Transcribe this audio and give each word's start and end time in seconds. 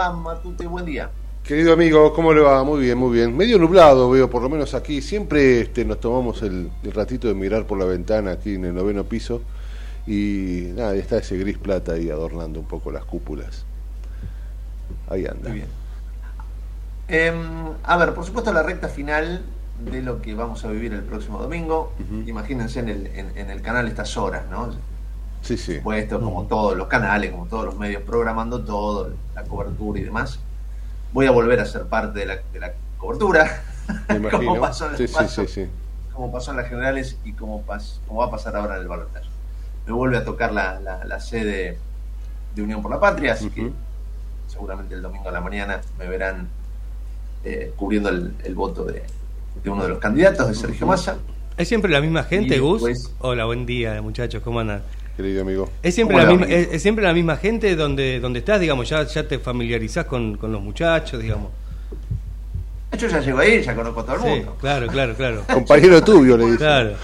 ¿Cómo 0.00 0.24
va 0.24 0.34
Matute? 0.34 0.66
Buen 0.66 0.86
día. 0.86 1.10
Querido 1.44 1.74
amigo, 1.74 2.14
¿cómo 2.14 2.32
le 2.32 2.40
va? 2.40 2.64
Muy 2.64 2.80
bien, 2.80 2.96
muy 2.96 3.12
bien. 3.12 3.36
Medio 3.36 3.58
nublado 3.58 4.08
veo, 4.08 4.30
por 4.30 4.40
lo 4.40 4.48
menos 4.48 4.72
aquí. 4.72 5.02
Siempre 5.02 5.60
este, 5.60 5.84
nos 5.84 6.00
tomamos 6.00 6.40
el, 6.40 6.70
ratito 6.94 7.28
de 7.28 7.34
mirar 7.34 7.66
por 7.66 7.78
la 7.78 7.84
ventana 7.84 8.32
aquí 8.32 8.54
en 8.54 8.64
el 8.64 8.74
noveno 8.74 9.04
piso 9.04 9.42
y 10.06 10.68
nada, 10.74 10.94
está 10.94 11.18
ese 11.18 11.36
gris 11.36 11.58
plata 11.58 11.92
ahí 11.92 12.08
adornando 12.08 12.60
un 12.60 12.66
poco 12.66 12.90
las 12.90 13.04
cúpulas. 13.04 13.66
Ahí 15.10 15.26
anda. 15.26 15.50
Muy 15.50 15.58
bien. 15.58 15.68
Em, 17.08 17.72
a 17.82 17.96
ver, 17.98 18.14
por 18.14 18.24
supuesto 18.24 18.54
la 18.54 18.62
recta 18.62 18.88
final 18.88 19.42
de 19.84 20.00
lo 20.00 20.22
que 20.22 20.34
vamos 20.34 20.64
a 20.64 20.68
vivir 20.68 20.94
el 20.94 21.02
próximo 21.02 21.42
domingo. 21.42 21.92
Imagínense 22.26 22.80
en 22.80 22.88
el, 22.88 23.06
en, 23.08 23.50
el 23.50 23.60
canal 23.60 23.86
estas 23.86 24.16
horas, 24.16 24.44
¿no? 24.50 24.70
Sí, 25.42 25.56
sí. 25.56 25.80
Puesto 25.82 26.20
como 26.20 26.44
todos 26.44 26.76
los 26.76 26.86
canales, 26.86 27.30
como 27.30 27.46
todos 27.46 27.64
los 27.64 27.76
medios, 27.76 28.02
programando 28.02 28.62
todo, 28.62 29.12
la 29.34 29.42
cobertura 29.44 30.00
y 30.00 30.04
demás. 30.04 30.38
Voy 31.12 31.26
a 31.26 31.30
volver 31.30 31.60
a 31.60 31.66
ser 31.66 31.86
parte 31.86 32.20
de 32.20 32.26
la, 32.26 32.38
de 32.52 32.60
la 32.60 32.72
cobertura. 32.98 33.62
como, 34.30 34.60
pasó 34.60 34.90
en 34.90 34.96
sí, 34.96 35.08
sí, 35.08 35.46
sí, 35.46 35.66
como 36.12 36.30
pasó 36.30 36.52
en 36.52 36.58
las 36.58 36.68
generales 36.68 37.18
y 37.24 37.32
como, 37.32 37.62
pas, 37.62 38.00
como 38.06 38.20
va 38.20 38.26
a 38.26 38.30
pasar 38.30 38.54
ahora 38.56 38.76
en 38.76 38.82
el 38.82 38.88
balotaje. 38.88 39.28
Me 39.86 39.92
vuelve 39.92 40.18
a 40.18 40.24
tocar 40.24 40.52
la, 40.52 40.78
la, 40.80 41.20
sede 41.20 41.78
de 42.54 42.62
Unión 42.62 42.82
por 42.82 42.90
la 42.90 43.00
Patria, 43.00 43.32
así 43.32 43.50
que 43.50 43.72
seguramente 44.46 44.94
el 44.94 45.02
domingo 45.02 45.28
a 45.28 45.32
la 45.32 45.40
mañana 45.40 45.80
me 45.98 46.06
verán 46.06 46.48
eh, 47.44 47.72
cubriendo 47.76 48.10
el 48.10 48.54
voto 48.54 48.84
de, 48.84 49.02
de 49.62 49.70
uno 49.70 49.82
de 49.82 49.88
los 49.90 49.98
candidatos, 49.98 50.48
de 50.48 50.54
Sergio 50.54 50.86
Massa. 50.86 51.18
¿Es 51.56 51.68
siempre 51.68 51.90
la 51.90 52.00
misma 52.00 52.22
gente, 52.24 52.58
Gus? 52.58 53.12
Hola, 53.18 53.44
buen 53.44 53.66
día, 53.66 54.00
muchachos, 54.00 54.42
¿cómo 54.42 54.60
andan? 54.60 54.82
Querido 55.20 55.42
amigo. 55.42 55.68
¿Es 55.82 55.94
siempre, 55.94 56.16
la 56.16 56.24
misma, 56.24 56.46
es, 56.46 56.80
siempre 56.80 57.04
la 57.04 57.12
misma 57.12 57.36
gente 57.36 57.76
donde, 57.76 58.20
donde 58.20 58.38
estás, 58.38 58.58
digamos, 58.58 58.88
ya, 58.88 59.02
ya 59.02 59.28
te 59.28 59.38
familiarizás 59.38 60.06
con, 60.06 60.38
los 60.40 60.62
muchachos, 60.62 61.20
digamos? 61.20 61.50
Yo 62.96 63.06
ya 63.06 63.20
llego 63.20 63.38
ahí, 63.38 63.62
ya 63.62 63.74
conozco 63.74 64.00
a 64.00 64.06
todo 64.06 64.16
el 64.16 64.22
mundo. 64.22 64.56
Claro, 64.58 64.86
claro, 64.86 65.14
claro. 65.14 65.44
Compañero 65.52 66.02
tuyo, 66.02 66.38
le 66.38 66.46
dice. 66.46 66.56
Claro. 66.56 66.94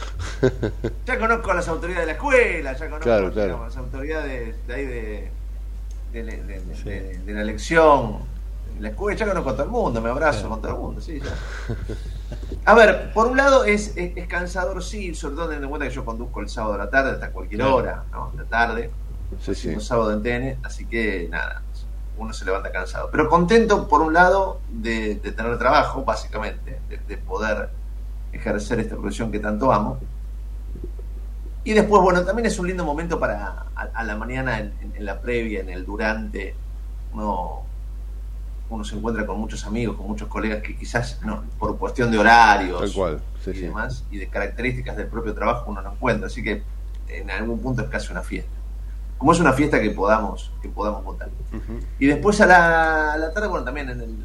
ya 1.05 1.19
conozco 1.19 1.51
a 1.51 1.55
las 1.57 1.69
autoridades 1.69 2.07
de 2.07 2.07
la 2.07 2.13
escuela, 2.13 2.73
ya 2.73 2.89
conozco 2.89 3.13
a 3.13 3.67
las 3.67 3.77
autoridades 3.77 4.67
de 4.67 4.75
ahí 4.75 4.87
de, 4.87 5.31
de, 6.15 7.33
la 7.35 7.43
elección. 7.43 8.21
La 8.81 8.89
escuela, 8.89 9.19
ya 9.19 9.27
conozco 9.27 9.51
a 9.51 9.53
todo 9.53 9.65
el 9.65 9.71
mundo, 9.71 10.01
me 10.01 10.09
abrazo 10.09 10.49
con 10.49 10.63
todo 10.63 10.73
el 10.73 10.79
mundo, 10.79 11.03
sí, 11.03 11.21
ya. 11.21 11.75
A 12.65 12.75
ver, 12.75 13.13
por 13.13 13.29
un 13.29 13.37
lado 13.37 13.65
es, 13.65 13.97
es, 13.97 14.27
cansador, 14.27 14.83
sí, 14.83 15.15
sobre 15.15 15.37
todo 15.37 15.45
teniendo 15.45 15.67
en 15.67 15.71
cuenta 15.71 15.89
que 15.89 15.95
yo 15.95 16.05
conduzco 16.05 16.41
el 16.41 16.49
sábado 16.49 16.75
a 16.75 16.79
la 16.79 16.91
tarde 16.91 17.13
hasta 17.13 17.31
cualquier 17.31 17.63
hora, 17.63 18.05
¿no? 18.11 18.31
De 18.33 18.39
la 18.39 18.45
tarde, 18.45 18.91
sí, 19.41 19.55
sí. 19.55 19.81
sábado 19.81 20.13
en 20.13 20.23
TN, 20.23 20.67
así 20.67 20.85
que 20.87 21.29
nada, 21.31 21.63
uno 22.19 22.33
se 22.33 22.45
levanta 22.45 22.73
cansado. 22.73 23.09
Pero 23.13 23.29
contento, 23.29 23.87
por 23.87 24.01
un 24.01 24.13
lado, 24.13 24.61
de, 24.69 25.15
tener 25.17 25.57
trabajo, 25.59 26.05
básicamente, 26.05 26.81
de, 26.89 27.17
poder 27.19 27.71
ejercer 28.33 28.81
esta 28.81 28.97
profesión 28.97 29.31
que 29.31 29.39
tanto 29.39 29.73
amo. 29.73 29.99
Y 31.63 31.73
después, 31.73 32.03
bueno, 32.03 32.25
también 32.25 32.47
es 32.47 32.59
un 32.59 32.67
lindo 32.67 32.85
momento 32.85 33.19
para 33.21 33.67
a, 33.75 34.05
la 34.05 34.17
mañana, 34.17 34.59
en, 34.59 34.73
en, 34.95 35.05
la 35.05 35.21
previa, 35.21 35.61
en 35.61 35.69
el 35.69 35.85
durante, 35.85 36.55
uno 37.13 37.65
uno 38.69 38.85
se 38.85 38.97
encuentra 38.97 39.27
con 39.27 39.39
muchos 39.39 39.65
amigos, 39.65 39.97
con 39.97 40.07
muchos 40.07 40.29
colegas 40.29 40.63
que 40.63 40.77
quizás 40.77 41.21
no, 41.25 41.45
por 41.59 41.79
cuestión 41.79 42.11
de 42.11 42.19
horarios 42.19 42.97
y 43.47 43.53
demás, 43.53 44.05
y 44.11 44.19
de 44.19 44.29
características 44.29 44.97
del 44.97 45.07
propio 45.07 45.35
trabajo 45.35 45.71
uno 45.71 45.83
no 45.83 45.93
encuentra. 45.93 46.27
Así 46.27 46.43
que 46.43 46.63
en 47.09 47.31
algún 47.31 47.61
punto 47.61 47.83
es 47.83 47.89
casi 47.89 48.11
una 48.11 48.23
fiesta. 48.23 48.51
Como 49.19 49.33
es 49.33 49.41
una 49.41 49.53
fiesta 49.53 49.81
que 49.81 49.91
podamos, 49.91 50.53
que 50.61 50.69
podamos 50.69 51.05
votar. 51.05 51.31
Y 51.99 52.07
después 52.07 52.41
a 52.41 52.47
la, 52.47 53.31
tarde, 53.33 53.49
bueno, 53.49 53.65
también 53.65 53.89
en 53.89 54.01
el, 54.01 54.17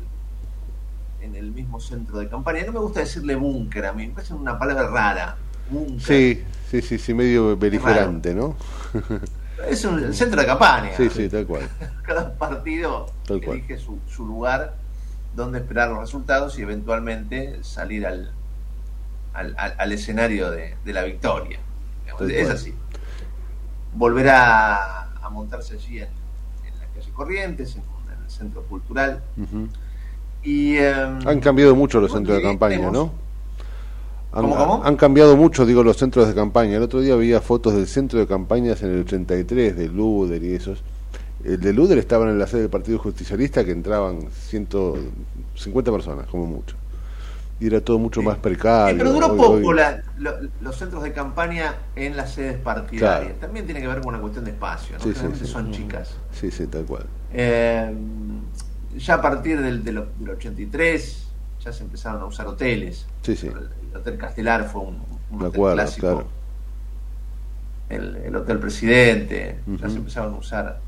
en 1.21 1.35
el 1.35 1.51
mismo 1.51 1.79
centro 1.79 2.17
de 2.17 2.27
campaña. 2.27 2.63
No 2.65 2.73
me 2.73 2.79
gusta 2.79 2.99
decirle 3.01 3.35
búnker 3.35 3.85
a 3.85 3.93
mí, 3.93 4.07
me 4.07 4.13
parece 4.13 4.33
una 4.33 4.57
palabra 4.57 4.87
rara. 4.87 5.37
Sí, 5.99 6.43
sí, 6.69 6.81
sí, 6.81 6.97
sí, 6.97 7.13
medio 7.13 7.55
beligerante, 7.55 8.33
¿no? 8.33 8.55
Es 9.69 9.85
un, 9.85 10.03
el 10.03 10.13
centro 10.13 10.41
de 10.41 10.47
campaña. 10.47 10.91
Sí, 10.95 11.09
sí, 11.09 11.29
tal 11.29 11.45
cual. 11.45 11.67
Cada 12.03 12.33
partido 12.35 13.07
elige 13.29 13.77
su, 13.77 14.25
lugar 14.25 14.75
donde 15.35 15.59
esperar 15.59 15.89
los 15.89 15.99
resultados 15.99 16.57
y 16.59 16.61
eventualmente 16.61 17.63
salir 17.63 18.05
al, 18.05 18.31
al, 19.33 19.91
escenario 19.91 20.51
de, 20.51 20.75
la 20.85 21.03
victoria. 21.03 21.59
es 22.19 22.49
así. 22.49 22.73
Volverá 23.93 25.03
a 25.21 25.29
montarse 25.29 25.75
allí 25.75 25.99
en, 25.99 26.09
la 26.79 26.85
calle 26.93 27.11
Corrientes, 27.13 27.75
en, 27.75 27.83
el 28.23 28.29
centro 28.29 28.63
cultural. 28.63 29.21
y, 30.43 30.77
em, 30.77 31.27
Han 31.27 31.39
cambiado 31.39 31.75
mucho 31.75 31.99
los 32.01 32.11
centros 32.11 32.37
de 32.37 32.43
campaña, 32.43 32.91
¿no? 32.91 33.11
Han, 34.33 34.45
han, 34.83 34.95
cambiado 34.95 35.35
mucho, 35.35 35.65
digo, 35.65 35.83
los 35.83 35.97
centros 35.97 36.27
de 36.27 36.33
campaña. 36.33 36.77
El 36.77 36.83
otro 36.83 37.01
día 37.01 37.13
había 37.15 37.41
fotos 37.41 37.73
del 37.73 37.87
centro 37.87 38.19
de 38.19 38.27
campañas 38.27 38.81
en 38.81 38.91
el 38.91 39.01
83, 39.01 39.75
de 39.75 39.87
Luder 39.89 40.41
y 40.43 40.53
esos. 40.53 40.81
El 41.43 41.59
de 41.59 41.73
Luder 41.73 41.97
estaban 41.97 42.29
en 42.29 42.39
la 42.39 42.47
sede 42.47 42.61
del 42.61 42.69
Partido 42.69 42.97
Justicialista 42.99 43.65
que 43.65 43.71
entraban 43.71 44.29
150 44.31 45.91
personas, 45.91 46.27
como 46.27 46.45
mucho. 46.45 46.75
y 47.59 47.67
era 47.67 47.81
todo 47.81 47.99
mucho 47.99 48.21
más 48.21 48.37
precario. 48.37 48.97
pero 48.97 49.11
duró 49.11 49.35
poco 49.35 49.73
los 49.73 50.75
centros 50.77 51.03
de 51.03 51.11
campaña 51.11 51.75
en 51.95 52.15
las 52.15 52.33
sedes 52.33 52.57
partidarias. 52.57 53.39
También 53.39 53.65
tiene 53.65 53.81
que 53.81 53.87
ver 53.87 53.99
con 53.99 54.09
una 54.09 54.21
cuestión 54.21 54.45
de 54.45 54.51
espacio, 54.51 54.97
¿no? 54.97 55.03
Sí, 55.03 55.45
son 55.45 55.71
chicas. 55.71 56.15
Sí, 56.31 56.51
sí, 56.51 56.67
tal 56.67 56.85
cual. 56.85 57.05
Eh, 57.33 57.93
ya 58.97 59.15
a 59.15 59.21
partir 59.21 59.61
del, 59.61 59.83
del, 59.83 59.99
83 59.99 61.27
ya 61.63 61.73
se 61.73 61.83
empezaron 61.83 62.21
a 62.21 62.25
usar 62.25 62.47
hoteles. 62.47 63.05
Sí, 63.21 63.35
sí. 63.35 63.49
El, 63.91 63.97
Hotel 63.97 64.17
Castelar 64.17 64.65
fue 64.65 64.81
un, 64.81 65.01
hotel 65.41 65.73
clásico. 65.73 66.23
El, 67.89 68.35
Hotel 68.35 68.59
Presidente, 68.59 69.59
ya 69.67 69.89
se 69.89 69.97
empezaron 69.97 70.33
a 70.33 70.37
usar 70.37 70.79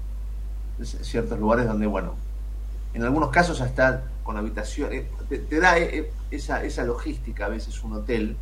ciertos 0.81 1.39
lugares 1.39 1.65
donde, 1.65 1.85
bueno, 1.85 2.15
en 2.93 3.03
algunos 3.03 3.29
casos 3.29 3.59
hasta 3.61 4.03
con 4.23 4.37
habitaciones, 4.37 5.05
te, 5.27 5.59
da 5.59 5.77
eh, 5.77 5.97
eh, 5.97 6.13
esa, 6.31 6.63
esa 6.63 6.83
logística 6.83 7.45
a 7.45 7.49
veces 7.49 7.83
un 7.83 7.93
hotel, 7.93 8.37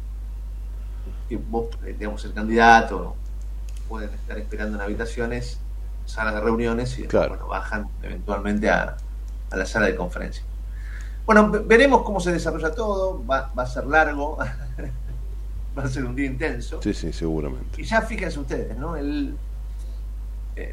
que 1.28 1.38
vos, 1.38 1.70
eh, 1.86 1.96
digamos, 1.98 2.24
el 2.26 2.34
candidato, 2.34 3.16
pueden 3.90 4.10
estar 4.12 4.38
esperando 4.38 4.78
en 4.78 4.84
habitaciones, 4.84 5.60
salas 6.06 6.36
de 6.36 6.42
reuniones 6.42 6.98
y 7.00 7.04
después, 7.04 7.30
bueno, 7.30 7.48
bajan 7.48 7.88
eventualmente 8.04 8.70
a, 8.70 8.98
a 9.50 9.56
la 9.56 9.66
sala 9.66 9.88
de 9.88 9.96
conferencia. 9.96 10.44
Bueno, 11.26 11.52
veremos 11.66 12.04
cómo 12.04 12.20
se 12.20 12.32
desarrolla 12.32 12.72
todo, 12.72 13.26
va, 13.26 13.52
va 13.58 13.64
a 13.64 13.68
ser 13.68 13.86
largo, 13.86 14.38
va 15.78 15.84
a 15.84 15.88
ser 15.88 16.06
un 16.06 16.16
día 16.16 16.26
intenso. 16.26 16.82
Sí, 16.82 16.94
sí, 16.94 17.14
seguramente. 17.14 17.82
Y 17.82 17.86
ya 17.86 18.02
fíjense 18.02 18.40
ustedes, 18.40 18.78
¿no? 18.78 18.96
El, 18.96 19.38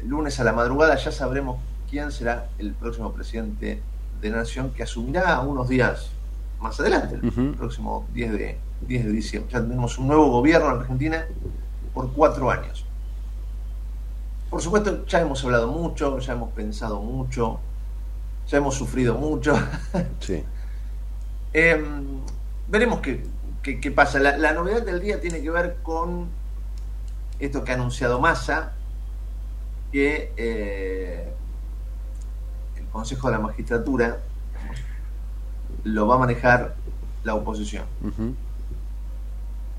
lunes 0.03 0.39
a 0.39 0.43
la 0.43 0.53
madrugada 0.53 0.95
ya 0.97 1.11
sabremos 1.11 1.59
quién 1.89 2.11
será 2.11 2.49
el 2.59 2.73
próximo 2.73 3.11
presidente 3.11 3.81
de 4.21 4.29
Nación 4.29 4.71
que 4.71 4.83
asumirá 4.83 5.39
unos 5.39 5.67
días 5.67 6.11
más 6.59 6.79
adelante, 6.79 7.15
el 7.15 7.55
próximo 7.55 8.05
10 8.13 8.31
de, 8.33 8.57
10 8.81 9.05
de 9.05 9.11
diciembre. 9.11 9.51
Ya 9.51 9.61
tenemos 9.61 9.97
un 9.97 10.07
nuevo 10.07 10.29
gobierno 10.29 10.69
en 10.69 10.81
Argentina 10.81 11.25
por 11.93 12.11
cuatro 12.11 12.51
años. 12.51 12.85
Por 14.49 14.61
supuesto, 14.61 15.05
ya 15.05 15.21
hemos 15.21 15.43
hablado 15.43 15.69
mucho, 15.69 16.19
ya 16.19 16.33
hemos 16.33 16.51
pensado 16.51 16.99
mucho, 17.01 17.59
ya 18.49 18.57
hemos 18.57 18.75
sufrido 18.75 19.15
mucho. 19.15 19.57
Sí. 20.19 20.43
Em, 21.53 22.19
veremos 22.67 22.99
qué, 22.99 23.23
qué, 23.63 23.91
pasa. 23.91 24.19
La, 24.19 24.37
la, 24.37 24.53
novedad 24.53 24.83
del 24.83 24.99
día 24.99 25.19
tiene 25.19 25.41
que 25.41 25.49
ver 25.49 25.77
con 25.81 26.27
esto 27.39 27.63
que 27.63 27.71
ha 27.71 27.75
anunciado 27.75 28.19
Massa, 28.19 28.73
que 29.91 30.33
eh, 30.37 31.33
el 32.77 32.85
Consejo 32.87 33.27
de 33.27 33.33
la 33.33 33.39
Magistratura 33.39 34.19
lo 35.83 36.07
va 36.07 36.15
a 36.15 36.19
manejar 36.19 36.75
la 37.23 37.35
oposición. 37.35 37.85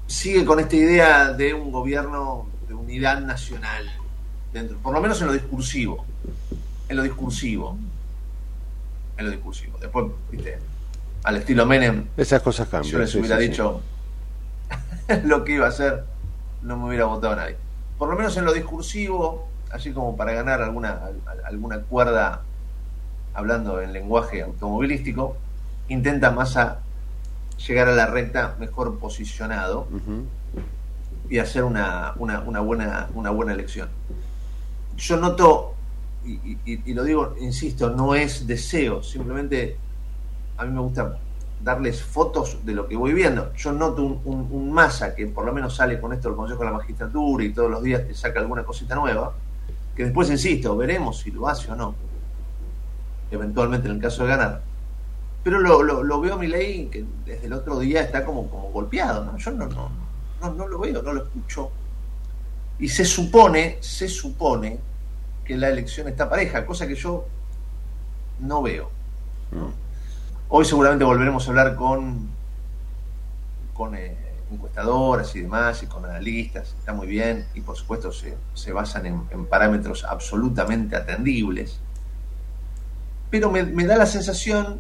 Sigue 0.07 0.45
con 0.45 0.59
esta 0.59 0.77
idea 0.77 1.33
de 1.33 1.55
un 1.55 1.71
gobierno 1.71 2.49
de 2.67 2.75
unidad 2.75 3.21
nacional, 3.21 3.91
dentro, 4.53 4.79
por 4.79 4.93
lo 4.93 5.01
menos 5.01 5.21
en 5.21 5.29
lo 5.29 5.33
discursivo. 5.33 6.05
En 6.89 6.97
lo 6.97 7.03
discursivo. 7.03 7.77
En 9.21 9.27
lo 9.27 9.33
discursivo. 9.33 9.77
Después, 9.79 10.07
viste, 10.31 10.59
al 11.25 11.37
estilo 11.37 11.67
Menem. 11.67 12.07
Esas 12.17 12.41
cosas 12.41 12.69
cambian. 12.69 12.91
yo 12.91 12.99
les 12.99 13.15
hubiera 13.15 13.37
dicho 13.37 13.83
lo 15.25 15.45
que 15.45 15.53
iba 15.53 15.67
a 15.67 15.69
hacer, 15.69 16.05
no 16.63 16.79
me 16.79 16.89
hubiera 16.89 17.05
votado 17.05 17.37
nadie. 17.37 17.57
Por 17.99 18.09
lo 18.09 18.17
menos 18.17 18.35
en 18.39 18.47
lo 18.47 18.55
discursivo, 18.55 19.47
así 19.71 19.93
como 19.93 20.17
para 20.17 20.33
ganar 20.33 20.63
alguna, 20.63 21.01
alguna 21.45 21.81
cuerda 21.83 22.45
hablando 23.35 23.83
en 23.83 23.93
lenguaje 23.93 24.41
automovilístico, 24.41 25.37
intenta 25.89 26.31
más 26.31 26.57
a 26.57 26.79
llegar 27.69 27.89
a 27.89 27.93
la 27.93 28.07
recta 28.07 28.57
mejor 28.59 28.99
posicionado 28.99 29.87
y 31.29 31.41
hacer 31.41 31.65
una, 31.65 32.15
una, 32.17 32.41
una, 32.41 32.61
buena, 32.61 33.11
una 33.13 33.29
buena 33.29 33.53
elección. 33.53 33.91
Yo 34.97 35.19
noto, 35.19 35.75
y, 36.25 36.93
lo 36.93 37.05
digo, 37.05 37.35
insisto, 37.41 37.91
no 37.91 38.15
es 38.15 38.47
deseo, 38.47 39.03
simplemente 39.03 39.77
a 40.57 40.65
mí 40.65 40.73
me 40.73 40.81
gusta 40.81 41.19
darles 41.63 42.03
fotos 42.03 42.59
de 42.65 42.75
lo 42.75 42.87
que 42.87 42.97
voy 42.97 43.13
viendo. 43.13 43.53
Yo 43.55 43.73
noto 43.73 44.03
un, 44.03 44.49
un, 44.51 44.73
masa 44.73 45.15
que 45.15 45.27
por 45.27 45.45
lo 45.45 45.53
menos 45.53 45.77
sale 45.77 46.01
con 46.01 46.13
esto 46.13 46.29
del 46.29 46.37
Consejo 46.37 46.61
de 46.61 46.67
la 46.67 46.73
Magistratura 46.73 47.45
y 47.45 47.53
todos 47.53 47.71
los 47.71 47.83
días 47.83 48.07
te 48.07 48.15
saca 48.15 48.41
alguna 48.41 48.65
cosita 48.65 48.95
nueva, 48.95 49.35
que 49.95 50.05
después, 50.05 50.31
insisto, 50.31 50.77
veremos 50.77 51.19
si 51.21 51.31
lo 51.31 51.49
hace 51.49 51.71
o 51.71 51.77
no, 51.77 51.95
eventualmente 53.31 53.89
en 53.89 53.95
el 53.95 54.01
caso 54.01 54.23
de 54.25 54.29
ganar. 54.29 54.63
Pero 55.43 55.59
lo, 55.59 55.83
lo, 55.83 56.21
veo 56.21 56.35
a 56.35 56.37
mi 56.37 56.49
ley 56.49 56.89
que 56.93 57.05
desde 57.25 57.47
el 57.47 57.55
otro 57.55 57.79
día 57.79 58.03
está 58.03 58.25
como, 58.25 58.49
como 58.51 58.71
golpeado, 58.71 59.25
¿no? 59.25 59.39
Yo 59.39 59.51
no, 59.53 59.67
no, 59.67 59.91
no, 60.43 60.53
no 60.53 60.69
lo 60.69 60.79
veo, 60.79 61.03
no 61.03 61.15
lo 61.15 61.23
escucho. 61.23 61.71
Y 62.79 62.89
se 62.89 63.07
supone, 63.07 63.79
se 63.81 64.07
supone 64.07 64.79
que 65.51 65.57
la 65.57 65.69
elección 65.69 66.07
está 66.07 66.31
pareja, 66.31 66.65
cosa 66.65 66.87
que 66.87 66.95
yo 66.95 67.27
no 68.39 68.63
veo. 68.63 68.89
Mm. 69.51 69.73
Hoy 70.49 70.65
seguramente 70.65 71.05
volveremos 71.05 71.45
a 71.45 71.51
hablar 71.51 71.75
con, 71.75 72.29
con 73.75 73.97
eh, 73.97 74.17
encuestadoras 74.53 75.35
y 75.35 75.41
demás, 75.41 75.83
y 75.83 75.87
con 75.87 76.05
analistas, 76.05 76.77
está 76.79 76.93
muy 76.93 77.09
bien, 77.09 77.49
y 77.55 77.63
por 77.63 77.77
supuesto 77.77 78.13
se, 78.13 78.37
se 78.55 78.73
basan 78.73 79.07
en, 79.07 79.47
parámetros 79.47 80.05
absolutamente 80.05 80.95
atendibles. 80.95 81.81
Pero 83.29 83.51
me, 83.51 83.65
me 83.65 83.87
da 83.87 83.97
la 83.97 84.07
sensación, 84.07 84.79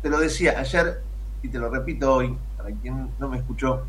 te 0.00 0.08
lo 0.08 0.20
decía 0.20 0.58
ayer 0.58 1.02
y 1.42 1.48
te 1.48 1.58
lo 1.58 1.68
repito 1.68 2.14
hoy, 2.14 2.34
para 2.56 2.70
quien 2.70 3.10
no 3.18 3.28
me 3.28 3.36
escuchó, 3.36 3.84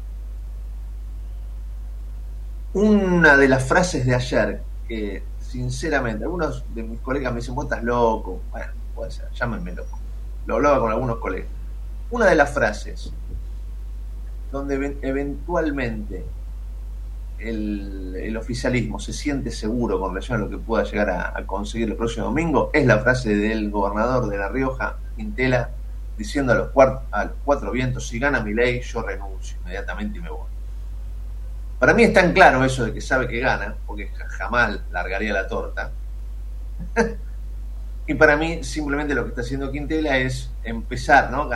una 2.74 3.38
de 3.38 3.48
las 3.48 3.64
frases 3.64 4.06
de 4.06 4.16
ayer 4.16 4.62
que 4.86 5.24
sinceramente 5.54 6.24
algunos 6.24 6.66
de 6.74 6.82
mis 6.82 7.00
colegas 7.00 7.32
me 7.32 7.40
dicen, 7.40 7.54
vos 7.54 7.66
estás 7.66 7.84
loco, 7.84 8.42
bueno, 8.52 8.74
puede 8.96 9.12
ser, 9.12 9.30
llámenme 9.34 9.72
loco, 9.74 10.00
lo 10.48 10.56
hablaba 10.56 10.80
con 10.80 10.92
algunos 10.92 11.18
colegas. 11.18 11.48
Una 12.10 12.26
de 12.26 12.34
las 12.34 12.52
frases 12.52 13.14
donde 14.52 14.98
eventualmente 15.04 16.26
el, 17.38 18.36
oficialismo 18.36 19.00
se 19.00 19.14
siente 19.14 19.52
seguro 19.52 20.00
con 20.00 20.10
relación 20.10 20.40
a 20.40 20.44
lo 20.46 20.50
que 20.50 20.58
pueda 20.58 20.86
llegar 20.86 21.12
a, 21.12 21.46
conseguir 21.46 21.88
el 21.90 21.96
próximo 21.96 22.26
domingo 22.26 22.72
es 22.74 22.88
la 22.88 22.98
frase 23.00 23.36
del 23.36 23.70
gobernador 23.70 24.28
de 24.28 24.38
La 24.40 24.50
Rioja, 24.50 24.98
Intela, 25.18 25.70
diciendo 26.18 26.54
a 26.54 26.56
los, 26.56 26.70
cuatro 27.46 27.72
vientos, 27.72 28.08
si 28.08 28.18
gana 28.18 28.42
mi 28.42 28.56
ley, 28.56 28.82
yo 28.82 29.04
renuncio 29.04 29.58
inmediatamente 29.62 30.18
y 30.18 30.22
me 30.22 30.32
voy. 30.32 30.53
Para 31.84 31.96
mí 31.96 32.04
es 32.04 32.14
tan 32.14 32.32
claro 32.32 32.64
eso 32.64 32.86
de 32.86 32.94
que 32.94 33.02
sabe 33.02 33.28
que 33.28 33.42
gana, 33.42 33.76
porque 33.86 34.10
jamás 34.38 34.80
largaría 34.90 35.34
la 35.34 35.50
torta. 35.50 35.92
y 38.08 38.14
para 38.14 38.38
mí 38.38 38.64
simplemente 38.64 39.14
lo 39.14 39.24
que 39.24 39.32
está 39.32 39.42
haciendo 39.42 39.70
Quintela 39.70 40.18
es 40.18 40.50
empezar, 40.64 41.30
¿no? 41.30 41.50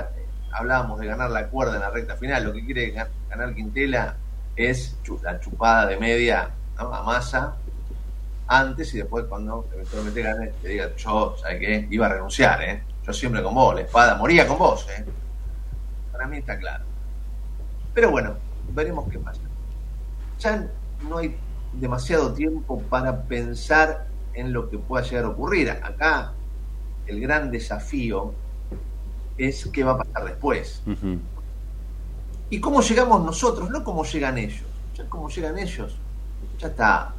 hablábamos 0.51 0.99
de 0.99 1.07
ganar 1.07 1.29
la 1.29 1.47
cuerda 1.47 1.75
en 1.75 1.79
la 1.79 1.91
recta 1.91 2.17
final, 2.17 2.43
lo 2.43 2.51
que 2.51 2.65
quiere 2.65 2.91
ganar 3.29 3.55
Quintela 3.55 4.17
es 4.57 4.97
la 5.23 5.39
chupada 5.39 5.85
de 5.85 5.95
media 5.95 6.49
a 6.75 7.03
masa 7.03 7.55
antes 8.47 8.93
y 8.95 8.97
después 8.97 9.23
cuando 9.29 9.69
eventualmente 9.73 10.23
gane 10.23 10.47
te 10.61 10.67
diga 10.67 10.93
yo, 10.97 11.37
¿sabes 11.41 11.57
qué? 11.61 11.87
Iba 11.89 12.07
a 12.07 12.09
renunciar, 12.09 12.61
¿eh? 12.63 12.83
Yo 13.05 13.13
siempre 13.13 13.41
con 13.41 13.55
vos, 13.55 13.75
la 13.75 13.81
espada 13.83 14.15
moría 14.15 14.45
con 14.45 14.57
vos, 14.57 14.85
¿eh? 14.89 15.05
Para 16.11 16.27
mí 16.27 16.39
está 16.39 16.59
claro. 16.59 16.83
Pero 17.93 18.11
bueno, 18.11 18.35
veremos 18.73 19.09
qué 19.09 19.19
pasa. 19.19 19.46
Ya 20.39 20.69
no 21.07 21.17
hay 21.17 21.35
demasiado 21.73 22.33
tiempo 22.33 22.81
para 22.89 23.23
pensar 23.23 24.07
en 24.33 24.53
lo 24.53 24.69
que 24.69 24.77
pueda 24.77 25.03
llegar 25.03 25.25
a 25.25 25.29
ocurrir. 25.29 25.69
Acá 25.69 26.33
el 27.07 27.19
gran 27.21 27.51
desafío 27.51 28.33
es 29.37 29.67
qué 29.71 29.83
va 29.83 29.93
a 29.93 29.97
pasar 29.97 30.25
después. 30.25 30.81
Y 32.49 32.59
cómo 32.59 32.81
llegamos 32.81 33.25
nosotros, 33.25 33.69
no 33.69 33.83
cómo 33.83 34.03
llegan 34.03 34.37
ellos. 34.37 34.67
Ya 34.95 35.07
cómo 35.09 35.29
llegan 35.29 35.57
ellos, 35.59 35.95
ya 36.57 36.67
está. 36.67 37.13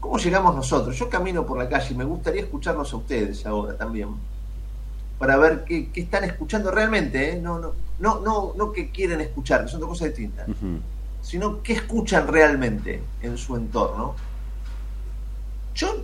¿Cómo 0.00 0.18
llegamos 0.18 0.56
nosotros? 0.56 0.98
Yo 0.98 1.08
camino 1.08 1.46
por 1.46 1.58
la 1.58 1.68
calle 1.68 1.94
y 1.94 1.96
me 1.96 2.04
gustaría 2.04 2.42
escucharlos 2.42 2.92
a 2.92 2.96
ustedes 2.96 3.46
ahora 3.46 3.76
también, 3.76 4.08
para 5.18 5.36
ver 5.36 5.64
qué, 5.64 5.90
están 5.94 6.24
escuchando 6.24 6.70
realmente, 6.70 7.32
¿eh? 7.32 7.40
no, 7.40 7.58
no, 7.58 7.74
no, 7.98 8.20
no, 8.20 8.54
no 8.56 8.72
que 8.72 8.90
quieren 8.90 9.20
escuchar, 9.20 9.68
son 9.68 9.80
dos 9.80 9.90
cosas 9.90 10.08
distintas, 10.08 10.48
sino 11.28 11.62
qué 11.62 11.74
escuchan 11.74 12.26
realmente 12.26 13.02
en 13.20 13.36
su 13.36 13.54
entorno. 13.54 14.14
Yo 15.74 15.94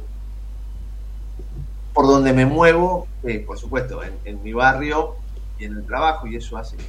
por 1.94 2.06
donde 2.06 2.34
me 2.34 2.44
muevo, 2.44 3.08
eh, 3.22 3.38
por 3.38 3.56
supuesto, 3.56 4.02
en, 4.02 4.42
mi 4.42 4.52
barrio 4.52 5.14
y 5.58 5.64
en 5.64 5.78
el 5.78 5.86
trabajo, 5.86 6.26
y 6.26 6.36
eso 6.36 6.58
hace 6.58 6.76
que 6.76 6.84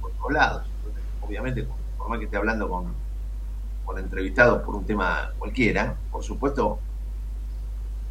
por, 0.00 0.10
todos 0.18 0.32
lados. 0.32 0.66
obviamente, 1.20 1.64
por 1.96 2.08
más 2.08 2.18
que 2.18 2.24
esté 2.24 2.36
hablando 2.36 2.68
con, 2.68 2.92
con 3.84 3.98
entrevistados 4.00 4.62
por 4.62 4.74
un 4.74 4.84
tema 4.84 5.30
cualquiera, 5.38 5.94
por 6.10 6.24
supuesto, 6.24 6.80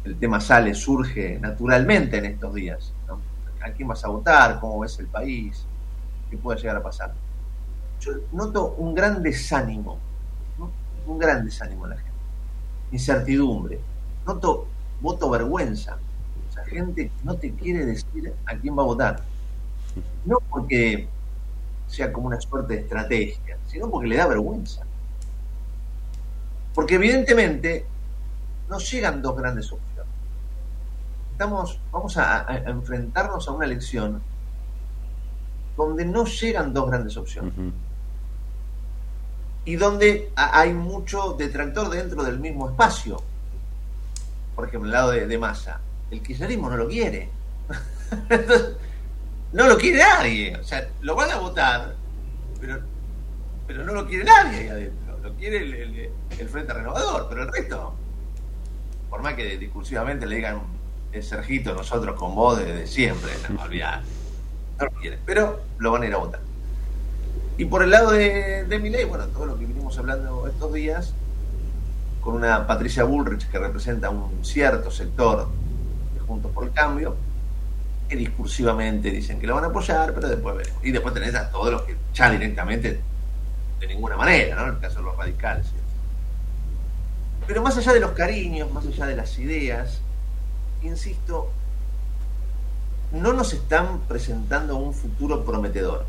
el 0.04 0.16
tema 0.18 0.40
sale, 0.40 0.72
surge 0.72 1.38
naturalmente 1.38 2.16
en 2.16 2.24
estos 2.24 2.54
días. 2.54 2.94
¿A 3.60 3.70
quién 3.72 3.88
vas 3.88 4.02
a 4.06 4.08
votar? 4.08 4.58
¿Cómo 4.58 4.78
ves 4.78 4.98
el 5.00 5.08
país? 5.08 5.66
que 6.30 6.36
pueda 6.36 6.58
llegar 6.58 6.76
a 6.76 6.82
pasar. 6.82 7.12
Yo 8.00 8.12
noto 8.32 8.74
un 8.78 8.94
gran 8.94 9.22
desánimo, 9.22 9.98
un 11.06 11.18
gran 11.18 11.44
desánimo 11.44 11.84
en 11.84 11.90
la 11.90 11.96
gente, 11.96 12.12
incertidumbre, 12.92 13.80
noto 14.26 14.66
voto 15.00 15.30
vergüenza, 15.30 15.98
o 16.48 16.52
sea, 16.52 16.64
gente 16.64 17.10
no 17.22 17.36
te 17.36 17.52
quiere 17.52 17.84
decir 17.84 18.34
a 18.46 18.56
quién 18.56 18.76
va 18.76 18.82
a 18.82 18.86
votar, 18.86 19.22
no 20.24 20.38
porque 20.50 21.08
sea 21.86 22.12
como 22.12 22.26
una 22.26 22.40
suerte 22.40 22.74
de 22.74 22.80
estrategia, 22.80 23.58
sino 23.66 23.90
porque 23.90 24.08
le 24.08 24.16
da 24.16 24.26
vergüenza. 24.26 24.82
Porque 26.74 26.96
evidentemente 26.96 27.86
nos 28.68 28.90
llegan 28.90 29.22
dos 29.22 29.36
grandes 29.36 29.72
opciones. 29.72 30.12
Estamos, 31.32 31.80
vamos 31.92 32.16
a, 32.16 32.46
enfrentarnos 32.66 33.46
a 33.48 33.52
una 33.52 33.66
elección 33.66 34.20
donde 35.76 36.04
no 36.04 36.24
llegan 36.24 36.72
dos 36.72 36.88
grandes 36.88 37.16
opciones. 37.16 37.52
Y 39.66 39.76
donde 39.76 40.30
hay 40.34 40.72
mucho 40.72 41.34
detractor 41.34 41.90
dentro 41.90 42.22
del 42.24 42.38
mismo 42.38 42.70
espacio. 42.70 43.22
Por 44.54 44.68
ejemplo, 44.68 44.88
el 44.88 44.92
lado 44.92 45.10
de, 45.10 45.26
de 45.26 45.38
Massa. 45.38 45.80
El 46.10 46.22
kirchnerismo 46.22 46.70
no 46.70 46.76
lo 46.78 46.88
quiere. 46.88 47.28
no 49.52 49.66
lo 49.66 49.76
quiere 49.76 49.98
nadie. 49.98 50.56
O 50.56 50.64
sea, 50.64 50.88
lo 51.00 51.14
van 51.14 51.30
a 51.30 51.36
votar, 51.36 51.94
pero, 52.60 52.80
pero 53.66 53.84
no 53.84 53.92
lo 53.92 54.06
quiere 54.06 54.24
nadie 54.24 54.58
ahí 54.58 54.68
adentro. 54.68 55.18
Lo 55.22 55.34
quiere 55.34 55.58
el, 55.58 56.48
Frente 56.48 56.72
Renovador, 56.72 57.26
pero 57.28 57.42
el 57.42 57.52
resto, 57.52 57.94
por 59.10 59.22
más 59.22 59.34
que 59.34 59.56
discursivamente 59.58 60.26
le 60.26 60.36
digan 60.36 60.62
el 61.12 61.22
Sergito, 61.22 61.74
nosotros 61.74 62.16
con 62.16 62.34
vos 62.34 62.58
desde 62.58 62.86
siempre, 62.86 63.32
no 63.48 63.62
olvidar. 63.62 64.02
No 64.78 64.84
lo 64.84 64.92
quieren, 64.92 65.18
pero 65.24 65.60
lo 65.78 65.90
van 65.90 66.02
a 66.02 66.06
ir 66.06 66.14
a 66.14 66.18
votar. 66.18 66.40
Y 67.58 67.64
por 67.64 67.82
el 67.82 67.90
lado 67.90 68.10
de, 68.10 68.64
de 68.64 68.78
ley, 68.78 69.04
bueno, 69.04 69.26
todo 69.28 69.46
lo 69.46 69.58
que 69.58 69.64
vinimos 69.64 69.98
hablando 69.98 70.46
estos 70.46 70.72
días, 70.72 71.14
con 72.20 72.34
una 72.34 72.66
Patricia 72.66 73.04
Bullrich 73.04 73.48
que 73.48 73.58
representa 73.58 74.10
un 74.10 74.44
cierto 74.44 74.90
sector 74.90 75.48
de 76.14 76.20
Juntos 76.20 76.50
por 76.52 76.64
el 76.64 76.72
Cambio, 76.72 77.16
que 78.08 78.16
discursivamente 78.16 79.10
dicen 79.10 79.40
que 79.40 79.46
lo 79.46 79.54
van 79.54 79.64
a 79.64 79.68
apoyar, 79.68 80.12
pero 80.12 80.28
después 80.28 80.56
veremos. 80.56 80.84
Y 80.84 80.90
después 80.92 81.14
tenés 81.14 81.34
a 81.34 81.50
todos 81.50 81.72
los 81.72 81.82
que 81.82 81.96
ya 82.14 82.30
directamente 82.30 83.00
de 83.80 83.86
ninguna 83.86 84.16
manera, 84.16 84.56
¿no? 84.56 84.62
En 84.64 84.74
el 84.74 84.78
caso 84.78 84.98
de 84.98 85.04
los 85.04 85.16
radicales. 85.16 85.66
Pero 87.46 87.62
más 87.62 87.76
allá 87.76 87.92
de 87.92 88.00
los 88.00 88.10
cariños, 88.10 88.70
más 88.72 88.86
allá 88.86 89.06
de 89.06 89.16
las 89.16 89.38
ideas, 89.38 90.00
insisto, 90.82 91.50
no 93.12 93.32
nos 93.32 93.52
están 93.52 94.00
presentando 94.08 94.76
un 94.76 94.92
futuro 94.92 95.44
prometedor. 95.44 96.06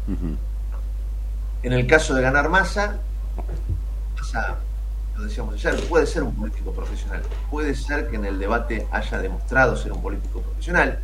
En 1.63 1.73
el 1.73 1.87
caso 1.87 2.13
de 2.15 2.21
ganar 2.21 2.49
masa, 2.49 2.99
lo 5.17 5.23
decíamos 5.23 5.55
ayer, 5.55 5.75
puede 5.87 6.05
ser 6.05 6.23
un 6.23 6.35
político 6.35 6.71
profesional, 6.71 7.23
puede 7.49 7.75
ser 7.75 8.07
que 8.07 8.17
en 8.17 8.25
el 8.25 8.37
debate 8.37 8.87
haya 8.91 9.17
demostrado 9.17 9.75
ser 9.75 9.91
un 9.91 10.01
político 10.01 10.41
profesional, 10.41 10.99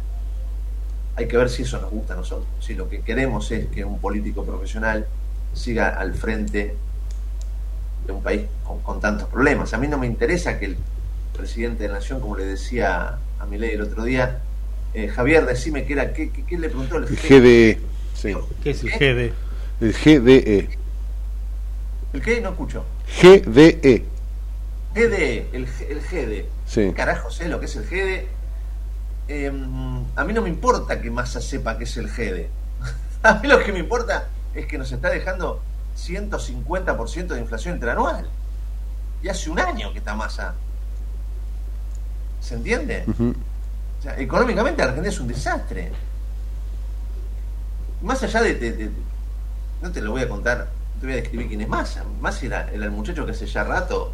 hay 1.15 1.27
que 1.27 1.37
ver 1.37 1.49
si 1.49 1.63
eso 1.63 1.79
nos 1.79 1.91
gusta 1.91 2.13
a 2.13 2.17
nosotros. 2.17 2.47
Si 2.59 2.73
lo 2.73 2.89
que 2.89 3.01
queremos 3.01 3.51
es 3.51 3.67
que 3.67 3.83
un 3.85 3.99
político 3.99 4.43
profesional 4.43 5.07
siga 5.53 5.89
al 5.89 6.13
frente 6.15 6.75
de 8.05 8.13
un 8.13 8.21
país 8.21 8.43
con, 8.83 8.99
tantos 8.99 9.27
problemas. 9.29 9.73
A 9.73 9.77
mí 9.77 9.87
no 9.87 9.97
me 9.97 10.07
interesa 10.07 10.59
que 10.59 10.65
el 10.65 10.77
presidente 11.35 11.83
de 11.83 11.89
la 11.89 11.95
Nación, 11.95 12.19
como 12.19 12.35
le 12.35 12.45
decía 12.45 13.17
a 13.39 13.45
mi 13.45 13.57
ley 13.57 13.71
el 13.71 13.81
otro 13.81 14.03
día, 14.03 14.39
eh, 14.93 15.07
Javier, 15.07 15.45
decime 15.45 15.85
qué 15.85 15.93
era, 15.93 16.13
¿qué, 16.13 16.31
le 16.49 16.69
preguntó 16.69 16.97
el, 16.97 17.05
GDE? 17.05 17.79
¿Qué 18.63 18.69
es 18.71 18.83
el 18.83 18.91
GDE? 18.91 19.33
El 19.83 19.93
GDE. 19.93 20.69
¿El 22.13 22.21
qué? 22.21 22.41
No 22.41 22.49
escucho. 22.49 22.85
GDE. 23.21 24.05
GDE, 24.95 25.49
el, 25.51 25.67
el 25.89 26.01
GDE. 26.01 26.49
Sí. 26.65 26.93
Carajo 26.95 27.29
sé 27.29 27.49
lo 27.49 27.59
que 27.59 27.65
es 27.65 27.75
el 27.75 27.85
GDE 27.85 28.27
Em, 29.27 30.03
a 30.15 30.23
mí 30.25 30.33
no 30.33 30.41
me 30.41 30.49
importa 30.49 31.01
que 31.01 31.09
Massa 31.09 31.39
sepa 31.39 31.77
que 31.77 31.85
es 31.85 31.97
el 31.97 32.09
GEDE. 32.09 32.49
a 33.23 33.35
mí 33.35 33.47
lo 33.47 33.63
que 33.63 33.71
me 33.71 33.79
importa 33.79 34.27
es 34.53 34.65
que 34.65 34.77
nos 34.77 34.91
está 34.91 35.09
dejando 35.09 35.61
150% 35.97 37.27
de 37.27 37.39
inflación 37.39 37.75
interanual. 37.75 38.27
Y 39.21 39.29
hace 39.29 39.49
un 39.49 39.59
año 39.59 39.91
que 39.93 39.99
está 39.99 40.15
Massa. 40.15 40.55
¿Se 42.41 42.55
entiende? 42.55 43.05
económicamente 44.17 44.81
Argentina 44.81 45.07
es 45.07 45.19
un 45.19 45.29
desastre. 45.29 45.91
Más 48.01 48.21
allá 48.21 48.41
de, 48.41 48.91
No 49.83 49.91
te 49.91 50.01
lo 50.01 50.11
voy 50.11 50.21
a 50.21 50.29
contar, 50.29 50.69
no 50.95 51.01
te 51.01 51.07
voy 51.07 51.13
a 51.13 51.17
describir 51.17 51.49
quién 51.49 51.59
es 51.59 51.67
Massa. 51.67 52.05
Massa 52.21 52.45
era, 52.45 52.71
era 52.71 52.85
el 52.85 52.91
muchacho 52.91 53.25
que 53.25 53.31
hace 53.31 53.45
ya 53.45 53.65
rato 53.65 54.13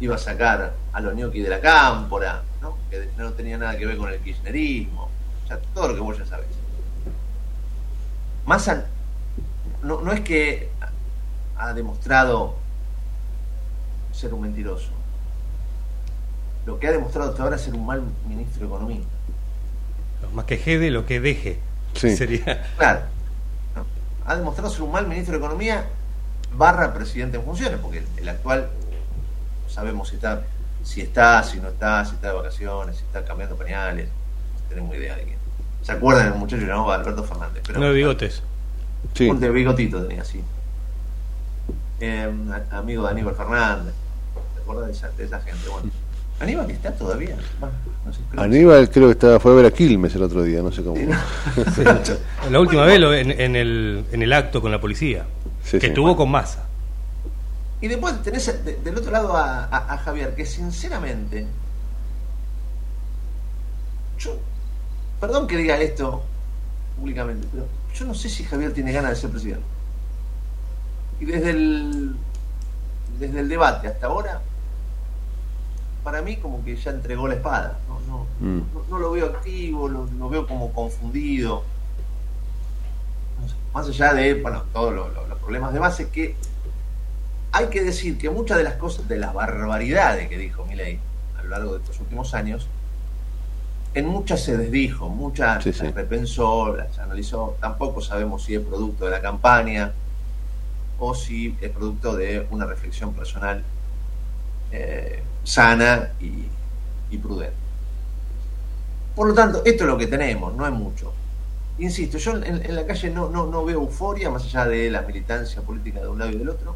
iba 0.00 0.14
a 0.14 0.18
sacar 0.18 0.72
a 0.94 1.00
los 1.02 1.14
ñoquis 1.14 1.44
de 1.44 1.50
la 1.50 1.60
cámpora, 1.60 2.42
¿no? 2.62 2.78
que 2.88 3.10
no 3.18 3.30
tenía 3.34 3.58
nada 3.58 3.76
que 3.76 3.84
ver 3.84 3.98
con 3.98 4.10
el 4.10 4.18
kirchnerismo, 4.20 5.10
o 5.50 5.56
todo 5.74 5.88
lo 5.88 5.94
que 5.94 6.00
vos 6.00 6.16
ya 6.16 6.24
sabés. 6.24 6.46
Massa 8.46 8.86
no, 9.82 10.00
no 10.00 10.10
es 10.10 10.22
que 10.22 10.70
ha 11.58 11.74
demostrado 11.74 12.56
ser 14.10 14.32
un 14.32 14.40
mentiroso, 14.40 14.88
lo 16.64 16.78
que 16.78 16.88
ha 16.88 16.92
demostrado 16.92 17.28
hasta 17.28 17.42
ahora 17.42 17.56
es 17.56 17.62
ser 17.62 17.74
un 17.74 17.84
mal 17.84 18.02
ministro 18.26 18.60
de 18.60 18.66
Economía. 18.66 19.02
Más 20.32 20.46
que 20.46 20.56
jede, 20.56 20.90
lo 20.90 21.04
que 21.04 21.20
deje. 21.20 21.58
Sería. 21.92 22.66
Claro. 22.78 23.13
Ha 24.26 24.36
demostrado 24.36 24.70
ser 24.70 24.82
un 24.82 24.92
mal 24.92 25.06
ministro 25.06 25.32
de 25.32 25.38
Economía 25.38 25.86
barra 26.56 26.94
presidente 26.94 27.36
en 27.36 27.44
funciones, 27.44 27.78
porque 27.80 28.04
el 28.16 28.28
actual 28.28 28.68
sabemos 29.68 30.08
si 30.08 30.16
está, 30.16 30.42
si 30.82 31.00
está, 31.00 31.42
si 31.42 31.58
no 31.58 31.68
está, 31.68 32.04
si 32.04 32.14
está 32.14 32.28
de 32.28 32.34
vacaciones, 32.34 32.96
si 32.96 33.04
está 33.04 33.24
cambiando 33.24 33.56
pañales, 33.56 34.08
no 34.08 34.68
tenemos 34.68 34.94
idea 34.96 35.16
de 35.16 35.24
quién. 35.24 35.38
¿Se 35.82 35.92
acuerdan 35.92 36.30
del 36.30 36.38
muchacho 36.38 36.62
llamado 36.62 36.92
Alberto 36.92 37.24
Fernández? 37.24 37.62
Pero, 37.66 37.80
no 37.80 37.86
de 37.86 37.92
bigotes. 37.92 38.42
Sí. 39.12 39.28
Un 39.28 39.40
de 39.40 39.50
bigotito 39.50 40.02
tenía 40.06 40.22
así. 40.22 40.42
Eh, 42.00 42.30
amigo 42.70 43.04
de 43.04 43.10
Aníbal 43.10 43.34
Fernández. 43.34 43.94
¿Te 44.54 44.60
acuerdas 44.62 44.86
de 44.86 44.92
esa, 44.92 45.08
de 45.10 45.24
esa 45.24 45.40
gente? 45.40 45.68
Bueno. 45.68 45.90
Aníbal 46.40 46.70
está 46.70 46.92
todavía. 46.92 47.36
Aníbal 48.36 48.90
creo 48.90 49.06
que 49.06 49.12
estaba, 49.12 49.40
fue 49.40 49.52
a 49.52 49.54
ver 49.54 49.66
a 49.66 49.70
Quilmes 49.70 50.14
el 50.14 50.22
otro 50.22 50.42
día, 50.42 50.62
no 50.62 50.72
sé 50.72 50.82
cómo. 50.82 50.96
La 52.50 52.60
última 52.60 52.84
vez 52.84 52.98
en, 52.98 53.56
el, 53.56 54.04
en 54.10 54.22
el 54.22 54.32
acto 54.32 54.60
con 54.60 54.70
la 54.70 54.80
policía, 54.80 55.26
que 55.70 55.90
tuvo 55.90 56.16
con 56.16 56.30
masa. 56.30 56.64
Y 57.80 57.88
después 57.88 58.22
tenés 58.22 58.64
del 58.82 58.96
otro 58.96 59.10
lado 59.10 59.36
a, 59.36 60.00
Javier, 60.04 60.34
que 60.34 60.46
sinceramente, 60.46 61.46
yo, 64.18 64.36
perdón 65.20 65.46
que 65.46 65.56
diga 65.56 65.78
esto 65.78 66.22
públicamente, 66.98 67.46
pero 67.52 67.66
yo 67.94 68.04
no 68.06 68.14
sé 68.14 68.28
si 68.28 68.44
Javier 68.44 68.72
tiene 68.72 68.92
ganas 68.92 69.10
de 69.10 69.16
ser 69.16 69.30
presidente. 69.30 69.64
Y 71.20 71.26
desde 71.26 71.50
el, 71.50 72.16
desde 73.18 73.40
el 73.40 73.48
debate 73.48 73.88
hasta 73.88 74.06
ahora, 74.06 74.40
para 76.04 76.20
mí 76.22 76.36
como 76.36 76.62
que 76.62 76.76
ya 76.76 76.90
entregó 76.90 77.26
la 77.26 77.34
espada. 77.34 77.78
No, 77.88 78.00
no, 78.06 78.26
mm. 78.38 79.00
lo 79.00 79.10
veo 79.12 79.26
activo, 79.26 79.88
lo, 79.88 80.28
veo 80.28 80.46
como 80.46 80.72
confundido. 80.72 81.64
más 83.72 83.88
allá 83.88 84.12
de 84.12 84.34
bueno, 84.34 84.62
todos 84.72 84.94
los 84.94 85.38
problemas 85.38 85.72
de 85.72 85.78
base 85.80 86.10
que 86.10 86.36
hay 87.50 87.68
que 87.68 87.82
decir 87.82 88.18
que 88.18 88.30
muchas 88.30 88.58
de 88.58 88.64
las 88.64 88.74
cosas, 88.74 89.08
de 89.08 89.16
las 89.16 89.32
barbaridades 89.32 90.28
que 90.28 90.36
dijo 90.36 90.64
Milei 90.66 90.98
a 91.38 91.42
lo 91.42 91.50
largo 91.50 91.72
de 91.72 91.78
estos 91.78 91.98
últimos 92.00 92.34
años, 92.34 92.68
en 93.94 94.06
muchas 94.06 94.42
se 94.42 94.56
desdijo, 94.56 95.08
muchas 95.08 95.62
se 95.62 95.70
las 95.72 95.94
repensó, 95.94 96.74
las 96.74 96.98
analizó. 96.98 97.56
Tampoco 97.60 98.00
sabemos 98.00 98.44
si 98.44 98.56
es 98.56 98.60
producto 98.60 99.04
de 99.04 99.12
la 99.12 99.22
campaña 99.22 99.92
o 100.98 101.14
si 101.14 101.56
es 101.60 101.70
producto 101.70 102.14
de 102.16 102.46
una 102.50 102.66
reflexión 102.66 103.14
personal 103.14 103.62
eh, 104.72 105.22
sana 105.44 106.10
y, 106.20 106.48
prudente. 107.18 107.54
Por 109.14 109.28
lo 109.28 109.34
tanto, 109.34 109.62
esto 109.64 109.84
es 109.84 109.88
lo 109.88 109.96
que 109.96 110.08
tenemos, 110.08 110.52
no 110.52 110.66
es 110.66 110.72
mucho. 110.72 111.12
Insisto, 111.78 112.18
yo 112.18 112.32
en, 112.42 112.74
la 112.74 112.84
calle 112.84 113.10
no, 113.10 113.28
no, 113.30 113.46
no 113.46 113.64
veo 113.64 113.82
euforia, 113.82 114.30
más 114.30 114.44
allá 114.46 114.66
de 114.66 114.90
la 114.90 115.02
militancia 115.02 115.62
política 115.62 116.00
de 116.00 116.08
un 116.08 116.18
lado 116.18 116.32
y 116.32 116.38
del 116.38 116.48
otro 116.48 116.74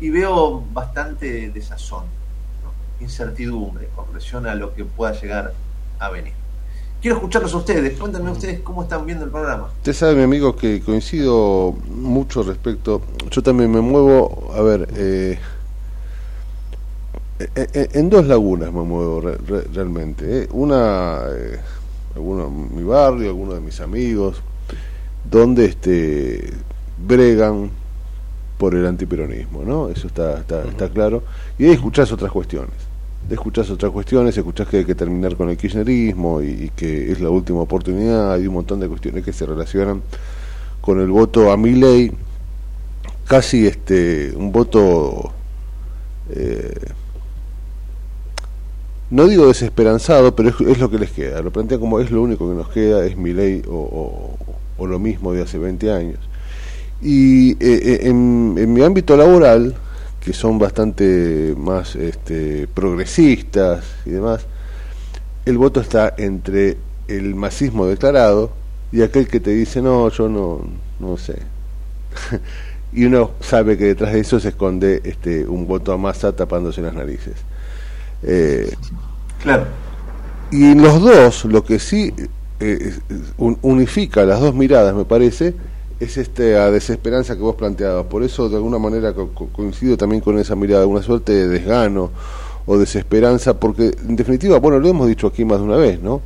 y 0.00 0.10
veo 0.10 0.62
bastante 0.72 1.50
desazón, 1.50 2.04
incertidumbre 3.00 3.88
con 3.94 4.06
relación 4.08 4.46
a 4.46 4.54
lo 4.54 4.74
que 4.74 4.84
pueda 4.84 5.18
llegar 5.18 5.54
a 5.98 6.10
venir. 6.10 6.32
Quiero 7.00 7.16
escucharlos 7.16 7.52
a 7.54 7.58
ustedes, 7.58 7.98
cuéntenme 7.98 8.30
ustedes 8.30 8.60
cómo 8.60 8.82
están 8.82 9.04
viendo 9.04 9.24
el 9.24 9.30
programa. 9.30 9.70
Usted 9.76 9.92
sabe, 9.92 10.14
mi 10.16 10.22
amigo, 10.22 10.56
que 10.56 10.80
coincido 10.80 11.74
mucho 11.88 12.42
respecto, 12.42 13.02
yo 13.30 13.42
también 13.42 13.70
me 13.70 13.80
muevo, 13.80 14.50
a 14.54 14.62
ver, 14.62 14.88
eh, 14.94 15.38
en 17.38 18.10
dos 18.10 18.26
lagunas 18.26 18.72
me 18.72 18.82
muevo 18.82 19.20
realmente. 19.72 20.48
Una, 20.52 21.20
alguno, 22.14 22.50
mi 22.50 22.82
barrio, 22.82 23.28
algunos 23.28 23.54
de 23.54 23.60
mis 23.60 23.80
amigos, 23.80 24.40
donde 25.28 25.66
este, 25.66 26.52
bregan 27.06 27.70
por 28.58 28.74
el 28.74 28.86
antiperonismo, 28.86 29.64
¿no? 29.64 29.88
Eso 29.88 30.06
está, 30.06 30.38
está, 30.38 30.62
está 30.62 30.88
claro. 30.88 31.24
Y 31.58 31.64
ahí 31.64 31.72
escuchás 31.72 32.12
otras 32.12 32.30
cuestiones. 32.30 32.74
Escuchás 33.28 33.70
otras 33.70 33.90
cuestiones, 33.90 34.36
escuchás 34.36 34.68
que 34.68 34.78
hay 34.78 34.84
que 34.84 34.94
terminar 34.94 35.34
con 35.34 35.48
el 35.48 35.56
kirchnerismo 35.56 36.42
y, 36.42 36.70
que 36.76 37.10
es 37.10 37.20
la 37.20 37.30
última 37.30 37.60
oportunidad, 37.60 38.34
hay 38.34 38.46
un 38.46 38.54
montón 38.54 38.80
de 38.80 38.88
cuestiones 38.88 39.24
que 39.24 39.32
se 39.32 39.46
relacionan 39.46 40.02
con 40.82 41.00
el 41.00 41.08
voto 41.08 41.50
a 41.50 41.56
mi 41.56 41.72
ley, 41.72 42.12
casi 43.26 43.66
este 43.66 44.34
un 44.36 44.52
voto 44.52 45.32
eh, 46.28 46.74
no 49.10 49.26
digo 49.26 49.46
desesperanzado, 49.46 50.34
pero 50.34 50.48
es, 50.48 50.78
lo 50.78 50.90
que 50.90 50.98
les 50.98 51.10
queda. 51.10 51.42
Lo 51.42 51.52
plantean 51.52 51.80
como 51.80 52.00
es 52.00 52.10
lo 52.10 52.22
único 52.22 52.48
que 52.48 52.54
nos 52.54 52.68
queda, 52.68 53.04
es 53.04 53.16
mi 53.16 53.32
ley 53.32 53.62
o, 53.68 54.36
lo 54.78 54.98
mismo 54.98 55.32
de 55.32 55.42
hace 55.42 55.58
20 55.58 55.92
años. 55.92 56.18
Y 57.00 57.52
eh, 57.52 57.56
eh, 57.60 57.98
en, 58.04 58.72
mi 58.72 58.82
ámbito 58.82 59.16
laboral, 59.16 59.74
que 60.20 60.32
son 60.32 60.58
bastante 60.58 61.54
más 61.56 61.96
este, 61.96 62.66
progresistas 62.66 63.84
y 64.06 64.10
demás, 64.10 64.46
el 65.44 65.58
voto 65.58 65.80
está 65.80 66.14
entre 66.16 66.78
el 67.08 67.34
masismo 67.34 67.86
declarado 67.86 68.52
y 68.92 69.02
aquel 69.02 69.28
que 69.28 69.40
te 69.40 69.50
dice, 69.50 69.82
no, 69.82 70.08
yo 70.08 70.28
no, 70.28 70.60
no 71.00 71.16
sé. 71.18 71.36
y 72.92 73.04
uno 73.04 73.32
sabe 73.40 73.76
que 73.76 73.84
detrás 73.84 74.12
de 74.12 74.20
eso 74.20 74.40
se 74.40 74.48
esconde 74.48 75.02
este, 75.04 75.46
un 75.46 75.66
voto 75.66 75.92
a 75.92 75.98
masa 75.98 76.34
tapándose 76.34 76.80
las 76.80 76.94
narices. 76.94 77.34
Eh, 78.24 78.74
claro. 79.42 79.66
Y 80.50 80.64
en 80.64 80.82
los 80.82 81.00
dos, 81.00 81.44
lo 81.46 81.64
que 81.64 81.78
sí 81.78 82.12
eh, 82.60 82.96
unifica 83.38 84.24
las 84.24 84.40
dos 84.40 84.54
miradas, 84.54 84.94
me 84.94 85.04
parece, 85.04 85.54
es 86.00 86.16
esta 86.16 86.70
desesperanza 86.70 87.34
que 87.36 87.42
vos 87.42 87.56
planteabas. 87.56 88.06
Por 88.06 88.22
eso, 88.22 88.48
de 88.48 88.56
alguna 88.56 88.78
manera, 88.78 89.12
coincido 89.12 89.96
también 89.96 90.20
con 90.20 90.38
esa 90.38 90.54
mirada, 90.54 90.86
una 90.86 91.02
suerte 91.02 91.32
de 91.32 91.48
desgano 91.48 92.10
o 92.66 92.78
desesperanza, 92.78 93.58
porque 93.58 93.94
en 94.08 94.16
definitiva, 94.16 94.58
bueno, 94.58 94.78
lo 94.78 94.88
hemos 94.88 95.08
dicho 95.08 95.26
aquí 95.26 95.44
más 95.44 95.58
de 95.58 95.64
una 95.64 95.76
vez, 95.76 96.00
¿no? 96.00 96.22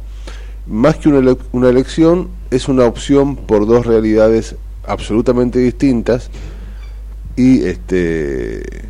Más 0.66 0.96
que 0.96 1.08
una, 1.08 1.36
una 1.52 1.68
elección, 1.68 2.28
es 2.50 2.68
una 2.68 2.84
opción 2.84 3.36
por 3.36 3.66
dos 3.66 3.86
realidades 3.86 4.54
absolutamente 4.86 5.58
distintas 5.58 6.30
y 7.36 7.64
este 7.64 8.88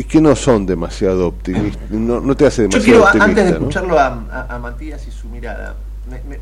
y 0.00 0.04
que 0.04 0.18
no 0.18 0.34
son 0.34 0.64
demasiado 0.64 1.28
optimistas, 1.28 1.90
no, 1.90 2.34
te 2.34 2.46
hace 2.46 2.62
demasiado 2.62 3.04
Yo 3.04 3.10
quiero, 3.10 3.22
antes 3.22 3.44
de 3.44 3.50
escucharlo 3.50 3.98
a, 3.98 4.58
Matías 4.58 5.06
y 5.06 5.10
su 5.10 5.28
mirada, 5.28 5.76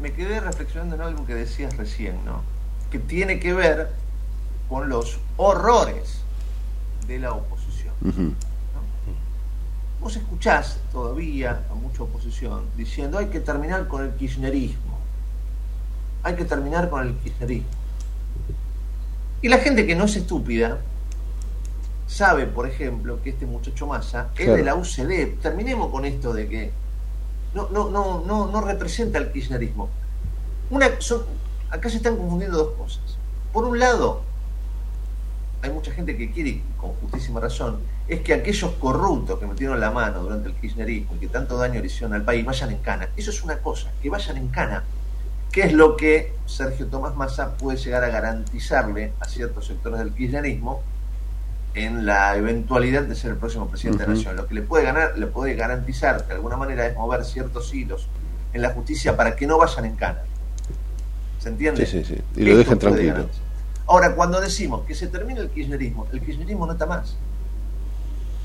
me, 0.00 0.12
quedé 0.12 0.38
reflexionando 0.38 0.94
en 0.94 1.00
algo 1.00 1.26
que 1.26 1.34
decías 1.34 1.76
recién, 1.76 2.24
¿no? 2.24 2.42
Que 2.92 3.00
tiene 3.00 3.40
que 3.40 3.52
ver 3.52 3.90
con 4.68 4.88
los 4.88 5.18
horrores 5.36 6.20
de 7.08 7.18
la 7.18 7.32
oposición. 7.32 8.36
Vos 10.00 10.14
escuchás 10.14 10.78
todavía 10.92 11.62
a 11.68 11.74
mucha 11.74 12.04
oposición 12.04 12.62
diciendo 12.76 13.18
hay 13.18 13.26
que 13.26 13.40
terminar 13.40 13.88
con 13.88 14.04
el 14.04 14.12
kirchnerismo, 14.12 15.00
hay 16.22 16.36
que 16.36 16.44
terminar 16.44 16.88
con 16.90 17.08
el 17.08 17.14
kirchnerismo. 17.16 17.66
Y 19.42 19.48
la 19.48 19.58
gente 19.58 19.84
que 19.84 19.96
no 19.96 20.04
es 20.04 20.14
estúpida 20.14 20.78
sabe, 22.08 22.46
por 22.46 22.66
ejemplo, 22.66 23.22
que 23.22 23.30
este 23.30 23.46
muchacho 23.46 23.86
Massa 23.86 24.30
es 24.36 24.48
de 24.48 24.64
la 24.64 24.74
UCD. 24.74 25.38
Terminemos 25.40 25.90
con 25.92 26.04
esto 26.04 26.32
de 26.32 26.48
que 26.48 26.72
no, 27.54 27.68
no, 27.68 27.90
no, 27.90 28.24
no, 28.26 28.50
no 28.50 28.60
representa 28.62 29.18
el 29.18 29.30
kirchnerismo. 29.30 29.88
Una, 30.70 30.86
acá 31.70 31.88
se 31.88 31.98
están 31.98 32.16
confundiendo 32.16 32.58
dos 32.58 32.74
cosas. 32.76 33.18
Por 33.52 33.64
un 33.64 33.78
lado, 33.78 34.22
hay 35.62 35.70
mucha 35.70 35.92
gente 35.92 36.16
que 36.16 36.30
quiere, 36.30 36.62
con 36.78 36.92
justísima 36.94 37.40
razón, 37.40 37.80
es 38.08 38.20
que 38.20 38.32
aquellos 38.32 38.72
corruptos 38.72 39.38
que 39.38 39.46
metieron 39.46 39.78
la 39.78 39.90
mano 39.90 40.22
durante 40.22 40.48
el 40.48 40.54
kirchnerismo 40.54 41.14
y 41.16 41.18
que 41.18 41.28
tanto 41.28 41.58
daño 41.58 41.80
le 41.80 41.86
hicieron 41.86 42.14
al 42.14 42.24
país 42.24 42.44
vayan 42.44 42.70
en 42.70 42.78
cana. 42.78 43.10
Eso 43.16 43.30
es 43.30 43.42
una 43.42 43.58
cosa, 43.58 43.92
que 44.02 44.08
vayan 44.08 44.38
en 44.38 44.48
cana. 44.48 44.84
¿Qué 45.52 45.62
es 45.62 45.72
lo 45.72 45.96
que 45.96 46.34
Sergio 46.46 46.86
Tomás 46.86 47.14
Massa 47.16 47.56
puede 47.56 47.76
llegar 47.78 48.04
a 48.04 48.08
garantizarle 48.08 49.12
a 49.20 49.26
ciertos 49.26 49.66
sectores 49.66 49.98
del 49.98 50.14
kirchnerismo 50.14 50.82
en 51.74 52.06
la 52.06 52.36
eventualidad 52.36 53.02
de 53.02 53.14
ser 53.14 53.32
el 53.32 53.36
próximo 53.36 53.68
presidente 53.68 54.02
de 54.02 54.08
la 54.08 54.14
nación? 54.14 54.36
Lo 54.36 54.46
que 54.46 54.54
le 54.54 54.62
puede 54.62 54.84
ganar, 54.84 55.18
le 55.18 55.26
puede 55.26 55.54
garantizar 55.54 56.26
de 56.26 56.34
alguna 56.34 56.56
manera 56.56 56.86
es 56.86 56.96
mover 56.96 57.24
ciertos 57.24 57.72
hilos 57.74 58.08
en 58.52 58.62
la 58.62 58.70
justicia 58.70 59.16
para 59.16 59.36
que 59.36 59.46
no 59.46 59.58
vayan 59.58 59.84
en 59.84 59.96
cana. 59.96 60.22
¿Se 61.38 61.48
entiende? 61.48 61.86
Sí, 61.86 62.04
sí, 62.04 62.14
sí. 62.14 62.22
Y 62.36 62.44
lo 62.44 62.56
dejen 62.56 62.78
tranquilo. 62.78 63.28
Ahora, 63.86 64.14
cuando 64.14 64.40
decimos 64.40 64.84
que 64.86 64.94
se 64.94 65.06
termina 65.06 65.40
el 65.40 65.50
kirchnerismo, 65.50 66.06
el 66.12 66.20
kirchnerismo 66.20 66.66
no 66.66 66.72
está 66.72 66.86
más 66.86 67.16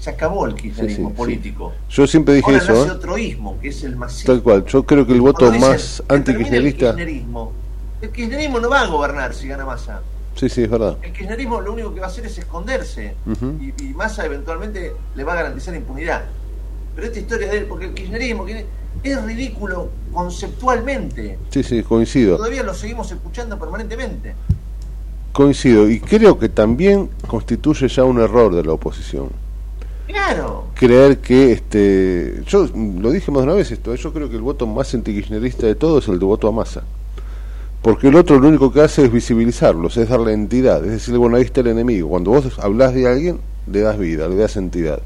se 0.04 0.10
acabó 0.10 0.46
el 0.46 0.56
kirchnerismo 0.56 1.14
político. 1.14 1.72
Yo 1.90 2.06
siempre 2.06 2.34
dije 2.34 2.58
eso. 2.58 2.74
Nace 2.74 2.88
¿eh? 2.90 2.92
otro 2.92 3.18
ismo, 3.18 3.58
que 3.62 3.70
es 3.70 3.86
el 3.86 3.96
masivo. 3.96 4.34
Tal 4.34 4.44
cual. 4.44 4.66
Yo 4.66 4.84
creo 4.84 5.08
que 5.08 5.14
el 5.14 5.22
voto 5.22 5.50
más 5.54 6.04
antikirchnerista. 6.10 6.90
El 6.90 6.96
kirchnerismo, 6.98 7.54
el 8.02 8.10
kirchnerismo 8.12 8.60
no 8.60 8.70
va 8.70 8.82
a 8.82 8.88
gobernar 8.88 9.34
si 9.34 9.48
gana 9.48 9.66
Massa. 9.66 10.02
Sí, 10.36 10.50
sí, 10.50 10.64
es 10.64 10.70
verdad. 10.70 10.98
El 11.02 11.14
kirchnerismo 11.14 11.62
lo 11.62 11.74
único 11.74 11.94
que 11.94 12.00
va 12.00 12.08
a 12.08 12.10
hacer 12.10 12.26
es 12.26 12.38
esconderse. 12.38 13.16
y, 13.60 13.84
y, 13.84 13.94
Massa 13.94 14.26
eventualmente 14.26 14.94
le 15.16 15.24
va 15.24 15.34
a 15.34 15.36
garantizar 15.36 15.76
impunidad. 15.76 16.26
Pero 16.96 17.08
esta 17.08 17.20
historia 17.20 17.50
de 17.50 17.60
él, 17.60 17.66
porque 17.66 17.86
el 17.86 17.94
kirchnerismo 17.94 18.46
es 19.04 19.24
ridículo 19.24 19.90
conceptualmente. 20.12 21.38
Sí, 21.50 21.64
sí, 21.64 21.84
coincido. 21.84 22.38
Todavía 22.38 22.64
lo 22.64 22.74
seguimos 22.74 23.12
escuchando 23.12 23.58
permanentemente. 23.60 24.36
Coincido. 25.32 25.90
Y 25.90 26.00
creo 26.00 26.38
que 26.38 26.50
también 26.50 27.10
constituye 27.28 27.88
ya 27.88 28.04
un 28.04 28.20
error 28.20 28.54
de 28.54 28.64
la 28.64 28.74
oposición 28.74 29.30
Claro. 30.08 30.66
Creer 30.76 31.20
que, 31.20 31.54
este, 31.54 32.44
yo 32.46 32.68
lo 32.76 33.12
dije 33.12 33.32
más 33.32 33.42
de 33.42 33.48
una 33.48 33.56
vez 33.56 33.72
esto, 33.72 33.96
yo 33.96 34.14
creo 34.14 34.30
que 34.30 34.36
el 34.36 34.42
voto 34.42 34.68
más 34.68 34.94
antikirchnerista 34.94 35.66
de 35.66 35.76
todo 35.76 36.00
es 36.00 36.08
el 36.08 36.20
de 36.20 36.26
voto 36.26 36.48
a 36.48 36.52
masa. 36.52 36.84
Porque 37.84 38.08
el 38.08 38.16
otro 38.16 38.40
lo 38.40 38.48
único 38.48 38.72
que 38.72 38.82
hace 38.82 39.06
es 39.06 39.12
visibilizarlos, 39.12 39.98
es 39.98 40.10
darle 40.10 40.34
entidad, 40.34 40.84
es 40.86 40.92
decir, 40.92 41.18
bueno, 41.18 41.36
ahí 41.36 41.44
está 41.44 41.62
el 41.62 41.68
enemigo. 41.68 42.10
Cuando 42.10 42.32
vos 42.32 42.58
hablas 42.60 42.94
de 42.94 43.08
alguien, 43.08 43.40
le 43.72 43.82
das 43.82 44.00
vida, 44.00 44.28
le 44.28 44.38
das 44.38 44.56
entidad. 44.56 45.02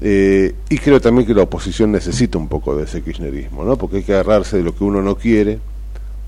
Eh, 0.00 0.54
y 0.70 0.78
creo 0.78 0.98
también 1.00 1.26
que 1.26 1.34
la 1.34 1.42
oposición 1.42 1.92
necesita 1.92 2.38
un 2.38 2.48
poco 2.48 2.74
de 2.74 2.84
ese 2.84 3.02
kirchnerismo, 3.02 3.64
¿no? 3.64 3.76
Porque 3.76 3.98
hay 3.98 4.02
que 4.02 4.14
agarrarse 4.14 4.56
de 4.56 4.62
lo 4.62 4.74
que 4.74 4.82
uno 4.82 5.02
no 5.02 5.16
quiere 5.16 5.58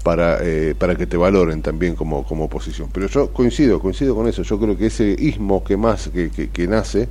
para, 0.04 0.38
eh, 0.42 0.74
para 0.78 0.94
que 0.94 1.06
te 1.06 1.16
valoren 1.16 1.62
también 1.62 1.94
como, 1.94 2.24
como 2.24 2.44
oposición. 2.44 2.90
Pero 2.92 3.06
yo 3.06 3.32
coincido, 3.32 3.80
coincido 3.80 4.14
con 4.14 4.28
eso. 4.28 4.42
Yo 4.42 4.60
creo 4.60 4.76
que 4.76 4.86
ese 4.86 5.16
ismo 5.18 5.64
que 5.64 5.78
más 5.78 6.10
que, 6.10 6.28
que 6.30 6.68
nace 6.68 7.08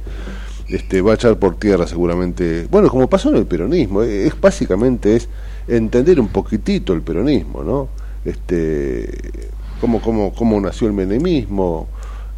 este, 0.72 1.02
va 1.02 1.12
a 1.12 1.16
echar 1.16 1.38
por 1.38 1.56
tierra 1.56 1.88
seguramente, 1.88 2.68
bueno, 2.70 2.90
como 2.90 3.10
pasó 3.10 3.30
en 3.30 3.38
el 3.38 3.46
peronismo, 3.46 4.04
es, 4.04 4.40
básicamente 4.40 5.16
es 5.16 5.28
entender 5.68 6.20
un 6.20 6.30
poquitito 6.30 6.94
el 6.94 7.02
peronismo, 7.02 7.64
¿no? 7.64 7.90
Este, 8.24 9.10
cómo, 9.80 10.02
cómo, 10.02 10.34
cómo 10.34 10.60
nació 10.62 10.88
el 10.88 10.94
menemismo 10.94 11.88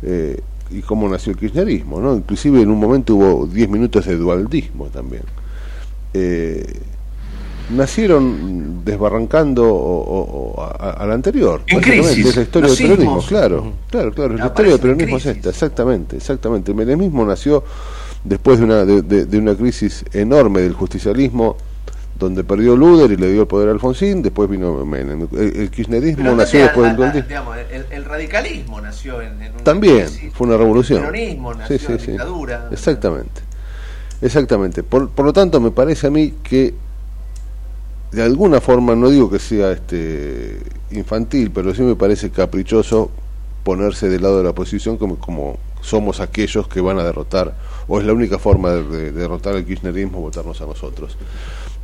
eh, 0.01 0.39
y 0.71 0.81
cómo 0.81 1.09
nació 1.09 1.31
el 1.33 1.37
kirchnerismo, 1.37 1.99
¿no? 1.99 2.15
Inclusive 2.15 2.61
en 2.61 2.69
un 2.69 2.79
momento 2.79 3.15
hubo 3.15 3.47
10 3.47 3.69
minutos 3.69 4.05
de 4.05 4.15
dualdismo 4.15 4.87
también. 4.87 5.23
Eh, 6.13 6.65
nacieron 7.69 8.83
desbarrancando 8.83 9.63
o, 9.65 10.61
al 10.79 11.11
anterior. 11.11 11.61
En 11.67 11.81
crisis. 11.81 12.25
Es 12.27 12.35
la 12.35 12.41
historia 12.43 12.69
del 12.69 12.77
peronismo, 12.77 13.21
claro, 13.25 13.73
claro, 13.89 14.13
claro. 14.13 14.37
La 14.37 14.47
historia 14.47 14.71
del 14.71 14.81
peronismo 14.81 15.17
es 15.17 15.25
esta, 15.25 15.49
exactamente, 15.49 16.17
exactamente. 16.17 16.71
El 16.71 16.77
menemismo 16.77 17.25
nació 17.25 17.63
después 18.23 18.59
de 18.59 18.65
una, 18.65 18.85
de, 18.85 19.37
una 19.37 19.55
crisis 19.55 20.05
enorme 20.13 20.61
del 20.61 20.73
justicialismo, 20.73 21.57
donde 22.17 22.43
perdió 22.43 22.76
Luder 22.76 23.12
y 23.12 23.17
le 23.17 23.32
dio 23.32 23.41
el 23.41 23.47
poder 23.47 23.69
a 23.69 23.71
Alfonsín, 23.71 24.21
después 24.21 24.49
vino 24.49 24.86
Menem. 24.86 25.28
El, 25.36 25.69
kirchnerismo 25.69 26.36
nació 26.36 26.62
después 26.62 26.95
del 26.95 27.26
el, 27.91 28.06
radicalismo 28.06 28.80
nació 28.82 29.21
en, 29.21 29.38
También, 29.63 30.08
fue 30.34 30.47
una 30.47 30.58
revolución. 30.58 31.04
El 31.04 31.12
peronismo 31.12 31.54
nació 31.54 31.89
en 31.89 31.97
dictadura. 31.97 32.69
Exactamente. 32.71 33.41
Exactamente. 34.21 34.84
Por, 34.84 35.10
por 35.10 35.26
lo 35.26 35.34
tanto, 35.34 35.60
me 35.60 35.71
parece 35.71 36.08
a 36.08 36.10
mí 36.10 36.36
que 36.43 36.73
de 38.13 38.21
alguna 38.21 38.62
forma, 38.62 38.95
no 38.95 39.10
digo 39.10 39.30
que 39.30 39.39
sea 39.39 39.71
este 39.71 40.60
infantil, 40.91 41.52
pero 41.52 41.73
sí 41.73 41.82
me 41.82 41.95
parece 41.95 42.30
caprichoso 42.30 43.10
ponerse 43.63 44.08
del 44.08 44.21
lado 44.21 44.38
de 44.38 44.43
la 44.43 44.52
oposición 44.52 44.97
como, 44.97 45.17
como 45.17 45.58
somos 45.82 46.19
aquellos 46.19 46.67
que 46.67 46.80
van 46.80 46.99
a 46.99 47.04
derrotar, 47.04 47.56
o 47.88 47.99
es 47.99 48.06
la 48.06 48.13
única 48.13 48.38
forma 48.38 48.71
de, 48.71 49.12
derrotar 49.12 49.56
el 49.56 49.65
kirchnerismo, 49.65 50.21
votarnos 50.21 50.62
a 50.62 50.65
nosotros. 50.65 51.17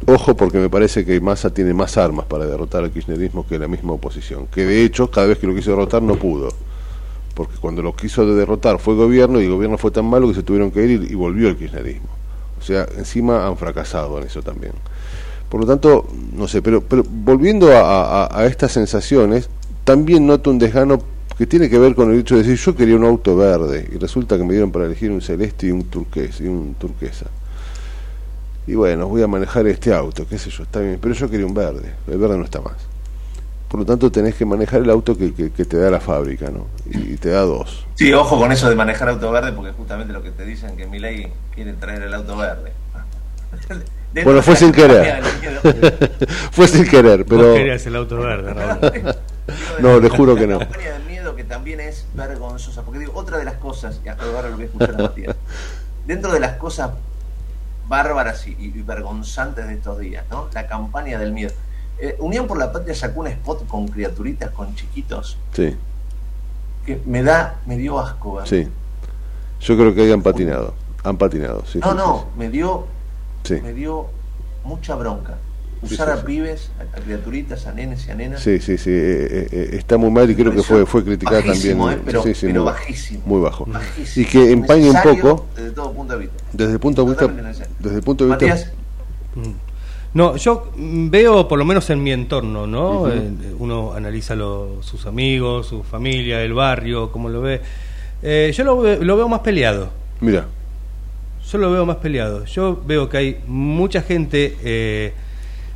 Ojo 0.07 0.35
porque 0.35 0.57
me 0.57 0.69
parece 0.69 1.05
que 1.05 1.19
Massa 1.19 1.49
tiene 1.49 1.73
más 1.73 1.97
armas 1.97 2.25
para 2.25 2.45
derrotar 2.45 2.83
al 2.83 2.91
kirchnerismo 2.91 3.45
que 3.47 3.59
la 3.59 3.67
misma 3.67 3.93
oposición, 3.93 4.47
que 4.47 4.65
de 4.65 4.83
hecho 4.83 5.11
cada 5.11 5.27
vez 5.27 5.37
que 5.37 5.47
lo 5.47 5.53
quiso 5.53 5.71
derrotar 5.71 6.01
no 6.01 6.15
pudo, 6.15 6.49
porque 7.33 7.57
cuando 7.59 7.81
lo 7.81 7.95
quiso 7.95 8.25
derrotar 8.25 8.79
fue 8.79 8.95
gobierno 8.95 9.41
y 9.41 9.45
el 9.45 9.51
gobierno 9.51 9.77
fue 9.77 9.91
tan 9.91 10.05
malo 10.05 10.27
que 10.27 10.33
se 10.33 10.43
tuvieron 10.43 10.71
que 10.71 10.83
ir 10.85 11.07
y, 11.09 11.15
volvió 11.15 11.49
el 11.49 11.57
kirchnerismo. 11.57 12.09
O 12.59 12.63
sea, 12.63 12.87
encima 12.97 13.45
han 13.45 13.57
fracasado 13.57 14.17
en 14.17 14.25
eso 14.25 14.41
también. 14.41 14.73
Por 15.49 15.61
lo 15.61 15.67
tanto, 15.67 16.07
no 16.33 16.47
sé, 16.47 16.61
pero, 16.61 16.81
pero 16.81 17.03
volviendo 17.07 17.69
a 17.71 18.45
estas 18.45 18.71
sensaciones, 18.71 19.49
también 19.83 20.27
noto 20.27 20.51
un 20.51 20.59
desgano 20.59 20.99
que 21.39 21.47
tiene 21.47 21.69
que 21.69 21.79
ver 21.79 21.95
con 21.95 22.11
el 22.11 22.19
hecho 22.19 22.35
de 22.35 22.43
decir 22.43 22.57
yo 22.57 22.75
quería 22.75 22.97
un 22.97 23.05
auto 23.05 23.33
verde 23.37 23.89
y 23.91 23.97
resulta 23.97 24.37
que 24.37 24.43
me 24.43 24.51
dieron 24.51 24.71
para 24.71 24.85
elegir 24.85 25.09
un 25.09 25.21
celeste 25.21 25.67
y 25.67 25.71
un 25.71 25.85
y 26.39 26.43
un 26.47 26.75
turquesa. 26.77 27.27
Y 28.67 28.75
bueno, 28.75 29.07
voy 29.07 29.23
a 29.23 29.27
manejar 29.27 29.65
este 29.67 29.93
auto, 29.93 30.27
qué 30.27 30.37
sé 30.37 30.49
yo, 30.49 30.63
está 30.63 30.79
bien, 30.79 30.99
pero 31.01 31.13
yo 31.13 31.29
quería 31.29 31.45
un 31.45 31.53
verde, 31.53 31.93
el 32.07 32.17
verde 32.17 32.37
no 32.37 32.43
está 32.43 32.61
más. 32.61 32.75
Por 33.69 33.79
lo 33.79 33.85
tanto, 33.85 34.11
tenés 34.11 34.33
que 34.33 34.45
manejar 34.45 34.81
el 34.81 34.89
auto 34.89 35.15
que, 35.15 35.31
que, 35.31 35.65
te 35.65 35.77
da 35.77 35.91
la 35.91 35.99
fábrica, 35.99 36.49
¿no? 36.49 36.65
Y, 36.89 37.17
te 37.17 37.29
da 37.29 37.41
dos. 37.41 37.85
Sí, 37.93 38.11
ojo 38.11 38.39
con 38.39 38.51
eso 38.51 38.67
de 38.67 38.75
manejar 38.75 39.09
auto 39.09 39.31
verde, 39.31 39.53
porque 39.53 39.71
justamente 39.73 40.11
lo 40.11 40.23
que 40.23 40.31
te 40.31 40.43
dicen 40.43 40.75
que 40.75 40.87
mi 40.87 40.97
ley 40.97 41.31
quiere 41.53 41.73
traer 41.73 42.01
el 42.01 42.13
auto 42.15 42.35
verde. 42.35 42.73
bueno, 44.23 44.41
fue 44.41 44.55
sin 44.55 44.71
querer. 44.71 45.21
fue 46.51 46.67
sin 46.67 46.87
querer, 46.87 47.25
pero. 47.25 47.49
Vos 47.49 47.57
querías 47.57 47.85
el 47.85 47.95
auto 47.95 48.17
verde, 48.17 48.55
¿no? 48.55 49.81
no, 49.81 49.99
le 49.99 50.09
juro 50.09 50.35
que 50.35 50.47
no. 50.47 50.57
La 50.57 50.65
campaña 50.65 50.93
del 50.93 51.03
miedo 51.03 51.35
que 51.35 51.43
también 51.43 51.79
es 51.79 52.07
vergonzosa, 52.15 52.81
porque 52.81 52.99
digo, 53.01 53.13
otra 53.13 53.37
de 53.37 53.45
las 53.45 53.55
cosas, 53.55 54.01
y 54.03 54.09
ahora 54.09 54.49
lo 54.49 54.55
voy 54.55 54.63
a 54.63 54.65
escuchar 54.65 54.95
a 54.95 54.97
Matías, 54.97 55.35
dentro 56.07 56.33
de 56.33 56.39
las 56.39 56.53
cosas 56.53 56.89
bárbaras 57.89 58.47
y, 58.47 58.69
vergonzantes 58.83 59.67
de 59.67 59.73
estos 59.73 59.99
días, 59.99 60.23
¿no? 60.31 60.47
La 60.53 60.67
campaña 60.67 61.19
del 61.19 61.33
miedo. 61.33 61.51
Eh, 61.99 62.15
Unión 62.19 62.47
por 62.47 62.57
la 62.57 62.71
Patria 62.71 62.95
sacó 62.95 63.19
un 63.19 63.27
spot 63.27 63.67
con 63.67 63.87
criaturitas, 63.89 64.51
con 64.51 64.73
chiquitos. 64.75 65.37
Sí. 65.51 65.75
Que 66.85 67.01
me 67.05 67.23
da, 67.23 67.59
me 67.65 67.77
dio 67.77 67.99
asco, 67.99 68.35
¿verdad? 68.35 68.49
Sí. 68.49 68.67
Yo 69.59 69.75
creo 69.75 69.93
que 69.93 70.03
ahí 70.03 70.11
han 70.11 70.21
patinado. 70.21 70.73
Han 71.03 71.17
patinado, 71.17 71.65
sí. 71.65 71.79
No, 71.79 71.93
no, 71.93 72.27
me 72.37 72.49
dio, 72.49 72.85
me 73.49 73.73
dio 73.73 74.07
mucha 74.63 74.95
bronca 74.95 75.35
usar 75.81 76.09
a 76.09 76.23
pibes, 76.23 76.71
a, 76.79 76.99
criaturitas, 76.99 77.65
a 77.67 77.73
nenes 77.73 78.07
y 78.07 78.11
a 78.11 78.15
nenas. 78.15 78.41
Sí, 78.41 78.59
sí, 78.59 78.77
sí, 78.77 78.89
eh, 78.89 79.27
eh, 79.31 79.47
eh, 79.51 79.69
está 79.73 79.97
muy 79.97 80.11
mal 80.11 80.29
y 80.29 80.35
creo 80.35 80.51
que 80.51 80.63
fue 80.63 80.85
fue 80.85 81.03
criticada 81.03 81.41
también. 81.41 82.01
pero, 82.05 82.23
sí, 82.23 82.33
sí, 82.33 82.47
muy, 82.47 82.59
bajísimo. 82.59 83.21
Muy 83.25 83.41
bajo. 83.41 83.67
Y 84.15 84.25
que 84.25 84.51
empañe 84.51 84.89
un 84.89 84.97
poco. 85.01 85.47
Desde 85.55 85.71
todo 85.71 85.91
punto 85.93 86.13
de 86.13 86.19
vista. 86.19 86.43
Desde 86.53 86.73
el 86.73 86.79
punto 86.79 87.05
de 87.05 87.09
vista. 87.09 87.27
Desde 87.79 87.95
el 87.97 88.03
punto 88.03 88.27
de 88.27 88.35
vista. 88.35 88.71
Mm. 89.35 89.69
No, 90.11 90.37
yo 90.37 90.71
veo, 90.75 91.47
por 91.47 91.59
lo 91.59 91.65
menos 91.65 91.87
en 91.91 92.01
mi 92.01 92.11
entorno, 92.11 92.65
¿no? 92.65 93.07
Uno 93.59 93.93
analiza 93.93 94.35
sus 94.81 95.05
amigos, 95.05 95.67
su 95.67 95.83
familia, 95.83 96.41
el 96.41 96.53
barrio, 96.53 97.11
cómo 97.11 97.29
lo 97.29 97.41
ve. 97.41 97.61
yo 98.51 98.63
lo, 98.63 98.95
lo 98.95 99.17
veo 99.17 99.27
más 99.29 99.41
peleado. 99.41 99.89
Mira. 100.19 100.47
Yo 101.51 101.57
lo 101.57 101.71
veo 101.71 101.85
más 101.85 101.97
peleado. 101.97 102.45
Yo 102.45 102.79
veo 102.85 103.09
que 103.09 103.17
hay 103.17 103.37
mucha 103.47 104.01
gente 104.03 104.55
eh, 104.63 105.13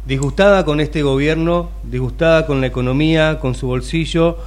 disgustada 0.05 0.65
con 0.65 0.79
este 0.79 1.01
gobierno, 1.01 1.69
disgustada 1.83 2.45
con 2.45 2.61
la 2.61 2.67
economía, 2.67 3.39
con 3.39 3.55
su 3.55 3.67
bolsillo, 3.67 4.37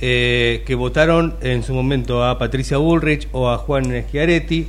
eh, 0.00 0.62
que 0.66 0.74
votaron 0.74 1.34
en 1.40 1.62
su 1.62 1.74
momento 1.74 2.24
a 2.24 2.38
Patricia 2.38 2.78
Bullrich 2.78 3.28
o 3.32 3.50
a 3.50 3.58
Juan 3.58 3.84
Schiaretti 4.08 4.68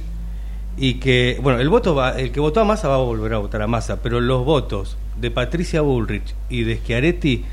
y 0.77 0.95
que, 0.95 1.39
bueno, 1.41 1.59
el 1.59 1.69
voto 1.69 1.95
va, 1.95 2.19
el 2.19 2.31
que 2.31 2.39
votó 2.39 2.61
a 2.61 2.65
Massa 2.65 2.87
va 2.87 2.95
a 2.95 2.99
volver 2.99 3.33
a 3.33 3.37
votar 3.37 3.61
a 3.61 3.67
Massa, 3.67 4.01
pero 4.01 4.19
los 4.19 4.43
votos 4.43 4.97
de 5.19 5.29
Patricia 5.29 5.81
Bullrich 5.81 6.33
y 6.49 6.63
de 6.63 6.77
Schiaretti, 6.77 7.45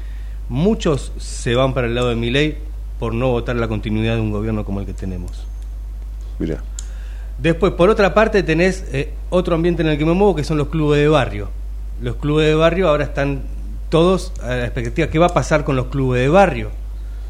muchos 0.48 1.12
se 1.18 1.54
van 1.54 1.74
para 1.74 1.86
el 1.86 1.94
lado 1.94 2.08
de 2.08 2.16
Milei 2.16 2.56
por 2.98 3.14
no 3.14 3.30
votar 3.30 3.56
la 3.56 3.68
continuidad 3.68 4.14
de 4.14 4.22
un 4.22 4.32
gobierno 4.32 4.64
como 4.64 4.80
el 4.80 4.86
que 4.86 4.94
tenemos. 4.94 5.46
Mira. 6.38 6.62
Después, 7.38 7.72
por 7.74 7.88
otra 7.90 8.14
parte, 8.14 8.42
tenés 8.42 8.84
eh, 8.92 9.12
otro 9.30 9.54
ambiente 9.54 9.82
en 9.82 9.88
el 9.88 9.98
que 9.98 10.04
me 10.04 10.14
muevo, 10.14 10.34
que 10.34 10.42
son 10.42 10.58
los 10.58 10.68
clubes 10.68 10.98
de 10.98 11.06
barrio 11.06 11.48
los 12.00 12.16
clubes 12.16 12.46
de 12.46 12.54
barrio 12.54 12.88
ahora 12.88 13.04
están 13.04 13.42
todos 13.88 14.32
a 14.42 14.48
la 14.48 14.64
expectativa. 14.64 15.08
¿Qué 15.08 15.18
va 15.18 15.26
a 15.26 15.34
pasar 15.34 15.64
con 15.64 15.76
los 15.76 15.86
clubes 15.86 16.22
de 16.22 16.28
barrio? 16.28 16.70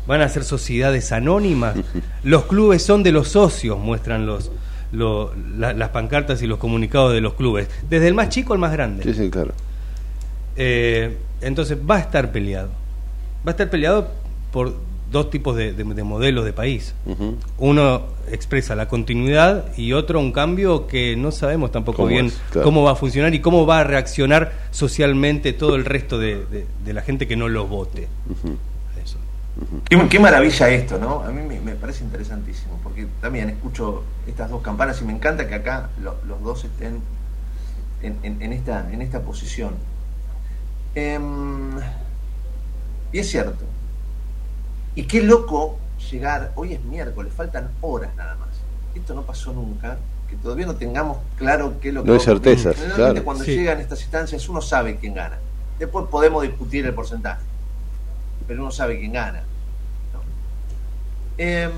¿Van 0.07 0.21
a 0.23 0.29
ser 0.29 0.45
sociedades 0.45 1.13
anónimas? 1.13 1.77
Los 2.23 2.47
clubes 2.47 2.83
son 2.83 3.03
de 3.03 3.13
los 3.13 3.29
socios, 3.29 3.79
muestran 3.79 4.25
los, 4.27 4.51
las 4.91 5.89
pancartas 5.91 6.41
y 6.41 6.47
los 6.47 6.59
comunicados 6.59 7.13
de 7.13 7.21
los 7.21 7.35
clubes, 7.35 7.69
desde 7.91 8.09
el 8.09 8.15
más 8.15 8.31
chico 8.31 8.55
al 8.55 8.59
más 8.59 8.73
grande. 8.73 9.03
Sí, 9.03 9.13
sí, 9.13 9.31
claro. 9.31 9.53
Eh, 10.57 11.19
entonces 11.43 11.77
va 11.79 11.97
a 11.97 12.01
estar 12.01 12.33
peleado. 12.33 12.71
Va 13.47 13.49
a 13.49 13.51
estar 13.51 13.69
peleado 13.69 14.09
por 14.51 14.75
dos 15.11 15.31
tipos 15.31 15.57
de, 15.57 15.73
modelos 16.05 16.45
de 16.45 16.53
país. 16.53 16.95
Uno 17.59 18.03
expresa 18.31 18.75
la 18.75 18.89
continuidad 18.89 19.77
y 19.77 19.93
otro 19.93 20.21
un 20.21 20.33
cambio 20.33 20.87
que 20.87 21.17
no 21.17 21.33
sabemos 21.33 21.73
tampoco 21.73 22.07
bien 22.07 22.31
cómo 22.63 22.83
va 22.83 22.93
a 22.93 22.95
funcionar 22.95 23.35
y 23.35 23.41
cómo 23.41 23.67
va 23.67 23.81
a 23.81 23.85
reaccionar 23.85 24.53
socialmente 24.71 25.53
todo 25.53 25.77
el 25.77 25.85
resto 25.85 26.19
de, 26.19 26.67
la 26.87 27.03
gente 27.03 27.27
que 27.27 27.37
no 27.37 27.49
lo 27.49 27.67
vote. 27.67 28.09
qué, 29.89 30.19
maravilla 30.19 30.69
esto, 30.71 30.99
¿no? 30.99 31.23
A 31.23 31.31
mí 31.31 31.43
me, 31.43 31.75
parece 31.75 32.05
interesantísimo, 32.05 32.79
porque 32.83 33.07
también 33.21 33.51
escucho 33.51 34.03
estas 34.27 34.51
dos 34.51 34.63
campanas 34.63 35.01
y 35.01 35.05
me 35.05 35.13
encanta 35.13 35.49
que 35.49 35.55
acá 35.55 35.91
los 36.03 36.43
dos 36.43 36.65
estén 36.65 37.01
en, 38.03 38.53
esta, 38.53 38.91
en 38.93 39.03
esta 39.03 39.21
posición. 39.21 39.75
Em, 40.95 41.79
y 43.13 43.19
es 43.19 43.31
cierto, 43.31 43.65
y 44.99 45.05
qué 45.05 45.23
loco 45.23 45.79
llegar, 46.11 46.51
hoy 46.57 46.73
es 46.73 46.83
miércoles, 46.83 47.33
faltan 47.33 47.71
horas 47.83 48.11
nada 48.17 48.35
más. 48.35 48.49
Esto 48.97 49.15
no 49.15 49.23
pasó 49.23 49.53
nunca, 49.53 49.97
que 50.29 50.35
todavía 50.35 50.67
no 50.67 50.75
tengamos 50.75 51.19
claro 51.37 51.75
qué 51.81 51.91
es 51.91 51.95
lo 51.95 52.03
que... 52.03 52.09
No 52.09 52.15
hay 52.15 52.21
certezas, 52.21 52.75
claro. 52.97 53.23
cuando 53.23 53.45
llegan 53.45 53.79
estas 53.79 54.01
instancias 54.01 54.49
uno 54.49 54.61
sabe 54.61 54.97
quién 54.97 55.15
gana. 55.15 55.39
Después 55.79 56.07
podemos 56.11 56.43
discutir 56.43 56.85
el 56.85 56.95
porcentaje, 56.95 57.43
pero 58.49 58.61
uno 58.61 58.73
sabe 58.73 58.99
quién 58.99 59.13
gana. 59.13 59.45
Em, 61.37 61.71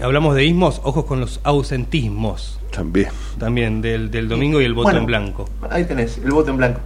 Hablamos 0.00 0.34
de 0.34 0.46
ismos, 0.46 0.80
ojos 0.82 1.04
con 1.04 1.20
los 1.20 1.38
ausentismos. 1.44 2.58
También. 2.72 3.10
También, 3.38 3.82
del, 3.82 4.10
del 4.10 4.28
domingo 4.28 4.60
y 4.60 4.64
el 4.64 4.74
voto 4.74 4.96
en 4.96 5.06
blanco. 5.06 5.48
Ahí 5.70 5.84
tenés, 5.84 6.18
el 6.18 6.32
voto 6.32 6.50
en 6.50 6.56
blanco. 6.56 6.80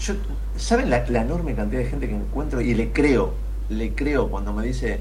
Yo, 0.00 0.12
¿Saben 0.58 0.90
la, 0.90 1.06
la, 1.08 1.22
enorme 1.22 1.54
cantidad 1.54 1.80
de 1.80 1.88
gente 1.88 2.06
que 2.06 2.14
encuentro 2.14 2.60
y 2.60 2.74
le 2.74 2.92
creo 2.92 3.42
le 3.68 3.94
creo 3.94 4.28
cuando 4.28 4.52
me 4.52 4.64
dice, 4.64 5.00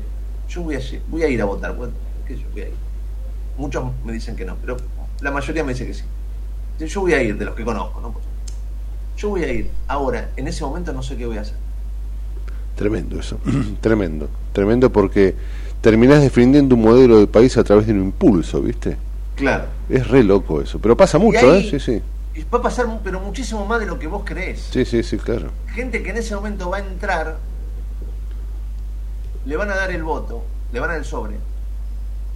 yo 0.49 0.61
voy 0.61 0.75
a, 0.75 0.79
voy 1.09 1.23
a 1.23 1.27
ir 1.27 1.41
a 1.41 1.45
votar. 1.45 1.75
Bueno, 1.75 1.93
¿qué 2.27 2.37
yo 2.37 2.47
voy 2.51 2.61
a 2.61 2.67
ir? 2.67 2.75
Muchos 3.57 3.83
me 4.03 4.13
dicen 4.13 4.35
que 4.35 4.45
no, 4.45 4.55
pero 4.55 4.77
la 5.21 5.31
mayoría 5.31 5.63
me 5.63 5.73
dice 5.73 5.85
que 5.85 5.93
sí. 5.93 6.03
Yo 6.79 7.01
voy 7.01 7.13
a 7.13 7.21
ir, 7.21 7.37
de 7.37 7.45
los 7.45 7.55
que 7.55 7.63
conozco, 7.63 8.01
¿no? 8.01 8.13
Yo 9.15 9.29
voy 9.29 9.43
a 9.43 9.51
ir. 9.51 9.69
Ahora, 9.87 10.31
en 10.35 10.47
ese 10.47 10.63
momento 10.63 10.91
no 10.91 11.03
sé 11.03 11.15
qué 11.15 11.25
voy 11.25 11.37
a 11.37 11.41
hacer. 11.41 11.55
Tremendo 12.75 13.19
eso, 13.19 13.37
tremendo, 13.81 14.27
tremendo 14.51 14.91
porque 14.91 15.35
terminás 15.81 16.21
defendiendo 16.21 16.75
un 16.75 16.81
modelo 16.81 17.19
de 17.19 17.27
país 17.27 17.55
a 17.57 17.63
través 17.63 17.85
de 17.85 17.93
un 17.93 17.99
impulso, 17.99 18.61
¿viste? 18.61 18.97
Claro. 19.35 19.65
Es 19.89 20.07
re 20.07 20.23
loco 20.23 20.61
eso, 20.61 20.79
pero 20.79 20.97
pasa 20.97 21.19
mucho, 21.19 21.53
¿eh? 21.53 21.67
Sí, 21.69 21.79
sí. 21.79 22.01
Va 22.51 22.57
a 22.57 22.61
pasar, 22.63 22.87
pero 23.03 23.19
muchísimo 23.19 23.65
más 23.65 23.79
de 23.79 23.85
lo 23.85 23.99
que 23.99 24.07
vos 24.07 24.23
creés. 24.25 24.69
Sí, 24.71 24.85
sí, 24.85 25.03
sí, 25.03 25.17
claro. 25.17 25.51
Gente 25.67 26.01
que 26.01 26.09
en 26.09 26.17
ese 26.17 26.35
momento 26.35 26.69
va 26.69 26.77
a 26.77 26.79
entrar 26.79 27.37
le 29.45 29.57
van 29.57 29.69
a 29.71 29.75
dar 29.75 29.91
el 29.91 30.03
voto, 30.03 30.43
le 30.71 30.79
van 30.79 30.89
a 30.89 30.93
dar 30.93 31.01
el 31.01 31.05
sobre, 31.05 31.33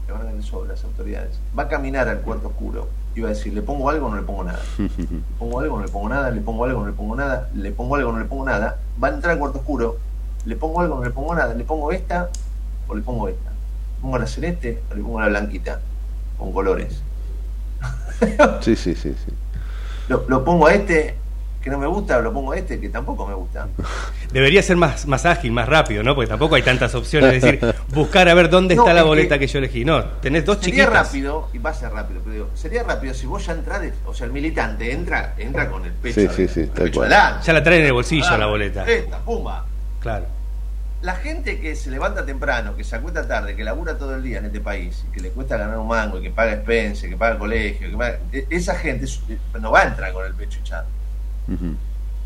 le 0.06 0.14
van 0.14 0.22
a 0.22 0.26
dar 0.26 0.34
el 0.34 0.44
sobre 0.44 0.70
a 0.70 0.74
las 0.74 0.84
autoridades, 0.84 1.40
va 1.58 1.64
a 1.64 1.68
caminar 1.68 2.08
al 2.08 2.20
cuarto 2.22 2.48
oscuro 2.48 2.88
y 3.16 3.22
va 3.22 3.30
a 3.30 3.34
decir, 3.34 3.54
¿le 3.54 3.62
pongo 3.62 3.90
algo 3.90 4.08
o 4.08 4.10
no 4.10 4.18
le 4.18 4.24
pongo 4.24 4.44
nada? 4.44 4.60
¿Le 4.78 4.88
pongo 5.40 5.60
algo 5.60 5.76
o 5.76 5.80
no 5.80 5.86
le 5.86 5.92
pongo 5.92 6.10
nada? 6.10 6.32
¿Le 6.32 6.42
pongo 6.42 6.66
algo 6.66 6.80
o 6.80 6.82
no 6.84 6.88
le 6.88 6.94
pongo 6.94 7.16
nada? 7.16 7.50
¿Le 7.56 7.72
pongo 7.72 7.96
algo 7.96 8.10
o 8.10 8.14
no 8.14 8.20
le 8.20 8.26
pongo 8.26 8.46
nada? 8.46 8.78
Va 9.02 9.08
a 9.08 9.12
entrar 9.12 9.34
al 9.34 9.40
cuarto 9.40 9.60
oscuro, 9.60 9.98
¿le 10.46 10.56
pongo 10.56 10.82
algo 10.82 10.96
o 10.96 10.98
no 11.00 11.04
le 11.06 11.12
pongo 11.12 11.34
nada? 11.36 11.54
¿Le 11.54 11.64
pongo 11.64 11.92
esta 11.92 12.30
o 12.88 12.96
le 12.96 13.02
pongo 13.02 13.28
esta? 13.28 13.50
¿Le 13.50 14.02
pongo 14.02 14.18
la 14.18 14.28
celeste 14.28 14.84
o 14.92 14.96
le 14.96 15.02
pongo 15.02 15.20
la 15.20 15.28
blanquita? 15.28 15.80
Con 16.38 16.52
colores. 16.52 17.02
sí, 18.62 18.76
sí, 18.76 18.96
sí, 18.96 19.14
sí. 19.14 19.34
Lo, 20.08 20.24
lo 20.30 20.46
pongo 20.46 20.68
a 20.68 20.74
este 20.74 21.18
que 21.68 21.72
no 21.72 21.80
me 21.80 21.88
gusta, 21.88 22.20
lo 22.22 22.32
pongo 22.32 22.54
este 22.54 22.80
que 22.80 22.88
tampoco 22.88 23.28
me 23.28 23.34
gusta. 23.34 23.68
Debería 24.32 24.64
ser 24.64 24.78
más, 24.78 25.06
más 25.06 25.26
ágil, 25.26 25.52
más 25.52 25.68
rápido, 25.68 26.02
¿no? 26.02 26.16
Porque 26.16 26.30
tampoco 26.30 26.56
hay 26.56 26.62
tantas 26.62 26.96
opciones. 26.96 27.36
Es 27.36 27.42
decir, 27.42 27.76
buscar 27.90 28.30
a 28.30 28.34
ver 28.34 28.50
dónde 28.50 28.76
está 28.76 28.94
la 28.94 29.04
boleta 29.04 29.38
que, 29.38 29.48
yo 29.48 29.60
elegí. 29.60 29.84
No, 29.84 30.02
tenés 30.22 30.46
dos 30.46 30.60
sería 30.60 30.86
Sería 30.86 31.04
rápido, 31.04 31.50
y 31.52 31.58
va 31.58 31.72
a 31.72 31.74
ser 31.74 31.92
rápido, 31.92 32.22
pero 32.24 32.34
digo, 32.34 32.50
sería 32.56 32.84
rápido 32.84 33.14
si 33.14 33.26
vos 33.26 33.46
ya 33.46 33.52
entrás, 33.52 33.82
o 34.06 34.14
sea, 34.14 34.28
el 34.28 34.32
militante 34.32 34.92
entra 34.92 35.34
entra 35.38 35.70
con 35.70 35.84
el 35.84 35.92
pecho. 35.92 36.22
Sí, 36.32 36.48
sí, 36.48 36.48
sí, 36.48 36.92
Ya 36.94 37.54
la 37.54 37.64
trae 37.64 37.80
en 37.80 37.86
el 37.86 37.94
bolsillo 37.94 38.38
la 38.38 38.46
boleta. 38.46 38.86
Esta, 38.88 39.18
pumba. 39.20 39.66
Claro. 40.00 40.26
La 41.02 41.16
gente 41.16 41.60
que 41.60 41.76
se 41.76 41.92
levanta 41.92 42.26
temprano, 42.26 42.76
que 42.78 42.84
se 42.84 42.96
acuesta 42.96 43.28
tarde, 43.28 43.56
que 43.56 43.64
labura 43.64 43.98
todo 43.98 44.16
el 44.16 44.24
día 44.24 44.40
en 44.40 44.46
este 44.46 44.62
país, 44.62 45.04
que 45.14 45.20
le 45.20 45.30
cuesta 45.32 45.58
ganar 45.58 45.78
un 45.78 45.88
mango, 45.88 46.22
que 46.22 46.32
paga 46.32 46.54
expense, 46.54 47.10
que 47.10 47.18
paga 47.18 47.34
el 47.34 47.40
colegio, 47.40 47.88
que 48.32 48.40
e-, 48.40 48.48
esa 48.50 48.74
gente 48.76 49.06
no 49.60 49.72
va 49.72 49.82
a 49.82 49.84
entrar 49.84 50.14
con 50.14 50.26
el 50.26 50.34
pecho 50.34 50.60
echado 50.60 50.97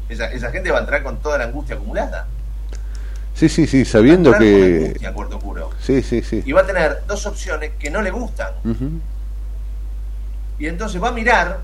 esa, 0.10 0.52
gente 0.52 0.72
va 0.72 0.80
a 0.80 0.82
entrar 0.82 1.04
con 1.04 1.18
toda 1.22 1.38
la 1.38 1.46
angustia 1.46 1.76
acumulada. 1.76 2.28
Sí, 3.34 3.50
sí, 3.50 3.66
sí, 3.66 3.86
sabiendo 3.86 4.34
que... 4.34 4.96
Sí, 5.80 6.04
sí, 6.04 6.22
sí. 6.22 6.44
Y 6.46 6.52
va 6.52 6.62
a 6.62 6.66
tener 6.66 7.04
dos 7.08 7.26
opciones 7.26 7.72
que 7.80 7.90
no 7.90 8.02
le 8.02 8.12
gustan. 8.12 8.54
Y 10.60 10.68
entonces 10.68 11.02
va 11.02 11.10
a 11.10 11.12
mirar 11.12 11.62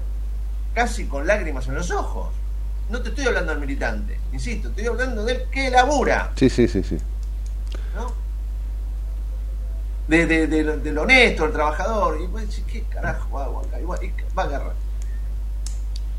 casi 0.74 1.06
con 1.06 1.28
lágrimas 1.28 1.68
en 1.68 1.76
los 1.76 1.92
ojos. 1.92 2.30
no 2.90 3.02
te 3.02 3.10
estoy 3.10 3.26
hablando 3.26 3.52
del 3.52 3.60
militante, 3.60 4.18
insisto, 4.32 4.70
estoy 4.70 4.86
hablando 4.86 5.26
del 5.26 5.44
que 5.50 5.70
labura. 5.70 6.32
Sí, 6.36 6.50
sí, 6.50 6.68
sí, 6.68 6.84
sí. 6.84 6.98
¿No? 7.96 8.14
De, 10.08 10.26
de, 10.26 10.48
de, 10.48 10.92
lo 10.92 11.02
honesto, 11.02 11.46
el 11.46 11.52
trabajador. 11.52 12.18
Y 12.22 12.28
decís, 12.40 12.64
¿qué 12.72 12.84
carajo 12.84 13.40
hago 13.40 13.60
acá? 13.60 13.78
va 14.38 14.44
a 14.44 14.46
agarrar. 14.46 14.87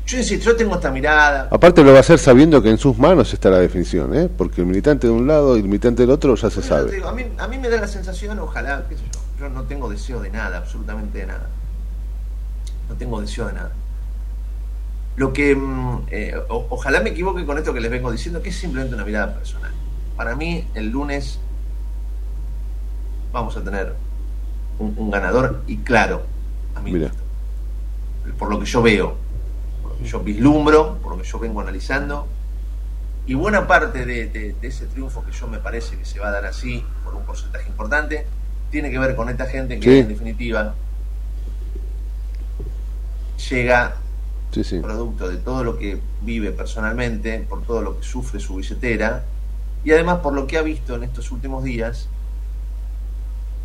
Yo 0.09 0.17
insisto, 0.17 0.45
yo 0.45 0.55
tengo 0.55 0.73
esta 0.73 0.89
mirada. 0.89 1.49
Aparte 1.51 1.83
lo 1.83 1.91
va 1.91 1.97
a 1.97 1.99
hacer 1.99 2.17
sabiendo 2.17 2.63
que 2.63 2.71
en 2.71 2.79
sus 2.79 2.97
manos 2.97 3.31
está 3.31 3.51
la 3.51 3.59
definición, 3.59 4.15
¿eh? 4.15 4.27
porque 4.27 4.61
el 4.61 4.65
militante 4.65 5.05
de 5.05 5.13
un 5.13 5.27
lado 5.27 5.55
y 5.55 5.59
el 5.59 5.67
militante 5.67 6.01
del 6.01 6.09
otro 6.09 6.33
ya 6.33 6.49
se 6.49 6.63
sabe. 6.63 6.99
a, 7.05 7.11
mí, 7.11 7.25
a 7.37 7.47
mí 7.47 7.59
me 7.59 7.69
da 7.69 7.79
la 7.79 7.87
sensación, 7.87 8.39
ojalá, 8.39 8.85
qué 8.89 8.97
sé 8.97 9.03
yo, 9.03 9.19
yo 9.39 9.49
no 9.49 9.65
tengo 9.65 9.87
deseo 9.87 10.19
de 10.19 10.31
nada, 10.31 10.57
absolutamente 10.57 11.19
de 11.19 11.27
nada. 11.27 11.47
No 12.89 12.95
tengo 12.95 13.21
deseo 13.21 13.45
de 13.49 13.53
nada. 13.53 13.71
Lo 15.15 15.31
que, 15.31 15.55
mm, 15.55 16.07
eh, 16.09 16.33
ojalá 16.47 17.01
me 17.01 17.11
equivoque 17.11 17.45
con 17.45 17.59
esto 17.59 17.71
que 17.71 17.79
les 17.79 17.91
vengo 17.91 18.11
diciendo, 18.11 18.41
que 18.41 18.49
es 18.49 18.55
simplemente 18.55 18.95
una 18.95 19.05
mirada 19.05 19.35
personal. 19.35 19.71
Para 20.17 20.35
mí, 20.35 20.67
el 20.73 20.89
lunes 20.89 21.39
vamos 23.31 23.55
a 23.55 23.63
tener 23.63 23.93
un, 24.79 25.11
ganador 25.11 25.61
y 25.67 25.77
claro, 25.77 26.23
a 26.73 26.79
mí, 26.79 26.99
por 28.39 28.49
lo 28.49 28.59
que 28.59 28.65
yo 28.65 28.81
veo, 28.81 29.28
que 30.01 30.07
yo 30.07 30.19
vislumbro, 30.21 30.97
por 31.01 31.15
lo 31.15 31.21
que 31.21 31.27
yo 31.27 31.39
vengo 31.39 31.61
analizando, 31.61 32.27
y 33.27 33.35
buena 33.35 33.67
parte 33.67 34.05
de, 34.05 34.55
ese 34.61 34.87
triunfo 34.87 35.23
que 35.23 35.31
yo 35.31 35.47
me 35.47 35.59
parece 35.59 35.97
que 35.97 36.05
se 36.05 36.19
va 36.19 36.29
a 36.29 36.31
dar 36.31 36.45
así, 36.45 36.83
por 37.03 37.15
un 37.15 37.23
porcentaje 37.23 37.69
importante, 37.69 38.25
tiene 38.71 38.89
que 38.89 38.99
ver 38.99 39.15
con 39.15 39.29
esta 39.29 39.45
gente 39.45 39.79
que 39.79 39.99
en 39.99 40.07
definitiva 40.07 40.75
llega 43.49 43.95
producto 44.81 45.29
de 45.29 45.37
todo 45.37 45.63
lo 45.63 45.77
que 45.77 45.99
vive 46.21 46.51
personalmente, 46.51 47.45
por 47.47 47.63
todo 47.63 47.81
lo 47.81 47.99
que 47.99 48.05
sufre 48.05 48.39
su 48.39 48.55
billetera 48.55 49.25
y 49.83 49.91
además 49.91 50.19
por 50.19 50.33
lo 50.33 50.47
que 50.47 50.57
ha 50.57 50.61
visto 50.61 50.95
en 50.95 51.03
estos 51.03 51.31
últimos 51.31 51.63
días, 51.63 52.07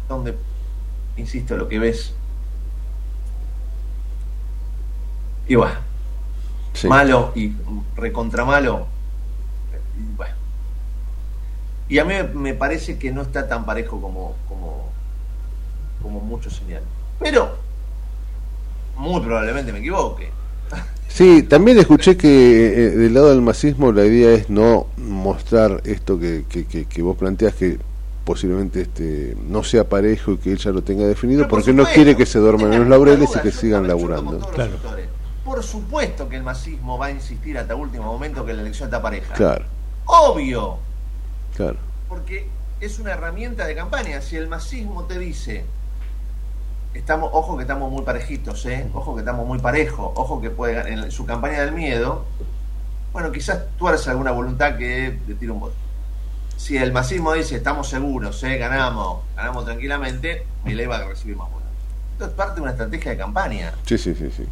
donde, 0.08 0.36
insisto, 1.16 1.56
lo 1.56 1.68
que 1.68 1.78
ves, 1.78 2.14
y 5.46 5.56
bueno, 5.56 5.74
malo 6.88 7.32
y 7.34 7.52
recontra 7.96 8.44
malo, 8.44 8.86
y 9.98 10.16
bueno. 10.16 10.34
Y 11.88 11.98
a 11.98 12.04
mí 12.04 12.14
me 12.34 12.54
parece 12.54 12.98
que 12.98 13.12
no 13.12 13.22
está 13.22 13.48
tan 13.48 13.64
parejo 13.66 14.00
como, 14.00 14.34
como, 14.48 14.90
como 16.02 16.20
muchos 16.20 16.56
señalan. 16.56 16.88
Pero, 17.18 17.56
muy 18.96 19.20
probablemente 19.20 19.72
me 19.72 19.78
equivoque. 19.80 20.30
Sí, 21.08 21.44
también 21.44 21.78
escuché 21.78 22.16
que 22.16 22.66
eh, 22.66 22.90
del 22.90 23.14
lado 23.14 23.30
del 23.30 23.40
masismo 23.40 23.92
la 23.92 24.04
idea 24.04 24.32
es 24.32 24.50
no 24.50 24.88
mostrar 24.96 25.80
esto 25.84 26.18
que, 26.18 26.44
que, 26.48 27.02
vos 27.02 27.16
planteas 27.16 27.54
que 27.54 27.78
posiblemente 28.24 28.80
este 28.80 29.36
no 29.48 29.62
sea 29.62 29.84
parejo 29.88 30.32
y 30.32 30.36
que 30.38 30.52
él 30.52 30.58
ya 30.58 30.72
lo 30.72 30.82
tenga 30.82 31.06
definido 31.06 31.46
porque 31.46 31.72
no 31.72 31.84
quiere 31.84 32.16
que 32.16 32.26
se 32.26 32.40
duerman 32.40 32.72
en 32.72 32.80
los 32.80 32.88
laureles 32.88 33.30
y 33.36 33.38
que 33.38 33.52
sigan 33.52 33.86
laburando. 33.86 34.40
Por 35.44 35.62
supuesto 35.62 36.28
que 36.28 36.36
el 36.36 36.42
masismo 36.42 36.96
va 36.96 37.06
a 37.06 37.10
insistir 37.10 37.58
hasta 37.58 37.74
último 37.74 38.04
momento 38.04 38.46
que 38.46 38.54
la 38.54 38.62
elección 38.62 38.88
está 38.88 39.02
pareja. 39.02 39.34
Claro. 39.34 39.64
Obvio. 40.06 40.78
Claro. 41.54 41.76
Porque 42.08 42.48
es 42.80 42.98
una 42.98 43.12
herramienta 43.12 43.66
de 43.66 43.74
campaña. 43.74 44.20
Si 44.20 44.36
el 44.36 44.48
masismo 44.48 45.04
te 45.04 45.18
dice 45.18 45.64
estamos, 46.94 47.30
ojo 47.32 47.56
que 47.56 47.62
estamos 47.62 47.90
muy 47.90 48.02
parejitos, 48.02 48.64
¿eh? 48.66 48.86
ojo 48.94 49.14
que 49.14 49.20
estamos 49.20 49.46
muy 49.46 49.58
parejos, 49.58 50.12
ojo 50.14 50.40
que 50.40 50.50
puede 50.50 50.92
en 50.92 51.10
su 51.10 51.26
campaña 51.26 51.60
del 51.60 51.72
miedo, 51.72 52.24
bueno, 53.12 53.30
quizás 53.32 53.64
tú 53.78 53.88
hagas 53.88 54.06
alguna 54.08 54.30
voluntad 54.30 54.76
que 54.76 55.18
le 55.26 55.34
tire 55.34 55.52
un 55.52 55.60
voto. 55.60 55.74
Si 56.56 56.76
el 56.76 56.92
masismo 56.92 57.32
dice 57.32 57.56
estamos 57.56 57.88
seguros, 57.88 58.42
¿eh? 58.44 58.56
ganamos, 58.58 59.22
ganamos 59.36 59.64
tranquilamente, 59.64 60.46
ley 60.64 60.86
va 60.86 60.96
a 60.96 61.04
recibir 61.04 61.36
más 61.36 61.50
votos. 61.50 61.68
Esto 62.12 62.26
es 62.26 62.30
parte 62.30 62.56
de 62.56 62.60
una 62.62 62.70
estrategia 62.70 63.10
de 63.10 63.16
campaña. 63.16 63.72
Sí, 63.84 63.98
sí, 63.98 64.14
sí, 64.14 64.30
sí. 64.30 64.46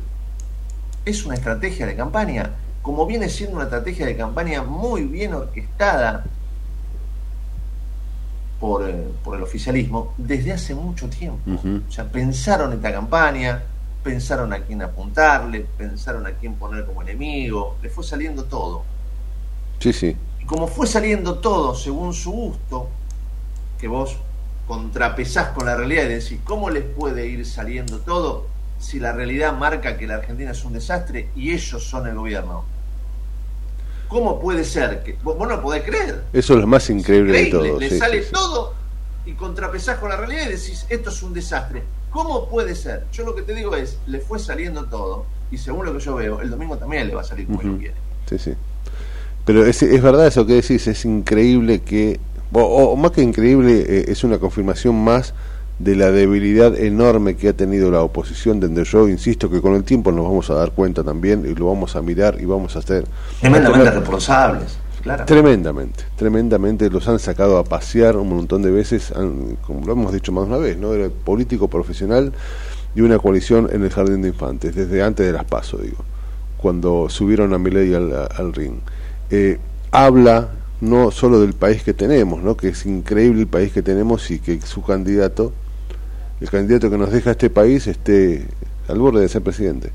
Es 1.05 1.25
una 1.25 1.35
estrategia 1.35 1.87
de 1.87 1.97
campaña, 1.97 2.51
como 2.83 3.07
viene 3.07 3.29
siendo 3.29 3.57
una 3.57 3.65
estrategia 3.65 4.07
de 4.07 4.17
campaña 4.17 4.63
muy 4.63 5.03
bien 5.03 5.35
orquestada 5.35 6.25
por, 8.61 8.89
eh, 8.89 9.09
por 9.25 9.37
el 9.37 9.43
oficialismo 9.43 10.15
desde 10.17 10.53
hace 10.53 10.75
mucho 10.75 11.09
tiempo. 11.09 11.39
O 11.89 11.91
sea, 11.91 12.05
pensaron 12.05 12.73
esta 12.73 12.93
campaña, 12.93 13.63
pensaron 14.03 14.53
a 14.53 14.61
quién 14.61 14.83
apuntarle, 14.83 15.67
pensaron 15.77 16.27
a 16.27 16.33
quién 16.33 16.55
poner 16.55 16.85
como 16.87 17.03
enemigo, 17.03 17.77
le 17.83 17.89
fue 17.89 18.05
saliendo 18.05 18.45
todo. 18.45 18.85
Sí, 19.79 19.93
sí. 19.93 20.17
Y 20.41 20.45
como 20.45 20.67
fue 20.67 20.87
saliendo 20.87 21.39
todo 21.39 21.75
según 21.75 22.15
su 22.15 22.31
gusto, 22.31 22.89
que 23.81 23.89
vos 23.89 24.17
contrapesás 24.69 25.49
con 25.49 25.67
la 25.67 25.77
realidad 25.77 26.05
y 26.05 26.15
decís, 26.15 26.39
¿cómo 26.45 26.71
les 26.71 26.85
puede 26.85 27.27
ir 27.27 27.45
saliendo 27.45 27.99
todo 27.99 28.47
si 28.83 28.99
la 28.99 29.13
realidad 29.13 29.57
marca 29.57 29.97
que 29.97 30.07
la 30.07 30.17
Argentina 30.17 30.51
es 30.51 30.65
un 30.65 30.73
desastre 30.73 31.29
y 31.37 31.53
ellos 31.53 31.85
son 31.85 32.07
el 32.09 32.17
gobierno? 32.17 32.65
¿Cómo 34.09 34.41
puede 34.41 34.65
ser? 34.65 35.03
que 35.05 35.17
Vos, 35.23 35.39
no 35.39 35.47
lo 35.47 35.63
podés 35.63 35.85
creer. 35.85 36.25
Eso 36.33 36.55
es 36.55 36.61
lo 36.61 36.67
más 36.67 36.91
increíble, 36.91 37.45
de 37.45 37.47
todo. 37.47 37.79
Le 37.79 37.97
sale 37.97 38.21
todo 38.23 38.75
y 39.25 39.33
contrapesás 39.33 39.99
con 39.99 40.11
la 40.11 40.17
realidad 40.17 40.49
y 40.49 40.51
decís, 40.51 40.85
esto 40.89 41.11
es 41.11 41.23
un 41.23 41.33
desastre. 41.33 41.83
¿Cómo 42.11 42.49
puede 42.49 42.75
ser? 42.75 43.07
Yo 43.13 43.25
lo 43.25 43.35
que 43.35 43.43
te 43.43 43.55
digo 43.55 43.75
es, 43.77 43.99
le 44.07 44.21
fue 44.21 44.39
saliendo 44.39 44.85
todo 44.87 45.25
y 45.51 45.59
según 45.59 45.87
lo 45.87 45.95
que 45.95 46.01
yo 46.01 46.17
veo, 46.17 46.41
el 46.41 46.51
domingo 46.51 46.77
también 46.77 47.07
le 47.07 47.15
va 47.15 47.21
a 47.21 47.25
salir 47.25 47.47
como 47.47 47.63
lo 47.63 47.79
quiere. 47.79 47.95
Sí, 48.29 48.39
sí. 48.39 48.55
Pero 49.45 49.65
es, 49.65 49.83
es, 49.83 50.03
verdad 50.03 50.27
eso 50.27 50.45
que 50.45 50.55
decís, 50.55 50.87
es 50.89 51.05
increíble 51.05 51.83
que, 51.83 52.21
o, 52.53 52.97
más 52.97 53.13
que 53.13 53.23
increíble, 53.23 53.85
eh, 53.89 54.05
es 54.09 54.25
una 54.25 54.39
confirmación 54.39 55.03
más 55.03 55.35
de 55.79 55.97
la 55.97 56.11
debilidad 56.11 56.79
enorme 56.79 57.37
que 57.37 57.49
ha 57.49 57.53
tenido 57.53 57.91
la 57.91 58.03
oposición, 58.03 58.61
donde 58.61 58.85
yo 58.85 59.09
insisto 59.09 59.51
que 59.51 59.61
con 59.61 59.75
el 59.75 59.85
tiempo 59.85 60.13
nos 60.13 60.25
vamos 60.25 60.51
a 60.51 60.55
dar 60.55 60.73
cuenta 60.73 61.03
también 61.03 61.45
y 61.47 61.55
lo 61.55 61.67
vamos 61.67 61.97
a 61.97 62.03
mirar 62.03 62.41
y 62.41 62.45
vamos 62.45 62.77
a 62.77 62.81
hacer... 62.81 63.05
Tremendamente 63.41 63.91
responsables, 63.91 64.79
claro. 65.03 65.25
Tremendamente, 65.25 66.05
tremendamente 66.17 66.91
los 66.91 67.09
han 67.09 67.19
sacado 67.19 67.59
a 67.59 67.65
pasear 67.65 68.17
un 68.17 68.29
montón 68.29 68.63
de 68.63 68.71
veces, 68.71 69.13
como 69.67 69.85
lo 69.85 69.93
hemos 69.93 70.13
dicho 70.13 70.31
más 70.31 70.45
de 70.45 70.51
una 70.51 70.59
vez, 70.59 70.77
¿no? 70.79 70.93
Era 70.93 71.09
político 71.09 71.69
profesional 71.69 72.33
y 72.95 73.01
una 73.01 73.19
coalición 73.19 73.69
en 73.73 73.83
el 73.83 73.91
Jardín 73.91 74.23
de 74.23 74.29
Infantes, 74.29 74.75
desde 74.75 75.03
antes 75.03 75.27
de 75.27 75.33
las 75.33 75.45
PASO, 75.45 75.79
digo, 75.79 76.05
cuando 76.59 77.09
subieron 77.09 77.55
a 77.55 77.59
Milei 77.59 77.95
al, 77.95 78.29
al 78.37 78.53
ring. 78.53 78.75
Eh, 79.31 79.59
habla 79.91 80.51
no 80.81 81.11
solo 81.11 81.41
del 81.41 81.55
país 81.55 81.83
que 81.83 81.95
tenemos, 81.95 82.43
¿no? 82.43 82.57
que 82.57 82.69
es 82.69 82.87
increíble 82.87 83.43
el 83.43 83.47
país 83.47 83.73
que 83.73 83.83
tenemos 83.83 84.31
y 84.31 84.41
que 84.41 84.61
su 84.61 84.83
candidato 84.83 85.53
el 86.43 86.51
candidato 86.51 86.91
que 86.91 86.99
nos 86.99 87.13
deja 87.13 87.31
este 87.31 87.51
país 87.51 87.87
esté 87.87 88.45
al 88.89 88.99
borde 88.99 89.21
de 89.21 89.29
ser 89.29 89.43
presidente. 89.43 89.93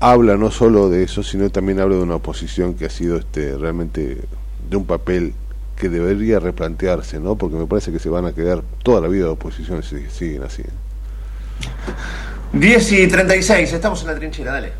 Habla 0.00 0.36
no 0.36 0.50
solo 0.50 0.90
de 0.90 1.02
eso, 1.02 1.22
sino 1.22 1.48
también 1.48 1.80
habla 1.80 1.96
de 1.96 2.02
una 2.02 2.16
oposición 2.16 2.74
que 2.74 2.84
ha 2.84 2.90
sido 2.90 3.16
este 3.16 3.56
realmente 3.56 4.18
de 4.68 4.76
un 4.76 4.84
papel 4.84 5.32
que 5.76 5.88
debería 5.88 6.40
replantearse, 6.40 7.20
¿no? 7.20 7.36
Porque 7.36 7.56
me 7.56 7.66
parece 7.66 7.90
que 7.90 7.98
se 7.98 8.10
van 8.10 8.26
a 8.26 8.34
quedar 8.34 8.62
toda 8.82 9.00
la 9.00 9.08
vida 9.08 9.24
de 9.24 9.30
oposición 9.30 9.82
si 9.82 10.04
siguen 10.10 10.42
así. 10.42 10.62
10 12.52 12.92
y 12.92 13.08
36, 13.08 13.72
estamos 13.72 14.02
en 14.02 14.08
la 14.08 14.14
trinchera, 14.16 14.52
dale. 14.52 14.72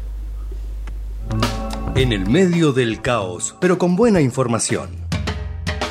En 1.94 2.12
el 2.12 2.28
medio 2.28 2.72
del 2.72 3.00
caos, 3.00 3.56
pero 3.62 3.78
con 3.78 3.96
buena 3.96 4.20
información. 4.20 4.90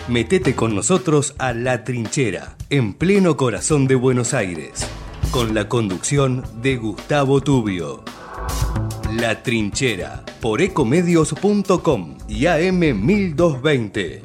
Metete 0.08 0.56
con 0.56 0.75
nosotros 0.75 1.34
a 1.38 1.53
La 1.53 1.84
Trinchera, 1.84 2.56
en 2.69 2.93
pleno 2.93 3.36
corazón 3.36 3.88
de 3.88 3.95
Buenos 3.95 4.34
Aires 4.34 4.88
con 5.31 5.53
la 5.53 5.67
conducción 5.67 6.43
de 6.61 6.77
Gustavo 6.77 7.41
Tubio. 7.41 8.03
La 9.13 9.41
Trinchera 9.41 10.23
por 10.41 10.61
ecomedios.com 10.61 12.17
y 12.27 12.41
AM1220. 12.41 14.21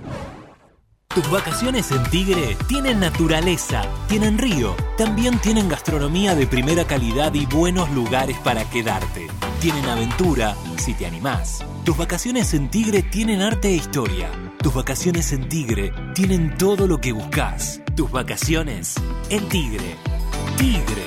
Tus 1.15 1.31
vacaciones 1.31 1.91
en 1.91 2.03
Tigre 2.05 2.57
tienen 2.69 3.01
naturaleza, 3.01 3.83
tienen 4.09 4.39
río, 4.39 4.75
también 4.97 5.39
tienen 5.39 5.69
gastronomía 5.69 6.35
de 6.35 6.47
primera 6.47 6.87
calidad 6.87 7.35
y 7.35 7.45
buenos 7.47 7.91
lugares 7.91 8.39
para 8.39 8.65
quedarte. 8.71 9.27
Tienen 9.61 9.85
aventura, 9.85 10.57
si 10.79 10.95
te 10.95 11.07
animás. 11.07 11.65
Tus 11.85 11.97
vacaciones 11.97 12.55
en 12.55 12.71
Tigre 12.71 13.03
tienen 13.03 13.43
arte 13.43 13.69
e 13.69 13.77
historia. 13.77 14.31
Tus 14.63 14.73
vacaciones 14.73 15.33
en 15.33 15.49
Tigre 15.49 15.93
tienen 16.15 16.57
todo 16.57 16.87
lo 16.87 16.99
que 16.99 17.13
buscas. 17.13 17.83
Tus 17.95 18.11
vacaciones 18.11 18.95
en 19.29 19.49
Tigre. 19.49 20.12
Tigre, 20.57 21.07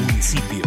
municipio. 0.00 0.62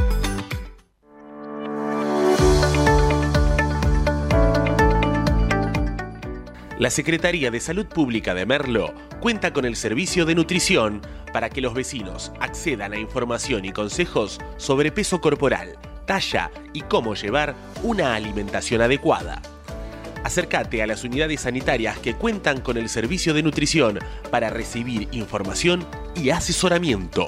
La 6.77 6.89
Secretaría 6.89 7.51
de 7.51 7.59
Salud 7.59 7.85
Pública 7.85 8.33
de 8.33 8.45
Merlo 8.45 8.93
cuenta 9.21 9.53
con 9.53 9.65
el 9.65 9.75
servicio 9.75 10.25
de 10.25 10.35
nutrición 10.35 11.01
para 11.31 11.49
que 11.49 11.61
los 11.61 11.73
vecinos 11.73 12.31
accedan 12.39 12.93
a 12.93 12.99
información 12.99 13.65
y 13.65 13.71
consejos 13.71 14.39
sobre 14.57 14.91
peso 14.91 15.21
corporal, 15.21 15.77
talla 16.05 16.51
y 16.73 16.81
cómo 16.81 17.15
llevar 17.15 17.55
una 17.81 18.13
alimentación 18.15 18.81
adecuada. 18.81 19.41
Acércate 20.23 20.81
a 20.81 20.87
las 20.87 21.03
unidades 21.03 21.41
sanitarias 21.41 21.99
que 21.99 22.15
cuentan 22.15 22.59
con 22.59 22.77
el 22.77 22.89
servicio 22.89 23.33
de 23.33 23.43
nutrición 23.43 23.99
para 24.31 24.49
recibir 24.49 25.07
información 25.11 25.85
y 26.15 26.31
asesoramiento. 26.31 27.27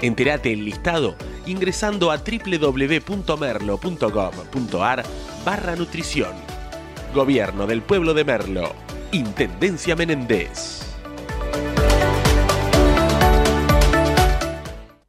Entérate 0.00 0.52
el 0.52 0.64
listado 0.64 1.16
ingresando 1.46 2.10
a 2.10 2.18
www.merlo.gov.ar 2.18 5.04
barra 5.44 5.76
nutrición. 5.76 6.32
Gobierno 7.14 7.66
del 7.66 7.82
Pueblo 7.82 8.14
de 8.14 8.24
Merlo. 8.24 8.74
Intendencia 9.12 9.94
Menéndez. 9.96 10.86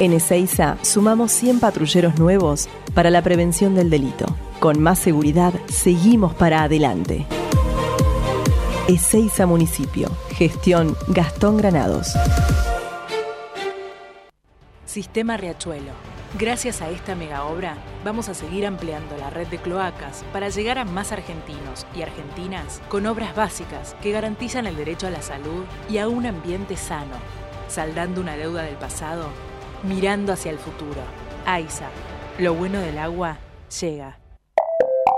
En 0.00 0.12
Ezeiza 0.12 0.78
sumamos 0.82 1.32
100 1.32 1.58
patrulleros 1.58 2.20
nuevos 2.20 2.68
para 2.94 3.10
la 3.10 3.20
prevención 3.20 3.74
del 3.74 3.90
delito. 3.90 4.26
Con 4.60 4.80
más 4.80 5.00
seguridad, 5.00 5.52
seguimos 5.66 6.34
para 6.34 6.62
adelante. 6.62 7.26
Ezeiza 8.86 9.44
Municipio. 9.46 10.08
Gestión 10.30 10.96
Gastón 11.08 11.56
Granados. 11.56 12.14
Sistema 14.86 15.36
Riachuelo. 15.36 15.90
Gracias 16.38 16.80
a 16.80 16.90
esta 16.90 17.16
mega 17.16 17.42
obra, 17.44 17.76
vamos 18.04 18.28
a 18.28 18.34
seguir 18.34 18.66
ampliando 18.66 19.16
la 19.16 19.30
red 19.30 19.48
de 19.48 19.58
cloacas 19.58 20.24
para 20.32 20.48
llegar 20.48 20.78
a 20.78 20.84
más 20.84 21.10
argentinos 21.10 21.86
y 21.96 22.02
argentinas 22.02 22.80
con 22.88 23.06
obras 23.06 23.34
básicas 23.34 23.96
que 24.00 24.12
garantizan 24.12 24.68
el 24.68 24.76
derecho 24.76 25.08
a 25.08 25.10
la 25.10 25.22
salud 25.22 25.64
y 25.90 25.98
a 25.98 26.06
un 26.06 26.26
ambiente 26.26 26.76
sano, 26.76 27.16
saldando 27.66 28.20
una 28.20 28.36
deuda 28.36 28.62
del 28.62 28.76
pasado, 28.76 29.30
mirando 29.82 30.32
hacia 30.32 30.50
el 30.50 30.58
futuro. 30.58 31.00
AISA, 31.46 31.88
lo 32.38 32.54
bueno 32.54 32.80
del 32.80 32.98
agua 32.98 33.38
llega. 33.80 34.17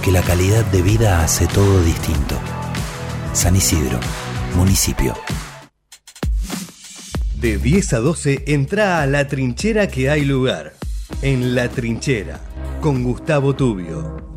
porque 0.00 0.12
la 0.12 0.22
calidad 0.22 0.64
de 0.64 0.80
vida 0.80 1.22
hace 1.22 1.46
todo 1.46 1.82
distinto. 1.82 2.34
San 3.34 3.54
Isidro, 3.54 4.00
municipio. 4.56 5.14
De 7.36 7.58
10 7.58 7.92
a 7.92 7.98
12 7.98 8.44
entra 8.46 9.02
a 9.02 9.06
la 9.06 9.28
trinchera 9.28 9.88
que 9.88 10.08
hay 10.08 10.24
lugar. 10.24 10.72
En 11.20 11.54
la 11.54 11.68
trinchera, 11.68 12.40
con 12.80 13.04
Gustavo 13.04 13.54
Tubio. 13.54 14.29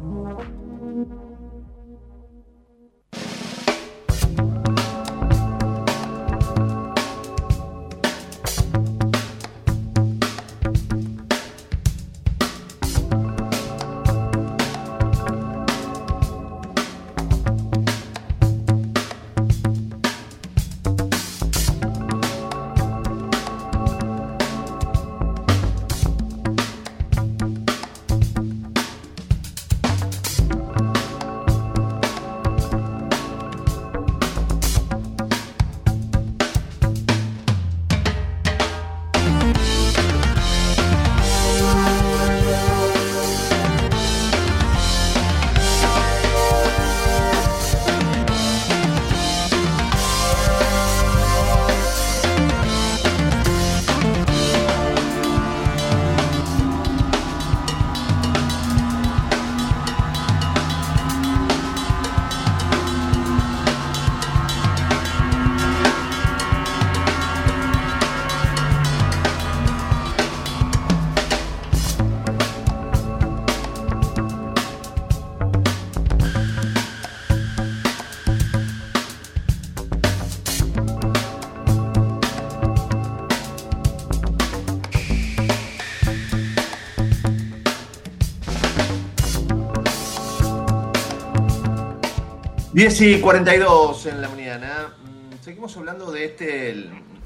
Y 92.83 93.21
42 93.21 94.07
en 94.07 94.21
la 94.21 94.27
mañana. 94.27 94.89
Mm, 95.01 95.41
seguimos 95.41 95.77
hablando 95.77 96.11
de 96.11 96.25
este 96.25 96.75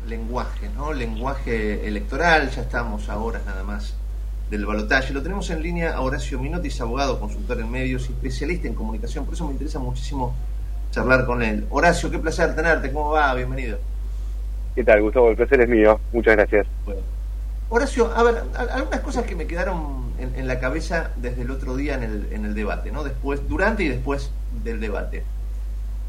lenguaje, 0.08 0.70
¿no? 0.76 0.94
Lenguaje 0.94 1.88
electoral. 1.88 2.52
Ya 2.52 2.62
estamos 2.62 3.10
a 3.10 3.18
horas 3.18 3.44
nada 3.44 3.64
más 3.64 3.96
del 4.52 4.68
balotaje. 4.68 5.14
Lo 5.14 5.24
tenemos 5.24 5.50
en 5.50 5.64
línea 5.64 5.96
a 5.96 6.02
Horacio 6.02 6.38
Minotis, 6.38 6.80
abogado, 6.80 7.20
consultor 7.20 7.60
en 7.60 7.72
medios 7.72 8.08
y 8.08 8.14
especialista 8.14 8.68
en 8.68 8.76
comunicación. 8.76 9.26
Por 9.26 9.34
eso 9.34 9.48
me 9.48 9.54
interesa 9.54 9.80
muchísimo 9.80 10.36
charlar 10.92 11.26
con 11.26 11.42
él. 11.42 11.66
Horacio, 11.72 12.12
qué 12.12 12.20
placer 12.20 12.56
tenerte, 12.56 12.92
¿cómo 12.92 13.10
va? 13.10 13.34
Bienvenido. 13.34 13.80
¿Qué 14.76 14.84
tal, 14.84 15.02
Gustavo? 15.02 15.32
El 15.32 15.38
placer 15.38 15.62
es 15.62 15.70
mío, 15.70 16.00
muchas 16.14 16.36
gracias. 16.36 16.68
Horacio, 17.70 18.12
a 18.16 18.22
ver, 18.22 18.44
algunas 18.56 19.00
cosas 19.00 19.26
que 19.26 19.36
me 19.36 19.48
quedaron 19.48 20.14
en, 20.20 20.48
la 20.48 20.60
cabeza 20.60 21.10
desde 21.16 21.42
el 21.42 21.50
otro 21.50 21.76
día 21.76 21.96
en 21.96 22.04
el, 22.04 22.28
en 22.32 22.46
el 22.46 22.54
debate, 22.54 22.92
¿no? 22.92 23.04
Después, 23.04 23.50
durante 23.50 23.82
y 23.82 23.88
después 23.88 24.30
del 24.64 24.80
debate. 24.80 25.24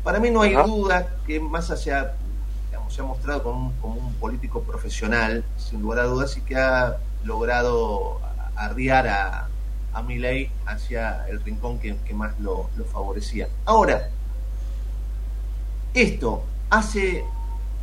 Para 0.09 0.21
mí 0.21 0.31
no 0.31 0.41
hay 0.41 0.55
duda 0.55 1.07
que 1.27 1.39
Massa 1.39 1.77
se 1.77 1.93
ha, 1.93 2.15
se 2.89 3.03
ha 3.03 3.05
mostrado 3.05 3.43
como 3.43 3.75
un, 3.83 4.15
político 4.15 4.63
profesional, 4.63 5.45
sin 5.59 5.83
lugar 5.83 5.99
a 5.99 6.05
dudas, 6.05 6.35
y 6.39 6.41
que 6.41 6.57
ha 6.57 6.97
logrado 7.25 8.19
arriar 8.57 9.07
a, 9.07 9.49
a 9.93 10.03
Milei 10.03 10.51
hacia 10.65 11.29
el 11.29 11.43
rincón 11.43 11.79
que, 11.79 11.95
más 12.15 12.41
lo, 12.41 12.71
favorecía. 12.91 13.51
Ahora, 13.67 14.09
esto 15.93 16.43
hace 16.71 17.23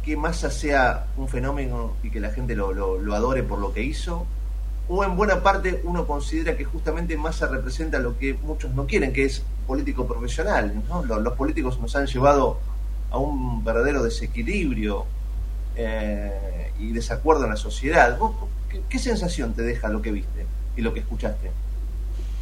que 0.04 0.18
Massa 0.18 0.50
sea 0.50 1.06
un 1.18 1.28
fenómeno 1.28 1.94
y 2.02 2.10
que 2.10 2.20
la 2.20 2.32
gente 2.32 2.56
lo, 2.56 2.74
lo, 2.74 3.14
adore 3.14 3.44
por 3.44 3.60
lo 3.60 3.72
que 3.72 3.84
hizo, 3.84 4.26
o 4.90 5.04
en 5.04 5.16
buena 5.16 5.44
parte 5.44 5.80
uno 5.84 6.08
considera 6.08 6.58
que 6.58 6.66
justamente 6.66 7.18
Massa 7.18 7.46
representa 7.46 8.00
lo 8.00 8.18
que 8.18 8.34
muchos 8.34 8.74
no 8.74 8.88
quieren, 8.88 9.14
que 9.14 9.26
es 9.26 9.44
político 9.66 10.08
profesional. 10.08 10.74
Los, 11.08 11.34
políticos 11.34 11.80
nos 11.80 11.96
han 11.96 12.06
llevado 12.08 12.60
a 13.12 13.18
un 13.18 13.64
verdadero 13.64 14.04
desequilibrio 14.04 15.06
eh, 15.76 16.72
y 16.80 16.92
desacuerdo 16.92 17.44
en 17.44 17.52
la 17.52 17.56
sociedad. 17.56 18.18
qué, 18.90 19.00
sensación 19.00 19.54
te 19.54 19.64
deja 19.64 19.90
lo 19.90 20.02
que 20.02 20.12
viste 20.12 20.46
y 20.76 20.82
lo 20.82 20.94
que 20.94 21.02
escuchaste? 21.02 21.52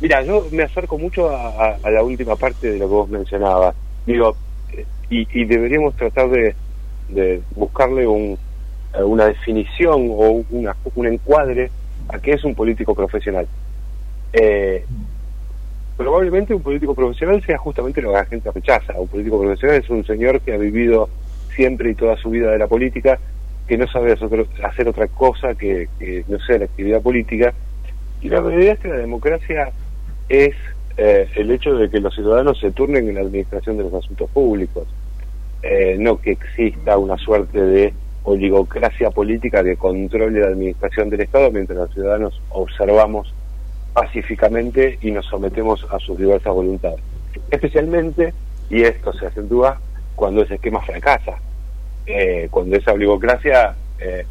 Mira, 0.02 0.22
yo 0.24 0.48
me 0.52 0.64
acerco 0.64 0.98
mucho 0.98 1.30
a, 1.30 1.78
la 1.90 2.04
última 2.04 2.36
parte 2.36 2.72
de 2.72 2.80
lo 2.80 2.88
que 2.88 2.94
vos 2.94 3.10
mencionabas. 3.10 3.76
Digo, 4.06 4.36
y, 5.10 5.46
deberíamos 5.46 5.96
tratar 5.96 6.30
de, 6.30 6.56
buscarle 7.56 8.08
un, 8.08 8.38
una 9.00 9.26
definición 9.26 10.08
o 10.12 10.44
una, 10.50 10.76
un 10.96 11.08
encuadre 11.08 11.70
a 12.10 12.20
qué 12.20 12.32
es 12.32 12.44
un 12.44 12.56
político 12.56 12.96
profesional. 12.96 13.48
Eh, 14.34 14.86
probablemente 15.98 16.54
un 16.54 16.62
político 16.62 16.96
profesional 16.96 17.44
sea 17.46 17.58
justamente 17.58 18.02
lo 18.02 18.10
que 18.10 18.18
la 18.18 18.26
gente 18.26 18.52
rechaza. 18.52 18.94
Un 18.98 19.08
político 19.08 19.40
profesional 19.40 19.78
es 19.78 19.90
un 19.90 20.06
señor 20.06 20.42
que 20.42 20.54
ha 20.54 20.58
vivido 20.58 21.10
siempre 21.56 21.92
y 21.92 21.96
toda 21.96 22.18
su 22.18 22.30
vida 22.30 22.52
de 22.52 22.58
la 22.58 22.68
política, 22.68 23.20
que 23.68 23.78
no 23.78 23.88
sabe 23.88 24.12
hacer 24.12 24.88
otra 24.88 25.08
cosa 25.08 25.56
que, 25.56 25.88
no 26.28 26.40
sea 26.40 26.60
la 26.60 26.66
actividad 26.66 27.02
política. 27.02 27.54
Y 28.22 28.30
la 28.30 28.42
realidad 28.42 28.74
es 28.74 28.80
que 28.80 28.88
la 28.88 28.98
democracia 28.98 29.72
es 30.30 30.56
eh, 30.98 31.28
el 31.36 31.52
hecho 31.52 31.76
de 31.76 31.90
que 31.90 32.00
los 32.00 32.14
ciudadanos 32.14 32.60
se 32.60 32.72
turnen 32.72 33.08
en 33.10 33.16
la 33.16 33.22
administración 33.22 33.78
de 33.78 33.84
los 33.84 33.94
asuntos 33.94 34.30
públicos, 34.30 34.88
eh, 35.62 35.96
no 36.00 36.20
que 36.20 36.32
exista 36.32 36.98
una 36.98 37.18
suerte 37.18 37.60
de 37.60 37.94
oligocracia 38.24 39.10
política 39.12 39.64
que 39.64 39.76
controle 39.76 40.40
la 40.40 40.48
administración 40.48 41.10
del 41.10 41.22
Estado 41.22 41.52
mientras 41.52 41.78
los 41.78 41.94
ciudadanos 41.94 42.42
observamos 42.50 43.34
pacíficamente 43.94 44.98
y 45.02 45.12
nos 45.12 45.26
sometemos 45.28 45.86
a 45.92 46.00
sus 46.00 46.18
diversas 46.18 46.54
voluntades. 46.54 47.00
Especialmente, 47.50 48.34
y 48.70 48.82
esto 48.82 49.14
se 49.14 49.28
acentúa, 49.28 49.80
cuando 50.16 50.44
ese 50.44 50.56
esquema 50.56 50.82
fracasa, 50.82 51.38
eh, 52.06 52.48
cuando 52.52 52.76
esa 52.76 52.94
oligocracia 52.94 53.76
eh, 54.00 54.26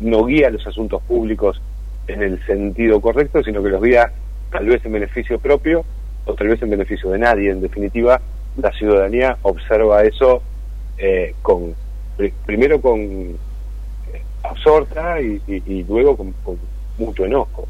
no 0.00 0.24
guía 0.24 0.50
los 0.50 0.66
asuntos 0.66 1.02
públicos 1.02 1.60
en 2.06 2.22
el 2.22 2.44
sentido 2.46 3.00
correcto, 3.00 3.42
sino 3.42 3.62
que 3.62 3.68
los 3.68 3.82
guía 3.82 4.12
tal 4.50 4.66
vez 4.66 4.84
en 4.84 4.92
beneficio 4.92 5.38
propio 5.38 5.84
o 6.24 6.34
tal 6.34 6.48
vez 6.48 6.62
en 6.62 6.70
beneficio 6.70 7.10
de 7.10 7.18
nadie. 7.18 7.50
En 7.50 7.60
definitiva, 7.60 8.20
la 8.56 8.72
ciudadanía 8.72 9.36
observa 9.42 10.02
eso 10.02 10.42
eh, 10.98 11.34
con 11.42 11.74
primero 12.44 12.80
con 12.80 13.38
absorta 14.42 15.20
y, 15.20 15.84
luego 15.88 16.16
con 16.16 16.34
mucho 16.98 17.24
enojo. 17.24 17.66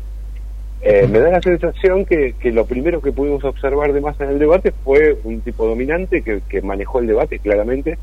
Eh, 0.83 1.07
me 1.07 1.19
da 1.19 1.31
la 1.31 1.43
sensación 1.43 2.07
que, 2.07 2.35
lo 2.45 2.65
primero 2.65 3.03
que 3.03 3.13
pudimos 3.13 3.45
observar 3.45 3.93
de 3.93 4.01
más 4.01 4.19
en 4.21 4.31
el 4.31 4.39
debate 4.39 4.73
fue 4.73 5.19
un 5.25 5.43
tipo 5.43 5.67
dominante 5.67 6.23
que, 6.23 6.63
manejó 6.63 7.01
el 7.01 7.07
debate 7.07 7.39
claramente, 7.39 7.99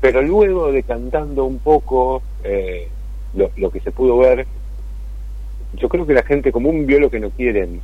pero 0.00 0.22
luego 0.22 0.70
decantando 0.70 1.44
un 1.44 1.58
poco 1.58 2.22
eh, 2.44 2.88
lo, 3.34 3.70
que 3.70 3.80
se 3.80 3.90
pudo 3.90 4.18
ver, 4.18 4.46
yo 5.74 5.88
creo 5.88 6.06
que 6.06 6.14
la 6.14 6.22
gente 6.22 6.52
común 6.52 6.86
vio 6.86 7.00
lo 7.00 7.10
que 7.10 7.18
no 7.18 7.30
quieren. 7.30 7.80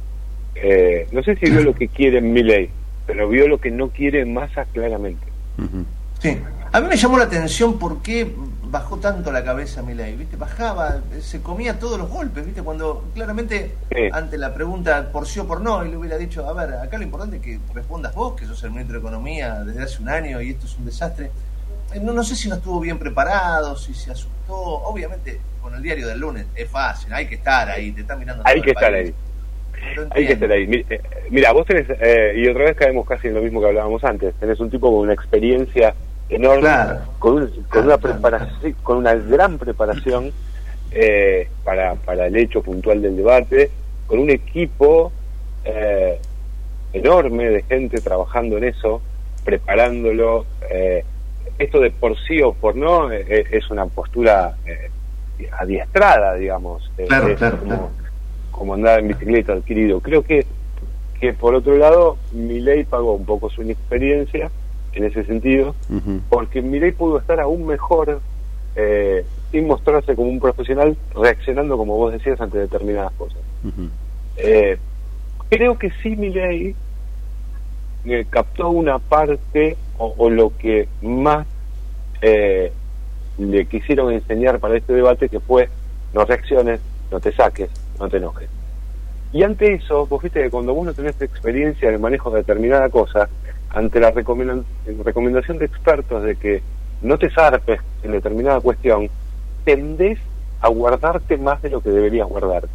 Eh, 0.55 1.09
no 1.11 1.23
sé 1.25 1.35
si 1.37 1.51
vio 1.51 1.63
lo 1.63 1.75
que 1.75 1.89
quieren 1.89 2.33
Milley, 2.33 2.71
pero 3.07 3.29
vio 3.29 3.49
lo 3.49 3.59
que 3.59 3.73
no 3.73 3.89
quiere 3.89 4.25
Massa 4.25 4.67
claramente. 4.67 5.27
Sí, 6.21 6.39
a 6.71 6.81
mí 6.81 6.89
me 6.89 6.97
llamó 6.97 7.19
la 7.19 7.25
atención 7.25 7.77
por 7.79 8.03
qué 8.03 8.29
bajó 8.71 8.99
tanto 8.99 9.33
la 9.33 9.43
cabeza 9.43 9.83
Milei, 9.83 10.15
¿viste? 10.17 10.37
Bajaba, 10.37 11.01
se 11.21 11.41
comía 11.41 11.79
todos 11.79 11.99
los 11.99 12.09
golpes, 12.09 12.45
¿viste? 12.45 12.63
Cuando 12.63 13.05
claramente 13.15 13.75
ante 14.13 14.39
la 14.39 14.53
pregunta 14.53 15.11
por 15.11 15.27
sí 15.27 15.41
o 15.41 15.47
por 15.47 15.61
no, 15.61 15.83
él 15.83 15.91
le 15.91 15.97
hubiera 15.97 16.17
dicho, 16.19 16.47
a 16.47 16.53
ver, 16.53 16.75
acá 16.75 16.99
lo 16.99 17.05
importante 17.05 17.37
es 17.37 17.43
que 17.43 17.59
respondas 17.75 18.15
vos, 18.15 18.35
que 18.39 18.47
sos 18.47 18.63
el 18.65 18.71
ministro 18.71 18.95
de 18.95 19.01
Economía 19.01 19.65
desde 19.65 19.83
hace 19.83 20.03
un 20.03 20.09
año 20.09 20.41
y 20.41 20.51
esto 20.51 20.67
es 20.67 20.77
un 20.77 20.85
desastre. 20.85 21.31
Eh, 21.95 22.01
no, 22.01 22.13
no 22.13 22.23
sé 22.23 22.37
si 22.37 22.49
no 22.49 22.57
estuvo 22.57 22.81
bien 22.81 22.99
preparado, 22.99 23.77
si 23.77 23.95
se 23.95 24.11
asustó. 24.11 24.55
Obviamente, 24.55 25.41
con 25.63 25.75
el 25.75 25.83
diario 25.83 26.07
del 26.07 26.21
lunes 26.21 26.47
es 26.55 26.69
fácil, 26.69 27.13
hay 27.13 27.27
que 27.27 27.37
estar 27.37 27.69
ahí, 27.69 27.93
te 27.93 28.03
está 28.03 28.17
mirando. 28.17 28.43
Hay 28.47 28.61
que 28.61 28.71
estar 28.71 28.93
ahí. 28.93 29.15
Hay 30.11 30.27
que 30.27 30.33
estar 30.33 30.51
ahí. 30.51 30.85
Eh, 30.91 31.01
mira, 31.31 31.53
vos 31.53 31.67
tenés, 31.67 31.87
eh, 31.89 32.35
y 32.37 32.49
otra 32.49 32.65
vez 32.65 32.77
caemos 32.77 33.07
casi 33.07 33.29
en 33.29 33.35
lo 33.35 33.43
mismo 33.43 33.61
que 33.61 33.69
hablábamos 33.69 34.05
antes, 34.05 34.35
tenés 34.35 34.61
un 34.61 34.71
tipo 34.71 34.91
con 34.91 35.01
una 35.01 35.15
experiencia 35.15 35.95
enorme, 36.29 36.69
con, 37.19 37.51
con 37.69 37.85
una 37.85 37.99
preparación, 37.99 38.73
con 38.83 38.99
una 38.99 39.15
gran 39.15 39.59
preparación 39.59 40.33
eh, 40.91 41.49
para, 41.65 41.95
para 41.95 42.27
el 42.27 42.37
hecho 42.37 42.63
puntual 42.63 43.03
del 43.03 43.17
debate, 43.17 43.71
con 44.07 44.19
un 44.19 44.31
equipo 44.31 45.13
eh, 45.65 46.19
enorme 46.93 47.49
de 47.49 47.63
gente 47.63 48.01
trabajando 48.01 48.59
en 48.59 48.65
eso, 48.65 49.03
preparándolo. 49.45 50.47
Eh, 50.71 51.05
esto 51.59 51.81
de 51.81 51.91
por 51.91 52.17
sí 52.21 52.41
o 52.41 52.53
por 52.53 52.77
no 52.77 53.11
es 53.11 53.69
una 53.71 53.87
postura 53.87 54.57
adiestrada, 55.59 56.35
digamos, 56.35 56.89
claro, 57.09 57.59
como, 57.59 57.91
como 58.53 58.75
andar 58.75 59.01
en 59.01 59.09
bicicleta 59.09 59.55
adquirido. 59.55 60.01
Creo 60.01 60.23
que, 60.23 60.47
que 61.19 61.33
por 61.33 61.57
otro 61.57 61.77
lado, 61.77 62.17
mi 62.31 62.61
ley 62.61 62.85
pagó 62.85 63.15
un 63.15 63.25
poco 63.25 63.51
su 63.51 63.63
inexperiencia 63.63 64.53
en 64.93 65.05
ese 65.05 65.25
sentido, 65.25 65.75
porque 66.29 66.63
Milei 66.63 66.93
pudo 66.93 67.19
estar 67.19 67.41
aún 67.41 67.67
mejor 67.67 68.21
eh, 68.77 69.25
sin 69.51 69.67
mostrarse 69.67 70.15
como 70.15 70.29
un 70.29 70.41
profesional 70.41 70.97
reaccionando, 71.15 71.77
como 71.77 71.97
vos 71.97 72.13
decías, 72.13 72.41
ante 72.41 72.59
determinadas 72.59 73.13
cosas. 73.13 73.39
Eh, 74.37 74.79
creo 75.49 75.79
que 75.79 75.91
sí 76.03 76.17
Milei 76.17 76.75
eh, 78.05 78.27
captó 78.31 78.71
una 78.71 78.99
parte 78.99 79.77
o, 79.99 80.31
lo 80.31 80.57
que 80.57 80.89
más 81.03 81.45
eh, 82.23 82.73
le 83.37 83.67
quisieron 83.67 84.13
enseñar 84.13 84.61
para 84.61 84.77
este 84.77 84.93
debate, 84.93 85.29
que 85.29 85.41
fue 85.41 85.69
no 86.15 86.25
reacciones, 86.25 86.81
no 87.11 87.19
te 87.19 87.33
saques, 87.33 87.69
no 87.99 88.09
te 88.09 88.19
enojes. 88.19 88.49
Y 89.33 89.43
ante 89.43 89.75
eso, 89.75 90.07
vos 90.07 90.23
viste 90.23 90.41
que 90.41 90.51
cuando 90.51 90.73
vos 90.73 90.87
no 90.87 90.95
tenés 90.95 91.21
experiencia 91.21 91.89
en 91.89 91.95
el 91.95 92.01
manejo 92.01 92.31
de 92.31 92.39
determinada 92.39 92.89
cosa, 92.89 93.29
ante 93.71 94.01
la 94.01 94.11
recomendación 94.11 95.59
de 95.59 95.65
expertos 95.65 96.23
de 96.23 96.37
que 96.37 96.63
no 97.03 97.19
te 97.19 97.31
zarpes 97.31 97.81
en 98.03 98.13
determinada 98.13 98.61
cuestión, 98.61 99.09
tendés 99.65 100.19
a 100.61 100.69
guardarte 100.69 101.37
más 101.37 101.63
de 101.63 101.71
lo 101.71 101.81
que 101.81 101.91
deberías 101.91 102.29
guardarte. 102.29 102.69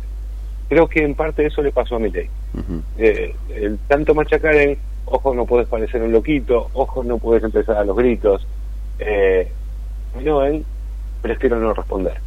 Creo 0.70 0.88
que 0.88 1.04
en 1.04 1.16
parte 1.16 1.46
eso 1.46 1.62
le 1.62 1.72
pasó 1.72 1.96
a 1.96 2.00
mi 2.00 2.10
ley. 2.10 2.30
Eh, 2.98 3.36
el 3.50 3.78
tanto 3.88 4.14
machacar 4.14 4.56
en, 4.56 4.78
ojos 5.06 5.36
no 5.36 5.46
puedes 5.46 5.68
parecer 5.68 6.02
un 6.02 6.12
loquito, 6.12 6.70
ojos 6.74 7.06
no 7.06 7.18
puedes 7.18 7.44
empezar 7.44 7.78
a 7.78 7.84
los 7.84 7.96
gritos, 7.96 8.48
eh, 9.00 9.52
no, 10.24 10.44
él 10.44 10.66
prefiero 11.22 11.60
no 11.60 11.74
responder. 11.74 12.18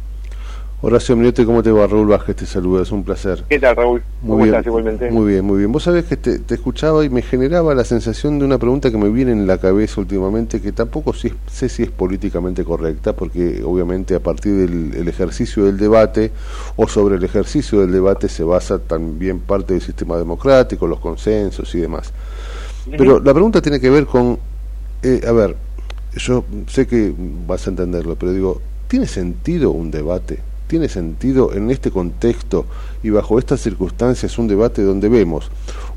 Horacio 0.79 1.15
Miote, 1.15 1.43
¿cómo 1.43 1.63
te 1.63 1.71
va? 1.71 1.87
Raúl 1.87 2.05
Vázquez 2.05 2.35
te 2.35 2.45
saluda, 2.45 2.83
es 2.83 2.91
un 2.91 3.03
placer. 3.03 3.43
¿Qué 3.49 3.57
tal, 3.57 3.75
Raúl? 3.75 4.03
¿Cómo 4.21 4.45
estás 4.45 4.63
igualmente? 4.63 5.09
Muy 5.09 5.31
bien, 5.31 5.43
muy 5.43 5.57
bien. 5.57 5.71
Vos 5.71 5.81
sabés 5.81 6.05
que 6.05 6.17
te, 6.17 6.53
escuchaba 6.53 7.03
y 7.03 7.09
me 7.09 7.23
generaba 7.23 7.73
la 7.73 7.83
sensación 7.83 8.37
de 8.37 8.45
una 8.45 8.59
pregunta 8.59 8.91
que 8.91 8.97
me 8.97 9.09
viene 9.09 9.31
en 9.31 9.47
la 9.47 9.57
cabeza 9.57 9.99
últimamente, 9.99 10.61
que 10.61 10.71
tampoco 10.73 11.13
sé, 11.13 11.33
si 11.47 11.81
es 11.81 11.89
políticamente 11.89 12.63
correcta, 12.63 13.13
porque 13.13 13.63
obviamente 13.65 14.13
a 14.13 14.19
partir 14.19 14.69
del 14.69 15.07
ejercicio 15.07 15.65
del 15.65 15.79
debate 15.79 16.31
o 16.75 16.87
sobre 16.87 17.15
el 17.15 17.23
ejercicio 17.23 17.79
del 17.79 17.91
debate 17.91 18.29
se 18.29 18.43
basa 18.43 18.77
también 18.77 19.39
parte 19.39 19.73
del 19.73 19.81
sistema 19.81 20.15
democrático, 20.15 20.85
los 20.85 20.99
consensos 20.99 21.73
y 21.73 21.79
demás. 21.79 22.13
Pero 22.95 23.19
la 23.19 23.33
pregunta 23.33 23.63
tiene 23.63 23.79
que 23.79 23.89
ver 23.89 24.05
con, 24.05 24.37
eh, 25.01 25.21
a 25.27 25.31
ver, 25.31 25.55
yo 26.15 26.45
sé 26.67 26.85
que 26.85 27.11
vas 27.47 27.65
a 27.65 27.71
entenderlo, 27.71 28.15
pero 28.15 28.31
digo, 28.31 28.61
¿tiene 28.87 29.07
sentido 29.07 29.71
un 29.71 29.89
debate? 29.89 30.37
Tiene 30.67 30.89
sentido 30.89 31.53
en 31.53 31.71
este 31.71 31.91
contexto 31.91 32.65
y 33.03 33.09
bajo 33.09 33.39
estas 33.39 33.61
circunstancias 33.61 34.37
un 34.37 34.47
debate 34.47 34.83
donde 34.83 35.09
vemos 35.09 35.49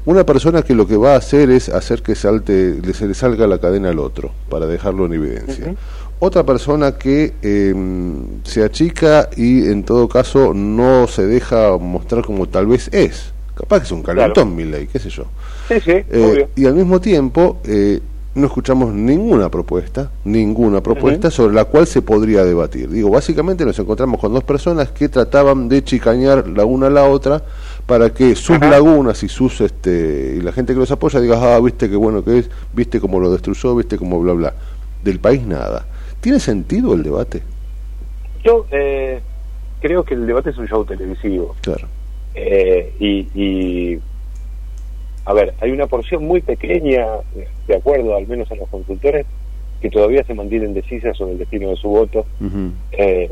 una 0.06 0.24
persona 0.24 0.62
que 0.62 0.74
lo 0.74 0.86
que 0.86 0.96
va 0.96 1.14
a 1.14 1.16
hacer 1.16 1.50
es 1.50 1.68
hacer 1.68 2.02
que 2.02 2.14
salte, 2.14 2.80
se 2.94 3.06
le 3.06 3.14
salga 3.14 3.46
la 3.46 3.58
cadena 3.58 3.90
al 3.90 3.98
otro 3.98 4.30
para 4.48 4.66
dejarlo 4.66 5.06
en 5.06 5.12
evidencia. 5.14 5.74
Otra 6.18 6.44
persona 6.44 6.92
que 6.92 7.34
em, 7.42 8.42
se 8.44 8.62
achica 8.62 9.28
y 9.36 9.66
en 9.66 9.84
todo 9.84 10.08
caso 10.08 10.54
no 10.54 11.06
se 11.06 11.26
deja 11.26 11.76
mostrar 11.78 12.24
como 12.24 12.46
tal 12.46 12.66
vez 12.66 12.88
es. 12.92 13.32
Capaz 13.54 13.80
que 13.80 13.84
es 13.86 13.92
un 13.92 14.02
calentón, 14.02 14.56
mi 14.56 14.64
ley, 14.64 14.88
qué 14.90 14.98
sé 14.98 15.10
yo. 15.10 15.24
Eh, 15.68 16.48
y 16.56 16.66
al 16.66 16.74
mismo 16.74 17.00
tiempo, 17.00 17.58
eh, 17.64 18.00
no 18.34 18.46
escuchamos 18.46 18.92
ninguna 18.92 19.50
propuesta, 19.50 20.10
ninguna 20.24 20.80
propuesta 20.80 21.30
sobre 21.30 21.54
la 21.54 21.64
cual 21.64 21.86
se 21.86 22.00
podría 22.00 22.44
debatir. 22.44 22.88
Digo, 22.88 23.10
básicamente 23.10 23.64
nos 23.64 23.78
encontramos 23.78 24.20
con 24.20 24.32
dos 24.32 24.44
personas 24.44 24.92
que 24.92 25.08
trataban 25.08 25.68
de 25.68 25.82
chicañar 25.82 26.46
la 26.48 26.64
una 26.64 26.86
a 26.86 26.90
la 26.90 27.08
otra 27.08 27.42
para 27.86 28.10
que 28.10 28.36
sus 28.36 28.60
lagunas 28.60 29.22
y 29.24 29.28
sus 29.28 29.60
este 29.60 30.36
y 30.38 30.42
la 30.42 30.52
gente 30.52 30.74
que 30.74 30.78
los 30.78 30.90
apoya 30.92 31.20
diga, 31.20 31.56
ah, 31.56 31.60
viste 31.60 31.90
qué 31.90 31.96
bueno 31.96 32.22
que 32.22 32.38
es, 32.38 32.50
viste 32.72 33.00
cómo 33.00 33.18
lo 33.18 33.32
destruyó, 33.32 33.74
viste 33.74 33.98
cómo 33.98 34.20
bla 34.20 34.32
bla. 34.32 34.54
Del 35.02 35.18
país 35.18 35.44
nada. 35.44 35.86
¿Tiene 36.20 36.38
sentido 36.38 36.94
el 36.94 37.02
debate? 37.02 37.42
Yo 38.44 38.66
eh, 38.70 39.20
creo 39.80 40.04
que 40.04 40.14
el 40.14 40.26
debate 40.26 40.50
es 40.50 40.58
un 40.58 40.68
show 40.68 40.84
televisivo. 40.84 41.56
Claro. 41.62 41.88
Eh, 42.34 42.94
y, 43.00 43.26
y 43.34 44.00
a 45.24 45.32
ver, 45.32 45.54
hay 45.60 45.70
una 45.70 45.86
porción 45.86 46.24
muy 46.24 46.40
pequeña, 46.40 47.06
de 47.66 47.76
acuerdo 47.76 48.16
al 48.16 48.26
menos 48.26 48.50
a 48.50 48.54
los 48.54 48.68
consultores, 48.68 49.26
que 49.80 49.90
todavía 49.90 50.24
se 50.24 50.34
mantienen 50.34 50.74
decisas 50.74 51.16
sobre 51.16 51.32
el 51.32 51.38
destino 51.38 51.70
de 51.70 51.76
su 51.76 51.88
voto. 51.88 52.26
Eh, 52.92 53.30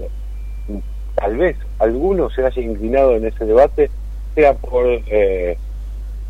tal 1.15 1.37
vez 1.37 1.57
alguno 1.79 2.31
se 2.31 2.45
haya 2.45 2.63
inclinado 2.63 3.17
en 3.17 3.27
ese 3.27 3.45
debate, 3.45 3.91
sea 4.35 4.55
por, 4.55 4.87
eh, 4.87 5.57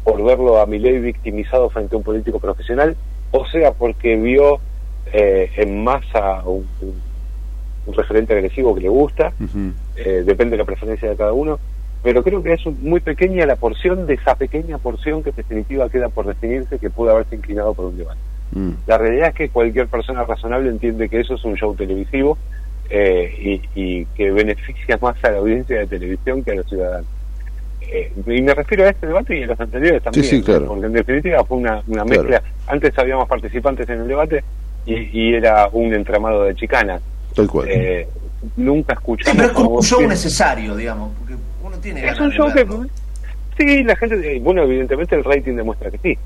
por 0.05 0.23
verlo 0.25 0.61
a 0.61 0.67
Milei 0.67 0.99
victimizado 0.99 1.71
frente 1.71 1.95
a 1.95 1.99
un 1.99 2.05
político 2.05 2.41
profesional, 2.41 2.97
o 3.31 3.47
sea 3.47 3.73
porque 3.73 4.17
vio 4.17 4.59
eh, 5.13 5.51
en 5.57 5.85
masa 5.85 6.43
un, 6.45 6.67
un, 7.87 7.95
referente 7.95 8.35
agresivo 8.35 8.75
que 8.75 8.83
le 8.83 8.89
gusta, 8.89 9.33
depende 9.97 10.53
de 10.53 10.59
la 10.59 10.65
preferencia 10.65 11.09
de 11.09 11.17
cada 11.17 11.33
uno 11.33 11.59
pero 12.03 12.23
creo 12.23 12.43
que 12.43 12.53
es 12.53 12.65
muy 12.67 13.01
pequeña 13.01 13.45
la 13.47 13.57
porción 13.57 14.07
de 14.07 14.15
esa 14.15 14.35
pequeña 14.35 14.79
porción 14.79 15.23
que 15.23 15.31
en 15.31 15.37
definitiva 15.37 15.89
queda 15.89 16.09
por 16.09 16.27
definirse 16.27 16.79
que 16.79 16.91
pudo 16.91 17.11
haberse 17.11 17.35
inclinado 17.35 17.75
por 17.75 17.87
un 17.87 17.99
debate. 17.99 18.21
Mm. 18.53 18.71
La 18.87 18.99
realidad 18.99 19.29
es 19.29 19.35
que 19.35 19.49
cualquier 19.49 19.89
persona 19.89 20.25
razonable 20.25 20.71
entiende 20.71 21.09
que 21.09 21.21
eso 21.21 21.35
es 21.35 21.45
un 21.45 21.57
show 21.57 21.75
televisivo 21.75 22.39
eh, 22.91 23.61
y, 23.75 24.05
que 24.07 24.31
beneficia 24.31 24.99
más 25.01 25.23
a 25.25 25.31
la 25.31 25.39
audiencia 25.39 25.79
de 25.81 25.87
televisión 25.87 26.43
que 26.43 26.53
a 26.53 26.55
los 26.55 26.67
ciudadanos. 26.67 27.07
Eh, 27.83 28.13
y 28.27 28.43
me 28.43 28.55
refiero 28.55 28.85
a 28.85 28.91
este 28.91 29.07
debate 29.07 29.39
y 29.39 29.43
a 29.43 29.47
los 29.47 29.61
anteriores 29.61 30.03
también, 30.03 30.45
porque 30.67 30.87
en 30.87 30.93
definitiva 30.93 31.45
fue 31.45 31.59
una, 31.59 31.83
una 31.87 32.05
mezcla. 32.05 32.43
Antes 32.67 32.99
habíamos 32.99 33.29
participantes 33.29 33.89
en 33.89 34.01
el 34.03 34.09
debate 34.09 34.45
y, 34.87 35.35
era 35.35 35.69
un 35.73 35.93
entramado 35.93 36.45
de 36.45 36.55
chicanas. 36.55 37.03
Eh, 37.67 38.09
nunca 38.57 38.95
escuchamos. 38.95 39.43
Sí, 39.43 39.51
pero 39.55 39.61
es 39.61 39.69
un 39.69 39.83
show 39.83 40.09
necesario, 40.09 40.77
digamos, 40.77 41.13
porque 41.19 41.35
es 41.85 42.21
un 42.21 42.31
show 42.33 42.53
que 42.53 42.67
sí 43.57 43.83
la 43.83 43.97
gente 43.97 44.37
eh, 44.37 44.41
bueno 44.41 44.63
evidentemente 44.63 45.15
el 45.15 45.25
rating 45.25 45.55
demuestra 45.55 45.91
que 45.91 45.99
sí. 45.99 46.19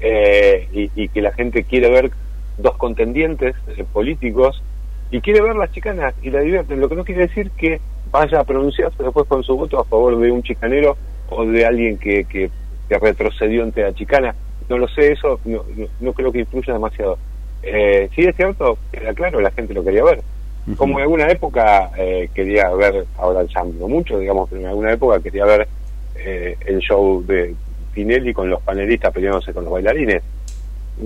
Eh, 0.00 0.68
y, 0.72 1.08
que 1.08 1.20
la 1.20 1.32
gente 1.32 1.64
quiere 1.64 1.90
ver 1.90 2.10
dos 2.58 2.76
contendientes 2.76 3.54
eh, 3.76 3.84
políticos 3.92 4.62
y 5.10 5.20
quiere 5.20 5.42
ver 5.42 5.56
las 5.56 5.70
chicanas 5.72 6.14
y 6.22 6.30
la 6.30 6.40
divierten. 6.40 6.80
Lo 6.80 6.88
que 6.88 6.96
no 6.96 7.04
quiere 7.04 7.26
decir 7.26 7.50
que 7.50 7.80
vaya 8.10 8.40
a 8.40 8.44
pronunciarse 8.44 9.02
después 9.02 9.26
con 9.26 9.42
su 9.42 9.56
voto 9.56 9.78
a 9.78 9.84
favor 9.84 10.18
de 10.18 10.30
un 10.30 10.42
chicanero 10.42 10.96
o 11.28 11.44
de 11.44 11.64
alguien 11.64 11.98
que, 11.98 12.24
que, 12.24 12.50
retrocedió 13.00 13.62
ante 13.62 13.82
la 13.82 13.94
chicana. 13.94 14.34
No 14.68 14.76
lo 14.76 14.86
sé 14.86 15.12
eso 15.12 15.40
no, 15.46 15.64
no, 16.00 16.12
creo 16.12 16.30
que 16.30 16.40
influya 16.40 16.74
demasiado. 16.74 17.16
Eh, 17.62 18.10
sí 18.14 18.22
es 18.22 18.36
cierto 18.36 18.76
era 18.92 19.14
claro 19.14 19.40
la 19.40 19.52
gente 19.52 19.72
lo 19.72 19.84
quería 19.84 20.02
ver 20.02 20.20
como 20.76 20.98
en 20.98 21.02
alguna 21.02 21.28
época 21.28 21.90
eh, 21.96 22.30
quería 22.32 22.70
ver, 22.70 23.06
ahora 23.18 23.44
ya 23.44 23.64
no 23.64 23.88
mucho, 23.88 24.18
digamos, 24.18 24.48
pero 24.48 24.60
en 24.60 24.68
alguna 24.68 24.92
época 24.92 25.20
quería 25.20 25.44
ver 25.44 25.68
eh, 26.14 26.56
el 26.66 26.78
show 26.78 27.24
de 27.26 27.54
Pinelli 27.92 28.32
con 28.32 28.48
los 28.48 28.62
panelistas 28.62 29.12
peleándose 29.12 29.52
con 29.52 29.64
los 29.64 29.72
bailarines. 29.72 30.22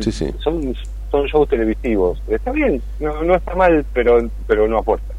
Sí, 0.00 0.12
sí. 0.12 0.30
Son, 0.40 0.74
son 1.10 1.26
shows 1.26 1.48
televisivos. 1.48 2.20
Está 2.28 2.52
bien, 2.52 2.82
no, 3.00 3.22
no 3.22 3.34
está 3.34 3.54
mal, 3.54 3.84
pero, 3.94 4.28
pero 4.46 4.68
no 4.68 4.78
aporta. 4.78 5.14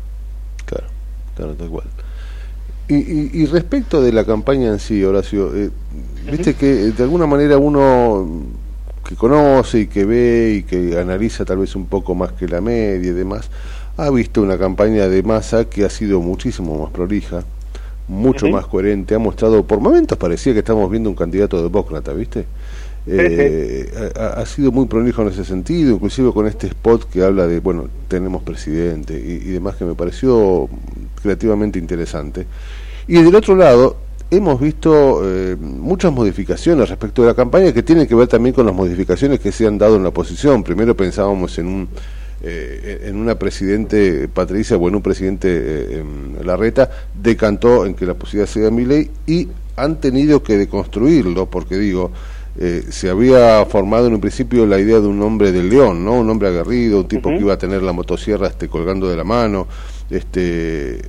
Claro, 0.65 0.87
claro, 1.35 1.53
tal 1.55 1.69
cual. 1.69 1.87
Y, 2.89 3.41
y, 3.41 3.45
respecto 3.47 4.01
de 4.01 4.13
la 4.13 4.23
campaña 4.23 4.69
en 4.69 4.79
sí, 4.79 5.03
Horacio, 5.03 5.53
eh, 5.53 5.69
viste 6.31 6.53
que 6.53 6.67
de 6.67 7.03
alguna 7.03 7.25
manera 7.25 7.57
uno 7.57 8.45
que 9.05 9.15
conoce 9.15 9.79
y 9.79 9.87
que 9.87 10.05
ve 10.05 10.59
y 10.59 10.63
que 10.63 10.97
analiza 10.97 11.43
tal 11.43 11.57
vez 11.57 11.75
un 11.75 11.87
poco 11.87 12.15
más 12.15 12.31
que 12.33 12.47
la 12.47 12.61
media 12.61 13.09
y 13.09 13.13
demás, 13.13 13.49
ha 13.97 14.09
visto 14.11 14.41
una 14.41 14.57
campaña 14.57 15.07
de 15.07 15.23
masa 15.23 15.65
que 15.65 15.83
ha 15.83 15.89
sido 15.89 16.21
muchísimo 16.21 16.79
más 16.81 16.91
prolija, 16.91 17.43
mucho 18.07 18.47
más 18.47 18.67
coherente, 18.67 19.15
ha 19.15 19.19
mostrado, 19.19 19.63
por 19.63 19.79
momentos 19.79 20.17
parecía 20.17 20.53
que 20.53 20.59
estamos 20.59 20.89
viendo 20.89 21.09
un 21.09 21.15
candidato 21.15 21.61
demócrata, 21.61 22.13
¿viste? 22.13 22.45
Eh, 23.09 24.11
ha, 24.15 24.45
sido 24.45 24.71
muy 24.71 24.85
prolijo 24.85 25.21
en 25.21 25.29
ese 25.29 25.45
sentido, 25.45 25.93
inclusive 25.93 26.31
con 26.33 26.45
este 26.45 26.67
spot 26.67 27.09
que 27.09 27.23
habla 27.23 27.47
de, 27.47 27.59
bueno, 27.59 27.87
tenemos 28.07 28.43
presidente 28.43 29.13
y, 29.17 29.51
demás, 29.51 29.75
que 29.77 29.85
me 29.85 29.95
pareció 29.95 30.69
creativamente 31.21 31.79
interesante. 31.79 32.45
Y 33.07 33.21
del 33.21 33.33
otro 33.33 33.55
lado, 33.55 33.95
hemos 34.29 34.59
visto 34.59 35.21
eh, 35.23 35.55
muchas 35.57 36.11
modificaciones 36.11 36.89
respecto 36.89 37.21
de 37.21 37.29
la 37.29 37.33
campaña 37.33 37.71
que 37.71 37.81
tienen 37.81 38.07
que 38.07 38.15
ver 38.15 38.27
también 38.27 38.53
con 38.53 38.65
las 38.65 38.75
modificaciones 38.75 39.39
que 39.39 39.53
se 39.53 39.65
han 39.65 39.77
dado 39.77 39.95
en 39.95 40.03
la 40.03 40.09
oposición. 40.09 40.63
Primero 40.63 40.95
pensábamos 40.95 41.57
en 41.59 41.67
un 41.67 41.89
eh, 42.41 43.03
en 43.05 43.15
una 43.15 43.39
presidente 43.39 44.27
Patricia, 44.27 44.77
bueno, 44.77 44.97
un 44.97 45.03
presidente 45.03 45.49
eh, 45.51 46.03
Larreta, 46.43 46.89
decantó 47.19 47.85
en 47.85 47.95
que 47.95 48.05
la 48.05 48.13
posibilidad 48.13 48.47
sea 48.47 48.69
mi 48.69 48.85
ley 48.85 49.09
y 49.25 49.47
han 49.75 49.99
tenido 49.99 50.43
que 50.43 50.57
deconstruirlo, 50.57 51.47
porque 51.47 51.77
digo, 51.77 52.11
eh, 52.59 52.85
se 52.89 53.09
había 53.09 53.65
formado 53.65 54.07
en 54.07 54.15
un 54.15 54.21
principio 54.21 54.65
la 54.65 54.79
idea 54.79 54.99
de 54.99 55.07
un 55.07 55.21
hombre 55.21 55.51
del 55.51 55.69
león, 55.69 56.03
¿no? 56.03 56.13
Un 56.13 56.29
hombre 56.29 56.47
aguerrido, 56.49 57.01
un 57.01 57.07
tipo 57.07 57.29
que 57.29 57.37
iba 57.37 57.53
a 57.53 57.57
tener 57.57 57.83
la 57.83 57.91
motosierra 57.91 58.47
este, 58.47 58.67
colgando 58.67 59.07
de 59.07 59.15
la 59.15 59.23
mano, 59.23 59.67
este 60.09 61.01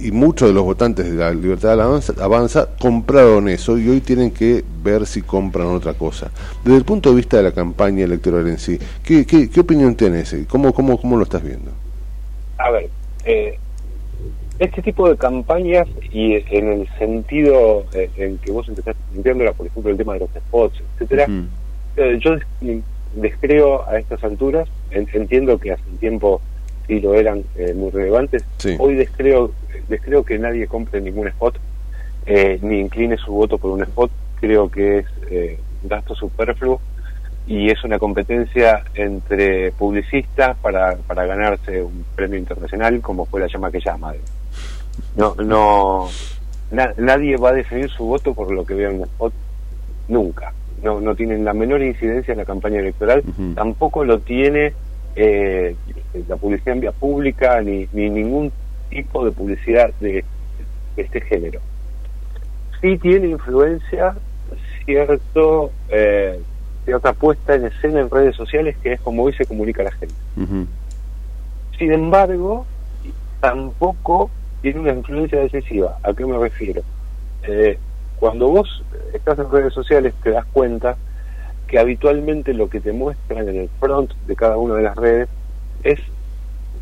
y, 0.00 0.10
muchos 0.12 0.48
de 0.48 0.54
los 0.54 0.62
votantes 0.62 1.10
de 1.10 1.16
la 1.16 1.32
Libertad 1.32 1.80
avanza, 2.20 2.68
compraron 2.78 3.48
eso 3.48 3.78
y 3.78 3.88
hoy 3.88 4.00
tienen 4.00 4.30
que 4.30 4.64
ver 4.82 5.06
si 5.06 5.22
compran 5.22 5.66
otra 5.66 5.94
cosa. 5.94 6.30
Desde 6.62 6.78
el 6.78 6.84
punto 6.84 7.10
de 7.10 7.16
vista 7.16 7.36
de 7.36 7.42
la 7.42 7.52
campaña 7.52 8.04
electoral 8.04 8.46
en 8.48 8.58
sí, 8.58 8.78
¿qué, 9.02 9.26
qué, 9.26 9.60
opinión 9.60 9.94
tienes? 9.96 10.36
¿Cómo, 10.48 10.72
cómo, 10.72 11.00
¿Cómo 11.00 11.16
lo 11.16 11.24
estás 11.24 11.42
viendo? 11.42 11.72
A 12.58 12.70
ver, 12.70 12.88
eh, 13.24 13.58
este 14.58 14.82
tipo 14.82 15.08
de 15.08 15.16
campañas 15.16 15.88
y 16.12 16.34
en 16.34 16.72
el 16.72 16.88
sentido 16.98 17.84
eh, 17.92 18.10
en 18.16 18.38
que 18.38 18.52
vos 18.52 18.68
empezaste 18.68 19.02
sintiéndola, 19.12 19.52
por 19.52 19.66
ejemplo, 19.66 19.90
el 19.90 19.96
tema 19.96 20.14
de 20.14 20.20
los 20.20 20.30
spots, 20.30 20.80
etcétera, 20.94 21.26
eh, 21.96 22.18
yo 22.20 22.36
descreo 23.16 23.88
a 23.88 23.98
estas 23.98 24.22
alturas, 24.22 24.68
entiendo 24.90 25.58
que 25.58 25.72
hace 25.72 25.82
un 25.90 25.98
tiempo 25.98 26.40
sí 26.86 27.00
lo 27.00 27.14
eran 27.14 27.44
eh, 27.56 27.74
muy 27.74 27.90
relevantes. 27.90 28.44
Hoy 28.78 28.94
descreo, 28.94 29.52
descreo 29.88 30.24
que 30.24 30.38
nadie 30.38 30.66
compre 30.66 31.00
ningún 31.00 31.28
spot, 31.28 31.58
eh, 32.26 32.58
ni 32.62 32.80
incline 32.80 33.16
su 33.16 33.32
voto 33.32 33.58
por 33.58 33.70
un 33.70 33.82
spot. 33.82 34.10
Creo 34.40 34.70
que 34.70 34.98
es 34.98 35.06
eh, 35.30 35.58
gasto 35.82 36.14
superfluo 36.14 36.80
y 37.46 37.70
es 37.70 37.82
una 37.84 37.98
competencia 37.98 38.84
entre 38.94 39.72
publicistas 39.72 40.56
para, 40.58 40.96
para 40.96 41.26
ganarse 41.26 41.82
un 41.82 42.04
premio 42.14 42.38
internacional, 42.38 43.00
como 43.00 43.26
fue 43.26 43.40
la 43.40 43.48
llama 43.48 43.70
que 43.70 43.80
llama. 43.80 44.14
No, 45.16 45.34
no, 45.36 46.08
nadie 46.70 47.36
va 47.36 47.50
a 47.50 47.54
definir 47.54 47.90
su 47.90 48.04
voto 48.04 48.34
por 48.34 48.52
lo 48.52 48.64
que 48.64 48.74
vea 48.74 48.90
en 48.90 48.96
un 48.96 49.02
spot, 49.02 49.32
nunca. 50.08 50.52
No, 50.82 51.00
no 51.00 51.14
tienen 51.14 51.44
la 51.44 51.54
menor 51.54 51.82
incidencia 51.82 52.32
en 52.32 52.38
la 52.38 52.44
campaña 52.44 52.80
electoral, 52.80 53.22
tampoco 53.54 54.04
lo 54.04 54.18
tiene 54.18 54.74
eh, 55.16 55.76
la 56.28 56.36
publicidad 56.36 56.74
en 56.74 56.80
vía 56.80 56.92
pública 56.92 57.60
ni, 57.60 57.88
ni 57.92 58.10
ningún 58.10 58.52
tipo 58.90 59.24
de 59.24 59.32
publicidad 59.32 59.92
de, 60.00 60.24
este 60.96 61.20
género. 61.22 61.60
Sí 62.80 62.98
tiene 62.98 63.28
influencia 63.28 64.14
cierto 64.84 65.72
eh, 65.88 66.38
cierta 66.84 67.12
puesta 67.12 67.54
en 67.54 67.66
escena 67.66 68.00
en 68.00 68.10
redes 68.10 68.36
sociales 68.36 68.76
que 68.82 68.92
es 68.92 69.00
como 69.00 69.24
hoy 69.24 69.32
se 69.32 69.46
comunica 69.46 69.82
la 69.82 69.90
gente. 69.92 70.14
Sin 71.78 71.92
embargo, 71.92 72.66
tampoco 73.40 74.30
tiene 74.62 74.80
una 74.80 74.92
influencia 74.92 75.40
decisiva. 75.40 75.98
¿A 76.02 76.12
qué 76.12 76.24
me 76.24 76.38
refiero? 76.38 76.82
Eh, 77.42 77.78
cuando 78.20 78.48
vos 78.48 78.84
estás 79.12 79.38
en 79.38 79.50
redes 79.50 79.72
sociales 79.72 80.14
te 80.22 80.30
das 80.30 80.44
cuenta 80.46 80.96
que 81.74 81.80
habitualmente 81.80 82.54
lo 82.54 82.70
que 82.70 82.80
te 82.80 82.92
muestran 82.92 83.48
en 83.48 83.56
el 83.56 83.68
front 83.80 84.12
de 84.28 84.36
cada 84.36 84.56
una 84.56 84.76
de 84.76 84.84
las 84.84 84.94
redes 84.94 85.28
es 85.82 85.98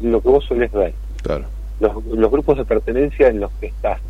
lo 0.03 0.21
que 0.21 0.29
vos 0.29 0.45
sueles 0.45 0.71
ver. 0.71 0.93
Claro. 1.23 1.47
los, 1.81 2.05
los 2.05 2.31
grupos 2.31 2.59
de 2.59 2.67
pertenencia 2.67 3.29
en 3.29 3.41
los 3.41 3.51
que 3.53 3.69
estás. 3.69 4.03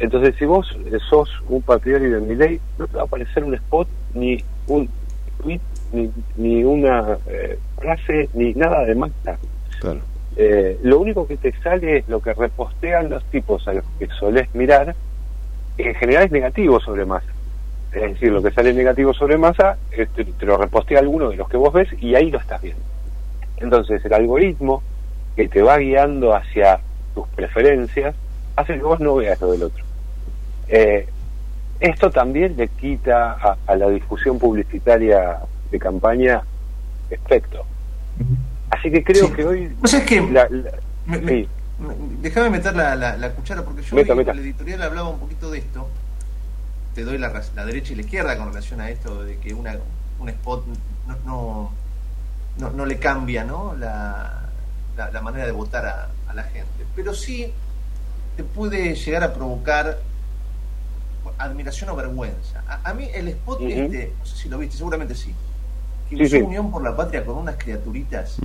Entonces, 0.00 0.34
si 0.36 0.46
vos 0.46 0.66
sos 1.08 1.30
un 1.48 1.62
patriarca 1.62 2.08
de 2.08 2.20
mi 2.20 2.34
ley, 2.34 2.60
no 2.76 2.88
te 2.88 2.96
va 2.96 3.02
a 3.02 3.04
aparecer 3.04 3.44
un 3.44 3.54
spot, 3.54 3.86
ni 4.14 4.42
un 4.66 4.88
tweet, 5.40 5.60
ni, 5.92 6.10
ni 6.38 6.64
una 6.64 7.16
eh, 7.28 7.56
frase, 7.76 8.28
ni 8.34 8.52
nada 8.52 8.84
de 8.86 8.96
más. 8.96 9.12
Claro. 9.78 10.00
Eh, 10.36 10.76
lo 10.82 10.98
único 10.98 11.24
que 11.28 11.36
te 11.36 11.52
sale 11.62 11.98
es 11.98 12.08
lo 12.08 12.18
que 12.18 12.34
repostean 12.34 13.10
los 13.10 13.22
tipos 13.26 13.68
a 13.68 13.74
los 13.74 13.84
que 14.00 14.08
solés 14.08 14.52
mirar, 14.56 14.96
que 15.76 15.90
en 15.90 15.94
general 15.94 16.24
es 16.24 16.32
negativo 16.32 16.80
sobre 16.80 17.04
masa. 17.04 17.33
Es 17.94 18.02
decir, 18.02 18.32
lo 18.32 18.42
que 18.42 18.50
sale 18.50 18.72
negativo 18.74 19.14
sobre 19.14 19.38
masa, 19.38 19.76
este, 19.92 20.24
te 20.24 20.46
lo 20.46 20.56
repostea 20.56 20.98
alguno 20.98 21.30
de 21.30 21.36
los 21.36 21.48
que 21.48 21.56
vos 21.56 21.72
ves 21.72 21.88
y 22.00 22.14
ahí 22.16 22.30
lo 22.30 22.38
estás 22.40 22.60
viendo. 22.60 22.82
Entonces, 23.58 24.04
el 24.04 24.12
algoritmo 24.12 24.82
que 25.36 25.48
te 25.48 25.62
va 25.62 25.78
guiando 25.78 26.34
hacia 26.34 26.80
tus 27.14 27.28
preferencias 27.28 28.14
hace 28.56 28.74
que 28.74 28.82
vos 28.82 28.98
no 29.00 29.14
veas 29.16 29.40
lo 29.40 29.52
del 29.52 29.62
otro. 29.64 29.84
Eh, 30.68 31.06
esto 31.80 32.10
también 32.10 32.56
le 32.56 32.68
quita 32.68 33.32
a, 33.32 33.56
a, 33.66 33.76
la 33.76 33.88
difusión 33.90 34.38
publicitaria 34.38 35.38
de 35.70 35.78
campaña 35.78 36.42
efecto. 37.10 37.64
Así 38.70 38.90
que 38.90 39.04
creo 39.04 39.26
Sí. 39.28 39.32
que 39.34 39.44
hoy... 39.44 39.72
¿Vos 39.80 39.90
sabés 39.90 40.06
que 40.06 40.20
la- 40.20 40.48
la- 40.50 40.70
Me- 41.06 41.18
me- 41.18 41.32
sí. 41.32 41.48
me- 41.78 41.94
Déjame 42.22 42.50
meter 42.50 42.74
la, 42.74 42.96
la- 42.96 43.16
la 43.16 43.30
cuchara 43.30 43.62
porque 43.62 43.82
yo 43.82 43.94
Meta, 43.94 44.12
hoy 44.12 44.18
meta. 44.18 44.30
en 44.32 44.36
la 44.38 44.42
editorial 44.42 44.82
hablaba 44.82 45.08
un 45.10 45.18
poquito 45.20 45.50
de 45.50 45.58
esto. 45.58 45.86
Te 46.94 47.04
doy 47.04 47.18
la, 47.18 47.30
derecha 47.64 47.92
y 47.92 47.96
la 47.96 48.02
izquierda 48.02 48.36
con 48.36 48.48
relación 48.48 48.80
a 48.80 48.90
esto 48.90 49.24
de 49.24 49.38
que 49.38 49.52
una, 49.52 49.76
un 50.18 50.28
spot 50.28 50.64
no, 51.06 51.16
no, 51.24 51.72
no, 52.58 52.70
no 52.70 52.86
le 52.86 52.98
cambia 52.98 53.44
¿no? 53.44 53.74
La, 53.74 54.48
la, 54.96 55.10
la 55.10 55.20
manera 55.20 55.44
de 55.46 55.52
votar 55.52 55.86
a, 55.86 56.08
a 56.28 56.34
la 56.34 56.44
gente. 56.44 56.86
Pero 56.94 57.14
sí 57.14 57.52
te 58.36 58.44
puede 58.44 58.94
llegar 58.94 59.24
a 59.24 59.32
provocar 59.32 59.98
admiración 61.38 61.90
o 61.90 61.96
vergüenza. 61.96 62.62
A, 62.68 62.90
a 62.90 62.94
mí 62.94 63.08
el 63.12 63.28
spot 63.28 63.60
este, 63.62 64.12
no 64.18 64.26
sé 64.26 64.36
si 64.36 64.48
lo 64.48 64.58
viste, 64.58 64.76
seguramente 64.76 65.14
sí, 65.14 65.34
que 66.08 66.16
Sí, 66.16 66.22
usó 66.22 66.36
sí. 66.36 66.42
Unión 66.42 66.70
por 66.70 66.82
la 66.82 66.96
Patria 66.96 67.24
con 67.24 67.36
unas 67.36 67.56
criaturitas 67.56 68.36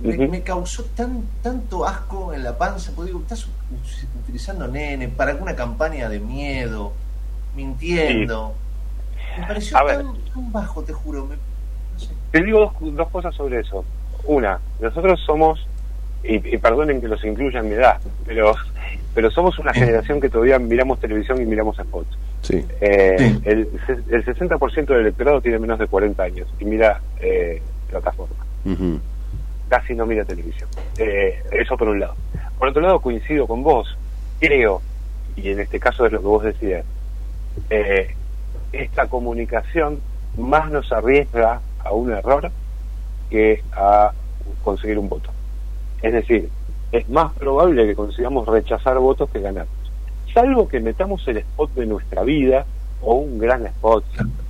me, 0.00 0.28
me 0.28 0.42
causó 0.42 0.84
tan 0.96 1.24
tanto 1.42 1.86
asco 1.86 2.32
en 2.32 2.42
la 2.42 2.56
panza, 2.56 2.92
porque 2.94 3.08
digo, 3.10 3.20
estás 3.22 3.46
utilizando 4.22 4.66
nene 4.66 5.08
para 5.08 5.32
alguna 5.32 5.54
campaña 5.54 6.08
de 6.08 6.20
miedo, 6.20 6.92
mintiendo. 7.54 8.54
Me 9.38 9.46
pareció 9.46 9.76
A 9.78 9.84
ver. 9.84 9.96
tan, 9.96 10.14
tan 10.34 10.52
bajo, 10.52 10.82
te 10.82 10.92
juro. 10.92 11.24
me- 11.26 11.36
no 11.36 11.98
sé. 11.98 12.08
Te 12.30 12.42
digo 12.42 12.72
dos, 12.80 12.94
dos 12.96 13.08
cosas 13.08 13.34
sobre 13.34 13.60
eso. 13.60 13.84
Una, 14.24 14.58
nosotros 14.80 15.20
somos, 15.24 15.66
y, 16.22 16.34
y 16.54 16.58
perdonen 16.58 17.00
que 17.00 17.08
los 17.08 17.24
incluya 17.24 17.60
en 17.60 17.68
mi 17.68 17.74
edad, 17.74 17.98
pero, 18.26 18.54
pero 19.14 19.30
somos 19.30 19.58
una 19.58 19.72
generación 19.72 20.20
que 20.20 20.28
todavía 20.28 20.58
miramos 20.58 21.00
televisión 21.00 21.40
y 21.40 21.46
miramos 21.46 21.76
spots. 21.76 22.18
Sí. 22.42 22.64
Eh, 22.80 23.16
Sí. 23.18 23.40
el, 23.44 23.68
el 24.10 24.24
60% 24.24 24.86
del 24.86 25.00
electorado 25.00 25.40
tiene 25.40 25.58
menos 25.58 25.78
de 25.78 25.86
40 25.86 26.22
años 26.22 26.48
y 26.58 26.64
mira 26.64 27.00
eh, 27.20 27.62
plataforma. 27.88 28.34
Ujú. 28.64 28.98
Casi 29.68 29.94
no 29.94 30.04
mira 30.04 30.24
televisión. 30.24 30.68
Eh, 30.98 31.42
eso 31.52 31.76
por 31.76 31.88
un 31.88 32.00
lado. 32.00 32.14
Por 32.58 32.68
otro 32.68 32.82
lado, 32.82 33.00
coincido 33.00 33.46
con 33.46 33.62
vos. 33.62 33.96
Creo, 34.40 34.82
y 35.36 35.50
en 35.50 35.60
este 35.60 35.78
caso 35.80 36.04
es 36.06 36.12
lo 36.12 36.20
que 36.20 36.26
vos 36.26 36.42
decías, 36.44 36.84
eh, 37.70 38.14
esta 38.72 39.06
comunicación 39.08 40.00
más 40.38 40.70
nos 40.70 40.90
arriesga 40.92 41.60
a 41.84 41.92
un 41.92 42.12
error 42.12 42.50
que 43.30 43.62
a 43.72 44.12
conseguir 44.64 44.98
un 44.98 45.08
voto. 45.08 45.30
Es 46.02 46.12
decir, 46.12 46.48
es 46.92 47.08
más 47.08 47.32
probable 47.34 47.86
que 47.86 47.94
consigamos 47.94 48.46
rechazar 48.48 48.98
votos 48.98 49.28
que 49.30 49.40
ganar. 49.40 49.66
Salvo 50.34 50.68
que 50.68 50.80
metamos 50.80 51.26
el 51.28 51.38
spot 51.38 51.74
de 51.74 51.86
nuestra 51.86 52.22
vida 52.22 52.64
o 53.02 53.14
un 53.14 53.38
gran 53.38 53.66
spot, 53.66 54.04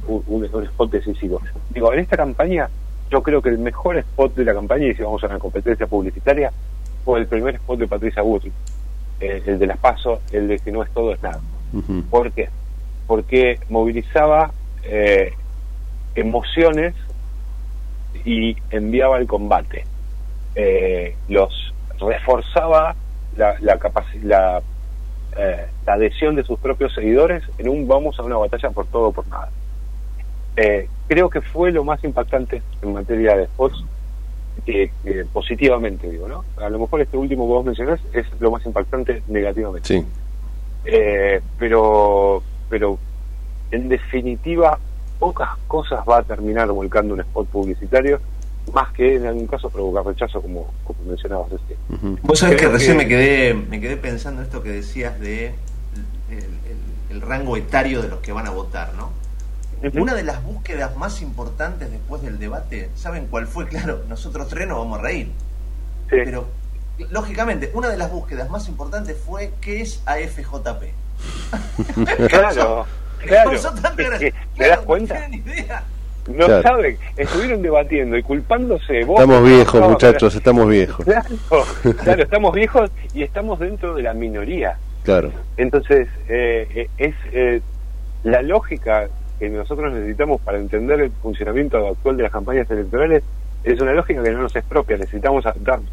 un, 0.06 0.22
un- 0.26 0.64
spot 0.64 0.90
decisivo. 0.90 1.40
Digo, 1.70 1.92
en 1.92 2.00
esta 2.00 2.16
campaña 2.16 2.68
yo 3.10 3.22
creo 3.22 3.40
que 3.42 3.48
el 3.48 3.58
mejor 3.58 3.96
spot 3.98 4.34
de 4.34 4.44
la 4.44 4.54
campaña, 4.54 4.86
y 4.86 4.94
si 4.94 5.02
vamos 5.02 5.22
a 5.24 5.26
una 5.26 5.38
competencia 5.38 5.86
publicitaria, 5.86 6.52
fue 7.04 7.20
el 7.20 7.26
primer 7.26 7.54
spot 7.56 7.78
de 7.78 7.88
Patricia 7.88 8.22
Woodley, 8.22 8.52
eh, 9.20 9.42
el 9.46 9.58
de 9.58 9.66
las 9.66 9.78
PASO, 9.78 10.20
el 10.32 10.48
de 10.48 10.58
que 10.58 10.70
no 10.70 10.82
es 10.82 10.90
todo 10.92 11.12
es 11.12 11.22
nada. 11.22 11.40
Ujú. 11.72 12.02
¿Por 12.10 12.30
qué? 12.32 12.48
Porque 13.10 13.58
movilizaba 13.68 14.52
eh, 14.84 15.32
emociones 16.14 16.94
y 18.24 18.56
enviaba 18.70 19.16
al 19.16 19.26
combate. 19.26 19.84
Eh, 20.54 21.16
los 21.28 21.74
reforzaba 21.98 22.94
la, 23.36 23.56
la, 23.58 23.80
la, 24.22 24.62
eh, 25.36 25.66
la 25.84 25.92
adhesión 25.92 26.36
de 26.36 26.44
sus 26.44 26.60
propios 26.60 26.94
seguidores 26.94 27.42
en 27.58 27.68
un 27.68 27.88
vamos 27.88 28.16
a 28.20 28.22
una 28.22 28.36
batalla 28.36 28.70
por 28.70 28.86
todo 28.86 29.08
o 29.08 29.12
por 29.12 29.26
nada. 29.26 29.50
Eh, 30.56 30.88
creo 31.08 31.28
que 31.30 31.40
fue 31.40 31.72
lo 31.72 31.82
más 31.82 32.04
impactante 32.04 32.62
en 32.80 32.92
materia 32.92 33.36
de 33.36 33.46
spots, 33.46 33.84
que, 34.64 34.92
que 35.02 35.24
positivamente 35.32 36.08
digo, 36.08 36.28
¿no? 36.28 36.44
A 36.64 36.68
lo 36.68 36.78
mejor 36.78 37.00
este 37.00 37.16
último 37.16 37.44
que 37.48 37.52
vos 37.54 37.64
mencionás 37.64 37.98
es 38.12 38.26
lo 38.38 38.52
más 38.52 38.64
impactante 38.64 39.24
negativamente. 39.26 39.88
Sí. 39.88 40.06
Eh, 40.84 41.40
pero, 41.58 42.42
pero 42.70 42.98
en 43.72 43.88
definitiva, 43.88 44.78
pocas 45.18 45.50
cosas 45.66 46.00
va 46.08 46.18
a 46.18 46.22
terminar 46.22 46.68
volcando 46.68 47.12
un 47.14 47.20
spot 47.20 47.46
publicitario, 47.48 48.20
más 48.72 48.92
que 48.92 49.16
en 49.16 49.26
algún 49.26 49.46
caso 49.46 49.68
provocar 49.68 50.06
rechazo, 50.06 50.40
como, 50.40 50.72
como 50.84 50.98
mencionabas 51.04 51.50
recién. 51.50 51.78
Ujú. 51.90 52.18
Vos 52.22 52.38
sabés 52.38 52.56
que 52.60 52.68
recién 52.68 52.92
que- 52.98 53.04
me 53.04 53.08
quedé 53.08 53.54
me 53.54 53.80
quedé 53.80 53.96
pensando 53.96 54.40
esto 54.42 54.62
que 54.62 54.70
decías 54.70 55.18
de 55.20 55.46
el, 56.30 56.36
el- 56.38 57.16
el 57.16 57.20
rango 57.20 57.56
etario 57.56 58.00
de 58.02 58.08
los 58.08 58.20
que 58.20 58.32
van 58.32 58.46
a 58.46 58.50
votar, 58.50 58.92
¿no? 58.94 59.10
Una 60.00 60.14
de 60.14 60.22
las 60.22 60.44
búsquedas 60.44 60.94
más 60.96 61.22
importantes 61.22 61.90
después 61.90 62.20
del 62.22 62.38
debate, 62.38 62.90
¿saben 62.94 63.26
cuál 63.28 63.46
fue? 63.46 63.66
Claro, 63.66 64.02
nosotros 64.08 64.46
tres 64.48 64.68
nos 64.68 64.78
vamos 64.78 64.98
a 64.98 65.02
reír. 65.02 65.26
Sí. 66.10 66.16
Pero, 66.24 66.46
lógicamente, 67.10 67.70
una 67.74 67.88
de 67.88 67.96
las 67.96 68.12
búsquedas 68.12 68.50
más 68.50 68.68
importantes 68.68 69.16
fue 69.18 69.52
¿qué 69.62 69.80
es 69.80 70.02
AFJP? 70.06 70.92
Claro, 72.28 72.86
claro. 73.18 73.50
¿Te 74.56 74.68
das 74.68 74.78
cuenta? 74.80 75.28
No 76.28 76.46
Claro. 76.46 76.62
saben, 76.62 76.98
estuvieron 77.16 77.62
debatiendo 77.62 78.16
y 78.16 78.22
culpándose. 78.22 79.04
Vos, 79.04 79.20
Estamos 79.20 79.44
viejos, 79.44 79.88
muchachos, 79.88 80.34
estamos 80.34 80.68
viejos. 80.68 81.04
Claro, 81.04 81.28
claro, 82.02 82.22
estamos 82.22 82.54
viejos 82.54 82.90
y 83.14 83.22
estamos 83.22 83.58
dentro 83.58 83.94
de 83.94 84.02
la 84.02 84.14
minoría. 84.14 84.76
Claro. 85.02 85.32
Entonces, 85.56 86.08
eh, 86.28 86.68
eh, 86.74 86.88
es 86.98 87.14
eh, 87.32 87.62
la 88.22 88.42
lógica 88.42 89.08
que 89.38 89.48
nosotros 89.48 89.92
necesitamos 89.94 90.40
para 90.42 90.58
entender 90.58 91.00
el 91.00 91.10
funcionamiento 91.22 91.88
actual 91.88 92.16
de 92.18 92.22
las 92.24 92.32
campañas 92.32 92.70
electorales 92.70 93.22
es 93.64 93.80
una 93.80 93.92
lógica 93.92 94.22
que 94.22 94.30
no 94.30 94.42
nos 94.42 94.54
es 94.54 94.64
propia, 94.64 94.96
necesitamos 94.98 95.44
adaptarnos. 95.46 95.90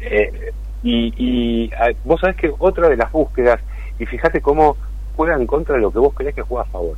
Eh, 0.00 0.52
y 0.82 1.12
y 1.16 1.70
vos 2.04 2.20
sabés 2.20 2.36
que 2.36 2.52
otra 2.58 2.88
de 2.88 2.96
las 2.96 3.12
búsquedas, 3.12 3.60
y 3.98 4.06
fíjate 4.06 4.40
cómo 4.40 4.76
juega 5.16 5.36
en 5.36 5.46
contra 5.46 5.74
de 5.76 5.80
lo 5.82 5.92
que 5.92 5.98
vos 5.98 6.14
creés 6.14 6.34
que 6.34 6.42
juega 6.42 6.62
a 6.64 6.66
favor. 6.70 6.96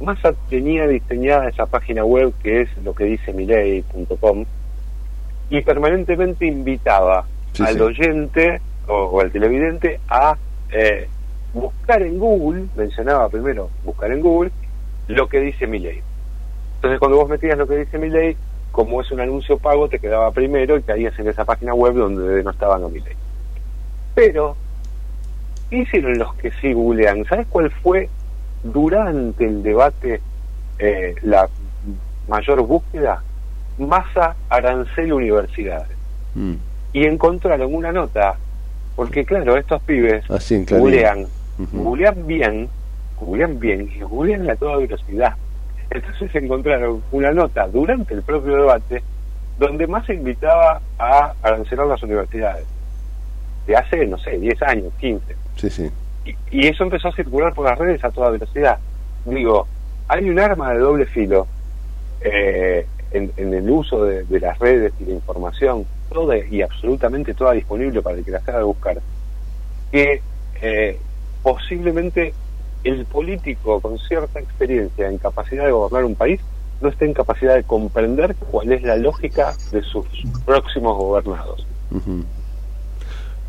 Massa 0.00 0.32
tenía 0.48 0.86
diseñada 0.86 1.48
esa 1.48 1.66
página 1.66 2.04
web 2.04 2.32
que 2.42 2.62
es 2.62 2.68
lo 2.84 2.94
que 2.94 3.04
dice 3.04 3.32
miley.com 3.32 4.44
y 5.50 5.60
permanentemente 5.62 6.46
invitaba 6.46 7.24
Sí, 7.52 7.62
al 7.64 7.74
sí. 7.74 7.80
oyente 7.80 8.60
o, 8.86 8.94
o 8.94 9.20
al 9.20 9.32
televidente 9.32 9.98
a 10.08 10.36
eh, 10.70 11.08
buscar 11.52 12.02
en 12.02 12.18
Google, 12.18 12.66
mencionaba 12.76 13.28
primero 13.28 13.70
buscar 13.84 14.12
en 14.12 14.20
Google, 14.20 14.50
lo 15.08 15.28
que 15.28 15.40
dice 15.40 15.66
Milei. 15.66 16.02
Entonces 16.76 16.98
cuando 17.00 17.16
vos 17.16 17.28
metías 17.28 17.56
lo 17.58 17.66
que 17.66 17.78
dice 17.78 17.98
Milei, 17.98 18.36
como 18.70 19.00
es 19.00 19.10
un 19.10 19.20
anuncio 19.20 19.58
pago, 19.58 19.88
te 19.88 19.98
quedaba 19.98 20.30
primero 20.30 20.76
y 20.76 20.82
caías 20.82 21.18
en 21.18 21.26
esa 21.28 21.44
página 21.44 21.74
web 21.74 21.94
donde 21.94 22.44
no 22.44 22.50
estaban 22.50 22.84
a 22.84 22.88
Milei. 22.88 23.14
Pero, 24.14 24.54
¿qué 24.54 24.67
hicieron 25.70 26.18
los 26.18 26.34
que 26.36 26.50
sí 26.60 26.72
googlean? 26.72 27.24
¿Sabes 27.24 27.46
cuál 27.48 27.70
fue 27.70 28.08
durante 28.62 29.44
el 29.44 29.62
debate 29.62 30.20
eh, 30.78 31.14
la 31.22 31.48
mayor 32.28 32.62
búsqueda? 32.62 33.22
Masa 33.78 34.34
Arancel 34.48 35.12
Universidades. 35.12 35.96
Mm. 36.34 36.54
Y 36.92 37.04
encontraron 37.04 37.74
una 37.74 37.92
nota, 37.92 38.36
porque 38.96 39.24
claro, 39.24 39.56
estos 39.56 39.80
pibes 39.82 40.28
Así 40.30 40.64
clarín. 40.64 40.84
googlean, 40.84 41.26
googlean 41.72 42.26
bien, 42.26 42.68
googlean 43.20 43.58
bien 43.60 43.90
y 43.94 44.00
googlean 44.00 44.48
a 44.50 44.56
toda 44.56 44.78
velocidad. 44.78 45.34
Entonces 45.90 46.34
encontraron 46.34 47.02
una 47.12 47.32
nota 47.32 47.66
durante 47.68 48.14
el 48.14 48.22
propio 48.22 48.56
debate 48.56 49.02
donde 49.58 49.86
más 49.86 50.06
se 50.06 50.14
invitaba 50.14 50.80
a 50.98 51.34
arancelar 51.42 51.86
las 51.86 52.02
universidades. 52.02 52.64
De 53.66 53.76
hace, 53.76 54.06
no 54.06 54.18
sé, 54.18 54.38
10 54.38 54.62
años, 54.62 54.92
15. 54.98 55.36
Sí, 55.58 55.68
sí. 55.70 55.90
Y, 56.24 56.34
y 56.50 56.66
eso 56.68 56.84
empezó 56.84 57.08
a 57.08 57.12
circular 57.12 57.52
por 57.52 57.66
las 57.66 57.78
redes 57.78 58.02
a 58.04 58.10
toda 58.10 58.30
velocidad. 58.30 58.78
Digo, 59.26 59.66
hay 60.08 60.30
un 60.30 60.38
arma 60.38 60.72
de 60.72 60.78
doble 60.78 61.04
filo 61.04 61.46
eh, 62.22 62.86
en, 63.10 63.30
en 63.36 63.54
el 63.54 63.68
uso 63.68 64.04
de, 64.04 64.24
de 64.24 64.40
las 64.40 64.58
redes 64.58 64.92
y 65.00 65.04
la 65.04 65.12
información 65.12 65.86
toda 66.10 66.38
y 66.38 66.62
absolutamente 66.62 67.34
toda 67.34 67.52
disponible 67.52 68.00
para 68.00 68.16
el 68.16 68.24
que 68.24 68.30
la 68.30 68.38
haga 68.38 68.62
buscar, 68.62 68.98
que 69.92 70.22
eh, 70.62 70.98
posiblemente 71.42 72.32
el 72.84 73.04
político 73.04 73.80
con 73.80 73.98
cierta 73.98 74.40
experiencia 74.40 75.08
en 75.08 75.18
capacidad 75.18 75.64
de 75.64 75.72
gobernar 75.72 76.04
un 76.04 76.14
país 76.14 76.40
no 76.80 76.88
esté 76.88 77.06
en 77.06 77.12
capacidad 77.12 77.56
de 77.56 77.64
comprender 77.64 78.36
cuál 78.36 78.72
es 78.72 78.82
la 78.82 78.96
lógica 78.96 79.54
de 79.72 79.82
sus 79.82 80.06
próximos 80.46 80.96
gobernados. 80.96 81.66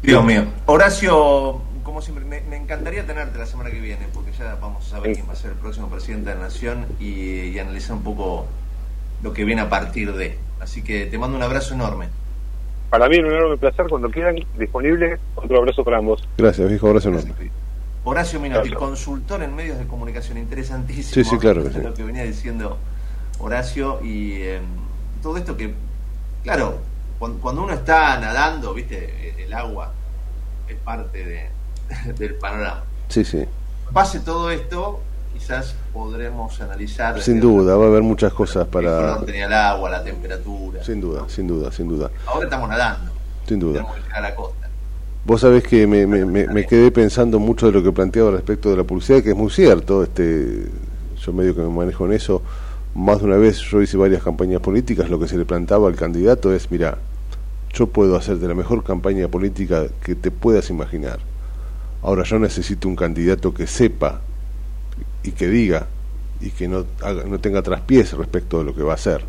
Dios 0.02 0.26
mío. 0.26 0.46
Horacio, 0.66 1.62
como 1.90 2.04
siempre, 2.04 2.24
me, 2.24 2.56
encantaría 2.56 3.06
tenerte 3.08 3.40
la 3.40 3.48
semana 3.48 3.72
que 3.72 3.80
viene, 3.80 4.08
porque 4.14 4.32
ya 4.32 4.56
vamos 4.62 4.86
a 4.86 4.90
saber 4.92 5.14
quién 5.14 5.28
va 5.28 5.34
a 5.34 5.36
ser 5.36 5.52
el 5.52 5.58
próximo 5.58 5.90
presidente 5.90 6.30
de 6.30 6.36
la 6.36 6.44
Nación 6.44 6.86
y, 7.00 7.58
analizar 7.58 7.96
un 7.96 8.04
poco 8.04 8.46
lo 9.24 9.34
que 9.34 9.44
viene 9.44 9.62
a 9.62 9.70
partir 9.70 10.14
de. 10.14 10.38
Así 10.60 10.84
que 10.84 11.08
te 11.08 11.18
mando 11.18 11.36
un 11.36 11.42
abrazo 11.44 11.74
enorme. 11.74 12.10
Para 12.92 13.10
mí 13.10 13.16
es 13.16 13.24
un 13.24 13.32
enorme 13.32 13.58
placer. 13.58 13.88
Cuando 13.90 14.12
quieran, 14.12 14.36
disponible. 14.58 15.18
Otro 15.34 15.58
abrazo 15.58 15.84
para 15.84 15.98
ambos. 15.98 16.28
Gracias, 16.38 16.70
viejo. 16.70 16.88
Abrazo 16.88 17.10
enorme. 17.10 17.34
Horacio 18.04 18.40
Minotti, 18.40 18.72
consultor 18.72 19.44
en 19.44 19.56
medios 19.56 19.78
de 19.78 19.86
comunicación, 19.88 20.38
interesantísimo. 20.38 21.14
Sí, 21.14 21.24
sí, 21.24 21.38
claro. 21.38 21.64
Lo 21.84 21.94
que 21.94 22.04
venía 22.04 22.24
diciendo 22.24 22.78
Horacio 23.40 24.00
y 24.04 24.42
em, 24.44 24.64
todo 25.22 25.38
esto 25.38 25.58
que, 25.58 25.74
claro, 26.44 26.80
cuando, 27.18 27.64
uno 27.64 27.74
está 27.74 28.20
nadando, 28.20 28.74
viste, 28.74 29.44
el 29.44 29.54
agua 29.54 29.92
es 30.68 30.76
parte 30.78 31.26
de, 31.26 31.59
del 32.18 32.36
panorama. 32.36 32.84
Sí, 33.08 33.24
sí. 33.24 33.46
Pase 33.94 34.20
todo 34.20 34.52
esto, 34.52 35.00
quizás 35.34 35.76
podremos 35.94 36.60
analizar. 36.62 37.20
Sin 37.22 37.40
duda, 37.40 37.76
va 37.76 37.86
a 37.86 37.88
haber 37.88 38.04
muchas 38.04 38.34
cosas 38.34 38.68
para. 38.68 39.18
El 39.18 39.26
tenía 39.26 39.48
el 39.48 39.54
agua, 39.54 39.90
la 39.90 40.04
temperatura. 40.04 40.84
Sin 40.84 41.02
duda, 41.02 41.26
sin 41.28 41.48
duda, 41.48 41.72
sin 41.72 41.88
duda. 41.88 42.12
Ahora 42.28 42.46
estamos 42.46 42.70
nadando. 42.70 43.12
Sin 43.48 43.60
duda. 43.60 43.74
Tenemos 43.74 43.96
que 43.96 44.02
llegar 44.02 44.18
a 44.18 44.30
la 44.30 44.36
costa. 44.36 44.70
Vos 45.26 45.42
sabés 45.42 45.64
que 45.64 45.86
me, 45.86 46.08
me, 46.08 46.26
me, 46.26 46.66
quedé 46.66 46.92
pensando 46.92 47.40
mucho 47.40 47.66
de 47.66 47.72
lo 47.74 47.84
que 47.84 47.92
planteaba 47.92 48.32
respecto 48.32 48.70
de 48.70 48.78
la 48.78 48.84
publicidad, 48.84 49.22
que 49.22 49.32
es 49.32 49.36
muy 49.36 49.50
cierto. 49.50 50.04
Este, 50.04 50.68
yo 51.20 51.34
medio 51.34 51.56
que 51.56 51.62
me 51.62 51.70
manejo 51.70 52.06
en 52.06 52.14
eso. 52.14 52.42
Más 52.96 53.20
de 53.20 53.26
una 53.26 53.38
vez 53.38 53.60
yo 53.60 53.82
hice 53.82 53.98
varias 53.98 54.24
campañas 54.24 54.62
políticas. 54.62 55.10
Lo 55.10 55.20
que 55.20 55.28
se 55.28 55.38
le 55.38 55.46
plantaba 55.46 55.88
al 55.88 55.96
candidato 55.96 56.54
es: 56.54 56.72
mira, 56.72 56.98
yo 57.74 57.88
puedo 57.88 58.16
hacerte 58.16 58.48
la 58.48 58.56
mejor 58.56 58.84
campaña 58.84 59.28
política 59.28 59.86
que 60.04 60.16
te 60.16 60.32
puedas 60.32 60.70
imaginar. 60.70 61.20
Ahora 62.02 62.24
yo 62.24 62.40
necesito 62.40 62.88
un 62.88 62.96
candidato 62.96 63.54
que 63.54 63.68
sepa 63.68 64.22
y 65.24 65.32
que 65.32 65.48
diga 65.48 65.88
y 66.42 66.52
que 66.52 66.68
no, 66.68 66.86
no 67.28 67.40
tenga 67.40 67.62
traspiés 67.62 68.14
respecto 68.14 68.60
de 68.60 68.66
lo 68.66 68.76
que 68.76 68.84
va 68.84 68.94
a 68.94 68.96
hacer. 68.96 69.24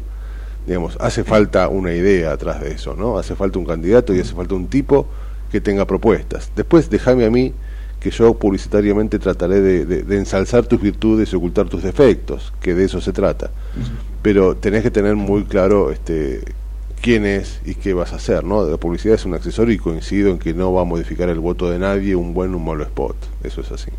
Digamos, 0.66 0.96
hace 1.00 1.24
falta 1.24 1.68
una 1.68 1.92
idea 1.92 2.32
atrás 2.32 2.60
de 2.60 2.72
eso, 2.72 2.94
¿no? 2.94 3.18
Hace 3.18 3.34
falta 3.34 3.58
un 3.58 3.64
candidato 3.64 4.14
y 4.14 4.20
hace 4.20 4.34
falta 4.34 4.54
un 4.54 4.68
tipo 4.68 5.08
que 5.50 5.60
tenga 5.60 5.86
propuestas. 5.86 6.52
Después 6.54 6.90
déjame 6.90 7.24
a 7.24 7.30
mí 7.30 7.52
que 7.98 8.10
yo 8.10 8.34
publicitariamente 8.34 9.18
trataré 9.18 9.60
de, 9.60 9.84
de, 9.84 10.16
ensalzar 10.16 10.66
tus 10.66 10.80
virtudes 10.80 11.32
y 11.32 11.36
ocultar 11.36 11.68
tus 11.68 11.82
defectos, 11.82 12.52
que 12.60 12.74
de 12.74 12.84
eso 12.84 13.00
se 13.00 13.12
trata. 13.12 13.50
Pero 14.22 14.56
tenés 14.56 14.82
que 14.82 14.90
tener 14.90 15.16
muy 15.16 15.44
claro 15.44 15.90
este, 15.90 16.42
quién 17.00 17.26
es 17.26 17.60
y 17.64 17.74
qué 17.74 17.94
vas 17.94 18.12
a 18.12 18.16
hacer, 18.16 18.44
¿no? 18.44 18.64
La 18.64 18.76
publicidad 18.76 19.14
es 19.14 19.24
un 19.24 19.34
accesorio 19.34 19.74
y 19.74 19.78
coincido 19.78 20.30
en 20.30 20.38
que 20.38 20.54
no 20.54 20.72
va 20.72 20.82
a 20.82 20.84
modificar 20.84 21.28
el 21.28 21.40
voto 21.40 21.70
de 21.70 21.78
nadie 21.78 22.14
un 22.14 22.34
buen 22.34 22.54
o 22.54 22.58
un 22.58 22.64
malo 22.64 22.84
spot. 22.84 23.16
Eso 23.42 23.60
es 23.60 23.72
así. 23.72 23.90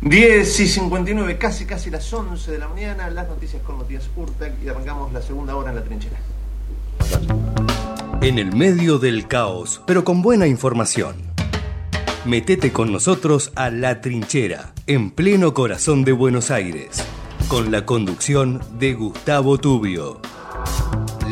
10 0.00 0.60
y 0.60 0.68
59, 0.68 1.38
casi 1.38 1.66
casi 1.66 1.90
las 1.90 2.12
11 2.12 2.52
de 2.52 2.58
la 2.58 2.68
mañana, 2.68 3.10
las 3.10 3.28
noticias 3.28 3.60
con 3.62 3.78
Matías 3.78 4.08
Urtag 4.16 4.52
y 4.64 4.68
arrancamos 4.68 5.12
la 5.12 5.20
segunda 5.20 5.56
hora 5.56 5.70
en 5.70 5.76
la 5.76 5.82
trinchera. 5.82 6.16
En 8.20 8.38
el 8.38 8.54
medio 8.54 8.98
del 8.98 9.26
caos, 9.26 9.82
pero 9.86 10.04
con 10.04 10.22
buena 10.22 10.46
información. 10.46 11.16
Metete 12.24 12.72
con 12.72 12.92
nosotros 12.92 13.52
a 13.54 13.70
La 13.70 14.00
Trinchera, 14.00 14.74
en 14.86 15.10
pleno 15.10 15.54
corazón 15.54 16.04
de 16.04 16.12
Buenos 16.12 16.50
Aires, 16.50 17.02
con 17.48 17.70
la 17.70 17.86
conducción 17.86 18.60
de 18.78 18.94
Gustavo 18.94 19.56
Tubio. 19.58 20.20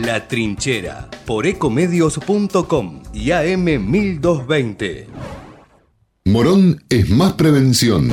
La 0.06 0.28
Trinchera, 0.28 1.10
por 1.24 1.48
ecomedios.com 1.48 3.02
y 3.12 3.30
AM1220. 3.30 5.06
Morón 6.26 6.84
es 6.88 7.10
más 7.10 7.32
prevención. 7.32 8.10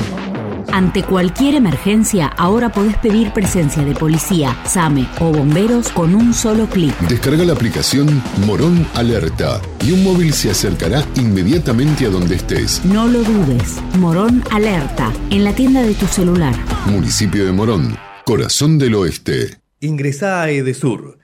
Ante 0.72 1.04
cualquier 1.04 1.54
emergencia, 1.54 2.26
ahora 2.26 2.72
podés 2.72 2.96
pedir 2.98 3.32
presencia 3.32 3.84
de 3.84 3.94
policía, 3.94 4.60
SAME 4.66 5.06
o 5.20 5.30
bomberos 5.30 5.88
con 5.90 6.16
un 6.16 6.34
solo 6.34 6.66
clic. 6.66 6.98
Descarga 7.02 7.44
la 7.44 7.52
aplicación 7.52 8.20
Morón 8.44 8.84
Alerta 8.94 9.62
y 9.86 9.92
un 9.92 10.02
móvil 10.02 10.32
se 10.32 10.50
acercará 10.50 11.06
inmediatamente 11.14 12.06
a 12.06 12.10
donde 12.10 12.34
estés. 12.34 12.84
No 12.84 13.06
lo 13.06 13.22
dudes. 13.22 13.76
Morón 14.00 14.42
Alerta, 14.50 15.12
en 15.30 15.44
la 15.44 15.54
tienda 15.54 15.82
de 15.82 15.94
tu 15.94 16.08
celular. 16.08 16.56
Municipio 16.86 17.46
de 17.46 17.52
Morón, 17.52 17.96
corazón 18.24 18.80
del 18.80 18.96
oeste. 18.96 19.58
Ingresá 19.78 20.42
a 20.42 20.50
Edesur 20.50 21.23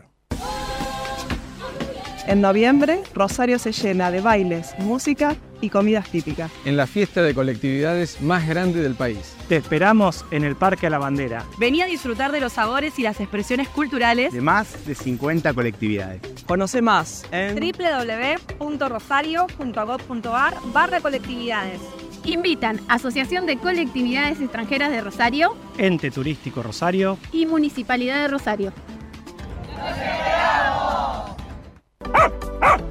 En 2.31 2.39
noviembre, 2.39 3.03
Rosario 3.13 3.59
se 3.59 3.73
llena 3.73 4.09
de 4.09 4.21
bailes, 4.21 4.73
música 4.79 5.35
y 5.59 5.67
comidas 5.67 6.09
típicas. 6.09 6.49
En 6.63 6.77
la 6.77 6.87
fiesta 6.87 7.21
de 7.21 7.35
colectividades 7.35 8.21
más 8.21 8.47
grande 8.47 8.81
del 8.81 8.95
país. 8.95 9.35
Te 9.49 9.57
esperamos 9.57 10.23
en 10.31 10.45
el 10.45 10.55
Parque 10.55 10.87
a 10.87 10.89
la 10.89 10.97
Bandera. 10.97 11.43
Vení 11.57 11.81
a 11.81 11.87
disfrutar 11.87 12.31
de 12.31 12.39
los 12.39 12.53
sabores 12.53 12.97
y 12.97 13.01
las 13.01 13.19
expresiones 13.19 13.67
culturales 13.67 14.31
de 14.31 14.39
más 14.39 14.85
de 14.85 14.95
50 14.95 15.53
colectividades. 15.53 16.21
Conoce 16.47 16.81
más 16.81 17.25
en 17.33 17.55
www.rosario.gov.ar 17.55 20.53
barra 20.71 21.01
colectividades. 21.01 21.81
Invitan 22.23 22.79
Asociación 22.87 23.45
de 23.45 23.57
Colectividades 23.57 24.39
Extranjeras 24.39 24.91
de 24.91 25.01
Rosario, 25.01 25.57
Ente 25.77 26.11
Turístico 26.11 26.63
Rosario 26.63 27.17
y 27.33 27.45
Municipalidad 27.45 28.21
de 28.21 28.29
Rosario. 28.29 28.71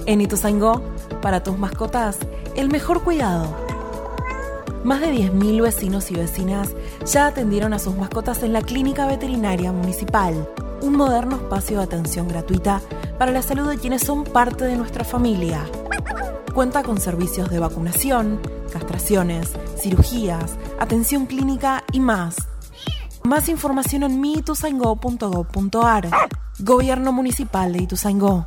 En 0.06 0.20
Ituzaingó, 0.20 0.82
para 1.22 1.42
tus 1.42 1.58
mascotas, 1.58 2.18
el 2.56 2.68
mejor 2.68 3.02
cuidado. 3.02 3.56
Más 4.82 5.00
de 5.00 5.12
10.000 5.12 5.62
vecinos 5.62 6.10
y 6.10 6.14
vecinas 6.14 6.70
ya 7.04 7.26
atendieron 7.26 7.74
a 7.74 7.78
sus 7.78 7.96
mascotas 7.96 8.42
en 8.42 8.52
la 8.52 8.62
Clínica 8.62 9.06
Veterinaria 9.06 9.72
Municipal, 9.72 10.48
un 10.80 10.96
moderno 10.96 11.36
espacio 11.36 11.76
de 11.78 11.84
atención 11.84 12.28
gratuita 12.28 12.80
para 13.18 13.30
la 13.30 13.42
salud 13.42 13.68
de 13.68 13.76
quienes 13.76 14.02
son 14.02 14.24
parte 14.24 14.64
de 14.64 14.76
nuestra 14.76 15.04
familia. 15.04 15.66
Cuenta 16.54 16.82
con 16.82 16.98
servicios 17.00 17.50
de 17.50 17.58
vacunación, 17.58 18.40
castraciones, 18.72 19.52
cirugías, 19.76 20.56
atención 20.78 21.26
clínica 21.26 21.84
y 21.92 22.00
más. 22.00 22.36
Más 23.22 23.50
información 23.50 24.02
en 24.02 24.20
miituzaingó.gov.ar. 24.20 26.08
Gobierno 26.58 27.12
Municipal 27.12 27.72
de 27.72 27.82
Ituzaingó. 27.82 28.46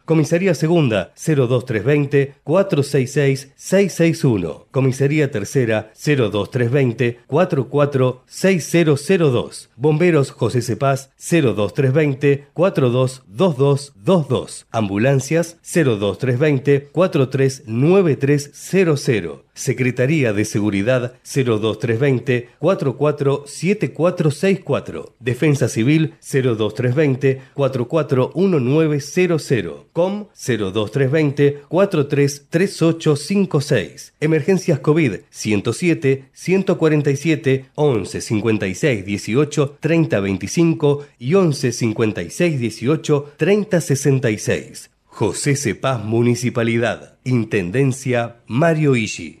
Comisaría 0.11 0.53
Segunda 0.55 1.13
02320 1.15 2.33
466 2.43 3.53
661. 3.55 4.67
Comisaría 4.69 5.31
Tercera 5.31 5.93
02320 5.95 7.19
446002. 7.27 9.69
Bomberos 9.77 10.31
José 10.31 10.61
Cepaz 10.61 11.11
02320 11.17 12.47
422222. 12.53 14.67
Ambulancias 14.73 15.55
02320 15.63 16.89
439300. 16.91 19.39
Secretaría 19.53 20.31
de 20.33 20.43
Seguridad 20.45 21.13
02320 21.23 22.49
447464. 22.59 25.15
Defensa 25.19 25.69
Civil 25.69 26.15
02320 26.21 27.41
441900. 27.53 29.85
COM 30.01 30.25
02320 30.33 31.61
433856. 31.69 34.13
Emergencias 34.19 34.79
COVID 34.79 35.19
107 35.29 36.25
147 36.33 37.65
11 37.75 38.21
56 38.21 39.05
18 39.05 39.77
30 39.79 40.19
25 40.19 41.05
y 41.19 41.35
11 41.35 41.71
56 41.71 42.59
18 42.59 43.33
30 43.37 43.81
66. 43.81 44.89
José 45.05 45.55
Cepaz 45.55 46.03
Municipalidad. 46.03 47.19
Intendencia 47.23 48.37
Mario 48.47 48.95
Ishi. 48.95 49.40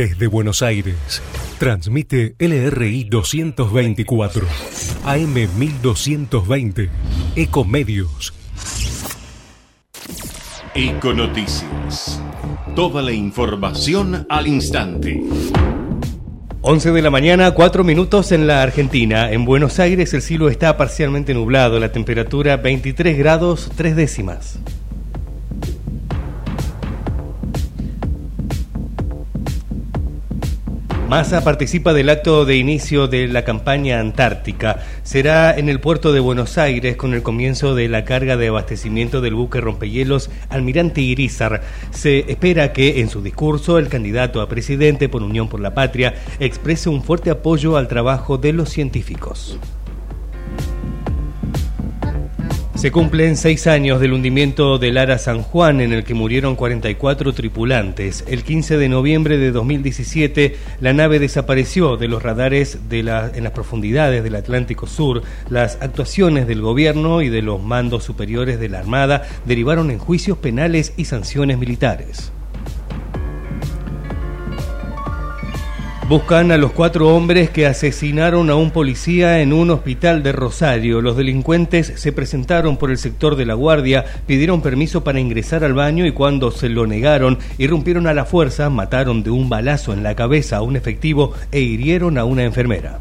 Desde 0.00 0.28
Buenos 0.28 0.62
Aires, 0.62 1.20
transmite 1.58 2.34
LRI 2.38 3.04
224, 3.04 4.46
AM 5.04 5.34
1220, 5.58 6.88
Ecomedios. 7.36 8.32
Econoticias. 10.74 12.18
Toda 12.74 13.02
la 13.02 13.12
información 13.12 14.26
al 14.30 14.46
instante. 14.46 15.22
11 16.62 16.92
de 16.92 17.02
la 17.02 17.10
mañana, 17.10 17.50
4 17.50 17.84
minutos 17.84 18.32
en 18.32 18.46
la 18.46 18.62
Argentina. 18.62 19.30
En 19.30 19.44
Buenos 19.44 19.78
Aires 19.80 20.14
el 20.14 20.22
cielo 20.22 20.48
está 20.48 20.78
parcialmente 20.78 21.34
nublado, 21.34 21.78
la 21.78 21.92
temperatura 21.92 22.56
23 22.56 23.18
grados 23.18 23.70
3 23.76 23.96
décimas. 23.96 24.60
Massa 31.10 31.42
participa 31.42 31.92
del 31.92 32.08
acto 32.08 32.44
de 32.44 32.56
inicio 32.56 33.08
de 33.08 33.26
la 33.26 33.42
campaña 33.42 33.98
antártica. 33.98 34.78
Será 35.02 35.58
en 35.58 35.68
el 35.68 35.80
puerto 35.80 36.12
de 36.12 36.20
Buenos 36.20 36.56
Aires 36.56 36.94
con 36.94 37.14
el 37.14 37.24
comienzo 37.24 37.74
de 37.74 37.88
la 37.88 38.04
carga 38.04 38.36
de 38.36 38.46
abastecimiento 38.46 39.20
del 39.20 39.34
buque 39.34 39.60
rompehielos 39.60 40.30
Almirante 40.50 41.00
Irizar. 41.00 41.62
Se 41.90 42.30
espera 42.30 42.72
que 42.72 43.00
en 43.00 43.08
su 43.08 43.22
discurso 43.22 43.76
el 43.78 43.88
candidato 43.88 44.40
a 44.40 44.48
presidente 44.48 45.08
por 45.08 45.24
Unión 45.24 45.48
por 45.48 45.58
la 45.58 45.74
Patria 45.74 46.14
exprese 46.38 46.88
un 46.88 47.02
fuerte 47.02 47.30
apoyo 47.30 47.76
al 47.76 47.88
trabajo 47.88 48.38
de 48.38 48.52
los 48.52 48.68
científicos. 48.68 49.58
Se 52.80 52.90
cumplen 52.90 53.36
seis 53.36 53.66
años 53.66 54.00
del 54.00 54.14
hundimiento 54.14 54.78
del 54.78 54.96
Ara 54.96 55.18
San 55.18 55.42
Juan 55.42 55.82
en 55.82 55.92
el 55.92 56.02
que 56.02 56.14
murieron 56.14 56.56
44 56.56 57.34
tripulantes. 57.34 58.24
El 58.26 58.42
15 58.42 58.78
de 58.78 58.88
noviembre 58.88 59.36
de 59.36 59.52
2017 59.52 60.56
la 60.80 60.94
nave 60.94 61.18
desapareció 61.18 61.98
de 61.98 62.08
los 62.08 62.22
radares 62.22 62.78
en 62.90 63.04
las 63.44 63.52
profundidades 63.52 64.24
del 64.24 64.34
Atlántico 64.34 64.86
Sur. 64.86 65.20
Las 65.50 65.76
actuaciones 65.82 66.46
del 66.46 66.62
gobierno 66.62 67.20
y 67.20 67.28
de 67.28 67.42
los 67.42 67.62
mandos 67.62 68.04
superiores 68.04 68.58
de 68.58 68.70
la 68.70 68.78
Armada 68.78 69.24
derivaron 69.44 69.90
en 69.90 69.98
juicios 69.98 70.38
penales 70.38 70.94
y 70.96 71.04
sanciones 71.04 71.58
militares. 71.58 72.32
Buscan 76.10 76.50
a 76.50 76.56
los 76.56 76.72
cuatro 76.72 77.14
hombres 77.14 77.50
que 77.50 77.66
asesinaron 77.66 78.50
a 78.50 78.56
un 78.56 78.72
policía 78.72 79.42
en 79.42 79.52
un 79.52 79.70
hospital 79.70 80.24
de 80.24 80.32
Rosario. 80.32 81.00
Los 81.00 81.16
delincuentes 81.16 81.92
se 81.94 82.10
presentaron 82.10 82.78
por 82.78 82.90
el 82.90 82.98
sector 82.98 83.36
de 83.36 83.46
la 83.46 83.54
guardia, 83.54 84.04
pidieron 84.26 84.60
permiso 84.60 85.04
para 85.04 85.20
ingresar 85.20 85.62
al 85.62 85.74
baño 85.74 86.04
y 86.06 86.10
cuando 86.10 86.50
se 86.50 86.68
lo 86.68 86.84
negaron, 86.88 87.38
irrumpieron 87.58 88.08
a 88.08 88.12
la 88.12 88.24
fuerza, 88.24 88.70
mataron 88.70 89.22
de 89.22 89.30
un 89.30 89.48
balazo 89.48 89.92
en 89.92 90.02
la 90.02 90.16
cabeza 90.16 90.56
a 90.56 90.62
un 90.62 90.74
efectivo 90.74 91.32
e 91.52 91.60
hirieron 91.60 92.18
a 92.18 92.24
una 92.24 92.42
enfermera. 92.42 92.98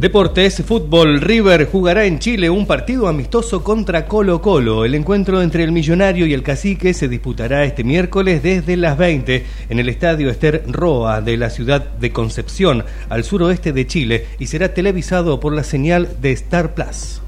Deportes, 0.00 0.62
fútbol, 0.64 1.20
River 1.20 1.68
jugará 1.70 2.06
en 2.06 2.18
Chile 2.20 2.48
un 2.48 2.66
partido 2.66 3.06
amistoso 3.06 3.62
contra 3.62 4.06
Colo 4.06 4.40
Colo. 4.40 4.86
El 4.86 4.94
encuentro 4.94 5.42
entre 5.42 5.62
el 5.62 5.72
millonario 5.72 6.24
y 6.24 6.32
el 6.32 6.42
cacique 6.42 6.94
se 6.94 7.06
disputará 7.06 7.64
este 7.64 7.84
miércoles 7.84 8.42
desde 8.42 8.78
las 8.78 8.96
20 8.96 9.44
en 9.68 9.78
el 9.78 9.90
estadio 9.90 10.30
Ester 10.30 10.64
Roa 10.68 11.20
de 11.20 11.36
la 11.36 11.50
ciudad 11.50 11.84
de 11.84 12.12
Concepción, 12.12 12.82
al 13.10 13.24
suroeste 13.24 13.74
de 13.74 13.86
Chile, 13.86 14.26
y 14.38 14.46
será 14.46 14.72
televisado 14.72 15.38
por 15.38 15.52
la 15.52 15.64
señal 15.64 16.08
de 16.22 16.32
Star 16.32 16.72
Plus. 16.72 17.20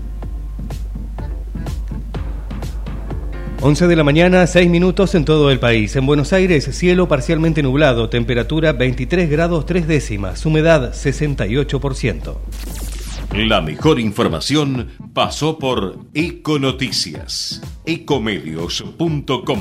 11 3.65 3.87
de 3.87 3.95
la 3.95 4.03
mañana, 4.03 4.45
6 4.45 4.69
minutos 4.69 5.15
en 5.15 5.25
todo 5.25 5.49
el 5.53 5.61
país. 5.61 5.95
En 5.95 6.05
Buenos 6.05 6.33
Aires, 6.33 6.65
cielo 6.73 7.07
parcialmente 7.07 7.63
nublado, 7.63 8.09
temperatura 8.09 8.73
23 8.73 9.31
grados 9.31 9.67
3 9.67 9.87
décimas, 9.87 10.45
humedad 10.45 10.93
68%. 10.93 12.39
La 13.37 13.61
mejor 13.61 14.01
información 14.01 14.89
pasó 15.15 15.61
por 15.61 15.97
Econoticias, 16.13 17.63
ecomedios.com. 17.87 19.61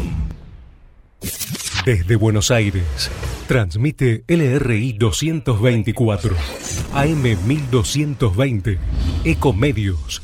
Desde 1.85 2.15
Buenos 2.15 2.49
Aires, 2.49 3.11
transmite 3.47 4.23
LRI 4.27 4.93
224, 4.93 6.35
AM 6.95 7.21
1220, 7.21 8.79
Ecomedios 9.25 10.23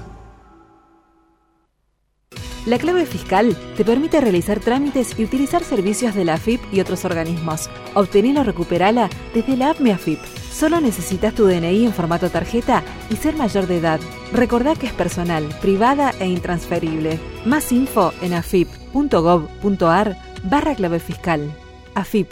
La 2.67 2.77
clave 2.77 3.07
fiscal 3.07 3.57
te 3.75 3.83
permite 3.83 4.21
realizar 4.21 4.59
trámites 4.59 5.17
y 5.17 5.23
utilizar 5.23 5.63
servicios 5.63 6.13
de 6.13 6.25
la 6.25 6.35
AFIP 6.35 6.61
y 6.71 6.79
otros 6.79 7.05
organismos. 7.05 7.71
Obtenela 7.95 8.41
o 8.41 8.43
recuperala 8.43 9.09
desde 9.33 9.57
la 9.57 9.71
app 9.71 9.79
Mi 9.79 9.89
AFIP. 9.89 10.19
Solo 10.51 10.79
necesitas 10.79 11.33
tu 11.33 11.47
DNI 11.47 11.85
en 11.85 11.93
formato 11.93 12.29
tarjeta 12.29 12.83
y 13.09 13.15
ser 13.15 13.35
mayor 13.35 13.65
de 13.65 13.77
edad. 13.77 13.99
Recordá 14.31 14.75
que 14.75 14.85
es 14.85 14.93
personal, 14.93 15.43
privada 15.59 16.13
e 16.19 16.27
intransferible. 16.27 17.19
Más 17.45 17.71
info 17.71 18.13
en 18.21 18.33
afip.gov.ar 18.33 20.17
barra 20.43 20.75
clave 20.75 20.99
fiscal. 20.99 21.51
AFIP, 21.95 22.29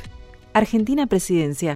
Argentina 0.54 1.08
Presidencia. 1.08 1.76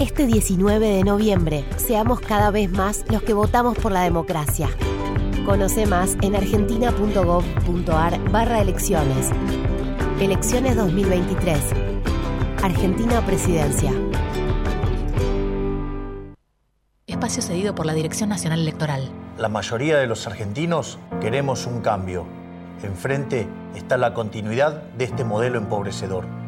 este 0.00 0.26
19 0.26 0.88
de 0.88 1.04
noviembre, 1.04 1.62
seamos 1.76 2.20
cada 2.20 2.50
vez 2.50 2.70
más 2.70 3.04
los 3.10 3.22
que 3.22 3.34
votamos 3.34 3.76
por 3.76 3.92
la 3.92 4.02
democracia. 4.02 4.70
Conoce 5.44 5.84
más 5.84 6.16
en 6.22 6.34
argentina.gov.ar 6.34 8.30
barra 8.30 8.62
elecciones. 8.62 9.30
Elecciones 10.18 10.76
2023. 10.76 11.60
Argentina 12.62 13.24
Presidencia. 13.26 13.92
Espacio 17.06 17.42
cedido 17.42 17.74
por 17.74 17.84
la 17.84 17.92
Dirección 17.92 18.30
Nacional 18.30 18.60
Electoral. 18.60 19.10
La 19.36 19.50
mayoría 19.50 19.98
de 19.98 20.06
los 20.06 20.26
argentinos 20.26 20.98
queremos 21.20 21.66
un 21.66 21.82
cambio. 21.82 22.26
Enfrente 22.82 23.46
está 23.74 23.98
la 23.98 24.14
continuidad 24.14 24.82
de 24.96 25.04
este 25.04 25.24
modelo 25.24 25.58
empobrecedor 25.58 26.39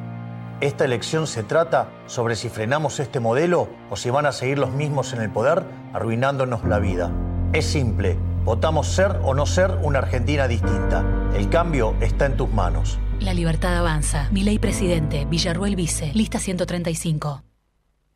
esta 0.63 0.85
elección 0.85 1.27
se 1.27 1.43
trata 1.43 1.91
sobre 2.07 2.37
si 2.37 2.49
frenamos 2.49 3.01
este 3.01 3.19
modelo 3.19 3.69
o 3.91 3.97
si 3.97 4.11
van 4.11 4.27
a 4.27 4.33
seguir 4.33 4.61
los 4.61 4.71
mismos 4.71 5.13
en 5.13 5.21
el 5.21 5.29
poder 5.29 5.65
arruinándonos 5.93 6.65
la 6.65 6.79
vida. 6.79 7.11
Es 7.53 7.67
simple, 7.67 8.17
votamos 8.45 8.87
ser 8.87 9.19
o 9.25 9.35
no 9.35 9.45
ser 9.45 9.73
una 9.83 9.99
Argentina 9.99 10.47
distinta. 10.47 11.05
El 11.35 11.49
cambio 11.49 11.97
está 12.01 12.27
en 12.27 12.37
tus 12.37 12.49
manos. 12.49 13.01
La 13.19 13.35
libertad 13.35 13.77
avanza. 13.77 14.29
Mi 14.31 14.45
ley 14.45 14.61
presidente, 14.61 15.25
Villarruel 15.25 15.75
Vice, 15.75 16.13
lista 16.15 16.39
135. 16.39 17.43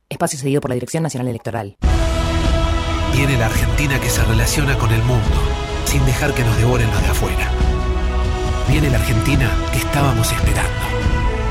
Espacio 0.09 0.39
cedido 0.39 0.61
por 0.61 0.71
la 0.71 0.75
Dirección 0.75 1.03
Nacional 1.03 1.27
Electoral. 1.27 1.77
Viene 3.13 3.37
la 3.39 3.47
Argentina 3.47 3.99
que 3.99 4.09
se 4.09 4.23
relaciona 4.23 4.79
con 4.79 4.93
el 4.93 5.03
mundo, 5.03 5.37
sin 5.85 6.05
dejar 6.07 6.33
que 6.33 6.45
nos 6.45 6.57
devoren 6.59 6.89
los 6.93 7.03
de 7.03 7.09
afuera. 7.09 7.51
Viene 8.69 8.89
la 8.89 8.99
Argentina 8.99 9.51
que 9.73 9.79
estábamos 9.79 10.31
esperando. 10.31 10.96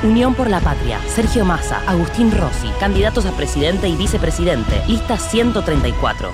Unión 0.06 0.36
por 0.36 0.52
la 0.52 0.60
Patria, 0.62 1.02
Sergio 1.08 1.44
Massa, 1.46 1.80
Agustín 1.90 2.32
Rossi, 2.32 2.68
candidatos 2.80 3.26
a 3.26 3.32
presidente 3.36 3.90
y 3.90 3.96
vicepresidente, 3.96 4.84
lista 4.88 5.18
134. 5.18 6.30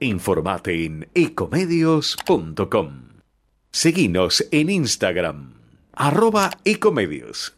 Informate 0.00 0.86
en 0.86 1.08
ecomedios.com. 1.12 3.08
Seguinos 3.70 4.46
en 4.50 4.70
Instagram, 4.70 5.52
arroba 5.92 6.50
ecomedios. 6.64 7.54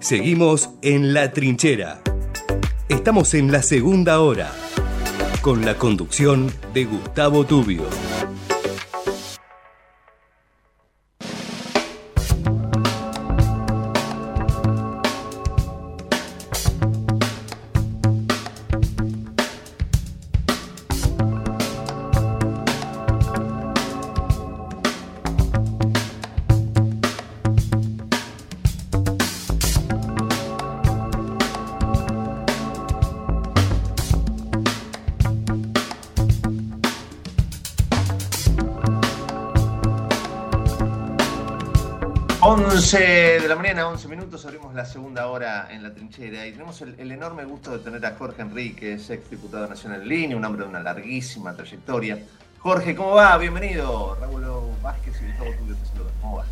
Seguimos 0.00 0.68
en 0.82 1.14
La 1.14 1.32
Trinchera. 1.32 2.02
Estamos 2.90 3.32
en 3.32 3.50
la 3.50 3.62
segunda 3.62 4.20
hora, 4.20 4.52
con 5.40 5.64
la 5.64 5.78
conducción 5.78 6.52
de 6.74 6.84
Gustavo 6.84 7.46
Tubio. 7.46 7.84
Mañana, 43.66 43.88
11 43.88 44.06
minutos, 44.06 44.46
abrimos 44.46 44.72
la 44.76 44.84
segunda 44.84 45.26
hora 45.26 45.66
en 45.72 45.82
la 45.82 45.92
trinchera 45.92 46.46
y 46.46 46.52
tenemos 46.52 46.80
el, 46.82 47.10
enorme 47.10 47.44
gusto 47.44 47.72
de 47.72 47.80
tener 47.80 48.06
a 48.06 48.14
Jorge 48.14 48.42
Enríquez, 48.42 49.10
ex 49.10 49.28
diputado 49.28 49.66
nacional 49.66 50.02
en 50.02 50.08
línea, 50.08 50.36
un 50.36 50.44
hombre 50.44 50.62
de 50.62 50.68
una 50.68 50.78
larguísima 50.78 51.52
trayectoria. 51.52 52.16
Jorge, 52.60 52.94
¿cómo 52.94 53.16
va? 53.16 53.36
Bienvenido. 53.38 54.16
Raúl 54.20 54.44
Vázquez 54.80 55.20
y 55.20 55.26
Gustavo 55.26 55.50
Tulio 55.58 55.74
te 55.74 55.86
saludan. 55.86 56.12
¿Cómo 56.20 56.36
va? 56.36 56.44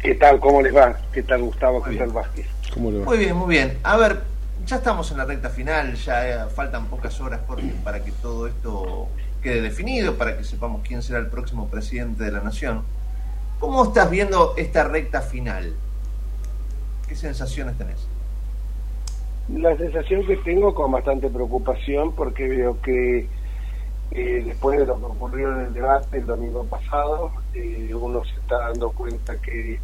¿Qué 0.00 0.14
tal? 0.16 0.38
¿Cómo 0.38 0.60
les 0.60 0.76
va? 0.76 0.98
¿Qué 1.14 1.22
tal 1.22 1.40
Gustavo? 1.40 1.82
¿Qué 1.82 1.96
tal 1.96 2.10
Vázquez? 2.10 2.46
¿Cómo 2.74 2.90
le 2.90 2.98
va? 2.98 3.04
Muy 3.06 3.16
bien, 3.16 3.34
muy 3.34 3.48
bien. 3.48 3.78
A 3.82 3.96
ver, 3.96 4.20
ya 4.66 4.76
estamos 4.76 5.10
en 5.12 5.16
la 5.16 5.24
recta 5.24 5.48
final, 5.48 5.94
ya 5.94 6.28
eh, 6.28 6.50
faltan 6.54 6.88
pocas 6.88 7.18
horas, 7.22 7.40
Jorge, 7.46 7.72
para 7.82 8.04
que 8.04 8.12
todo 8.12 8.48
esto 8.48 9.08
quede 9.42 9.62
definido, 9.62 10.18
para 10.18 10.36
que 10.36 10.44
sepamos 10.44 10.82
quién 10.86 11.00
será 11.00 11.20
el 11.20 11.28
próximo 11.28 11.68
presidente 11.68 12.24
de 12.24 12.32
la 12.32 12.40
nación. 12.40 12.82
¿Cómo 13.58 13.84
estás 13.84 14.10
viendo 14.10 14.52
esta 14.58 14.84
recta 14.84 15.22
final? 15.22 15.74
¿Qué 17.12 17.16
sensaciones 17.16 17.76
tenés? 17.76 18.08
La 19.50 19.76
sensación 19.76 20.26
que 20.26 20.38
tengo 20.38 20.74
con 20.74 20.92
bastante 20.92 21.28
preocupación 21.28 22.14
porque 22.14 22.48
veo 22.48 22.80
que 22.80 23.28
eh, 24.12 24.42
después 24.46 24.78
de 24.78 24.86
lo 24.86 24.96
que 24.96 25.04
ocurrió 25.04 25.52
en 25.52 25.66
el 25.66 25.74
debate 25.74 26.16
el 26.16 26.24
domingo 26.24 26.64
pasado, 26.64 27.30
eh, 27.52 27.92
uno 27.94 28.24
se 28.24 28.32
está 28.40 28.60
dando 28.60 28.92
cuenta 28.92 29.36
que 29.42 29.78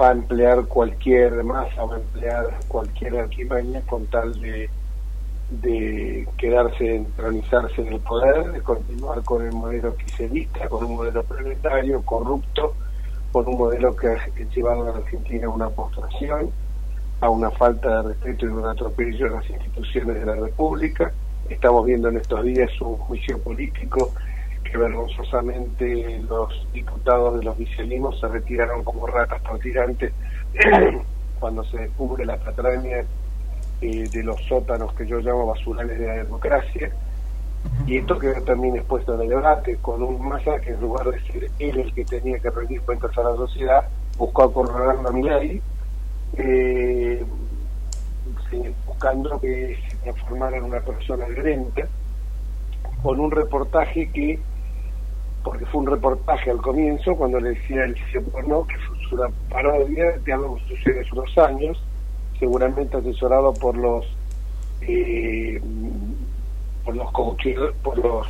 va 0.00 0.10
a 0.10 0.12
emplear 0.12 0.64
cualquier 0.66 1.42
masa, 1.42 1.86
va 1.86 1.96
a 1.96 1.98
emplear 1.98 2.56
cualquier 2.68 3.16
arquimaña 3.16 3.80
con 3.80 4.06
tal 4.06 4.40
de, 4.40 4.70
de 5.50 6.28
quedarse, 6.38 6.98
entronizarse 6.98 7.82
en 7.82 7.94
el 7.94 8.00
poder, 8.00 8.52
de 8.52 8.60
continuar 8.60 9.24
con 9.24 9.44
el 9.44 9.52
modelo 9.52 9.96
quiselista, 9.96 10.68
con 10.68 10.84
un 10.84 10.94
modelo 10.94 11.24
planetario, 11.24 12.00
corrupto, 12.02 12.76
con 13.32 13.48
un 13.48 13.56
modelo 13.56 13.96
que 13.96 14.08
ha 14.08 14.18
llevado 14.54 14.82
a 14.82 14.92
la 14.92 14.98
Argentina 14.98 15.46
a 15.46 15.50
una 15.50 15.70
postración, 15.70 16.50
a 17.20 17.30
una 17.30 17.50
falta 17.50 18.02
de 18.02 18.08
respeto 18.10 18.46
y 18.46 18.48
un 18.50 18.66
atropello 18.66 19.26
a 19.26 19.30
las 19.30 19.50
instituciones 19.50 20.20
de 20.20 20.26
la 20.26 20.34
República. 20.34 21.12
Estamos 21.48 21.86
viendo 21.86 22.08
en 22.08 22.18
estos 22.18 22.44
días 22.44 22.70
un 22.80 22.96
juicio 22.96 23.38
político 23.38 24.12
que 24.62 24.76
vergonzosamente 24.76 26.20
los 26.28 26.66
diputados 26.72 27.38
de 27.38 27.44
los 27.44 27.56
vicialismos 27.56 28.20
se 28.20 28.28
retiraron 28.28 28.84
como 28.84 29.06
ratas 29.06 29.40
por 29.42 29.58
tirantes 29.58 30.12
cuando 31.40 31.64
se 31.64 31.78
descubre 31.78 32.24
la 32.24 32.36
patraña 32.36 32.98
eh, 33.80 34.08
de 34.08 34.22
los 34.22 34.40
sótanos 34.42 34.94
que 34.94 35.06
yo 35.06 35.18
llamo 35.20 35.46
basurales 35.46 35.98
de 35.98 36.06
la 36.06 36.14
democracia. 36.14 36.92
Y 37.86 37.98
esto 37.98 38.18
quedó 38.18 38.40
también 38.42 38.76
expuesto 38.76 39.14
en 39.14 39.22
el 39.22 39.28
debate, 39.28 39.76
con 39.82 40.02
un 40.02 40.28
masa 40.28 40.60
que 40.60 40.70
en 40.70 40.80
lugar 40.80 41.10
de 41.10 41.20
ser 41.20 41.50
él 41.58 41.80
el 41.80 41.92
que 41.92 42.04
tenía 42.04 42.38
que 42.38 42.50
rendir 42.50 42.80
cuentas 42.82 43.16
a 43.18 43.22
la 43.22 43.36
sociedad, 43.36 43.88
buscó 44.16 44.44
acorralar 44.44 45.04
a 45.04 45.10
mi 45.10 45.22
ley, 45.22 45.60
eh, 46.36 47.24
buscando 48.86 49.40
que 49.40 49.78
se 49.88 49.96
transformara 49.96 50.56
en 50.56 50.64
una 50.64 50.80
persona 50.80 51.26
violenta, 51.26 51.82
con 53.02 53.18
un 53.18 53.30
reportaje 53.30 54.10
que, 54.10 54.38
porque 55.42 55.66
fue 55.66 55.80
un 55.80 55.88
reportaje 55.88 56.50
al 56.50 56.58
comienzo, 56.58 57.16
cuando 57.16 57.40
le 57.40 57.50
decía 57.50 57.84
el 57.84 57.96
porno, 58.30 58.66
que 58.66 58.76
fue 58.78 59.18
una 59.18 59.28
parodia 59.50 60.18
de 60.18 60.32
algo 60.32 60.56
que 60.56 60.76
sucede 60.76 61.00
hace 61.00 61.12
unos 61.12 61.38
años, 61.38 61.82
seguramente 62.38 62.96
asesorado 62.96 63.52
por 63.54 63.76
los 63.76 64.06
eh, 64.82 65.60
por 66.84 66.96
los 66.96 67.10
coaches, 67.12 67.58
por 67.82 67.98
los 67.98 68.26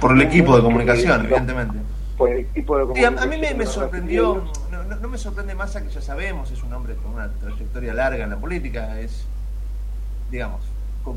por, 0.00 0.12
el 0.12 0.22
equipo 0.22 0.56
de 0.56 0.62
comunicación, 0.62 1.24
evidentemente. 1.24 1.78
Por 2.16 2.30
el 2.30 2.38
equipo 2.40 2.76
de 2.76 2.82
comunicación. 2.82 3.18
a, 3.18 3.26
mí 3.26 3.36
me, 3.38 3.66
sorprendió, 3.66 4.44
no, 5.00 5.08
me 5.08 5.18
sorprende 5.18 5.54
más 5.54 5.76
a 5.76 5.82
que 5.82 5.90
ya 5.90 6.00
sabemos, 6.00 6.50
es 6.50 6.62
un 6.62 6.72
hombre 6.72 6.96
con 6.96 7.14
una 7.14 7.30
trayectoria 7.30 7.94
larga 7.94 8.24
en 8.24 8.30
la 8.30 8.36
política, 8.36 8.98
es, 8.98 9.26
digamos, 10.30 10.60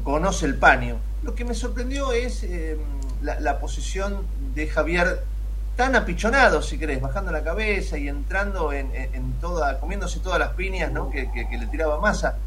conoce 0.03 0.45
el 0.45 0.55
paño. 0.55 0.97
Lo 1.23 1.33
que 1.33 1.45
me 1.45 1.55
sorprendió 1.55 2.11
es 2.11 2.43
em, 2.43 2.77
la 3.21 3.59
posición 3.59 4.21
de 4.53 4.67
Javier 4.67 5.23
tan 5.75 5.95
apichonado, 5.95 6.61
si 6.61 6.77
querés, 6.77 7.01
bajando 7.01 7.31
la 7.31 7.43
cabeza 7.43 7.97
y 7.97 8.07
entrando 8.07 8.71
en, 8.71 8.89
toda, 9.41 9.79
comiéndose 9.79 10.19
todas 10.19 10.39
las 10.39 10.49
piñas 10.51 10.91
¿no? 10.91 11.09
que, 11.09 11.29
le 11.33 11.67
tiraba 11.67 11.99
masa. 11.99 12.37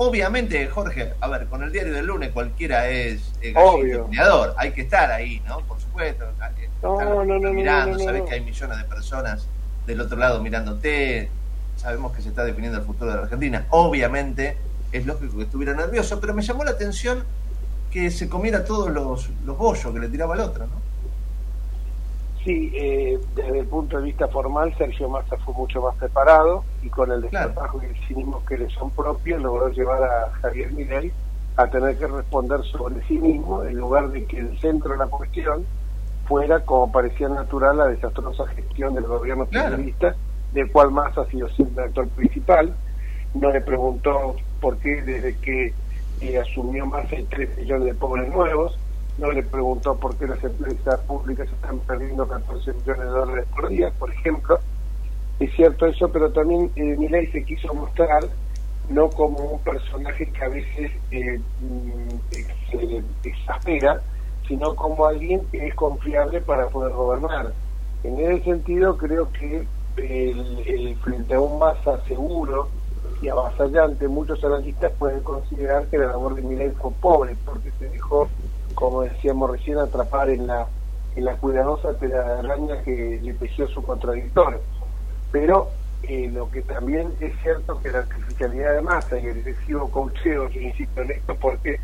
Obviamente, 0.00 0.68
Jorge, 0.68 1.14
a 1.20 1.28
ver, 1.28 1.46
con 1.48 1.62
el 1.64 1.72
diario 1.72 1.92
del 1.92 2.06
lunes 2.06 2.30
cualquiera 2.30 2.88
es 2.88 3.32
eh, 3.42 3.52
hay 4.56 4.70
que 4.70 4.82
estar 4.82 5.10
ahí, 5.10 5.42
¿no? 5.44 5.58
Por 5.62 5.80
supuesto, 5.80 6.24
no, 6.82 7.24
no, 7.24 7.38
no, 7.40 7.52
mirando, 7.52 7.98
sabes 7.98 8.22
que 8.22 8.34
hay 8.34 8.40
millones 8.40 8.78
de 8.78 8.84
personas 8.84 9.48
del 9.86 10.00
otro 10.00 10.16
lado 10.16 10.40
mirándote, 10.40 11.28
sabemos 11.76 12.14
que 12.14 12.22
se 12.22 12.28
está 12.28 12.44
definiendo 12.44 12.78
el 12.78 12.84
futuro 12.84 13.10
de 13.10 13.16
la 13.16 13.22
Argentina. 13.24 13.66
Obviamente, 13.70 14.56
es 14.92 15.04
lógico 15.04 15.38
que 15.38 15.42
estuviera 15.42 15.74
nervioso, 15.74 16.20
pero 16.20 16.32
me 16.32 16.42
llamó 16.42 16.62
la 16.62 16.70
atención 16.70 17.24
que 17.90 18.12
se 18.12 18.28
comiera 18.28 18.64
todos 18.64 18.90
los, 18.90 19.30
los 19.44 19.58
bollos 19.58 19.92
que 19.92 19.98
le 19.98 20.08
tiraba 20.08 20.34
el 20.34 20.40
otro, 20.42 20.66
¿no? 20.66 20.87
Sí, 22.48 22.72
eh, 22.74 23.18
desde 23.34 23.58
el 23.58 23.66
punto 23.66 23.98
de 23.98 24.04
vista 24.04 24.26
formal, 24.26 24.74
Sergio 24.78 25.06
Massa 25.10 25.36
fue 25.36 25.52
mucho 25.52 25.82
más 25.82 25.94
preparado 25.96 26.64
y 26.82 26.88
con 26.88 27.12
el 27.12 27.20
desparpajo 27.20 27.78
y 27.82 27.84
el 27.84 28.06
cinismo 28.06 28.42
que 28.46 28.56
le 28.56 28.70
son 28.70 28.90
propios 28.92 29.42
logró 29.42 29.68
llevar 29.68 30.02
a 30.02 30.30
Javier 30.40 30.72
Milei 30.72 31.12
a 31.56 31.66
tener 31.66 31.98
que 31.98 32.06
responder 32.06 32.62
sobre 32.64 33.06
sí 33.06 33.18
mismo 33.18 33.64
en 33.64 33.76
lugar 33.76 34.08
de 34.08 34.24
que 34.24 34.38
el 34.38 34.58
centro 34.60 34.92
de 34.92 34.96
la 34.96 35.08
cuestión 35.08 35.66
fuera, 36.26 36.60
como 36.60 36.90
parecía 36.90 37.28
natural, 37.28 37.76
la 37.76 37.88
desastrosa 37.88 38.46
gestión 38.46 38.94
del 38.94 39.04
gobierno 39.04 39.44
periodista, 39.44 40.16
del 40.54 40.72
cual 40.72 40.90
Massa 40.90 41.20
ha 41.20 41.26
sido 41.26 41.50
siempre 41.50 41.84
el 41.84 41.90
actor 41.90 42.08
principal. 42.08 42.74
No 43.34 43.50
le 43.50 43.60
preguntó 43.60 44.36
por 44.58 44.78
qué 44.78 45.02
desde 45.02 45.36
que 45.36 45.74
eh, 46.22 46.38
asumió 46.38 46.86
Massa 46.86 47.14
hay 47.14 47.24
3 47.24 47.58
millones 47.58 47.84
de 47.88 47.94
pobres 47.94 48.32
nuevos 48.32 48.78
no 49.18 49.32
le 49.32 49.42
preguntó 49.42 49.96
por 49.96 50.16
qué 50.16 50.26
las 50.26 50.42
empresas 50.42 51.00
públicas 51.00 51.48
están 51.48 51.80
perdiendo 51.80 52.26
14 52.26 52.72
millones 52.72 53.04
de 53.04 53.10
dólares 53.10 53.46
por 53.54 53.68
día, 53.68 53.92
por 53.98 54.10
ejemplo. 54.10 54.58
Es 55.40 55.52
cierto 55.54 55.86
eso, 55.86 56.08
pero 56.10 56.30
también 56.32 56.70
eh, 56.76 57.28
se 57.32 57.44
quiso 57.44 57.74
mostrar 57.74 58.24
no 58.88 59.10
como 59.10 59.38
un 59.38 59.58
personaje 59.60 60.26
que 60.26 60.44
a 60.44 60.48
veces 60.48 60.92
eh, 61.10 61.40
mm, 61.60 62.36
se 62.70 63.28
exaspera, 63.28 64.00
sino 64.46 64.74
como 64.74 65.04
alguien 65.04 65.42
que 65.50 65.66
es 65.66 65.74
confiable 65.74 66.40
para 66.40 66.68
poder 66.68 66.92
gobernar. 66.92 67.52
En 68.04 68.18
ese 68.18 68.44
sentido, 68.44 68.96
creo 68.96 69.30
que 69.32 69.66
el, 69.96 70.96
frente 71.02 71.34
a 71.34 71.40
un 71.40 71.58
masa 71.58 72.00
seguro 72.06 72.68
y 73.20 73.28
avasallante, 73.28 74.06
muchos 74.06 74.42
analistas 74.44 74.92
pueden 74.98 75.20
considerar 75.20 75.86
que 75.88 75.98
la 75.98 76.06
labor 76.06 76.36
de 76.36 76.42
Milei 76.42 76.70
fue 76.70 76.92
pobre, 77.00 77.36
porque 77.44 77.70
se 77.78 77.88
dejó 77.88 78.28
como 78.78 79.02
decíamos 79.02 79.50
recién, 79.50 79.76
atrapar 79.76 80.30
en 80.30 80.46
la, 80.46 80.68
en 81.16 81.24
la 81.24 81.34
cuidadosa 81.34 81.94
telaraña 81.94 82.80
que 82.84 83.18
le 83.20 83.34
tejió 83.34 83.66
su 83.66 83.82
contradictor. 83.82 84.60
Pero 85.32 85.70
eh, 86.04 86.30
lo 86.32 86.48
que 86.48 86.62
también 86.62 87.12
es 87.18 87.32
cierto 87.42 87.80
que 87.80 87.90
la 87.90 87.98
artificialidad 87.98 88.76
de 88.76 88.82
masa 88.82 89.18
y 89.18 89.26
el 89.26 89.38
excesivo 89.38 89.90
cocheo, 89.90 90.48
yo 90.48 90.60
insisto 90.60 91.02
en 91.02 91.10
esto 91.10 91.34
porque 91.34 91.80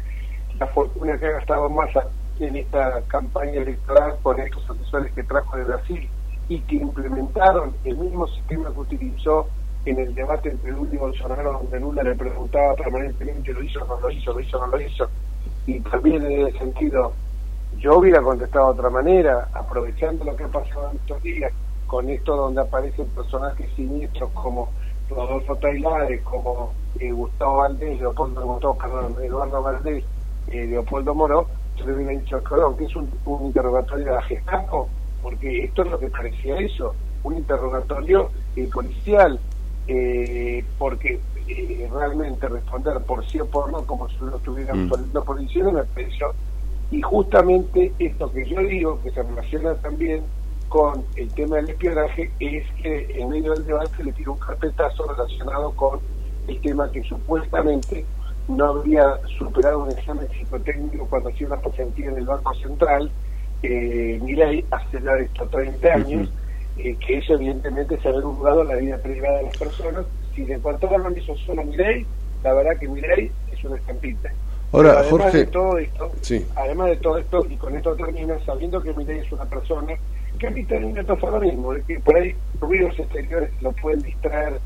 la 0.57 0.69
fortuna 0.69 1.19
que 1.19 1.27
ha 1.27 1.33
gastado 1.33 1.69
Massa 1.69 2.07
en 2.39 2.55
esta 2.55 3.03
campaña 3.09 3.55
electoral 3.55 4.17
con 4.23 4.39
estos 4.39 4.71
asesores 4.71 5.13
que 5.15 5.25
trajo 5.25 5.57
de 5.57 5.65
Brasil 5.65 6.09
y 6.49 6.61
que 6.61 6.77
implementaron 6.77 7.75
el 7.83 7.97
mismo 7.97 8.29
sistema 8.29 8.71
que 8.73 8.79
utilizó 8.79 9.49
en 9.85 9.99
el 9.99 10.15
debate 10.15 10.51
entre 10.51 10.71
Lula 10.71 10.91
y 10.95 10.97
Bolsonaro, 10.97 11.55
donde 11.55 11.81
Lula 11.81 12.05
le 12.05 12.15
preguntaba 12.15 12.77
permanentemente 12.77 13.53
lo 13.53 13.65
hizo, 13.65 13.85
no 13.85 13.99
lo 13.99 14.11
hizo, 14.13 14.33
lo 14.33 14.39
hizo, 14.39 14.65
no 14.65 14.69
lo 14.69 14.81
hizo, 14.81 15.11
y 15.67 15.81
también 15.81 16.25
en 16.25 16.47
ese 16.47 16.59
sentido 16.59 17.13
yo 17.79 17.99
hubiera 17.99 18.23
contestado 18.23 18.67
de 18.67 18.79
otra 18.79 18.91
manera, 18.91 19.49
aprovechando 19.53 20.25
lo 20.25 20.37
que 20.37 20.45
ha 20.45 20.49
pasado 20.49 20.91
en 20.91 20.97
estos 20.97 21.23
días, 21.23 21.53
con 21.87 22.09
esto 22.09 22.37
donde 22.37 22.61
aparecen 22.61 23.07
personajes 23.09 23.69
siniestros 23.75 24.31
como 24.31 24.71
Rodolfo 25.11 25.57
Tailares, 25.57 26.23
como 26.23 26.73
eh, 26.99 27.11
Gustavo 27.13 27.59
Valdés, 27.59 28.01
Leopoldo, 28.01 28.77
perdón, 28.81 29.17
Eduardo 29.23 29.63
Valdés, 29.63 30.05
eh, 30.49 30.67
Leopoldo 30.67 31.15
Moro, 31.15 31.47
yo 31.77 31.87
le 31.87 31.95
hubiera 31.95 32.13
dicho, 32.13 32.43
perdón, 32.43 32.77
que 32.77 32.85
es 32.85 32.97
un, 32.97 33.11
interrogatorio 33.43 34.05
de 34.07 34.13
la 34.13 34.23
Gestapo, 34.23 34.89
porque 35.23 35.65
esto 35.65 35.83
es 35.83 35.91
lo 35.91 35.99
que 35.99 36.09
parecía 36.09 36.57
eso, 36.59 36.95
un 37.23 37.37
interrogatorio 37.37 38.31
eh, 38.57 38.69
policial, 38.73 39.39
porque 40.79 41.21
eh, 41.49 41.89
realmente 41.93 42.49
responder 42.49 43.01
por 43.03 43.25
sí 43.27 43.41
o 43.41 43.47
por 43.47 43.71
no 43.71 43.85
como 43.85 44.09
si 44.09 44.17
lo 44.21 44.37
estuvieran 44.37 44.87
mm. 44.87 45.13
por 45.25 45.39
diciendo 45.39 45.73
me 45.73 45.85
pareció 45.85 46.33
y 46.91 47.03
justamente 47.03 47.93
esto 47.99 48.31
que 48.33 48.49
yo 48.49 48.61
digo 48.61 49.01
que 49.03 49.11
se 49.11 49.23
relaciona 49.23 49.75
también 49.75 50.23
con 50.69 51.05
el 51.17 51.29
tema 51.35 51.57
del 51.57 51.71
espionaje 51.71 52.31
es 52.41 52.65
que 52.83 53.21
en 53.21 53.29
medio 53.29 53.53
del 53.53 53.67
debate 53.67 54.05
le 54.05 54.13
tiró 54.13 54.33
un 54.33 54.39
carpetazo 54.39 55.07
relacionado 55.07 55.73
con 55.73 56.01
el 56.49 56.61
tema 56.61 56.91
que 56.91 57.03
supuestamente 57.05 58.05
no 58.49 58.65
habría 58.67 59.19
superado 59.39 59.85
un 59.85 59.91
examen 59.91 60.29
psicotécnico 60.31 61.07
cuando 61.09 61.31
hacía 61.31 61.47
una 61.47 61.61
pasantía 61.61 62.09
en 62.09 62.19
el 62.19 62.27
Banco 62.27 62.55
Central 62.55 63.11
eh, 63.63 64.21
ley 64.23 64.65
hace 64.71 65.01
ya 65.03 65.13
estos 65.17 65.51
30 65.51 65.89
años 65.89 66.31
eh, 66.77 66.97
que 67.07 67.19
eso 67.19 67.35
evidentemente 67.35 67.99
se 68.01 68.09
ha 68.09 68.21
juzgado 68.21 68.65
la 68.65 68.77
vida 68.77 68.99
privada 68.99 69.39
de 69.39 69.43
las 69.45 69.57
personas 69.57 70.05
si 70.35 70.51
en 70.51 70.61
cuanto 70.61 70.89
a 70.89 70.99
lo 70.99 71.17
hizo 71.17 71.37
solo 71.39 71.65
Milei, 71.65 72.07
la 72.43 72.53
verdad 72.53 72.79
que 72.79 72.89
Milei 72.89 73.31
es 73.53 73.65
una 73.65 73.77
estampita. 73.77 74.33
Ahora, 74.73 74.99
además 74.99 75.11
Jorge, 75.11 75.39
de 75.39 75.47
todo 75.47 75.79
esto, 75.79 76.13
además 76.57 76.89
de 76.89 76.97
todo 76.97 77.19
esto, 77.19 77.47
y 77.49 77.57
con 77.57 77.77
esto 77.77 77.95
termina, 77.95 78.39
sabiendo 78.45 78.83
que 78.83 78.93
Milei 78.93 79.21
es 79.21 79.33
una 79.33 79.45
persona 79.45 79.95
que 80.39 80.47
a 80.47 80.51
mí 80.51 80.65
también 80.65 80.95
me 80.95 81.05
pasa 81.05 81.31
lo 81.31 81.41
mismo, 81.41 81.73
que 81.87 82.01
por 82.01 82.17
ahí 82.17 82.35
ruidos 82.61 82.99
exteriores 82.99 83.51
lo 83.63 83.71
pueden 83.73 84.03
distraer 84.03 84.61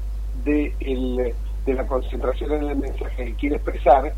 de, 0.44 0.72
el, 0.80 1.34
de 1.66 1.74
la 1.74 1.86
concentración 1.86 2.52
en 2.52 2.70
el 2.70 2.76
mensaje 2.76 3.26
que 3.26 3.34
quiere 3.34 3.56
expresar, 3.56 4.14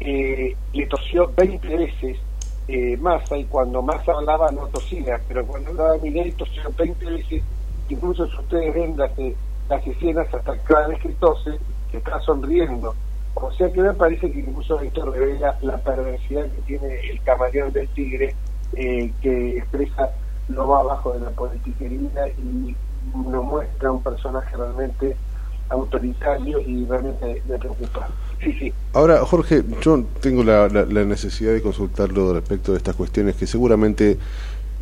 eh, 0.00 0.56
le 0.72 0.86
tosió 0.86 1.30
20 1.36 1.76
veces 1.76 2.16
eh, 2.68 2.96
Massa 2.96 3.36
y 3.36 3.44
cuando 3.44 3.82
Massa 3.82 4.12
hablaba 4.12 4.50
no 4.50 4.66
tosía, 4.68 5.20
pero 5.28 5.46
cuando 5.46 5.70
hablaba 5.70 5.98
Milei 5.98 6.32
tosió 6.32 6.62
20 6.76 7.04
veces, 7.06 7.42
incluso 7.88 8.26
si 8.26 8.36
ustedes 8.36 8.74
ven 8.74 8.96
las, 8.96 9.10
las 9.68 9.86
escenas 9.86 10.32
hasta 10.32 10.56
cada 10.58 10.94
que 10.96 11.08
tose, 11.10 11.58
que 11.90 11.98
está 11.98 12.20
sonriendo. 12.20 12.94
O 13.34 13.52
sea 13.52 13.70
que 13.70 13.82
me 13.82 13.92
parece 13.92 14.30
que 14.32 14.40
incluso 14.40 14.80
esto 14.80 15.10
revela 15.10 15.58
la 15.60 15.76
perversidad 15.78 16.46
que 16.46 16.62
tiene 16.62 17.00
el 17.10 17.20
camaleón 17.22 17.72
del 17.72 17.88
tigre, 17.88 18.34
eh, 18.74 19.12
que 19.20 19.58
expresa 19.58 20.10
lo 20.48 20.66
más 20.66 20.84
bajo 20.84 21.12
de 21.12 21.20
la 21.20 21.30
politiquería 21.30 22.28
y 22.38 22.74
nos 23.14 23.44
muestra 23.44 23.92
un 23.92 24.02
personaje 24.02 24.56
realmente 24.56 25.16
autoritario 25.68 26.60
y 26.60 26.84
realmente 26.86 27.42
me 27.48 27.58
preocupa. 27.58 28.08
Sí, 28.40 28.52
sí. 28.52 28.72
Ahora, 28.92 29.24
Jorge, 29.24 29.64
yo 29.82 30.04
tengo 30.20 30.44
la, 30.44 30.68
necesidad 30.68 31.52
de 31.52 31.62
consultarlo 31.62 32.34
respecto 32.34 32.72
de 32.72 32.78
estas 32.78 32.94
cuestiones 32.94 33.36
que 33.36 33.46
seguramente, 33.46 34.18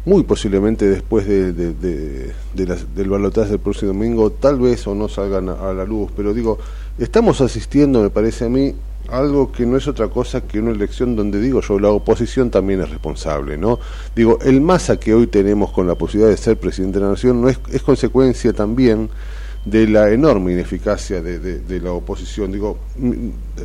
muy 0.07 0.23
posiblemente 0.25 0.89
después 0.89 1.27
de, 1.27 1.53
del 1.53 3.09
balotaje 3.09 3.51
del 3.51 3.59
próximo 3.59 3.93
domingo, 3.93 4.31
tal 4.31 4.59
vez 4.59 4.87
o 4.87 4.95
no 4.95 5.09
salgan 5.09 5.49
a, 5.49 5.73
la 5.73 5.85
luz, 5.85 6.11
pero 6.15 6.35
digo, 6.35 6.59
estamos 6.99 7.41
asistiendo, 7.41 8.03
me 8.03 8.11
parece 8.11 8.45
a 8.45 8.49
mí, 8.49 8.75
algo 9.09 9.53
que 9.53 9.67
no 9.67 9.77
es 9.77 9.87
otra 9.87 10.09
cosa 10.09 10.43
que 10.43 10.59
una 10.59 10.71
elección 10.71 11.15
donde 11.15 11.39
digo 11.39 11.61
yo 11.61 11.79
la 11.79 11.91
oposición 11.91 12.51
también 12.51 12.81
es 12.81 12.89
responsable 12.89 13.59
no 13.59 13.79
digo 14.17 14.39
el 14.41 14.63
masa 14.63 14.99
que 14.99 15.13
hoy 15.13 15.27
tenemos 15.27 15.73
con 15.73 15.87
la 15.87 15.95
posibilidad 15.95 16.31
de 16.31 16.39
ser 16.39 16.57
presidente 16.57 16.99
de 16.99 17.05
la 17.05 17.11
nación 17.11 17.43
no 17.43 17.51
es, 17.51 17.61
es 17.71 17.83
consecuencia 17.83 18.55
también 18.55 19.11
de 19.65 19.89
la 19.89 20.11
enorme 20.11 20.53
ineficacia 20.53 21.23
de, 21.23 21.39
de, 21.39 21.81
la 21.81 21.93
oposición. 21.93 22.53
Digo, 22.53 22.77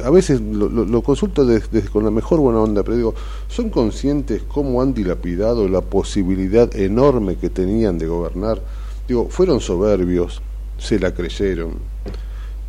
a 0.03 0.09
veces 0.09 0.39
lo, 0.39 1.01
consulto 1.01 1.45
desde, 1.45 1.81
con 1.89 2.05
la 2.05 2.11
mejor 2.11 2.39
buena 2.39 2.61
onda, 2.61 2.83
pero 2.83 2.95
digo, 2.95 3.15
¿son 3.49 3.69
conscientes 3.69 4.43
cómo 4.43 4.81
han 4.81 4.93
dilapidado 4.93 5.67
la 5.67 5.81
posibilidad 5.81 6.73
enorme 6.75 7.35
que 7.35 7.49
tenían 7.49 7.97
de 7.97 8.07
gobernar? 8.07 8.61
Digo, 9.07 9.27
fueron 9.29 9.59
soberbios, 9.59 10.41
se 10.77 10.99
la 10.99 11.13
creyeron. 11.13 11.73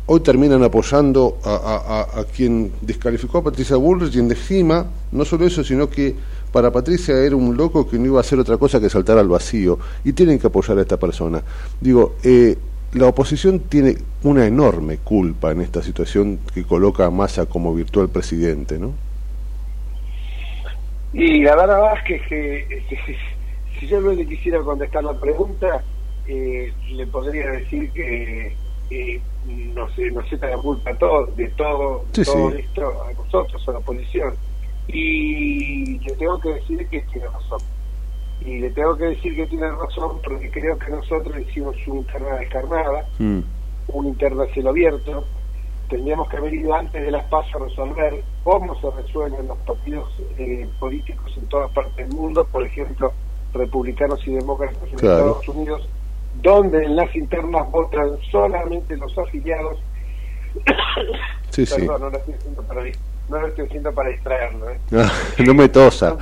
Hoy 0.07 0.19
terminan 0.19 0.61
apoyando 0.63 1.37
a, 1.45 2.19
a, 2.19 2.23
quien 2.25 2.73
descalificó 2.81 3.37
a 3.37 3.43
Patricia 3.45 3.77
Bullrich 3.77 4.15
y 4.15 4.19
en 4.19 4.29
encima, 4.29 4.85
no 5.13 5.23
solo 5.23 5.45
eso, 5.45 5.63
sino 5.63 5.89
que 5.89 6.13
para 6.51 6.69
Patricia 6.69 7.15
era 7.17 7.37
un 7.37 7.55
loco 7.55 7.87
que 7.87 7.97
no 7.97 8.07
iba 8.07 8.17
a 8.17 8.21
hacer 8.21 8.37
otra 8.37 8.57
cosa 8.57 8.81
que 8.81 8.89
saltar 8.89 9.17
al 9.17 9.29
vacío 9.29 9.79
y 10.03 10.11
tienen 10.11 10.37
que 10.37 10.47
apoyar 10.47 10.77
a 10.79 10.81
esta 10.81 10.97
persona. 10.97 11.41
Digo, 11.79 12.15
eh, 12.23 12.57
la 12.93 13.07
oposición 13.07 13.59
tiene 13.59 13.95
una 14.23 14.45
enorme 14.45 14.97
culpa 14.97 15.51
en 15.51 15.61
esta 15.61 15.81
situación 15.81 16.39
que 16.53 16.63
coloca 16.63 17.05
a 17.05 17.11
Massa 17.11 17.45
como 17.45 17.73
virtual 17.73 18.09
presidente, 18.09 18.77
¿no? 18.79 18.93
Y 21.13 21.41
la 21.41 21.55
verdad 21.55 21.93
es 22.07 22.21
que, 22.27 22.83
si 23.79 23.87
yo 23.87 23.99
no 24.01 24.11
le 24.11 24.25
quisiera 24.25 24.59
contestar 24.61 25.03
la 25.03 25.19
pregunta, 25.19 25.83
eh, 26.27 26.71
le 26.91 27.07
podría 27.07 27.51
decir 27.51 27.91
que 27.91 28.55
eh, 28.89 29.21
no 29.73 29.89
sé, 29.95 30.11
no 30.11 30.25
sé 30.27 30.37
la 30.37 30.57
culpa 30.57 30.93
todo, 30.95 31.25
de 31.27 31.47
todo, 31.49 32.05
todo 32.13 32.49
esto 32.51 33.03
a 33.03 33.13
nosotros, 33.13 33.67
a 33.67 33.71
la 33.71 33.77
oposición. 33.79 34.35
Y 34.87 35.99
le 35.99 36.15
tengo 36.15 36.39
que 36.39 36.49
decir 36.49 36.87
que 36.87 37.01
tiene 37.01 37.27
razón 37.27 37.59
y 38.45 38.59
le 38.59 38.69
tengo 38.71 38.95
que 38.97 39.05
decir 39.05 39.35
que 39.35 39.45
tiene 39.47 39.69
razón 39.71 40.19
porque 40.23 40.49
creo 40.49 40.77
que 40.77 40.91
nosotros 40.91 41.39
hicimos 41.39 41.75
una 41.87 41.99
interna 41.99 42.35
descarnada, 42.37 43.05
mm. 43.19 43.39
una 43.89 44.07
interna 44.09 44.45
cielo 44.53 44.69
abierto, 44.69 45.25
tendríamos 45.89 46.29
que 46.29 46.37
haber 46.37 46.53
ido 46.53 46.73
antes 46.73 47.03
de 47.03 47.11
las 47.11 47.23
pasos 47.25 47.53
a 47.55 47.65
resolver 47.65 48.23
cómo 48.43 48.79
se 48.79 48.89
resuelven 49.01 49.47
los 49.47 49.57
partidos 49.59 50.09
eh, 50.37 50.67
políticos 50.79 51.31
en 51.37 51.45
todas 51.47 51.69
partes 51.71 51.95
del 51.97 52.15
mundo, 52.15 52.47
por 52.51 52.65
ejemplo, 52.65 53.13
republicanos 53.53 54.25
y 54.25 54.33
demócratas 54.33 54.81
en 54.87 54.95
Estados 54.95 55.47
Unidos, 55.49 55.87
donde 56.41 56.85
en 56.85 56.95
las 56.95 57.13
internas 57.15 57.69
votan 57.69 58.17
solamente 58.31 58.95
los 58.97 59.15
afiliados. 59.17 59.77
Sí, 61.49 61.65
Perdón, 61.65 62.01
no 62.01 62.09
lo 62.09 62.17
estoy 62.17 62.33
haciendo 62.33 62.63
para, 62.63 62.81
no 63.29 63.39
lo 63.39 63.47
estoy 63.47 63.65
haciendo 63.65 63.91
para 63.91 64.09
distraerlo. 64.09 64.69
¿eh? 64.69 64.79
no 65.45 65.53
me 65.53 65.67
tosa. 65.69 66.17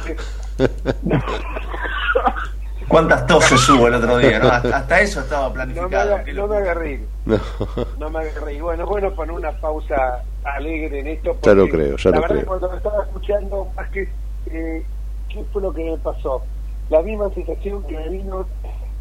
¿Cuántas 2.87 3.27
toses 3.27 3.69
hubo 3.69 3.87
el 3.87 3.95
otro 3.95 4.17
día? 4.17 4.39
Hasta, 4.73 5.01
eso 5.01 5.19
estaba 5.21 5.53
planificado. 5.53 6.17
No 6.33 6.47
me, 6.47 6.57
agarré. 6.57 7.01
No. 7.25 8.09
me 8.09 8.19
agarré. 8.19 8.61
Bueno, 8.61 8.85
bueno, 8.87 9.13
poner 9.13 9.35
una 9.35 9.51
pausa 9.51 10.23
alegre 10.43 11.01
en 11.01 11.07
esto. 11.07 11.37
Ya 11.43 11.53
lo 11.53 11.69
creo, 11.69 11.97
ya 11.97 12.09
la 12.09 12.17
lo 12.17 12.23
verdad, 12.23 12.45
cuando 12.45 12.71
me 12.71 12.77
estaba 12.77 13.03
escuchando, 13.03 13.67
más 13.75 13.89
que. 13.89 14.09
Eh, 14.47 14.83
¿Qué 15.29 15.43
fue 15.53 15.61
lo 15.61 15.71
que 15.71 15.83
me 15.83 15.95
pasó? 15.97 16.41
La 16.89 17.03
misma 17.03 17.29
sensación 17.29 17.83
que 17.83 17.95
me 17.95 18.09
vino 18.09 18.47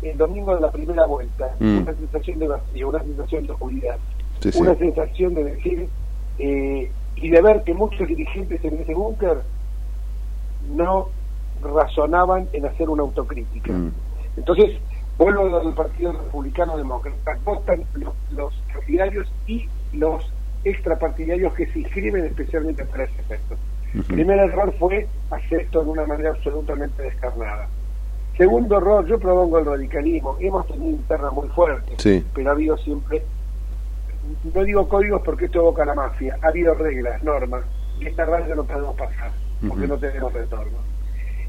el 0.03 0.19
domingo 0.19 0.55
de 0.55 0.61
la 0.61 0.71
primera 0.71 1.07
vuelta. 1.07 1.51
Mm. 1.59 1.79
Una 1.79 1.95
sensación 1.95 2.39
de 2.39 2.49
vacío, 2.49 2.91
una 2.91 3.03
sensación 3.03 3.47
de 3.47 3.53
oscuridad. 3.53 3.97
una 4.55 4.75
sensación 4.75 5.35
de 5.35 5.45
decir. 5.45 5.89
Eh, 6.39 6.93
y 7.17 7.31
de 7.31 7.43
ver 7.43 7.65
que 7.65 7.75
muchos 7.75 8.07
dirigentes 8.07 8.65
en 8.65 8.81
ese 8.81 8.95
búnker 8.95 9.39
no 10.71 11.09
razonaban 11.63 12.49
en 12.53 12.67
hacer 12.67 12.89
una 12.89 13.03
autocrítica. 13.03 13.73
Mm. 13.73 13.93
Entonces, 14.37 14.79
vuelvo 15.17 15.59
al 15.59 15.75
Partido 15.75 16.13
Republicano 16.13 16.77
Demócrata, 16.77 17.39
votan 17.45 17.85
los, 17.95 18.15
los 18.31 18.55
partidarios 18.73 19.31
y 19.47 19.69
los 19.93 20.25
extrapartidarios 20.65 21.53
que 21.55 21.67
se 21.67 21.81
inscriben 21.81 22.25
especialmente 22.25 22.85
para 22.85 23.05
ese 23.05 23.21
efecto. 23.21 23.57
El 23.95 24.05
primer 24.05 24.39
error 24.39 24.75
fue 24.79 25.09
hacer 25.31 25.63
esto 25.63 25.83
de 25.83 25.91
una 25.91 26.07
manera 26.07 26.31
absolutamente 26.31 27.03
descarnada. 27.03 27.69
Segundo 28.37 28.77
error, 28.77 29.07
yo 29.07 29.19
propongo 29.19 29.59
el 29.59 29.65
radicalismo. 29.65 30.37
Hemos 30.39 30.67
tenido 30.67 30.91
interna 30.91 31.31
muy 31.31 31.49
fuerte, 31.49 32.23
pero 32.35 32.51
ha 32.51 32.53
habido 32.53 32.77
siempre, 32.77 33.23
no 34.55 34.63
digo 34.63 34.89
códigos 34.89 35.23
porque 35.23 35.47
esto 35.47 35.61
evoca 35.61 35.85
la 35.85 35.95
mafia, 35.95 36.39
ha 36.43 36.49
habido 36.49 36.75
reglas, 36.75 37.23
normas, 37.25 37.65
y 37.99 38.07
esta 38.07 38.27
raya 38.27 38.55
no 38.55 38.65
podemos 38.65 38.95
pasar, 38.97 39.33
porque 39.67 39.89
no 39.89 39.97
tenemos 39.97 40.33
retorno. 40.33 40.79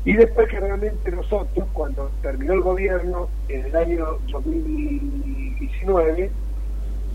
Y 0.05 0.13
después 0.13 0.47
que 0.49 0.59
realmente 0.59 1.11
nosotros, 1.11 1.67
cuando 1.73 2.09
terminó 2.21 2.53
el 2.53 2.61
gobierno 2.61 3.27
en 3.49 3.65
el 3.65 3.76
año 3.76 4.05
2019, 4.31 6.31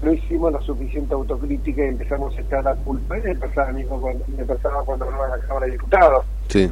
no 0.03 0.13
hicimos 0.13 0.53
la 0.53 0.61
suficiente 0.61 1.15
autocrítica 1.15 1.83
y 1.83 1.89
empezamos 1.89 2.37
a 2.37 2.41
echar 2.41 2.65
la 2.65 2.75
culpa. 2.77 3.17
Me 3.17 3.35
pasaba, 3.37 3.73
mismo 3.73 4.01
cuando, 4.01 4.25
me 4.37 4.45
pasaba 4.45 4.85
cuando 4.85 5.11
no 5.11 5.23
a 5.23 5.29
la 5.29 5.39
Cámara 5.39 5.67
de 5.67 5.73
Diputados. 5.73 6.27
Sí. 6.49 6.71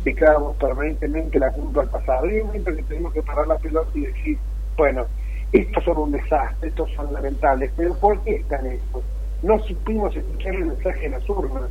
permanentemente 0.61 1.39
la 1.39 1.51
culpa 1.51 1.81
al 1.81 1.89
pasado. 1.89 2.31
Y 2.31 2.41
un 2.41 2.49
momento 2.49 2.77
que 2.77 2.83
tenemos 2.83 3.15
que 3.15 3.23
parar 3.23 3.47
la 3.47 3.57
pelota 3.57 3.91
y 3.95 4.03
decir, 4.03 4.39
bueno, 4.77 5.07
estos 5.53 5.85
son 5.85 5.99
un 5.99 6.13
desastre, 6.13 6.69
estos 6.69 6.91
son 6.93 7.13
lamentables, 7.13 7.71
pero 7.77 7.95
¿por 7.95 8.21
qué 8.21 8.37
están 8.37 8.67
estos? 8.67 9.03
No 9.43 9.59
supimos 9.61 10.15
escuchar 10.15 10.55
el 10.55 10.67
mensaje 10.67 11.07
en 11.07 11.13
las 11.13 11.29
urnas 11.29 11.71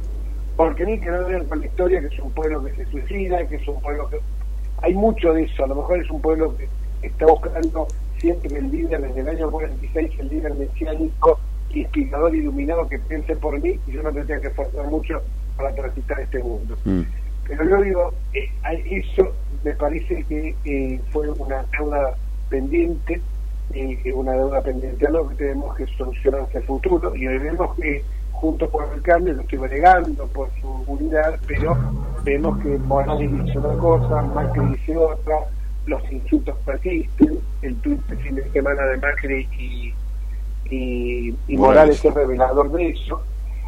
porque 0.55 0.85
ni 0.85 0.99
que 0.99 1.09
no 1.09 1.25
vean 1.25 1.45
con 1.45 1.59
la 1.59 1.65
historia 1.65 2.01
que 2.01 2.07
es 2.07 2.19
un 2.19 2.31
pueblo 2.31 2.63
que 2.63 2.75
se 2.75 2.85
suicida, 2.85 3.45
que 3.47 3.55
es 3.55 3.67
un 3.67 3.81
pueblo 3.81 4.09
que... 4.09 4.19
Hay 4.83 4.93
mucho 4.93 5.33
de 5.33 5.43
eso, 5.43 5.63
a 5.63 5.67
lo 5.67 5.75
mejor 5.75 6.01
es 6.01 6.09
un 6.09 6.21
pueblo 6.21 6.55
que 6.57 6.67
está 7.07 7.25
buscando 7.25 7.87
siempre 8.17 8.57
el 8.57 8.71
líder 8.71 9.01
desde 9.01 9.21
el 9.21 9.29
año 9.29 9.51
46, 9.51 10.11
el 10.19 10.29
líder 10.29 10.53
mesiánico, 10.55 11.39
inspirador, 11.71 12.35
iluminado, 12.35 12.87
que 12.87 12.99
piense 12.99 13.35
por 13.35 13.59
mí 13.59 13.79
y 13.87 13.91
yo 13.91 14.03
no 14.03 14.11
tendría 14.11 14.39
que 14.39 14.47
esforzar 14.47 14.87
mucho 14.87 15.21
para 15.57 15.73
transitar 15.73 16.19
este 16.19 16.39
mundo. 16.39 16.75
Mm. 16.85 17.01
Pero 17.47 17.69
yo 17.69 17.81
digo, 17.81 18.13
eh, 18.33 18.49
eso 18.85 19.33
me 19.63 19.73
parece 19.73 20.23
que 20.23 20.55
eh, 20.65 20.99
fue 21.11 21.29
una 21.29 21.65
deuda 21.77 22.15
pendiente, 22.49 23.21
eh, 23.73 24.13
una 24.13 24.33
deuda 24.33 24.61
pendiente 24.61 25.07
a 25.07 25.09
lo 25.09 25.27
que 25.29 25.35
tenemos 25.35 25.75
que 25.75 25.85
solucionar 25.97 26.41
hacia 26.41 26.59
el 26.59 26.65
futuro 26.65 27.15
y 27.15 27.27
hoy 27.27 27.37
vemos 27.39 27.75
que 27.77 28.03
junto 28.41 28.67
por 28.67 28.91
el 28.91 29.01
cambio, 29.03 29.33
lo 29.35 29.41
estoy 29.43 29.59
bregando 29.59 30.25
por 30.27 30.49
su 30.59 30.67
unidad, 30.87 31.39
pero 31.47 31.77
vemos 32.23 32.57
que 32.59 32.75
Morales 32.79 33.31
dice 33.31 33.59
una 33.59 33.77
cosa, 33.77 34.23
Macri 34.23 34.65
dice 34.65 34.97
otra, 34.97 35.45
los 35.85 36.11
insultos 36.11 36.57
persisten, 36.65 37.39
el 37.61 37.75
tuit 37.81 38.01
de 38.07 38.17
fin 38.17 38.35
de 38.35 38.51
semana 38.51 38.81
de 38.87 38.97
Macri 38.97 39.47
y, 39.59 39.93
y, 41.47 41.55
Morales 41.55 42.03
es 42.03 42.13
revelador 42.13 42.71
de 42.71 42.89
eso. 42.89 43.21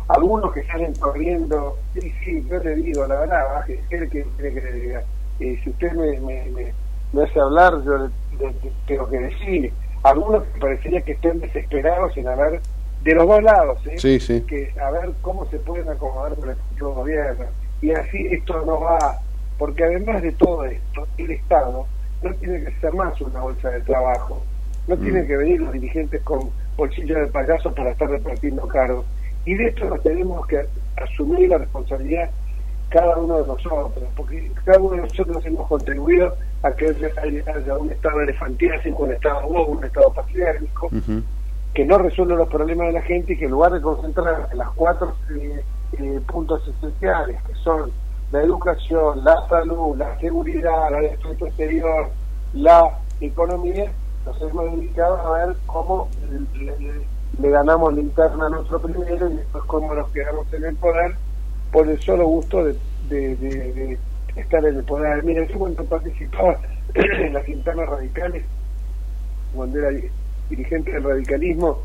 Algunos 0.07 0.51
que 0.51 0.63
salen 0.63 0.93
corriendo, 0.95 1.77
sí, 1.93 2.11
sí, 2.23 2.45
yo 2.49 2.57
le 2.57 2.75
digo 2.75 3.05
la 3.05 3.19
verdad, 3.19 3.65
que 3.65 3.79
quiere 3.89 4.09
que 4.09 4.25
le 4.39 4.71
diga. 4.71 5.03
Eh, 5.39 5.59
si 5.63 5.69
usted 5.69 5.91
me, 5.93 6.19
me, 6.19 6.73
me, 7.13 7.23
hace 7.23 7.39
hablar, 7.39 7.73
yo 7.83 7.97
le, 7.97 8.09
tengo 8.87 9.07
que 9.07 9.19
decir. 9.19 9.73
Algunos 10.01 10.43
que 10.43 10.59
parecería 10.59 11.01
que 11.01 11.13
estén 11.13 11.39
desesperados 11.39 12.17
en 12.17 12.27
haber 12.27 12.59
de 13.03 13.15
los 13.15 13.27
dos 13.27 13.43
lados, 13.43 13.79
¿eh? 13.85 13.97
que 14.47 14.73
a 14.79 14.91
ver 14.91 15.11
cómo 15.21 15.45
se 15.47 15.59
pueden 15.59 15.89
acomodar 15.89 16.35
con 16.35 16.49
el 16.49 16.55
futuro 16.55 16.93
gobierno. 16.93 17.45
Y 17.81 17.91
así 17.91 18.27
esto 18.31 18.63
no 18.65 18.79
va, 18.79 19.19
porque 19.57 19.83
además 19.83 20.21
de 20.21 20.31
todo 20.31 20.63
esto, 20.65 21.05
el 21.17 21.31
Estado 21.31 21.85
no 22.21 22.33
tiene 22.35 22.63
que 22.63 22.71
ser 22.79 22.93
más 22.93 23.19
una 23.19 23.41
bolsa 23.41 23.69
de 23.71 23.81
trabajo, 23.81 24.41
no 24.87 24.97
tienen 24.97 25.25
mm. 25.25 25.27
que 25.27 25.37
venir 25.37 25.61
los 25.61 25.73
dirigentes 25.73 26.21
con 26.21 26.49
bolsillos 26.77 27.19
de 27.19 27.27
payaso 27.27 27.73
para 27.75 27.91
estar 27.91 28.09
repartiendo 28.09 28.67
cargos. 28.67 29.05
Y 29.45 29.55
de 29.55 29.67
esto 29.67 29.85
nos 29.85 30.01
tenemos 30.01 30.47
que 30.47 30.65
asumir 30.95 31.49
la 31.49 31.57
responsabilidad 31.57 32.29
cada 32.87 33.17
uno 33.17 33.41
de 33.41 33.47
nosotros, 33.47 33.91
porque 34.15 34.51
cada 34.63 34.79
uno 34.79 34.95
de 34.95 35.01
nosotros 35.01 35.43
hemos 35.45 35.67
contribuido 35.67 36.35
a 36.61 36.71
que 36.71 36.85
haya, 36.85 37.77
un 37.77 37.91
estado 37.91 38.21
elefantiásico, 38.21 39.03
un 39.03 39.11
estado 39.11 39.47
un 39.47 39.83
estado 39.83 40.13
patriárquico, 40.13 40.89
que 41.73 41.85
no 41.85 41.97
resuelve 41.97 42.35
los 42.35 42.49
problemas 42.49 42.87
de 42.87 42.93
la 42.93 43.01
gente 43.01 43.33
y 43.33 43.37
que 43.37 43.45
en 43.45 43.51
lugar 43.51 43.71
de 43.73 43.81
concentrar 43.81 44.49
en 44.51 44.57
las 44.57 44.69
cuatro 44.71 45.15
eh, 45.35 45.63
eh, 45.93 46.21
puntos 46.27 46.61
esenciales, 46.67 47.41
que 47.43 47.55
son 47.55 47.91
la 48.31 48.41
educación, 48.41 49.23
la 49.23 49.47
salud, 49.47 49.97
la 49.97 50.17
seguridad, 50.19 50.91
la 50.91 50.99
defensa 51.01 51.45
exterior, 51.45 52.09
la 52.53 52.99
economía, 53.21 53.91
nos 54.25 54.41
hemos 54.41 54.71
dedicado 54.71 55.17
a 55.17 55.45
ver 55.45 55.55
cómo 55.65 56.09
le, 57.39 57.49
ganamos 57.49 57.93
la 57.93 58.01
interna 58.01 58.49
nuestro 58.49 58.79
primero 58.79 59.29
y 59.29 59.35
después 59.35 59.63
cómo 59.65 59.93
nos 59.93 60.09
quedamos 60.11 60.51
en 60.53 60.65
el 60.65 60.75
poder 60.75 61.15
por 61.71 61.87
el 61.87 61.99
solo 62.01 62.27
gusto 62.27 62.63
de, 62.65 62.75
de, 63.09 63.97
estar 64.35 64.63
en 64.65 64.77
el 64.77 64.83
poder. 64.83 65.23
Mira, 65.23 65.45
yo 65.47 65.57
cuando 65.59 65.83
participaba 65.85 66.57
en 66.93 67.33
las 67.33 67.47
internas 67.49 67.89
radicales, 67.89 68.45
cuando 69.53 69.79
era 69.79 69.89
dirigente 70.49 70.91
del 70.91 71.03
radicalismo, 71.03 71.79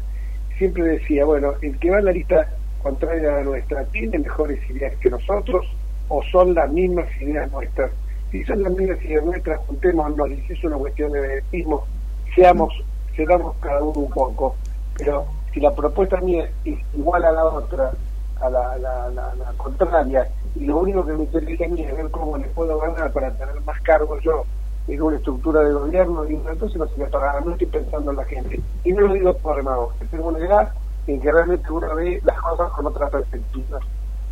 siempre 0.56 0.84
decía, 0.84 1.24
bueno, 1.24 1.52
el 1.62 1.78
que 1.78 1.90
va 1.90 1.98
en 1.98 2.04
la 2.06 2.12
lista 2.12 2.48
contraria 2.82 3.30
a 3.30 3.36
la 3.36 3.44
nuestra 3.44 3.84
tiene 3.86 4.18
mejores 4.18 4.58
ideas 4.70 4.94
que 4.96 5.10
nosotros 5.10 5.66
o 6.08 6.22
son 6.24 6.54
las 6.54 6.70
mismas 6.70 7.06
ideas 7.20 7.50
nuestras. 7.52 7.90
Si 8.30 8.44
son 8.44 8.62
las 8.62 8.72
mismas 8.72 9.02
ideas 9.04 9.24
nuestras, 9.24 9.58
juntémonos, 9.66 10.28
si 10.46 10.52
es 10.52 10.64
una 10.64 10.76
cuestión 10.76 11.12
de 11.12 11.20
beneficismo, 11.20 11.86
seamos, 12.34 12.72
cedamos 13.14 13.56
cada 13.60 13.82
uno 13.82 14.00
un 14.00 14.10
poco. 14.10 14.56
Pero 14.96 15.26
si 15.52 15.60
la 15.60 15.74
propuesta 15.74 16.20
mía 16.20 16.48
es 16.64 16.78
igual 16.94 17.24
a 17.24 17.32
la 17.32 17.44
otra, 17.44 17.92
a 18.40 18.50
la, 18.50 18.78
la, 18.78 19.08
la, 19.10 19.52
contraria, 19.56 20.28
y 20.54 20.64
lo 20.64 20.78
único 20.78 21.04
que 21.04 21.12
me 21.12 21.24
interesa 21.24 21.64
a 21.64 21.68
mí 21.68 21.82
es 21.82 21.96
ver 21.96 22.10
cómo 22.10 22.36
le 22.36 22.46
puedo 22.48 22.78
ganar 22.78 23.12
para 23.12 23.30
tener 23.32 23.60
más 23.62 23.80
cargos 23.82 24.22
yo 24.22 24.44
en 24.88 25.02
una 25.02 25.16
estructura 25.16 25.60
de 25.60 25.72
gobierno, 25.72 26.28
y 26.28 26.34
entonces 26.34 26.76
no 26.76 26.88
se 26.88 26.98
me 26.98 27.06
pagar, 27.06 27.44
no 27.44 27.52
estoy 27.52 27.66
pensando 27.66 28.10
en 28.10 28.16
la 28.16 28.24
gente. 28.24 28.60
Y 28.84 28.92
no 28.92 29.02
lo 29.02 29.14
digo 29.14 29.34
por 29.38 29.56
que 29.98 30.06
tengo 30.06 30.28
una 30.28 30.38
edad 30.38 30.72
en 31.06 31.20
que 31.20 31.30
realmente 31.30 31.70
uno 31.70 31.94
ve 31.94 32.20
las 32.24 32.40
cosas 32.40 32.70
con 32.70 32.86
otra 32.86 33.08
perspectiva. 33.08 33.80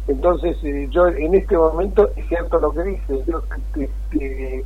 Entonces, 0.08 0.56
eh, 0.62 0.88
yo 0.90 1.08
en 1.08 1.34
este 1.34 1.56
momento, 1.56 2.10
es 2.16 2.26
cierto 2.28 2.58
lo 2.58 2.72
que 2.72 2.82
dice, 2.84 3.24
yo 3.26 3.42
he 4.18 4.64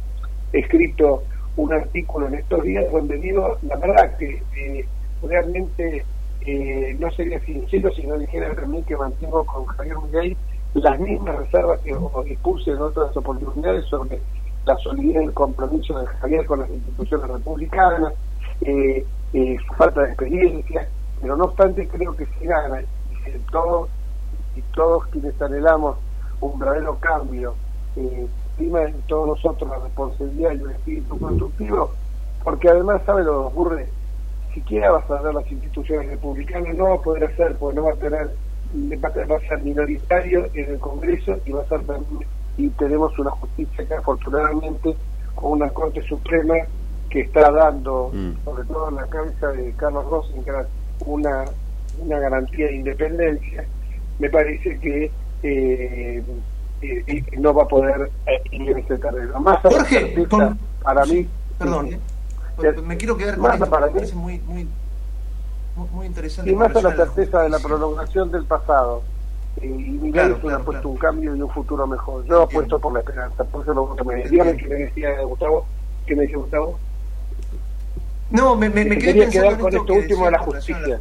escrito 0.52 1.22
un 1.56 1.72
artículo 1.72 2.28
en 2.28 2.34
estos 2.34 2.62
días 2.62 2.90
donde 2.92 3.16
digo, 3.18 3.58
la 3.62 3.76
verdad 3.76 4.16
que 4.16 4.42
eh, 4.56 4.86
realmente 5.22 6.04
eh, 6.42 6.96
no 6.98 7.10
sería 7.10 7.40
sincero 7.40 7.90
si 7.94 8.06
no 8.06 8.18
dijera 8.18 8.54
también 8.54 8.84
que 8.84 8.96
mantengo 8.96 9.44
con 9.44 9.66
Javier 9.66 9.96
Miguel 10.04 10.36
las 10.74 11.00
mismas 11.00 11.36
reservas 11.36 11.80
que 11.80 11.90
expuse 12.26 12.70
en 12.70 12.78
otras 12.78 13.16
oportunidades 13.16 13.84
sobre 13.86 14.20
la 14.70 14.78
solidez 14.78 15.16
del 15.16 15.32
compromiso 15.32 15.98
de 15.98 16.06
Javier 16.06 16.46
con 16.46 16.60
las 16.60 16.70
instituciones 16.70 17.28
republicanas, 17.28 18.14
eh, 18.60 19.04
eh, 19.32 19.56
su 19.66 19.74
falta 19.74 20.02
de 20.02 20.08
experiencia, 20.08 20.88
pero 21.20 21.36
no 21.36 21.44
obstante 21.44 21.88
creo 21.88 22.14
que 22.16 22.26
se 22.26 22.46
gana 22.46 22.80
y 22.80 23.38
todos, 23.50 23.88
y 24.56 24.62
todos 24.74 25.06
quienes 25.08 25.40
anhelamos 25.42 25.96
un 26.40 26.58
verdadero 26.58 26.96
cambio, 27.00 27.54
eh, 27.96 28.26
en 28.58 29.02
todos 29.08 29.26
nosotros 29.26 29.70
la 29.70 29.78
responsabilidad 29.78 30.52
y 30.52 30.62
el 30.62 30.70
espíritu 30.70 31.18
constructivo, 31.18 31.90
porque 32.44 32.68
además, 32.68 33.00
¿sabe 33.06 33.24
lo 33.24 33.32
que 33.32 33.46
ocurre? 33.46 33.88
Siquiera 34.52 34.92
vas 34.92 35.10
a 35.10 35.22
ver 35.22 35.34
las 35.34 35.50
instituciones 35.50 36.10
republicanas, 36.10 36.76
no 36.76 36.84
va 36.84 36.94
a 36.94 37.00
poder 37.00 37.24
hacer, 37.24 37.56
porque 37.56 37.76
no 37.76 37.84
va 37.84 37.92
a 37.92 37.96
tener, 37.96 38.30
va 38.94 39.36
a 39.36 39.48
ser 39.48 39.62
minoritario 39.62 40.46
en 40.54 40.70
el 40.72 40.78
Congreso 40.78 41.38
y 41.46 41.52
va 41.52 41.62
a 41.62 41.68
ser 41.68 41.80
y 42.60 42.68
tenemos 42.70 43.18
una 43.18 43.30
justicia 43.30 43.86
que 43.86 43.94
afortunadamente 43.94 44.94
con 45.34 45.52
una 45.52 45.70
Corte 45.70 46.02
Suprema 46.02 46.54
que 47.08 47.22
está 47.22 47.50
dando, 47.50 48.10
mm. 48.12 48.44
sobre 48.44 48.64
todo 48.64 48.88
en 48.90 48.94
la 48.96 49.06
cabeza 49.06 49.48
de 49.48 49.72
Carlos 49.72 50.04
Rosenkrantz, 50.10 50.68
una, 51.06 51.44
una 51.98 52.18
garantía 52.18 52.66
de 52.66 52.76
independencia, 52.76 53.64
me 54.18 54.28
parece 54.28 54.78
que 54.78 55.10
eh, 55.42 56.22
eh, 56.82 57.04
eh 57.06 57.24
no 57.38 57.54
va 57.54 57.64
a 57.64 57.68
poder 57.68 58.10
ir 58.52 58.70
en 58.70 58.78
este 58.78 58.98
terreno. 58.98 59.40
Más 59.40 59.58
Jorge, 59.60 60.26
para 60.82 61.04
mí... 61.06 61.26
Perdón, 61.58 61.90
me 62.84 62.96
quiero 62.96 63.16
quedar 63.16 63.38
con 63.38 63.52
esto, 63.52 63.70
para 63.70 63.90
me 63.90 64.00
muy, 64.12 64.38
muy, 64.40 64.68
muy, 65.92 66.06
interesante. 66.06 66.50
Y 66.50 66.54
más 66.54 66.74
a 66.76 66.82
la 66.82 66.94
certeza 66.94 67.42
de 67.42 67.48
la 67.48 67.58
prolongación 67.58 68.30
del 68.30 68.44
pasado 68.44 69.02
y 69.60 69.66
Miguel 69.66 70.36
claro, 70.36 70.56
ha 70.56 70.64
puesto 70.64 70.88
un 70.88 70.96
cambio 70.96 71.34
y 71.34 71.42
un 71.42 71.50
futuro 71.50 71.86
mejor. 71.86 72.24
Yo 72.26 72.42
apuesto 72.42 72.78
por 72.78 72.92
la 72.92 73.00
esperanza, 73.00 73.44
por 73.44 73.62
eso 73.62 73.74
lo. 73.74 73.96
Dígame 74.28 74.56
que 74.56 74.68
me 74.68 74.74
decía 74.76 75.20
Gustavo, 75.22 75.66
¿qué 76.06 76.16
me 76.16 76.22
decía 76.22 76.38
Gustavo? 76.38 76.78
No, 78.30 78.54
me, 78.54 78.70
me, 78.70 78.84
me 78.84 78.96
quedé 78.96 79.28
quedar 79.28 79.58
con 79.58 79.74
esto 79.74 79.92
último 79.92 80.24
de 80.26 80.30
la 80.30 80.38
justicia. 80.38 81.00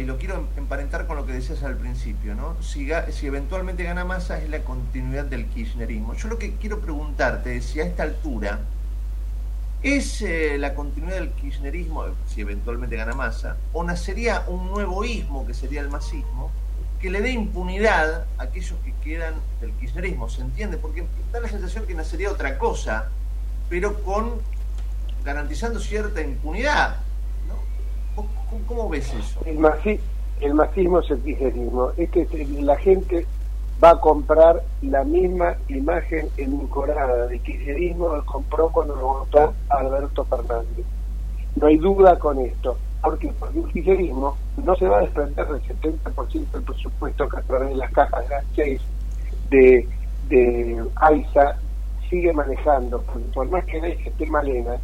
Y 0.00 0.04
lo 0.04 0.16
quiero 0.18 0.44
emparentar 0.56 1.06
con 1.06 1.16
lo 1.16 1.26
que 1.26 1.32
decías 1.32 1.62
al 1.62 1.76
principio, 1.76 2.34
¿no? 2.34 2.60
Si, 2.62 2.88
si 3.10 3.26
eventualmente 3.26 3.84
gana 3.84 4.04
masa 4.04 4.38
es 4.40 4.48
la 4.48 4.60
continuidad 4.60 5.24
del 5.24 5.46
kirchnerismo. 5.46 6.14
Yo 6.14 6.28
lo 6.28 6.38
que 6.38 6.54
quiero 6.56 6.80
preguntarte 6.80 7.56
es 7.56 7.66
si 7.66 7.80
a 7.80 7.84
esta 7.84 8.02
altura 8.02 8.60
es 9.82 10.22
eh, 10.22 10.56
la 10.58 10.74
continuidad 10.74 11.16
del 11.16 11.30
kirchnerismo, 11.32 12.06
si 12.26 12.40
eventualmente 12.40 12.96
gana 12.96 13.12
masa, 13.12 13.56
o 13.72 13.84
nacería 13.84 14.44
un 14.46 14.68
nuevo 14.68 15.04
ismo 15.04 15.46
que 15.46 15.52
sería 15.52 15.82
el 15.82 15.90
masismo, 15.90 16.50
que 17.04 17.10
le 17.10 17.20
dé 17.20 17.32
impunidad 17.32 18.24
a 18.38 18.44
aquellos 18.44 18.78
que 18.82 18.94
quedan 19.04 19.34
del 19.60 19.72
kirchnerismo, 19.72 20.26
¿se 20.30 20.40
entiende? 20.40 20.78
Porque 20.78 21.04
da 21.30 21.38
la 21.38 21.48
sensación 21.48 21.86
que 21.86 21.92
nacería 21.92 22.32
otra 22.32 22.56
cosa, 22.56 23.10
pero 23.68 24.02
con 24.02 24.40
garantizando 25.22 25.80
cierta 25.80 26.22
impunidad. 26.22 26.96
¿no? 27.46 28.24
¿Cómo, 28.66 28.88
ves 28.88 29.12
eso? 29.12 29.42
El, 29.44 29.58
el 30.40 30.54
masismo 30.54 31.00
es 31.00 31.10
el 31.10 31.20
kirchnerismo. 31.20 31.90
Este, 31.98 32.26
la 32.62 32.76
gente 32.78 33.26
va 33.84 33.90
a 33.90 34.00
comprar 34.00 34.62
la 34.80 35.04
misma 35.04 35.56
imagen 35.68 36.30
encorada 36.38 37.26
de 37.26 37.38
kirchnerismo 37.38 38.14
que 38.14 38.24
compró 38.24 38.70
cuando 38.70 38.96
lo 38.96 39.06
votó 39.08 39.52
Alberto 39.68 40.24
Fernández. 40.24 40.86
No 41.56 41.66
hay 41.66 41.76
duda 41.76 42.18
con 42.18 42.38
esto 42.38 42.78
porque, 43.04 43.28
el 43.28 43.72
kirchnerismo 43.72 44.36
no 44.56 44.74
se 44.76 44.88
va 44.88 44.98
a 44.98 45.02
desprender 45.02 45.46
del 45.46 45.62
70% 45.62 46.50
del 46.50 46.62
presupuesto 46.62 47.28
que 47.28 47.36
a 47.36 47.42
través 47.42 47.68
de 47.68 47.76
las 47.76 47.92
cajas 47.92 48.24
de 48.56 48.80
de, 49.50 49.88
de 50.28 50.84
AISA 50.96 51.58
sigue 52.08 52.32
manejando, 52.32 53.02
porque 53.02 53.28
por 53.34 53.48
más 53.50 53.64
que 53.66 53.80
AISA 53.80 54.08
esté 54.08 54.26
malena, 54.26 54.76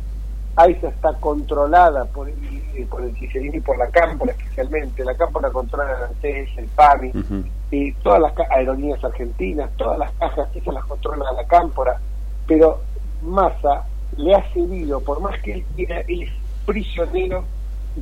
AISA 0.56 0.88
está 0.88 1.14
controlada 1.14 2.04
por 2.04 2.28
el, 2.28 2.34
eh, 2.74 2.86
por 2.90 3.02
el 3.02 3.14
kirchnerismo 3.14 3.56
y 3.56 3.60
por 3.60 3.78
la 3.78 3.88
Cámpora 3.88 4.32
especialmente, 4.32 5.02
la 5.02 5.16
Cámpora 5.16 5.50
controla 5.50 5.96
el 5.96 6.04
ANTES, 6.04 6.58
el 6.58 6.66
PAMI, 6.66 7.12
y 7.70 7.92
todas 7.94 8.20
las 8.20 8.34
aerolíneas 8.50 9.02
argentinas, 9.02 9.70
todas 9.76 9.98
las 9.98 10.12
cajas, 10.12 10.48
esas 10.54 10.74
las 10.74 10.84
controla 10.84 11.32
la 11.32 11.46
Cámpora, 11.46 11.98
pero 12.46 12.80
Massa 13.22 13.86
le 14.18 14.34
ha 14.34 14.42
cedido, 14.52 15.00
por 15.00 15.20
más 15.20 15.40
que 15.40 15.54
él 15.54 15.64
quiera, 15.74 16.00
él 16.00 16.24
es 16.24 16.30
prisionero 16.66 17.44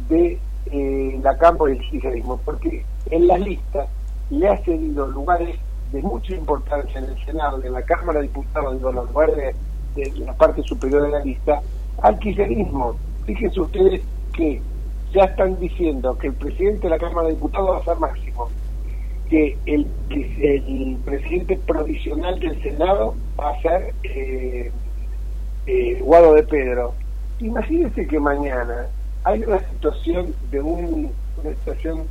de 0.09 0.39
eh, 0.71 1.21
la 1.23 1.37
campo 1.39 1.67
del 1.67 1.79
kirchnerismo, 1.79 2.39
porque 2.45 2.85
en 3.11 3.27
las 3.27 3.41
listas 3.41 3.89
le 4.31 4.49
ha 4.49 4.57
cedido 4.59 5.07
lugares 5.07 5.59
de 5.93 6.03
mucha 6.03 6.35
importancia 6.35 7.01
en 7.01 7.07
el 7.07 7.25
Senado, 7.25 7.63
en 7.63 7.73
la 7.73 7.83
Cámara 7.83 8.21
de 8.21 8.27
Diputados, 8.27 8.77
en 8.77 8.83
los 8.83 8.95
lugares 8.95 9.57
de, 9.95 10.13
la 10.19 10.35
parte 10.35 10.63
superior 10.63 11.03
de 11.03 11.11
la 11.11 11.21
lista, 11.21 11.63
al 12.03 12.19
kirchnerismo. 12.19 12.97
Fíjense 13.25 13.61
ustedes 13.61 14.03
que 14.35 14.61
ya 15.13 15.25
están 15.25 15.59
diciendo 15.59 16.17
que 16.19 16.29
el 16.29 16.35
presidente 16.35 16.83
de 16.83 16.91
la 16.91 16.99
Cámara 16.99 17.29
de 17.29 17.35
Diputados 17.35 17.71
va 17.71 17.79
a 17.79 17.85
ser 17.85 17.97
máximo, 17.97 18.49
que 19.31 19.57
el, 19.67 19.87
el 20.11 20.97
presidente 21.05 21.57
provisional 21.67 22.39
del 22.39 22.63
Senado 22.63 23.15
va 23.39 23.51
a 23.51 23.63
ser 23.63 23.95
eh, 24.05 24.71
eh, 25.67 25.99
Guado 26.03 26.35
de 26.35 26.43
Pedro. 26.43 26.95
Imagínense 27.41 28.07
que 28.07 28.19
mañana 28.19 28.89
hay 29.25 29.43
una 29.43 29.59
situación 29.59 30.35
de 30.51 30.61
un, 30.61 31.13
situación 31.43 32.07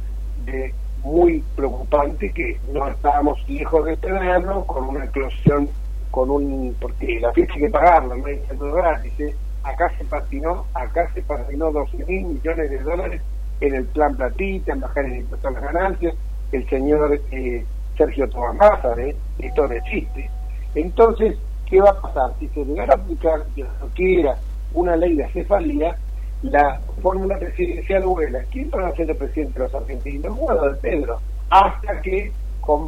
de 0.46 0.74
muy 1.04 1.44
preocupante 1.56 2.32
que 2.32 2.60
no 2.74 2.88
estábamos 2.88 3.48
lejos 3.48 3.86
de 3.86 3.98
tenerlo 3.98 4.66
con 4.66 4.90
una 4.90 5.06
eclosión 5.06 5.70
con 6.12 6.30
un 6.30 6.76
porque 6.80 7.20
la 7.20 7.32
fiesta 7.34 7.54
hay 7.54 7.62
que 7.62 7.70
pagarla 7.70 8.16
no 8.16 8.26
hay 8.26 8.42
gratis 8.50 9.20
¿eh? 9.20 9.36
acá 9.64 9.92
se 9.98 10.06
patinó 10.06 10.66
acá 10.74 11.10
se 11.14 11.22
patinó 11.22 11.72
12 11.72 12.06
mil 12.06 12.26
millones 12.26 12.70
de 12.70 12.80
dólares 12.80 13.22
en 13.62 13.76
el 13.76 13.86
plan 13.86 14.16
platita 14.16 14.74
en 14.74 14.80
bajar 14.80 15.06
el 15.06 15.18
impuesto 15.18 15.48
a 15.48 15.52
las 15.52 15.64
ganancias 15.64 16.16
el 16.52 16.70
señor 16.70 17.20
eh, 17.32 17.66
Sergio 17.98 18.30
Tomás 18.30 18.80
¿eh? 18.98 19.16
esto 19.40 19.68
no 19.68 19.74
existe 19.74 20.30
entonces 20.76 21.38
¿qué 21.70 21.82
va 21.82 21.92
a 21.92 22.02
pasar? 22.02 22.32
si 22.40 22.48
se 22.50 22.66
llegara 22.66 22.94
a 22.94 22.98
aplicar 22.98 23.46
que 23.56 23.64
no 23.64 23.88
quiera 23.94 24.38
una 24.74 24.96
ley 24.96 25.16
de 25.16 25.28
cefalía 25.30 25.96
la 26.44 26.80
fórmula 27.02 27.38
presidencial 27.38 28.04
vuela. 28.04 28.44
¿Quién 28.52 28.70
va 28.70 28.88
a 28.88 28.96
ser 28.96 29.10
el 29.10 29.18
presidente 29.18 29.60
de 29.60 29.66
los 29.66 29.76
argentinos? 29.76 30.38
Guado 30.38 30.70
de 30.70 30.76
Pedro. 30.76 31.20
Hasta 31.50 32.02
que, 32.02 32.32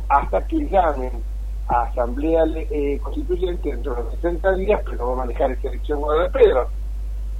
hasta 0.09 0.45
que 0.47 0.67
llamen 0.69 1.11
a 1.67 1.83
Asamblea 1.83 2.43
eh, 2.55 2.99
Constituyente 3.01 3.69
dentro 3.69 3.95
de 3.95 4.03
los 4.03 4.13
60 4.15 4.55
días, 4.55 4.81
pero 4.85 5.07
va 5.07 5.13
a 5.13 5.25
manejar 5.25 5.51
esa 5.51 5.69
elección 5.69 5.99
de 6.01 6.29
Pedro, 6.31 6.67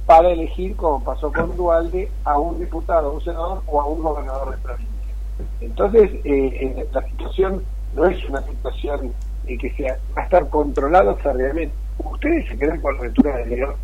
para 0.06 0.30
elegir, 0.30 0.74
como 0.76 1.04
pasó 1.04 1.32
con 1.32 1.56
Dualde, 1.56 2.10
a 2.24 2.38
un 2.38 2.58
diputado, 2.58 3.10
a 3.10 3.12
un 3.12 3.20
senador 3.20 3.62
o 3.66 3.80
a 3.80 3.86
un 3.86 4.02
gobernador 4.02 4.50
de 4.50 4.56
provincia. 4.58 5.14
Entonces, 5.60 6.10
eh, 6.24 6.86
la 6.92 7.02
situación 7.08 7.62
no 7.94 8.06
es 8.06 8.28
una 8.28 8.42
situación 8.42 9.12
eh, 9.46 9.58
que 9.58 9.70
sea, 9.74 9.98
va 10.16 10.22
a 10.22 10.24
estar 10.24 10.48
controlado 10.48 11.16
realmente. 11.22 11.74
Ustedes 11.98 12.48
se 12.48 12.56
quedan 12.56 12.80
con 12.80 12.96
la 12.96 13.04
lectura 13.04 13.36
de 13.36 13.46
León 13.46 13.74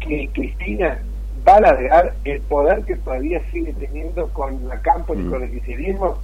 que 0.00 0.28
Cristina 0.32 0.98
baladear 1.44 2.14
el 2.24 2.40
poder 2.42 2.84
que 2.84 2.96
todavía 2.96 3.40
sigue 3.50 3.72
teniendo 3.74 4.28
con 4.28 4.68
la 4.68 4.80
campo 4.80 5.14
y 5.14 5.18
mm. 5.18 5.30
con 5.30 5.42
el 5.42 5.50
kirchnerismo. 5.50 6.18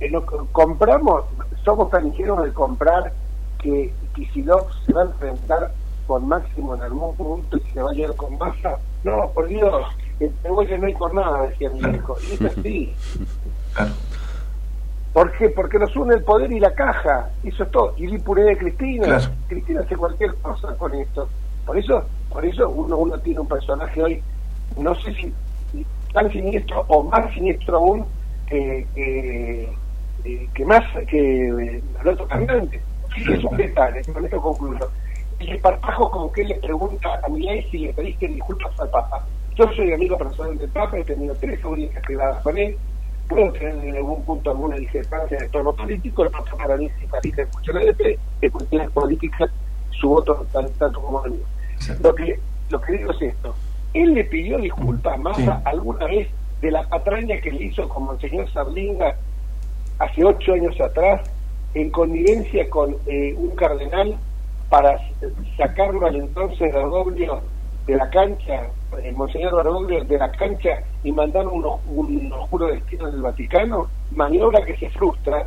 Eh, 0.00 0.12
compramos, 0.52 1.24
somos 1.64 1.90
tan 1.90 2.06
ingenuos 2.06 2.44
de 2.44 2.52
comprar 2.52 3.12
que 3.58 3.92
Kicillof 4.14 4.70
se 4.86 4.92
va 4.92 5.02
a 5.02 5.06
enfrentar 5.06 5.72
con 6.06 6.26
Máximo 6.26 6.74
en 6.74 6.82
algún 6.82 7.14
punto 7.16 7.56
y 7.56 7.72
se 7.72 7.82
va 7.82 7.90
a 7.90 7.94
llevar 7.94 8.16
con 8.16 8.38
Massa. 8.38 8.78
No, 9.04 9.30
por 9.30 9.46
Dios, 9.48 9.86
en 10.20 10.32
no 10.42 10.86
hay 10.86 10.94
por 10.94 11.14
nada, 11.14 11.42
decía 11.48 11.70
mi 11.70 11.80
hijo. 11.80 12.16
Y 12.28 12.34
es 12.34 12.42
así. 12.58 12.94
¿Por 15.12 15.32
qué? 15.32 15.48
Porque 15.50 15.78
nos 15.78 15.94
une 15.96 16.14
el 16.14 16.22
poder 16.22 16.50
y 16.52 16.60
la 16.60 16.72
caja. 16.74 17.30
Eso 17.44 17.64
es 17.64 17.70
todo. 17.70 17.94
Y 17.96 18.18
puré 18.18 18.44
de 18.44 18.58
Cristina. 18.58 19.20
Cristina 19.48 19.80
hace 19.80 19.96
cualquier 19.96 20.34
cosa 20.36 20.74
con 20.76 20.94
esto. 20.94 21.28
Por 21.66 21.78
eso, 21.78 22.04
por 22.30 22.44
eso 22.44 22.68
uno, 22.68 22.96
uno 22.96 23.18
tiene 23.18 23.40
un 23.40 23.48
personaje 23.48 24.02
hoy, 24.02 24.22
no 24.76 24.94
sé 24.96 25.14
si 25.14 25.32
tan 26.12 26.30
siniestro 26.32 26.84
o 26.88 27.02
más 27.04 27.32
siniestro 27.34 27.76
aún 27.78 28.04
que, 28.48 28.86
que, 28.94 29.68
eh, 30.24 30.64
más 30.64 30.82
que 31.08 31.48
eh, 31.48 31.82
el 32.00 32.08
otro 32.08 32.26
cantante. 32.26 32.80
Es 33.16 33.44
un 33.44 33.56
detalle, 33.56 34.02
con 34.12 34.24
esto 34.24 34.40
concluyo. 34.40 34.90
Y 35.40 35.50
el 35.50 35.58
parpajo 35.60 36.10
como 36.10 36.32
que 36.32 36.44
le 36.44 36.54
pregunta 36.56 37.20
a 37.22 37.28
Milay 37.28 37.62
si 37.70 37.78
le 37.78 37.92
pediste 37.92 38.28
disculpas 38.28 38.78
al 38.80 38.90
Papa. 38.90 39.24
Yo 39.56 39.64
soy 39.74 39.92
amigo 39.92 40.16
personal 40.16 40.56
del 40.56 40.68
Papa, 40.70 40.98
he 40.98 41.04
tenido 41.04 41.34
tres 41.36 41.62
audiencias 41.64 42.02
privadas 42.04 42.42
con 42.42 42.56
él, 42.58 42.76
puedo 43.28 43.52
tener 43.52 43.84
en 43.84 43.96
algún 43.96 44.22
punto 44.24 44.50
alguna 44.50 44.76
discrepancia 44.76 45.38
de 45.38 45.48
tono 45.48 45.72
político, 45.72 46.24
el 46.24 46.30
Papa 46.30 46.56
para 46.56 46.76
mí 46.76 46.88
simpatiza 46.98 47.42
mucho 47.52 47.72
la 47.72 47.80
DP, 47.80 48.18
en 48.42 48.50
cuestiones 48.50 48.90
políticas 48.90 49.50
su 49.90 50.08
voto 50.08 50.46
tanto 50.52 51.02
como 51.02 51.24
el 51.24 51.32
mío. 51.32 51.44
Lo 52.02 52.14
que, 52.14 52.38
lo 52.70 52.80
que 52.80 52.92
digo 52.92 53.12
es 53.12 53.22
esto. 53.22 53.54
Él 53.94 54.14
le 54.14 54.24
pidió 54.24 54.58
disculpas 54.58 55.14
a 55.14 55.16
Massa 55.16 55.62
alguna 55.64 56.06
vez 56.06 56.28
de 56.60 56.70
la 56.70 56.82
patraña 56.88 57.40
que 57.40 57.52
le 57.52 57.64
hizo 57.64 57.88
como 57.88 58.12
el 58.12 58.20
señor 58.20 58.50
Sarlinga 58.52 59.16
hace 59.98 60.24
ocho 60.24 60.52
años 60.52 60.80
atrás, 60.80 61.22
en 61.74 61.90
connivencia 61.90 62.68
con 62.70 62.96
eh, 63.06 63.34
un 63.36 63.54
cardenal 63.56 64.16
para 64.68 64.98
sacarlo 65.56 66.06
al 66.06 66.16
entonces 66.16 66.72
Bergoglio 66.72 67.40
de 67.86 67.96
la 67.96 68.08
cancha, 68.10 68.68
el 69.02 69.14
monseñor 69.14 69.56
Bergoglio 69.56 70.04
de 70.04 70.18
la 70.18 70.30
cancha 70.32 70.82
y 71.02 71.12
mandar 71.12 71.46
un, 71.46 71.64
un, 71.88 72.32
oscuro 72.32 72.66
destino 72.66 73.10
del 73.10 73.22
Vaticano, 73.22 73.88
maniobra 74.12 74.64
que 74.64 74.76
se 74.76 74.90
frustra 74.90 75.46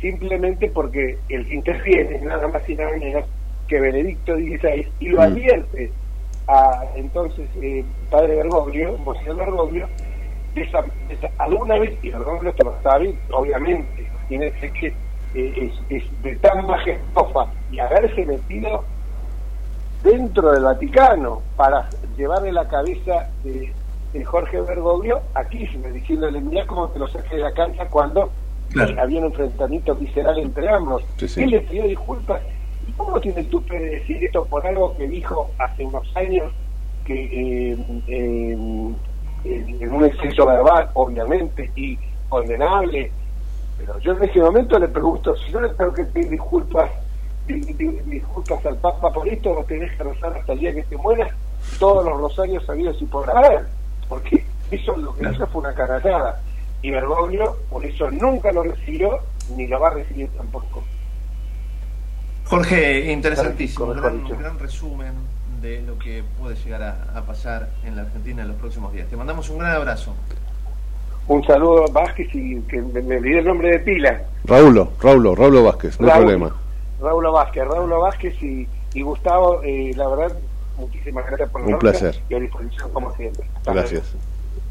simplemente 0.00 0.68
porque 0.68 1.18
el 1.28 1.46
que 1.46 1.54
interviene 1.54 2.20
nada 2.20 2.48
más 2.48 2.68
y 2.68 2.74
nada 2.74 2.96
menos 2.98 3.24
que 3.68 3.80
Benedicto 3.80 4.34
XVI 4.34 4.88
y 4.98 5.08
lo 5.08 5.18
mm. 5.18 5.20
advierte 5.20 5.92
a 6.46 6.84
entonces 6.96 7.48
eh, 7.62 7.84
padre 8.10 8.36
Bergoglio, 8.36 8.96
Monseñor 8.98 9.36
Bergoglio, 9.36 9.88
esa, 10.54 10.84
alguna 11.38 11.78
vez, 11.78 11.96
y 12.02 12.10
Bergoglio 12.10 12.52
te 12.54 12.64
lo 12.64 12.74
sabe, 12.82 13.14
obviamente, 13.32 14.10
tiene 14.28 14.52
que 14.52 14.94
eh, 15.34 15.72
es, 15.88 16.22
de 16.22 16.36
tan 16.36 16.66
majestuosa 16.66 17.46
y 17.70 17.78
haberse 17.78 18.26
metido 18.26 18.82
dentro 20.02 20.50
del 20.52 20.64
Vaticano 20.64 21.42
para 21.56 21.88
llevarle 22.16 22.52
la 22.52 22.66
cabeza 22.66 23.28
de, 23.44 23.72
Jorge 24.24 24.60
Bergoglio 24.60 25.20
a 25.34 25.44
Kirchner, 25.44 25.92
diciéndole, 25.92 26.40
mira 26.40 26.66
cómo 26.66 26.88
te 26.88 26.98
lo 26.98 27.06
saqué 27.06 27.36
de 27.36 27.42
la 27.42 27.52
cancha 27.52 27.86
cuando 27.86 28.28
había 28.98 29.20
un 29.20 29.26
enfrentamiento 29.26 29.94
visceral 29.94 30.36
entre 30.36 30.68
ambos. 30.68 31.04
Él 31.36 31.50
le 31.50 31.60
pidió 31.60 31.84
disculpas 31.84 32.40
¿Cómo 33.00 33.18
tiene 33.18 33.42
tú 33.44 33.64
que 33.64 33.78
decir 33.78 34.22
esto 34.22 34.44
por 34.44 34.64
algo 34.66 34.94
que 34.94 35.08
dijo 35.08 35.50
hace 35.58 35.86
unos 35.86 36.06
años 36.14 36.52
que 37.06 37.72
eh, 37.72 37.76
en 38.06 39.92
un 39.92 40.04
exceso 40.04 40.44
verbal, 40.44 40.90
obviamente, 40.92 41.70
y 41.76 41.98
condenable? 42.28 43.10
Pero 43.78 43.98
yo 44.00 44.12
en 44.12 44.24
ese 44.24 44.40
momento 44.40 44.78
le 44.78 44.88
pregunto, 44.88 45.34
si 45.34 45.50
yo 45.50 45.62
le 45.62 45.70
tengo 45.70 45.94
que 45.94 46.04
pedir 46.04 46.28
disculpas, 46.28 46.90
disculpas 47.48 48.66
al 48.66 48.76
Papa 48.76 49.10
por 49.10 49.26
esto, 49.26 49.54
no 49.54 49.64
tenés 49.64 49.96
que 49.96 50.04
rezar 50.04 50.36
hasta 50.36 50.52
el 50.52 50.58
día 50.58 50.74
que 50.74 50.82
te 50.82 50.96
mueras 50.98 51.32
todos 51.78 52.04
los 52.04 52.20
rosarios 52.20 52.66
sabidos 52.66 53.00
y 53.00 53.06
por 53.06 53.30
haber, 53.30 53.64
porque 54.10 54.44
eso 54.70 54.94
lo 54.98 55.14
que 55.14 55.26
hizo 55.26 55.46
fue 55.46 55.62
una 55.62 55.72
caratada. 55.72 56.38
Y 56.82 56.90
Bergoglio 56.90 57.56
por 57.70 57.82
eso 57.82 58.10
nunca 58.10 58.52
lo 58.52 58.62
recibió, 58.62 59.20
ni 59.56 59.66
lo 59.66 59.80
va 59.80 59.88
a 59.88 59.94
recibir 59.94 60.28
tampoco. 60.36 60.82
Jorge, 62.50 63.12
interesantísimo, 63.12 63.86
un 63.86 64.00
gran, 64.40 64.58
resumen 64.58 65.12
de 65.62 65.82
lo 65.82 65.96
que 66.00 66.24
puede 66.36 66.56
llegar 66.56 66.82
a, 66.82 67.22
pasar 67.22 67.68
en 67.84 67.94
la 67.94 68.02
Argentina 68.02 68.42
en 68.42 68.48
los 68.48 68.56
próximos 68.56 68.92
días. 68.92 69.08
Te 69.08 69.16
mandamos 69.16 69.48
un 69.50 69.58
gran 69.58 69.76
abrazo. 69.76 70.16
Un 71.28 71.44
saludo 71.44 71.84
a 71.84 71.92
Vázquez 71.92 72.28
y 72.34 72.60
que 72.62 72.82
me, 72.82 73.18
olvidé 73.18 73.38
el 73.38 73.44
nombre 73.44 73.70
de 73.70 73.78
pila. 73.78 74.22
Raulo, 74.46 74.90
Raulo, 75.00 75.36
Raulo 75.36 75.62
Vázquez, 75.62 76.00
no 76.00 76.12
hay 76.12 76.18
problema. 76.18 76.56
Raulo 77.00 77.32
Vázquez, 77.32 77.64
Raulo 77.68 78.00
Vázquez 78.00 78.34
y, 78.42 78.66
Gustavo, 79.00 79.62
eh, 79.62 79.92
la 79.94 80.08
verdad, 80.08 80.36
muchísimas 80.76 81.24
gracias 81.26 81.50
por 81.50 81.60
la 81.60 81.68
Un 81.68 81.78
placer. 81.78 82.20
y 82.28 82.34
a 82.34 82.40
disposición 82.40 82.90
como 82.92 83.14
siempre. 83.14 83.48
gracias. 83.64 84.12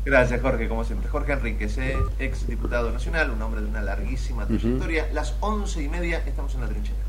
Gracias, 0.04 0.42
Jorge, 0.42 0.68
como 0.68 0.84
siempre. 0.84 1.08
Jorge 1.08 1.32
Enríquez, 1.32 1.78
eh, 1.78 1.96
ex 2.20 2.46
diputado 2.46 2.92
nacional, 2.92 3.32
un 3.32 3.42
hombre 3.42 3.62
de 3.62 3.68
una 3.68 3.82
larguísima 3.82 4.46
trayectoria. 4.46 5.08
Las 5.14 5.36
once 5.40 5.82
y 5.82 5.88
media 5.88 6.22
estamos 6.26 6.54
en 6.56 6.62
la 6.62 6.68
trinchera. 6.68 7.09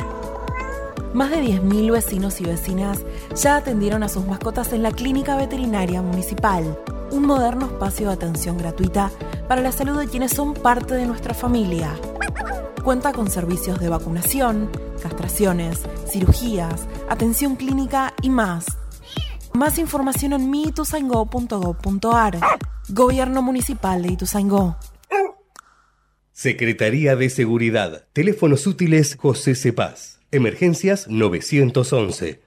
más 1.13 1.29
de 1.29 1.43
10.000 1.43 1.91
vecinos 1.91 2.39
y 2.41 2.45
vecinas 2.45 2.99
ya 3.35 3.57
atendieron 3.57 4.03
a 4.03 4.09
sus 4.09 4.25
mascotas 4.25 4.73
en 4.73 4.83
la 4.83 4.91
Clínica 4.91 5.35
Veterinaria 5.35 6.01
Municipal, 6.01 6.77
un 7.11 7.25
moderno 7.25 7.65
espacio 7.65 8.07
de 8.07 8.13
atención 8.13 8.57
gratuita 8.57 9.11
para 9.47 9.61
la 9.61 9.71
salud 9.71 9.99
de 9.99 10.07
quienes 10.07 10.31
son 10.31 10.53
parte 10.53 10.95
de 10.95 11.05
nuestra 11.05 11.33
familia. 11.33 11.93
Cuenta 12.83 13.11
con 13.11 13.29
servicios 13.29 13.79
de 13.79 13.89
vacunación, 13.89 14.71
castraciones, 15.01 15.81
cirugías, 16.07 16.87
atención 17.09 17.55
clínica 17.55 18.13
y 18.21 18.29
más. 18.29 18.65
Más 19.53 19.77
información 19.77 20.33
en 20.33 20.49
miituzaingó.gov.ar. 20.49 22.39
Gobierno 22.89 23.41
Municipal 23.41 24.01
de 24.01 24.13
Ituzaingó. 24.13 24.77
Secretaría 26.31 27.15
de 27.15 27.29
Seguridad. 27.29 28.07
Teléfonos 28.13 28.65
útiles 28.65 29.15
José 29.19 29.53
Cepaz. 29.53 30.20
Emergencias 30.31 31.07
911. 31.09 32.39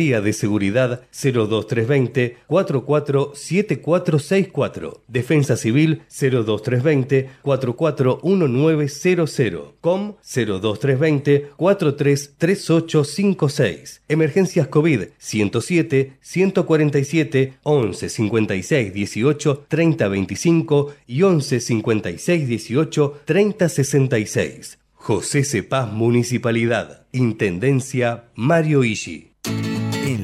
de 0.00 0.32
Seguridad 0.32 1.02
02320 1.12 2.38
447464. 2.46 5.02
Defensa 5.08 5.58
Civil 5.58 6.00
02320 6.08 7.28
441900. 7.42 9.74
COM 9.80 10.14
02320 10.22 11.50
433856. 11.56 14.00
Emergencias 14.08 14.68
COVID 14.68 15.08
107 15.18 16.14
147 16.22 17.54
11 17.62 18.08
56 18.08 18.94
18 18.94 19.66
30 19.68 20.08
25 20.08 20.94
y 21.06 21.22
11 21.22 21.60
56 21.60 22.48
18 22.48 23.20
30 23.26 23.68
66. 23.68 24.78
José 24.94 25.44
Cepaz 25.44 25.92
Municipalidad. 25.92 27.06
Intendencia 27.12 28.24
Mario 28.34 28.82
Ishi. 28.84 29.30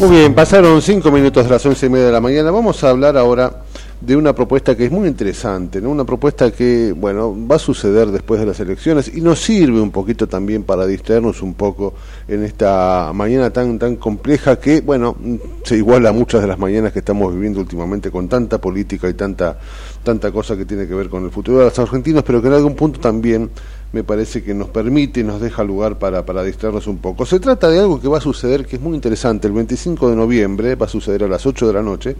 Muy 0.00 0.16
bien, 0.16 0.34
pasaron 0.34 0.80
cinco 0.80 1.10
minutos 1.12 1.44
de 1.44 1.50
las 1.50 1.66
once 1.66 1.84
y 1.84 1.90
media 1.90 2.06
de 2.06 2.12
la 2.12 2.22
mañana. 2.22 2.50
Vamos 2.50 2.82
a 2.82 2.88
hablar 2.88 3.18
ahora 3.18 3.64
de 4.00 4.16
una 4.16 4.34
propuesta 4.34 4.74
que 4.74 4.86
es 4.86 4.90
muy 4.90 5.06
interesante, 5.06 5.78
¿no? 5.78 5.90
una 5.90 6.06
propuesta 6.06 6.50
que, 6.50 6.94
bueno, 6.96 7.36
va 7.46 7.56
a 7.56 7.58
suceder 7.58 8.06
después 8.08 8.40
de 8.40 8.46
las 8.46 8.58
elecciones 8.60 9.14
y 9.14 9.20
nos 9.20 9.40
sirve 9.40 9.78
un 9.78 9.90
poquito 9.90 10.26
también 10.26 10.62
para 10.62 10.86
distraernos 10.86 11.42
un 11.42 11.52
poco 11.52 11.92
en 12.26 12.42
esta 12.44 13.10
mañana 13.14 13.50
tan 13.50 13.78
tan 13.78 13.96
compleja 13.96 14.58
que, 14.58 14.80
bueno, 14.80 15.16
se 15.64 15.76
iguala 15.76 16.08
a 16.08 16.12
muchas 16.12 16.40
de 16.40 16.46
las 16.46 16.58
mañanas 16.58 16.94
que 16.94 17.00
estamos 17.00 17.34
viviendo 17.34 17.60
últimamente 17.60 18.10
con 18.10 18.26
tanta 18.26 18.58
política 18.58 19.06
y 19.06 19.12
tanta 19.12 19.58
tanta 20.02 20.32
cosa 20.32 20.56
que 20.56 20.64
tiene 20.64 20.86
que 20.86 20.94
ver 20.94 21.10
con 21.10 21.24
el 21.24 21.30
futuro 21.30 21.58
de 21.58 21.64
los 21.66 21.78
argentinos, 21.78 22.24
pero 22.24 22.40
que 22.40 22.48
en 22.48 22.54
algún 22.54 22.74
punto 22.74 23.00
también 23.00 23.50
me 23.92 24.04
parece 24.04 24.42
que 24.42 24.54
nos 24.54 24.68
permite 24.68 25.24
nos 25.24 25.40
deja 25.40 25.64
lugar 25.64 25.98
para, 25.98 26.24
para 26.24 26.42
distraernos 26.42 26.86
un 26.86 26.98
poco. 26.98 27.26
Se 27.26 27.40
trata 27.40 27.68
de 27.68 27.80
algo 27.80 28.00
que 28.00 28.08
va 28.08 28.18
a 28.18 28.20
suceder, 28.20 28.66
que 28.66 28.76
es 28.76 28.82
muy 28.82 28.94
interesante, 28.94 29.48
el 29.48 29.52
25 29.52 30.10
de 30.10 30.16
noviembre, 30.16 30.74
va 30.76 30.86
a 30.86 30.88
suceder 30.88 31.24
a 31.24 31.28
las 31.28 31.44
8 31.46 31.66
de 31.66 31.72
la 31.72 31.82
noche, 31.82 32.16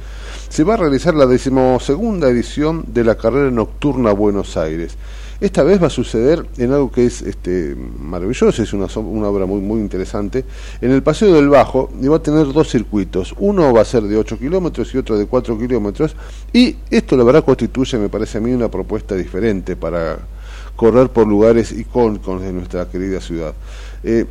se 0.48 0.64
va 0.64 0.74
a 0.74 0.76
realizar 0.78 1.14
la 1.14 1.26
decimosegunda 1.26 2.28
edición 2.28 2.84
de 2.88 3.04
la 3.04 3.16
carrera 3.16 3.50
nocturna 3.50 4.12
Buenos 4.12 4.56
Aires. 4.56 4.96
Esta 5.40 5.62
vez 5.62 5.82
va 5.82 5.86
a 5.86 5.90
suceder 5.90 6.44
en 6.58 6.70
algo 6.72 6.92
que 6.92 7.06
es 7.06 7.22
este, 7.22 7.74
maravilloso, 7.74 8.62
es 8.62 8.72
una, 8.74 8.86
una 8.96 9.28
obra 9.28 9.46
muy, 9.46 9.60
muy 9.60 9.80
interesante, 9.80 10.44
en 10.82 10.90
el 10.90 11.02
Paseo 11.02 11.34
del 11.34 11.48
Bajo, 11.48 11.90
y 11.98 12.08
va 12.08 12.16
a 12.16 12.22
tener 12.22 12.52
dos 12.52 12.68
circuitos. 12.68 13.34
Uno 13.38 13.72
va 13.72 13.80
a 13.80 13.86
ser 13.86 14.02
de 14.02 14.18
8 14.18 14.38
kilómetros 14.38 14.94
y 14.94 14.98
otro 14.98 15.16
de 15.16 15.24
4 15.24 15.58
kilómetros, 15.58 16.14
y 16.52 16.76
esto 16.90 17.16
la 17.16 17.24
verdad 17.24 17.42
constituye, 17.42 17.96
me 17.96 18.10
parece 18.10 18.36
a 18.36 18.42
mí, 18.42 18.52
una 18.52 18.70
propuesta 18.70 19.14
diferente 19.14 19.76
para 19.76 20.18
correr 20.80 21.10
por 21.10 21.26
lugares 21.26 21.72
icónicos 21.72 22.40
de 22.40 22.54
nuestra 22.54 22.88
querida 22.88 23.20
ciudad. 23.20 23.52
Eh, 24.02 24.24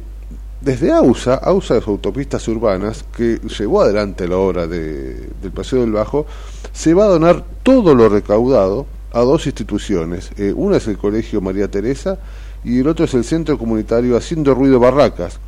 desde 0.62 0.92
AUSA, 0.92 1.36
AUSA 1.36 1.76
de 1.76 1.84
Autopistas 1.86 2.48
Urbanas, 2.48 3.06
que 3.16 3.40
llevó 3.60 3.84
adelante 3.84 4.28
la 4.28 4.38
obra 4.38 4.66
de, 4.66 5.30
del 5.44 5.52
Paseo 5.52 5.82
del 5.82 5.92
Bajo, 5.92 6.26
se 6.74 6.96
va 6.96 7.04
a 7.04 7.08
donar 7.08 7.44
todo 7.62 7.94
lo 7.94 8.10
recaudado 8.10 8.88
a 9.12 9.20
dos 9.20 9.46
instituciones. 9.46 10.32
Eh, 10.40 10.52
una 10.56 10.78
es 10.78 10.88
el 10.88 10.98
Colegio 10.98 11.40
María 11.40 11.70
Teresa 11.70 12.18
y 12.64 12.80
el 12.80 12.88
otro 12.88 13.06
es 13.06 13.14
el 13.14 13.26
Centro 13.26 13.60
Comunitario 13.60 14.18
Haciendo 14.18 14.56
Ruido 14.56 14.80
Barracas, 14.80 15.40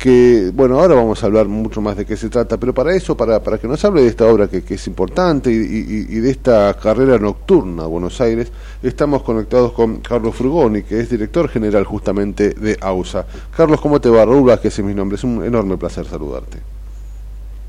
que, 0.00 0.50
bueno, 0.54 0.80
ahora 0.80 0.94
vamos 0.94 1.22
a 1.22 1.26
hablar 1.26 1.46
mucho 1.46 1.82
más 1.82 1.94
de 1.94 2.06
qué 2.06 2.16
se 2.16 2.30
trata, 2.30 2.56
pero 2.56 2.72
para 2.72 2.94
eso, 2.94 3.14
para, 3.18 3.42
para 3.42 3.58
que 3.58 3.68
nos 3.68 3.84
hable 3.84 4.00
de 4.00 4.08
esta 4.08 4.26
obra 4.26 4.48
que, 4.48 4.64
es 4.66 4.86
importante 4.86 5.52
y, 5.52 5.60
de 5.62 6.30
esta 6.30 6.74
carrera 6.82 7.18
nocturna 7.18 7.82
a 7.82 7.86
Buenos 7.86 8.18
Aires, 8.22 8.50
estamos 8.82 9.22
conectados 9.22 9.72
con 9.72 9.98
Carlos 9.98 10.34
Frugoni, 10.34 10.84
que 10.84 11.00
es 11.00 11.10
director 11.10 11.50
general 11.50 11.84
justamente 11.84 12.54
de 12.54 12.78
AUSA. 12.80 13.26
Carlos, 13.54 13.78
¿cómo 13.82 14.00
te 14.00 14.08
va? 14.08 14.24
Raúl 14.24 14.58
que 14.58 14.68
es 14.68 14.82
mi 14.82 14.94
nombre, 14.94 15.16
es 15.16 15.24
un 15.24 15.44
enorme 15.44 15.76
placer 15.76 16.06
saludarte. 16.06 16.79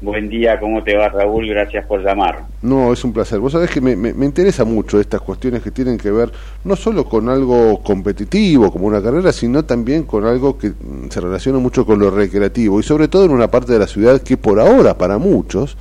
Buen 0.02 0.30
día, 0.30 0.60
¿cómo 0.60 0.84
te 0.84 0.98
va 0.98 1.10
Raúl? 1.10 1.48
Gracias 1.48 1.86
por 1.86 2.04
llamar. 2.04 2.46
No, 2.64 2.92
es 2.92 3.04
un 3.04 3.14
placer. 3.14 3.40
Vos 3.40 3.52
sabés 3.52 3.70
que 3.70 3.80
me, 3.82 4.26
interesa 4.26 4.66
mucho 4.66 5.00
estas 5.00 5.22
cuestiones 5.22 5.62
que 5.62 5.70
tienen 5.70 6.00
que 6.00 6.10
ver 6.10 6.32
no 6.64 6.76
solo 6.76 7.06
con 7.06 7.30
algo 7.30 7.84
competitivo 7.84 8.72
como 8.72 8.88
una 8.88 9.00
carrera, 9.00 9.32
sino 9.32 9.64
también 9.64 10.06
con 10.06 10.26
algo 10.26 10.58
que 10.58 10.70
mm, 10.70 11.10
se 11.12 11.22
relaciona 11.22 11.60
mucho 11.60 11.86
con 11.86 12.00
lo 12.00 12.10
recreativo 12.10 12.80
y 12.80 12.84
sobre 12.84 13.10
todo 13.10 13.26
en 13.26 13.32
una 13.32 13.52
parte 13.52 13.74
de 13.74 13.80
la 13.80 13.86
ciudad 13.86 14.20
que 14.24 14.38
por 14.38 14.60
ahora 14.60 14.98
para 14.98 15.20
muchos 15.20 15.78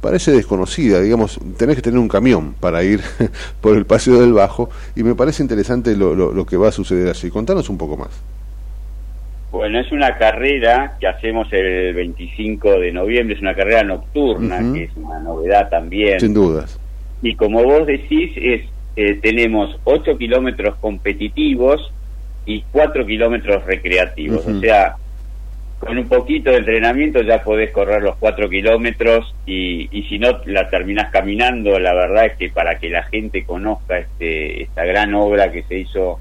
parece 0.00 0.32
desconocida. 0.32 1.02
Digamos, 1.02 1.38
tenés 1.58 1.76
que 1.76 1.82
tener 1.82 1.98
un 1.98 2.08
camión 2.08 2.54
para 2.58 2.82
ir 2.82 3.02
por 3.60 3.76
el 3.76 3.84
Paseo 3.84 4.18
del 4.18 4.32
Bajo 4.32 4.70
y 4.96 5.02
me 5.02 5.14
parece 5.14 5.42
interesante 5.42 5.94
lo, 5.94 6.14
lo, 6.14 6.32
lo 6.32 6.46
que 6.46 6.56
va 6.56 6.68
a 6.68 6.72
suceder 6.72 7.10
allí. 7.10 7.28
Contanos 7.28 7.68
un 7.68 7.76
poco 7.76 7.98
más. 7.98 8.37
Bueno, 9.50 9.80
es 9.80 9.90
una 9.92 10.16
carrera 10.18 10.96
que 11.00 11.06
hacemos 11.06 11.50
el 11.52 11.94
25 11.94 12.80
de 12.80 12.92
noviembre, 12.92 13.34
es 13.34 13.40
una 13.40 13.54
carrera 13.54 13.82
nocturna, 13.82 14.58
que 14.72 14.84
es 14.84 14.96
una 14.96 15.18
novedad 15.20 15.70
también. 15.70 16.20
Sin 16.20 16.34
dudas. 16.34 16.78
Y 17.22 17.34
como 17.34 17.64
vos 17.64 17.86
decís, 17.86 18.32
es 18.36 18.62
eh, 19.00 19.14
tenemos 19.22 19.78
8 19.84 20.18
kilómetros 20.18 20.74
competitivos 20.80 21.92
y 22.44 22.64
4 22.72 23.06
kilómetros 23.06 23.64
recreativos. 23.64 24.44
O 24.44 24.58
sea, 24.58 24.96
con 25.78 25.96
un 25.96 26.08
poquito 26.08 26.50
de 26.50 26.56
entrenamiento 26.56 27.22
ya 27.22 27.44
podés 27.44 27.70
correr 27.70 28.02
los 28.02 28.16
4 28.16 28.50
kilómetros 28.50 29.32
y, 29.46 29.88
y 29.96 30.02
si 30.08 30.18
no 30.18 30.40
la 30.46 30.68
terminás 30.68 31.12
caminando, 31.12 31.78
la 31.78 31.94
verdad 31.94 32.26
es 32.26 32.36
que 32.36 32.50
para 32.50 32.80
que 32.80 32.88
la 32.88 33.04
gente 33.04 33.44
conozca 33.44 33.98
este, 33.98 34.64
esta 34.64 34.84
gran 34.84 35.14
obra 35.14 35.52
que 35.52 35.62
se 35.62 35.78
hizo 35.78 36.18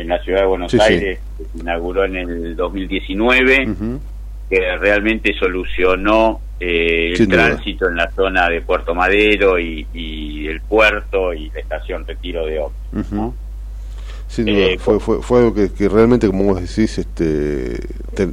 en 0.00 0.08
la 0.08 0.22
ciudad 0.22 0.40
de 0.40 0.46
Buenos 0.46 0.74
Aires, 0.74 1.20
que 1.36 1.44
se 1.44 1.58
inauguró 1.58 2.04
en 2.04 2.16
el 2.16 2.56
2019, 2.56 3.68
que 4.48 4.76
realmente 4.78 5.34
solucionó 5.38 6.40
eh, 6.58 7.12
el 7.18 7.28
tránsito 7.28 7.88
en 7.88 7.96
la 7.96 8.10
zona 8.10 8.48
de 8.48 8.60
Puerto 8.60 8.94
Madero 8.94 9.58
y, 9.58 10.46
el 10.46 10.60
puerto 10.62 11.32
y 11.32 11.50
la 11.50 11.60
estación 11.60 12.06
Retiro 12.06 12.44
de 12.46 12.58
Ops. 12.58 12.74
Eh, 14.38 14.76
fue, 14.78 15.00
fue, 15.00 15.22
fue, 15.22 15.38
algo 15.40 15.54
que, 15.54 15.88
realmente, 15.88 16.28
como 16.28 16.44
vos 16.44 16.60
decís, 16.60 16.98
este, 16.98 17.80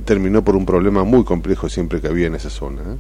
terminó 0.06 0.44
por 0.44 0.56
un 0.56 0.65
problema 0.65 1.03
muy 1.03 1.23
complejo 1.23 1.69
siempre 1.69 1.99
que 2.02 2.07
había 2.07 2.27
en 2.27 2.35
esa 2.35 2.49
zona. 2.49 2.81
¿eh? 2.81 2.98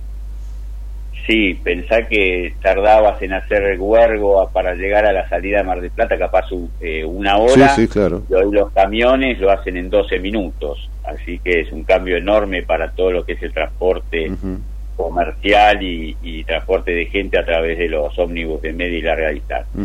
Sí, 1.27 1.59
pensá 1.61 2.07
que 2.07 2.53
tardabas 2.61 3.21
en 3.21 3.33
hacer 3.33 3.61
el 3.63 3.79
huergo 3.81 4.49
para 4.53 4.75
llegar 4.75 5.05
a 5.05 5.11
la 5.11 5.27
salida 5.27 5.57
de 5.57 5.63
Mar 5.65 5.81
del 5.81 5.91
Plata 5.91 6.17
capaz 6.17 6.45
eh, 6.79 7.03
una 7.03 7.37
hora. 7.37 7.67
Sí, 7.69 7.81
sí, 7.81 7.87
claro. 7.89 8.23
Y 8.29 8.33
hoy 8.33 8.49
los 8.49 8.71
camiones 8.71 9.37
lo 9.37 9.51
hacen 9.51 9.75
en 9.75 9.89
12 9.89 10.19
minutos. 10.19 10.89
Así 11.03 11.39
que 11.39 11.61
es 11.61 11.71
un 11.73 11.83
cambio 11.83 12.15
enorme 12.15 12.63
para 12.63 12.91
todo 12.91 13.11
lo 13.11 13.25
que 13.25 13.33
es 13.33 13.43
el 13.43 13.51
transporte 13.51 14.31
comercial 14.95 15.83
y, 15.83 16.43
transporte 16.45 16.91
de 16.91 17.05
gente 17.07 17.37
a 17.37 17.45
través 17.45 17.77
de 17.77 17.89
los 17.89 18.17
ómnibus 18.17 18.61
de 18.61 18.71
media 18.71 18.97
y 18.97 19.01
larga 19.01 19.29
distancia. 19.29 19.83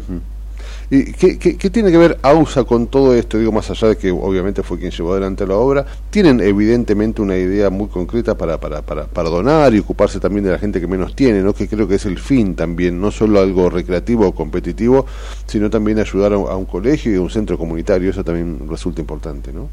¿Y 0.95 1.11
qué, 1.15 1.71
tiene 1.71 1.91
que 1.91 1.97
ver 1.97 2.19
AUSA 2.21 2.65
con 2.65 2.87
todo 2.87 3.15
esto? 3.15 3.39
Digo, 3.39 3.51
más 3.51 3.71
allá 3.71 3.89
de 3.89 3.97
que 3.97 4.11
obviamente 4.11 4.63
fue 4.63 4.79
quien 4.79 4.91
llevó 4.91 5.13
adelante 5.13 5.47
la 5.47 5.55
obra, 5.55 5.87
tienen 6.11 6.39
evidentemente 6.41 7.23
una 7.23 7.35
idea 7.35 7.71
muy 7.71 7.89
concreta 7.89 8.37
para, 8.37 8.61
para, 8.61 8.83
para, 8.83 9.31
donar 9.31 9.73
y 9.73 9.79
ocuparse 9.79 10.21
también 10.21 10.45
de 10.45 10.51
la 10.51 10.59
gente 10.59 10.83
que 10.83 10.87
menos 10.87 11.17
tiene, 11.17 11.41
¿no? 11.41 11.55
que 11.55 11.67
creo 11.67 11.89
que 11.89 11.95
es 11.95 12.05
el 12.05 12.19
fin 12.19 12.55
también, 12.55 13.01
no 13.01 13.11
solo 13.11 13.41
algo 13.41 13.71
recreativo 13.71 14.27
o 14.29 14.35
competitivo, 14.35 15.07
sino 15.47 15.71
también 15.71 15.99
ayudar 15.99 16.35
a, 16.35 16.37
un 16.37 16.67
colegio 16.67 17.11
y 17.11 17.17
a 17.17 17.23
un 17.23 17.31
centro 17.31 17.57
comunitario, 17.57 18.11
eso 18.11 18.23
también 18.23 18.59
resulta 18.69 19.01
importante, 19.01 19.51
¿no? 19.51 19.71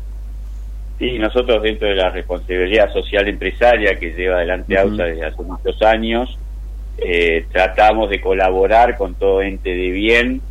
Sí, 1.00 1.20
nosotros 1.20 1.62
dentro 1.62 1.90
de 1.90 1.96
la 1.96 2.12
responsabilidad 2.12 2.94
social 2.94 3.28
empresaria 3.28 4.00
que 4.00 4.14
lleva 4.14 4.38
adelante 4.38 4.78
AUSA 4.78 5.04
desde 5.04 5.26
hace 5.26 5.44
muchos 5.44 5.82
años, 5.82 6.40
eh, 6.98 7.46
tratamos 7.52 8.10
de 8.10 8.22
colaborar 8.22 8.98
con 8.98 9.16
todo 9.16 9.42
ente 9.42 9.70
de 9.70 9.90
bien 9.90 10.42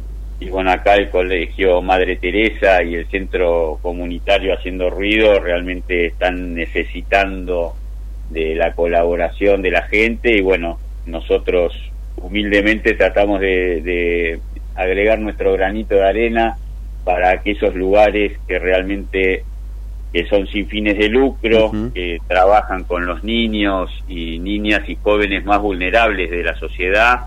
y 0.40 0.50
bueno, 0.50 0.70
acá 0.70 0.94
el 0.94 1.10
Colegio 1.10 1.82
Madre 1.82 2.16
Teresa 2.16 2.82
y 2.84 2.94
el 2.94 3.08
Centro 3.08 3.78
Comunitario 3.82 4.54
Haciendo 4.54 4.88
Ruido 4.88 5.40
realmente 5.40 6.06
están 6.06 6.54
necesitando 6.54 7.74
de 8.30 8.54
la 8.54 8.72
colaboración 8.74 9.62
de 9.62 9.72
la 9.72 9.82
gente. 9.82 10.36
Y 10.36 10.40
bueno, 10.40 10.78
nosotros 11.06 11.72
humildemente 12.16 12.94
tratamos 12.94 13.40
de, 13.40 14.38
agregar 14.76 15.18
nuestro 15.18 15.54
granito 15.54 15.96
de 15.96 16.04
arena 16.04 16.56
para 17.04 17.42
que 17.42 17.52
esos 17.52 17.74
lugares 17.74 18.38
que 18.46 18.60
realmente 18.60 19.42
que 20.12 20.24
son 20.26 20.46
sin 20.46 20.68
fines 20.68 20.96
de 20.96 21.08
lucro, 21.08 21.70
que 21.92 22.18
trabajan 22.28 22.84
con 22.84 23.04
los 23.04 23.24
niños 23.24 23.90
y 24.06 24.38
niñas 24.38 24.88
y 24.88 24.94
jóvenes 24.94 25.44
más 25.44 25.60
vulnerables 25.60 26.30
de 26.30 26.44
la 26.44 26.54
sociedad, 26.54 27.26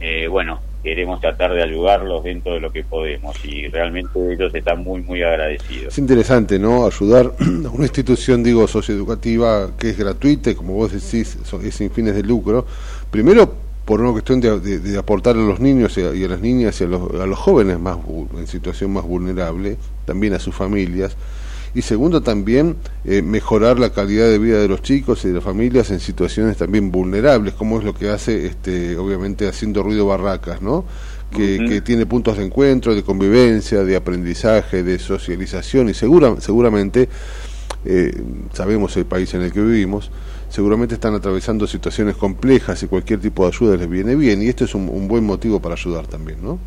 eh, 0.00 0.26
bueno, 0.28 0.60
queremos 0.82 1.20
tratar 1.20 1.52
de 1.52 1.62
ayudarlos 1.62 2.24
dentro 2.24 2.54
de 2.54 2.60
lo 2.60 2.70
que 2.70 2.84
podemos 2.84 3.36
y 3.44 3.68
realmente 3.68 4.32
ellos 4.32 4.54
están 4.54 4.82
muy, 4.82 5.02
muy 5.02 5.22
agradecidos. 5.22 5.92
Es 5.92 5.98
interesante, 5.98 6.58
¿no? 6.58 6.86
Ayudar 6.86 7.32
a 7.66 7.70
una 7.70 7.84
institución, 7.84 8.42
digo, 8.42 8.66
socioeducativa 8.66 9.70
que 9.78 9.90
es 9.90 9.98
gratuita 9.98 10.50
y 10.50 10.54
como 10.54 10.74
vos 10.74 10.92
decís, 10.92 11.36
es 11.62 11.74
sin 11.74 11.90
fines 11.90 12.14
de 12.14 12.22
lucro. 12.22 12.66
Primero, 13.10 13.52
por 13.84 14.00
una 14.00 14.12
cuestión 14.12 14.40
de, 14.40 14.98
aportar 14.98 15.34
a 15.34 15.38
los 15.38 15.60
niños 15.60 15.96
y 15.96 16.02
a, 16.02 16.28
las 16.28 16.40
niñas 16.40 16.80
y 16.80 16.84
a 16.84 16.86
los, 16.86 17.20
a 17.20 17.26
los 17.26 17.38
jóvenes 17.38 17.78
más 17.78 17.96
en 18.36 18.46
situación 18.46 18.92
más 18.92 19.04
vulnerable, 19.04 19.78
también 20.04 20.34
a 20.34 20.38
sus 20.38 20.54
familias 20.54 21.16
y 21.74 21.82
segundo 21.82 22.22
también 22.22 22.76
eh, 23.04 23.22
mejorar 23.22 23.78
la 23.78 23.90
calidad 23.90 24.28
de 24.28 24.38
vida 24.38 24.58
de 24.58 24.68
los 24.68 24.82
chicos 24.82 25.24
y 25.24 25.28
de 25.28 25.34
las 25.34 25.44
familias 25.44 25.90
en 25.90 26.00
situaciones 26.00 26.56
también 26.56 26.90
vulnerables, 26.90 27.54
como 27.54 27.78
es 27.78 27.84
lo 27.84 27.94
que 27.94 28.08
hace 28.08 28.46
este 28.46 28.96
obviamente 28.96 29.46
haciendo 29.46 29.82
ruido 29.82 30.06
barracas, 30.06 30.62
¿no? 30.62 30.84
Que, 31.30 31.82
tiene 31.84 32.06
puntos 32.06 32.38
de 32.38 32.46
encuentro, 32.46 32.94
de 32.94 33.02
convivencia, 33.02 33.84
de 33.84 33.96
aprendizaje, 33.96 34.82
de 34.82 34.98
socialización 34.98 35.90
y 35.90 35.94
segura, 35.94 36.40
seguramente 36.40 37.10
eh, 37.84 38.14
sabemos 38.54 38.96
el 38.96 39.04
país 39.04 39.34
en 39.34 39.42
el 39.42 39.52
que 39.52 39.60
vivimos, 39.60 40.10
seguramente 40.48 40.94
están 40.94 41.14
atravesando 41.14 41.66
situaciones 41.66 42.16
complejas 42.16 42.82
y 42.82 42.86
cualquier 42.86 43.20
tipo 43.20 43.42
de 43.42 43.48
ayuda 43.54 43.76
les 43.76 43.90
viene 43.90 44.14
bien 44.14 44.42
y 44.42 44.48
esto 44.48 44.64
es 44.64 44.74
un, 44.74 44.88
un 44.88 45.06
buen 45.06 45.24
motivo 45.24 45.60
para 45.60 45.74
ayudar 45.74 46.06
también, 46.06 46.42
¿no? 46.42 46.58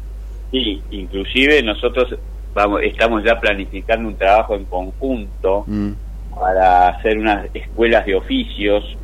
Sí, 0.52 0.82
inclusive 0.91 1.64
nosotros 1.64 2.15
vamos, 2.53 2.82
estamos 2.84 3.23
ya 3.23 3.40
planificando 3.40 4.07
un 4.07 4.15
trabajo 4.15 4.56
en 4.56 4.65
conjunto 4.65 5.64
mm. 5.68 5.91
para 6.40 6.90
hacer 6.90 7.18
unas 7.18 7.48
escuelas 7.53 8.06
de 8.06 8.15
oficios. 8.15 8.98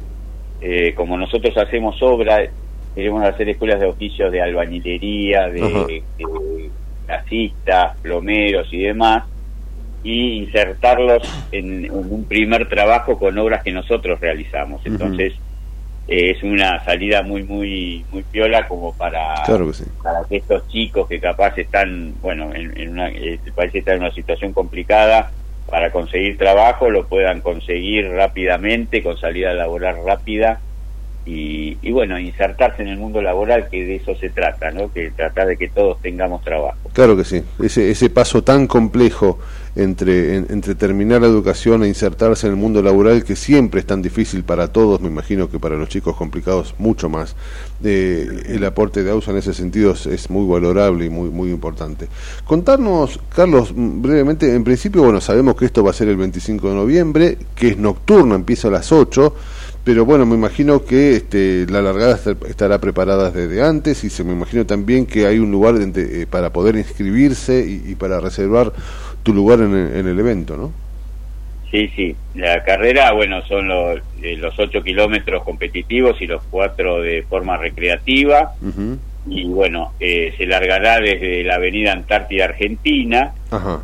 Eh, 0.61 0.93
como 0.95 1.17
nosotros 1.17 1.55
hacemos 1.57 2.01
obra, 2.01 2.39
queremos 2.95 3.23
hacer 3.23 3.49
escuelas 3.49 3.79
de 3.79 3.85
oficios 3.85 4.31
de 4.31 4.41
albañilería, 4.41 5.47
de, 5.47 6.01
gasistas, 7.07 7.97
plomeros 8.01 8.67
y 8.73 8.79
demás, 8.79 9.23
y 10.03 10.39
insertarlos 10.39 11.23
en, 11.51 11.89
un 11.91 12.25
primer 12.25 12.67
trabajo 12.67 13.17
con 13.17 13.37
obras 13.37 13.63
que 13.63 13.71
nosotros 13.71 14.19
realizamos. 14.19 14.81
Entonces, 14.85 15.33
es 16.07 16.41
una 16.41 16.83
salida 16.85 17.21
muy 17.21 17.43
muy 17.43 18.05
muy 18.11 18.23
piola 18.23 18.67
como 18.67 18.93
para 18.93 19.43
para 20.01 20.23
que 20.29 20.37
estos 20.37 20.67
chicos 20.69 21.07
que 21.07 21.19
capaz 21.19 21.57
están 21.57 22.13
bueno 22.21 22.53
en, 22.53 22.89
una 22.89 23.09
el 23.09 23.39
país 23.53 23.75
está 23.75 23.93
en 23.93 23.99
una 23.99 24.11
situación 24.11 24.53
complicada 24.53 25.31
para 25.69 25.91
conseguir 25.91 26.37
trabajo 26.37 26.89
lo 26.89 27.07
puedan 27.07 27.41
conseguir 27.41 28.09
rápidamente 28.09 29.03
con 29.03 29.17
salida 29.17 29.53
laboral 29.53 29.97
rápida 30.05 30.61
y, 31.27 31.77
y, 31.81 31.91
bueno, 31.91 32.17
insertarse 32.17 32.81
en 32.81 32.87
el 32.87 32.97
mundo 32.97 33.21
laboral, 33.21 33.67
que 33.69 33.85
de 33.85 33.97
eso 33.97 34.15
se 34.15 34.29
trata, 34.29 34.71
¿no? 34.71 34.91
Que 34.93 35.11
tratar 35.11 35.47
de 35.47 35.57
que 35.57 35.67
todos 35.67 36.01
tengamos 36.01 36.41
trabajo. 36.41 36.89
Claro 36.93 37.17
que 37.17 37.25
sí, 37.25 37.43
ese, 37.61 37.91
ese 37.91 38.09
paso 38.09 38.43
tan 38.43 38.65
complejo 38.65 39.37
entre, 39.77 40.37
entre 40.37 40.73
terminar 40.73 41.21
la 41.21 41.27
educación 41.27 41.83
e 41.83 41.87
insertarse 41.87 42.47
en 42.47 42.53
el 42.53 42.59
mundo 42.59 42.81
laboral, 42.81 43.23
que 43.23 43.35
siempre 43.35 43.79
es 43.79 43.85
tan 43.85 44.01
difícil 44.01 44.43
para 44.43 44.69
todos, 44.69 44.99
me 45.01 45.07
imagino 45.07 45.49
que 45.49 45.59
para 45.59 45.75
los 45.75 45.87
chicos 45.87 46.15
complicados 46.15 46.73
mucho 46.79 47.09
más. 47.09 47.35
Eh, 47.83 48.27
el 48.47 48.65
aporte 48.65 49.03
de 49.03 49.11
AUSA 49.11 49.31
en 49.31 49.37
ese 49.37 49.53
sentido 49.53 49.91
es, 49.91 50.29
muy 50.31 50.47
valorable 50.51 51.05
y 51.05 51.09
muy, 51.09 51.29
muy 51.29 51.51
importante. 51.51 52.07
Contarnos, 52.43 53.19
Carlos, 53.33 53.71
brevemente, 53.75 54.53
en 54.53 54.63
principio, 54.63 55.03
bueno, 55.03 55.21
sabemos 55.21 55.55
que 55.55 55.65
esto 55.65 55.83
va 55.83 55.91
a 55.91 55.93
ser 55.93 56.07
el 56.07 56.17
25 56.17 56.69
de 56.69 56.75
noviembre, 56.75 57.37
que 57.55 57.69
es 57.69 57.77
nocturno, 57.77 58.33
empieza 58.33 58.69
a 58.69 58.71
las 58.71 58.91
8 58.91 59.33
pero 59.87 60.03
bueno, 60.03 60.25
me 60.25 60.35
imagino 60.35 60.83
que 60.83 61.15
este, 61.15 61.65
la 61.69 61.81
largada 61.81 62.19
estará 62.49 62.77
preparada 62.77 63.31
desde 63.31 63.63
antes 63.63 64.03
y 64.03 64.09
se 64.09 64.25
me 64.25 64.33
imagino 64.33 64.65
también 64.65 65.05
que 65.05 65.27
hay 65.27 65.39
un 65.39 65.49
lugar 65.49 65.75
eh, 65.79 66.27
para 66.29 66.51
poder 66.51 66.75
inscribirse 66.75 67.65
y, 67.65 67.95
para 67.95 68.19
reservar 68.19 68.73
tu 69.27 69.33
lugar 69.33 69.59
en 69.59 70.07
el, 70.07 70.19
evento, 70.19 70.55
¿no? 70.55 70.71
Sí, 71.69 71.91
sí. 71.97 72.15
La 72.33 72.63
carrera, 72.63 73.11
bueno, 73.11 73.45
son 73.45 73.67
los, 73.67 73.99
eh, 74.21 74.37
los 74.37 74.57
8 74.57 74.81
kilómetros 74.83 75.43
competitivos 75.43 76.21
y 76.21 76.27
los 76.27 76.41
4 76.49 77.01
de 77.01 77.23
forma 77.23 77.57
recreativa. 77.57 78.53
Y 79.29 79.43
bueno, 79.43 79.91
eh, 79.99 80.33
se 80.37 80.45
largará 80.45 81.01
desde 81.01 81.43
la 81.43 81.55
avenida 81.55 81.91
Antártida 81.91 82.45
Argentina. 82.45 83.33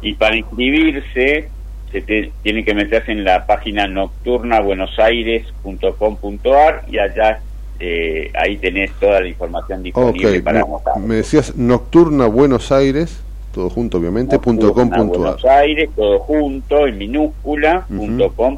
Y 0.02 0.14
para 0.14 0.38
inscribirse 0.38 1.49
se 1.91 2.32
tiene 2.41 2.64
que 2.64 2.74
meterse 2.74 3.11
en 3.11 3.26
la 3.26 3.45
página 3.45 3.86
nocturnabuenosaires.com.ar 3.86 6.86
y 6.90 6.99
allá 6.99 7.41
eh, 7.82 8.32
ahí 8.34 8.56
tenés 8.57 8.94
toda 8.94 9.20
la 9.20 9.28
información 9.28 9.84
disponible 9.84 10.41
para 10.41 10.64
Me 10.99 11.15
decías 11.15 11.57
Nocturna 11.57 12.28
Buenos 12.28 12.72
Aires 12.72 13.22
todo 13.53 13.69
junto 13.69 13.99
obviamente, 13.99 14.39
punto 14.39 14.73
com 14.73 14.89
Buenos 14.89 15.45
Aires, 15.45 15.89
todo 15.95 16.19
junto, 16.19 16.88
en 16.88 16.97
minúscula, 16.97 17.85
punto 17.88 18.31
com 18.35 18.57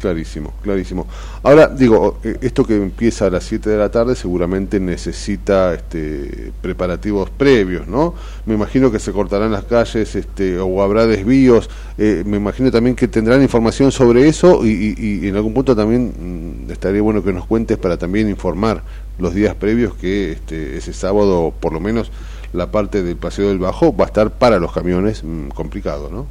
Clarísimo, 0.00 0.52
clarísimo. 0.62 1.06
Ahora, 1.42 1.68
digo, 1.68 2.18
esto 2.40 2.64
que 2.64 2.76
empieza 2.76 3.26
a 3.26 3.30
las 3.30 3.44
7 3.44 3.68
de 3.68 3.76
la 3.76 3.90
tarde 3.90 4.14
seguramente 4.14 4.80
necesita 4.80 5.74
este, 5.74 6.52
preparativos 6.62 7.28
previos, 7.30 7.86
¿no? 7.86 8.14
Me 8.46 8.54
imagino 8.54 8.90
que 8.90 8.98
se 8.98 9.12
cortarán 9.12 9.52
las 9.52 9.64
calles 9.64 10.14
este, 10.16 10.58
o 10.58 10.82
habrá 10.82 11.06
desvíos, 11.06 11.68
eh, 11.98 12.22
me 12.24 12.38
imagino 12.38 12.70
también 12.70 12.96
que 12.96 13.08
tendrán 13.08 13.42
información 13.42 13.92
sobre 13.92 14.28
eso 14.28 14.64
y, 14.64 14.94
y 14.96 15.28
en 15.28 15.36
algún 15.36 15.52
punto 15.52 15.76
también 15.76 16.64
mm, 16.66 16.70
estaría 16.70 17.02
bueno 17.02 17.22
que 17.22 17.32
nos 17.32 17.46
cuentes 17.46 17.76
para 17.76 17.98
también 17.98 18.28
informar 18.28 18.82
los 19.18 19.34
días 19.34 19.54
previos 19.54 19.94
que 19.94 20.32
este, 20.32 20.76
ese 20.76 20.92
sábado, 20.92 21.52
por 21.60 21.72
lo 21.72 21.80
menos, 21.80 22.10
la 22.52 22.70
parte 22.70 23.02
del 23.02 23.16
Paseo 23.16 23.48
del 23.48 23.58
Bajo 23.58 23.96
va 23.96 24.04
a 24.04 24.06
estar 24.08 24.30
para 24.30 24.58
los 24.58 24.72
camiones 24.72 25.24
mm, 25.24 25.48
complicado, 25.48 26.10
¿no? 26.10 26.26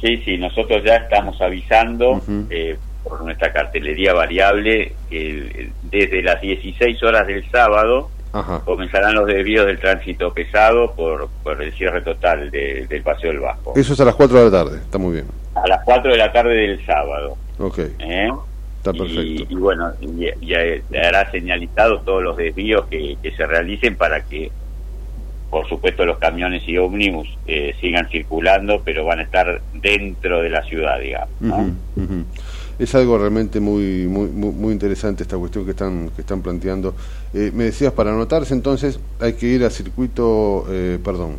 Sí, 0.00 0.20
sí, 0.24 0.36
nosotros 0.36 0.82
ya 0.84 0.96
estamos 0.96 1.40
avisando 1.40 2.20
eh, 2.50 2.76
por 3.04 3.22
nuestra 3.24 3.52
cartelería 3.52 4.12
variable 4.12 4.94
que 5.08 5.70
desde 5.84 6.22
las 6.22 6.40
16 6.40 7.02
horas 7.04 7.26
del 7.26 7.48
sábado 7.50 8.10
comenzarán 8.64 9.14
los 9.14 9.26
desvíos 9.26 9.66
del 9.66 9.78
tránsito 9.78 10.32
pesado 10.32 10.92
por, 10.92 11.28
por 11.42 11.62
el 11.62 11.72
cierre 11.74 12.00
total 12.02 12.50
del 12.50 13.02
Paseo 13.02 13.30
del 13.30 13.40
Bajo. 13.40 13.74
Eso 13.76 13.92
es 13.92 14.00
a 14.00 14.04
las 14.04 14.14
4 14.14 14.38
de 14.38 14.44
la 14.44 14.50
tarde, 14.50 14.78
está 14.78 14.98
muy 14.98 15.12
bien. 15.12 15.26
A 15.54 15.68
las 15.68 15.84
4 15.84 16.10
de 16.10 16.18
la 16.18 16.32
tarde 16.32 16.54
del 16.54 16.84
sábado. 16.84 17.36
Ok. 17.58 17.78
¿Eh? 17.98 18.28
Está 18.78 18.92
perfecto. 18.92 19.44
Y, 19.48 19.54
bueno, 19.54 19.92
ya, 20.40 20.58
hará 21.06 21.30
señalizado 21.30 22.00
todos 22.00 22.22
los 22.24 22.36
desvíos 22.36 22.86
que, 22.86 23.16
que 23.22 23.30
se 23.36 23.46
realicen 23.46 23.94
para 23.94 24.22
que 24.22 24.50
por 25.52 25.68
supuesto 25.68 26.06
los 26.06 26.16
camiones 26.16 26.66
y 26.66 26.78
ómnibus 26.78 27.28
eh, 27.46 27.74
sigan 27.78 28.08
circulando, 28.08 28.80
pero 28.82 29.04
van 29.04 29.18
a 29.18 29.22
estar 29.24 29.60
dentro 29.74 30.40
de 30.40 30.48
la 30.48 30.62
ciudad, 30.62 30.98
digamos. 30.98 31.28
Es 32.78 32.94
algo 32.94 33.18
realmente 33.18 33.60
muy, 33.60 34.08
muy 34.08 34.28
muy 34.30 34.72
interesante 34.72 35.24
esta 35.24 35.36
cuestión 35.36 35.66
que 35.66 35.72
están 35.72 36.08
que 36.16 36.22
están 36.22 36.40
planteando. 36.40 36.94
Eh, 37.34 37.50
me 37.52 37.64
decías 37.64 37.92
para 37.92 38.12
anotarse 38.12 38.54
entonces 38.54 38.98
hay 39.20 39.34
que 39.34 39.44
ir 39.44 39.62
a 39.62 39.68
circuito, 39.68 40.64
eh, 40.70 40.98
perdón, 41.04 41.36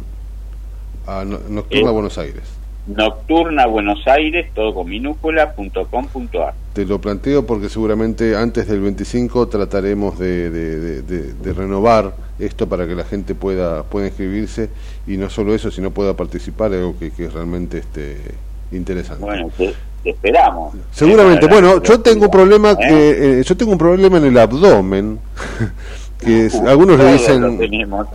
a 1.08 1.26
Nocturna 1.26 1.90
Buenos 1.90 2.20
Aires. 2.20 2.44
Nocturna 2.88 3.66
Buenos 3.66 4.06
Aires, 4.08 4.48
todo 4.54 4.74
con 4.74 4.90
minúscula, 4.90 5.54
punto 5.54 5.88
com, 5.88 6.06
punto 6.08 6.44
ar. 6.44 6.54
Te 6.74 6.86
lo 6.86 7.00
planteo 7.00 7.46
porque 7.46 7.70
seguramente 7.70 8.36
antes 8.36 8.68
del 8.68 8.82
25 8.82 9.48
trataremos 9.48 10.20
de, 10.20 10.50
de, 10.50 11.54
renovar 11.54 12.14
esto 12.40 12.68
para 12.68 12.86
que 12.86 12.96
la 12.96 13.06
gente 13.06 13.36
pueda, 13.36 13.84
pueda 13.84 14.08
inscribirse 14.08 14.70
y 15.08 15.18
no 15.18 15.30
solo 15.30 15.56
eso, 15.56 15.72
sino 15.72 15.92
pueda 15.92 16.16
participar, 16.16 16.74
algo 16.74 16.98
que, 16.98 17.12
que 17.12 17.26
es 17.26 17.34
realmente 17.34 17.78
este, 17.78 18.18
interesante. 18.72 19.24
Bueno, 19.24 19.50
te, 19.56 19.74
esperamos. 20.04 20.76
Seguramente, 20.92 21.48
bueno, 21.48 21.82
yo 21.82 22.02
tengo 22.02 22.26
un 22.26 22.32
problema, 22.32 22.72
¿Eh? 22.72 22.78
que, 22.80 23.40
eh, 23.40 23.44
yo 23.44 23.56
tengo 23.56 23.72
un 23.72 23.78
problema 23.78 24.18
en 24.18 24.26
el 24.26 24.38
abdomen. 24.38 25.20
que 26.20 26.50
algunos 26.68 26.98
le 26.98 27.12
dicen 27.12 27.60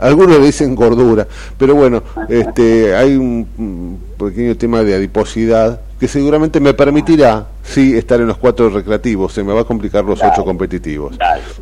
algunos 0.01 0.39
le 0.39 0.47
dicen 0.47 0.75
gordura 0.75 1.27
pero 1.59 1.75
bueno 1.75 2.03
este 2.31 2.97
hay 2.97 3.15
un 3.17 3.99
pequeño 4.19 4.57
tema 4.57 4.83
de 4.83 4.95
adiposidad 4.95 5.81
que 5.99 6.07
seguramente 6.07 6.61
me 6.61 6.75
permitirá 6.75 7.47
sí 7.63 7.97
estar 7.97 8.21
en 8.21 8.29
los 8.29 8.39
cuatro 8.39 8.71
recreativos. 8.71 9.33
Se 9.33 9.43
me 9.43 9.53
va 9.53 9.63
a 9.63 9.65
complicar 9.65 10.05
los 10.05 10.23
ocho 10.23 10.45
competitivos. 10.45 11.17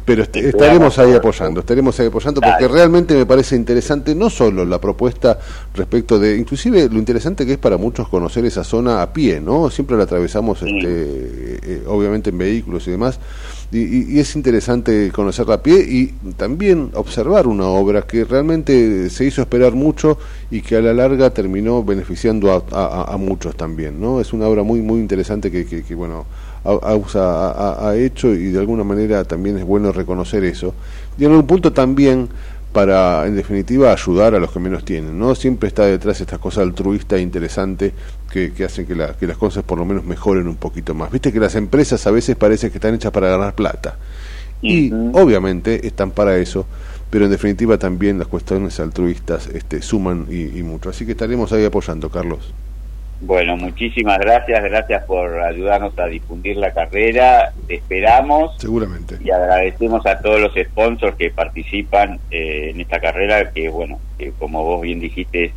Pero 0.05 0.23
estaremos 0.23 0.99
ahí 0.99 1.15
apoyando 1.15 1.61
estaremos 1.61 1.99
ahí 1.99 2.07
apoyando 2.07 2.41
porque 2.41 2.69
realmente 2.69 3.15
me 3.15 3.27
parece 3.27 3.57
interesante 3.57 4.15
no 4.15 4.31
solo 4.31 4.65
la 4.65 4.81
propuesta 4.81 5.39
respecto 5.75 6.19
de 6.19 6.37
inclusive 6.37 6.89
lo 6.89 6.99
interesante 6.99 7.47
que 7.47 7.53
es 7.53 7.59
para 7.59 7.77
muchos 7.77 8.09
conocer 8.09 8.45
esa 8.45 8.63
zona 8.63 9.03
a 9.03 9.13
pie 9.13 9.41
no 9.41 9.71
siempre 9.71 9.97
la 9.97 10.05
atravesamos 10.05 10.63
este, 10.63 11.59
eh, 11.63 11.83
obviamente 11.89 12.31
en 12.31 12.39
vehículos 12.39 12.87
y 12.87 12.93
demás 12.93 13.19
y, 13.73 14.19
es 14.19 14.37
interesante 14.37 15.11
conocerla 15.13 15.55
a 15.55 15.63
pie 15.63 15.81
y 15.81 16.07
también 16.37 16.91
observar 16.95 17.47
una 17.47 17.67
obra 17.67 18.03
que 18.03 18.25
realmente 18.25 19.11
se 19.11 19.25
hizo 19.25 19.43
esperar 19.43 19.75
mucho 19.75 20.19
y 20.51 20.61
que 20.61 20.77
a 20.77 20.81
la 20.81 20.95
larga 20.95 21.31
terminó 21.31 21.83
beneficiando 21.83 22.65
a, 22.71 23.17
muchos 23.19 23.57
también, 23.57 24.01
¿no? 24.01 24.21
Es 24.21 24.33
una 24.33 24.47
obra 24.47 24.63
muy 24.63 24.81
muy 24.81 25.01
interesante 25.01 25.51
que, 25.51 25.67
que, 25.67 25.95
bueno, 25.95 26.27
AUSA 26.65 27.89
ha, 27.89 27.97
hecho 27.97 28.33
y 28.35 28.51
de 28.51 28.59
alguna 28.59 28.85
manera 28.85 29.25
también 29.25 29.59
es 29.59 29.65
bueno 29.65 29.93
reconocer 29.93 30.45
eso. 30.45 30.75
Y 31.19 31.25
en 31.25 31.31
algún 31.31 31.47
punto 31.47 31.73
también 31.73 32.29
para, 32.77 33.27
en 33.27 33.35
definitiva, 33.35 33.91
ayudar 33.91 34.35
a 34.35 34.39
los 34.39 34.53
que 34.53 34.59
menos 34.59 34.85
tienen. 34.85 35.19
No 35.19 35.35
siempre 35.35 35.69
está 35.69 35.87
detrás 35.87 36.21
esta 36.21 36.37
cosa 36.37 36.61
altruista 36.61 37.17
e 37.17 37.23
interesante 37.23 37.91
que, 38.31 38.53
que 38.53 38.65
hacen 38.67 38.85
que, 38.85 38.95
que 39.19 39.27
las 39.27 39.39
cosas 39.39 39.65
por 39.65 39.79
lo 39.79 39.87
menos 39.87 40.05
mejoren 40.05 40.47
un 40.47 40.57
poquito 40.57 40.93
más. 40.93 41.11
Viste 41.11 41.33
que 41.33 41.41
las 41.41 41.55
empresas 41.55 42.07
a 42.07 42.11
veces 42.11 42.37
parece 42.37 42.71
que 42.71 42.77
están 42.77 42.95
hechas 42.95 43.13
para 43.13 43.31
ganar 43.31 43.55
plata. 43.55 43.97
Y 44.61 44.93
obviamente 44.93 45.87
están 45.87 46.11
para 46.11 46.37
eso, 46.37 46.67
pero 47.09 47.25
en 47.25 47.31
definitiva 47.31 47.79
también 47.79 48.19
las 48.19 48.29
cuestiones 48.29 48.79
altruistas 48.79 49.47
este, 49.55 49.81
suman 49.81 50.27
y, 50.29 50.59
y 50.59 50.63
mucho. 50.63 50.91
Así 50.91 51.07
que 51.07 51.13
estaremos 51.13 51.55
ahí 51.55 51.65
apoyando, 51.65 52.11
Carlos. 52.11 52.53
Bueno, 53.21 53.57
muchísimas 53.57 54.19
gracias, 54.19 54.63
gracias 54.63 55.05
por 55.05 55.41
ayudarnos 55.41 55.99
a 55.99 56.07
difundir 56.07 56.57
la 56.57 56.73
carrera, 56.73 57.53
te 57.67 57.77
esperamos. 57.77 58.55
Seguramente. 58.59 59.19
Y 59.25 59.31
agradecemos 59.31 60.05
a 60.07 60.19
todos 60.21 60.41
los 60.41 60.53
sponsors 60.55 61.17
que 61.17 61.31
participan 61.31 62.19
eh, 62.31 62.71
en 62.71 62.81
esta 62.81 63.01
carrera, 63.01 63.51
que 63.53 63.69
bueno, 63.69 63.99
que 64.19 64.33
como 64.33 64.63
vos 64.63 64.83
bien 64.83 65.01
dijiste, 65.01 65.47
es 65.47 65.53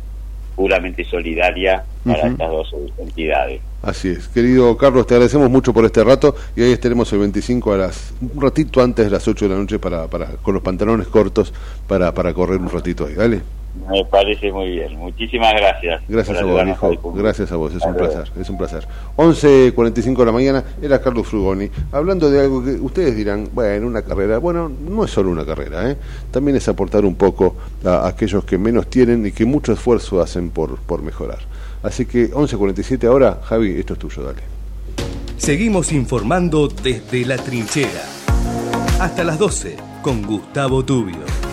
puramente 0.56 1.04
solidaria 1.04 1.84
para 2.04 2.28
estas 2.28 2.50
dos 2.50 2.74
entidades. 2.98 3.60
Así 3.82 4.08
es. 4.08 4.28
Querido 4.28 4.76
Carlos, 4.76 5.06
te 5.06 5.14
agradecemos 5.14 5.50
mucho 5.50 5.72
por 5.72 5.84
este 5.84 6.04
rato 6.04 6.34
y 6.54 6.62
ahí 6.62 6.72
estaremos 6.72 7.10
el 7.12 7.20
25 7.20 7.72
a 7.72 7.76
las 7.78 8.12
un 8.20 8.40
ratito 8.40 8.82
antes 8.82 9.06
de 9.06 9.10
las 9.10 9.26
8 9.26 9.48
de 9.48 9.54
la 9.54 9.60
noche 9.60 9.78
para, 9.78 10.06
para 10.08 10.26
con 10.42 10.54
los 10.54 10.62
pantalones 10.62 11.08
cortos 11.08 11.52
para, 11.86 12.12
para 12.12 12.34
correr 12.34 12.58
un 12.58 12.70
ratito 12.70 13.06
ahí. 13.06 13.14
Dale. 13.14 13.59
Me 13.88 14.04
parece 14.04 14.52
muy 14.52 14.70
bien. 14.70 14.96
Muchísimas 14.96 15.52
gracias. 15.54 16.02
Gracias 16.08 16.38
a 16.38 16.44
vos, 16.44 16.68
hijo. 16.68 17.12
Gracias 17.12 17.52
a 17.52 17.56
vos. 17.56 17.74
Es 17.74 17.82
un 17.84 17.94
placer. 17.94 18.30
Es 18.40 18.50
un 18.50 18.58
placer. 18.58 18.86
11.45 19.16 20.16
de 20.16 20.26
la 20.26 20.32
mañana 20.32 20.64
era 20.82 21.00
Carlos 21.00 21.28
Frugoni 21.28 21.70
hablando 21.92 22.30
de 22.30 22.40
algo 22.40 22.64
que 22.64 22.72
ustedes 22.72 23.14
dirán, 23.16 23.48
bueno, 23.52 23.86
una 23.86 24.02
carrera. 24.02 24.38
Bueno, 24.38 24.68
no 24.68 25.04
es 25.04 25.10
solo 25.10 25.30
una 25.30 25.44
carrera, 25.44 25.90
¿eh? 25.90 25.96
También 26.30 26.56
es 26.56 26.68
aportar 26.68 27.04
un 27.04 27.14
poco 27.14 27.56
a 27.84 28.08
aquellos 28.08 28.44
que 28.44 28.58
menos 28.58 28.88
tienen 28.88 29.24
y 29.26 29.32
que 29.32 29.44
mucho 29.44 29.72
esfuerzo 29.72 30.20
hacen 30.20 30.50
por, 30.50 30.78
por 30.78 31.02
mejorar. 31.02 31.38
Así 31.82 32.06
que 32.06 32.30
11.47 32.30 33.06
ahora, 33.06 33.40
Javi, 33.44 33.78
esto 33.78 33.94
es 33.94 33.98
tuyo, 33.98 34.22
dale. 34.22 34.42
Seguimos 35.36 35.92
informando 35.92 36.68
desde 36.68 37.24
la 37.24 37.36
trinchera. 37.36 38.04
Hasta 39.00 39.24
las 39.24 39.38
12 39.38 39.76
con 40.02 40.22
Gustavo 40.22 40.84
Tubio. 40.84 41.49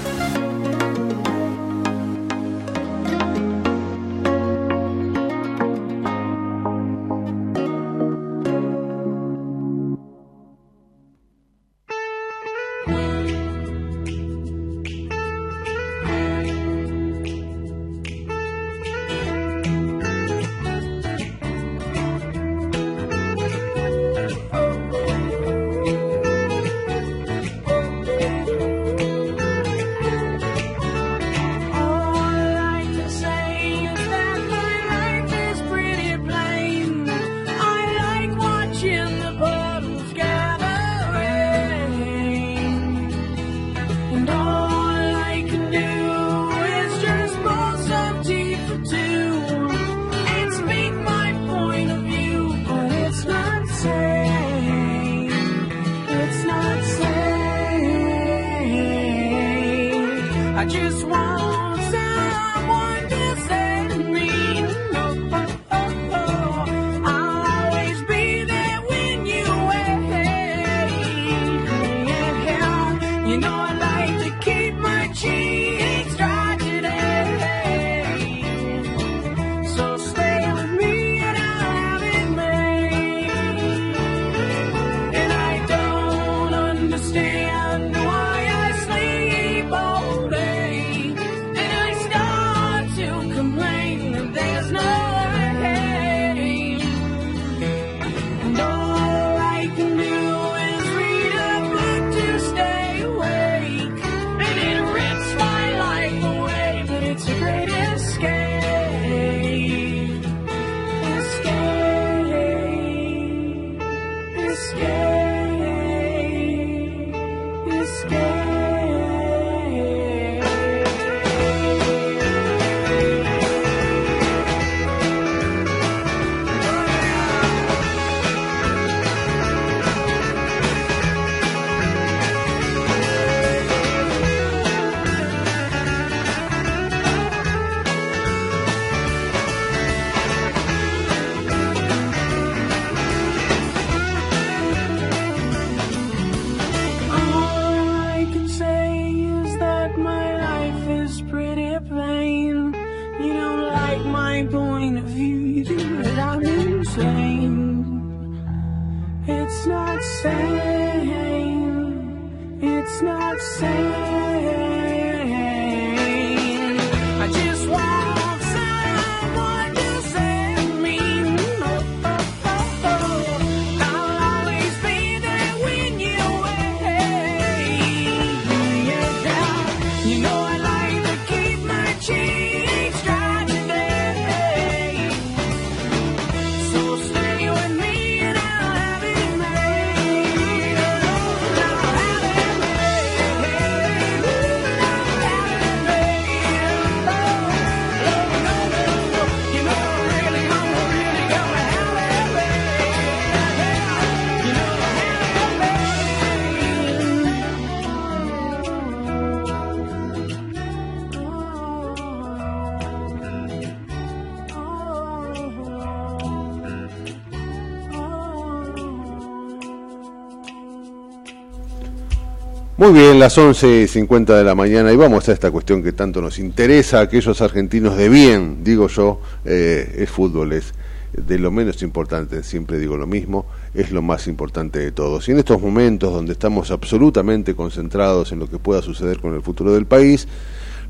Muy 222.89 223.01
bien, 223.01 223.19
las 223.19 223.37
11.50 223.37 224.27
de 224.27 224.45
la 224.45 224.55
mañana 224.55 224.93
y 224.93 224.95
vamos 224.95 225.27
a 225.27 225.33
esta 225.33 225.51
cuestión 225.51 225.83
que 225.83 225.91
tanto 225.91 226.21
nos 226.21 226.39
interesa 226.39 226.99
a 226.99 227.01
aquellos 227.01 227.41
argentinos 227.41 227.97
de 227.97 228.07
bien, 228.07 228.63
digo 228.63 228.87
yo, 228.87 229.19
eh, 229.43 229.97
es 229.97 230.09
fútbol, 230.09 230.53
es 230.53 230.73
de 231.11 231.37
lo 231.37 231.51
menos 231.51 231.83
importante, 231.83 232.43
siempre 232.43 232.79
digo 232.79 232.95
lo 232.95 233.05
mismo, 233.05 233.45
es 233.73 233.91
lo 233.91 234.01
más 234.01 234.27
importante 234.27 234.79
de 234.79 234.93
todos. 234.93 235.27
Y 235.27 235.33
en 235.33 235.39
estos 235.39 235.61
momentos 235.61 236.13
donde 236.13 236.31
estamos 236.31 236.71
absolutamente 236.71 237.55
concentrados 237.55 238.31
en 238.31 238.39
lo 238.39 238.49
que 238.49 238.57
pueda 238.57 238.81
suceder 238.81 239.19
con 239.19 239.35
el 239.35 239.41
futuro 239.41 239.73
del 239.73 239.85
país, 239.85 240.25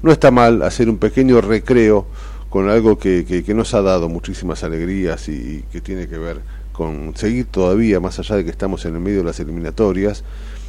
no 0.04 0.12
está 0.12 0.30
mal 0.30 0.62
hacer 0.62 0.90
un 0.90 1.00
pequeño 1.00 1.42
recreo 1.42 2.06
con 2.52 2.70
algo 2.70 3.00
que, 3.00 3.26
que, 3.26 3.54
nos 3.56 3.74
ha 3.74 3.82
dado 3.82 4.08
muchísimas 4.08 4.64
alegrías 4.64 5.28
y 5.30 5.64
que 5.72 5.82
tiene 5.82 6.08
que 6.08 6.20
ver 6.20 6.42
con 6.78 7.18
seguir 7.18 7.48
todavía, 7.48 8.00
más 8.00 8.20
allá 8.20 8.36
de 8.36 8.44
que 8.44 8.52
estamos 8.52 8.86
en 8.86 8.94
el 8.94 9.02
medio 9.02 9.18
de 9.18 9.24
las 9.24 9.40
eliminatorias, 9.40 10.24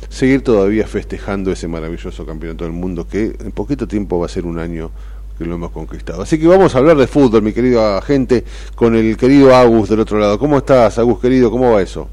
seguir 0.09 0.43
todavía 0.43 0.87
festejando 0.87 1.53
ese 1.53 1.69
maravilloso 1.69 2.25
campeonato 2.25 2.65
del 2.65 2.73
mundo 2.73 3.07
que 3.07 3.37
en 3.39 3.53
poquito 3.53 3.87
tiempo 3.87 4.19
va 4.19 4.25
a 4.25 4.31
ser 4.31 4.47
un 4.47 4.59
año 4.59 4.91
que 5.37 5.45
lo 5.45 5.57
hemos 5.57 5.71
conquistado. 5.71 6.23
Así 6.23 6.41
que 6.41 6.47
vamos 6.47 6.75
a 6.75 6.79
hablar 6.79 6.97
de 6.97 7.07
fútbol, 7.07 7.43
mi 7.43 7.53
querido 7.53 7.85
agente, 7.95 8.43
con 8.75 8.97
el 8.97 9.19
querido 9.19 9.55
Agus 9.55 9.91
del 9.91 10.01
otro 10.01 10.19
lado. 10.19 10.39
¿Cómo 10.39 10.57
estás, 10.57 10.99
Agus, 10.99 11.21
querido? 11.21 11.51
¿Cómo 11.51 11.73
va 11.73 11.83
eso? 11.83 12.09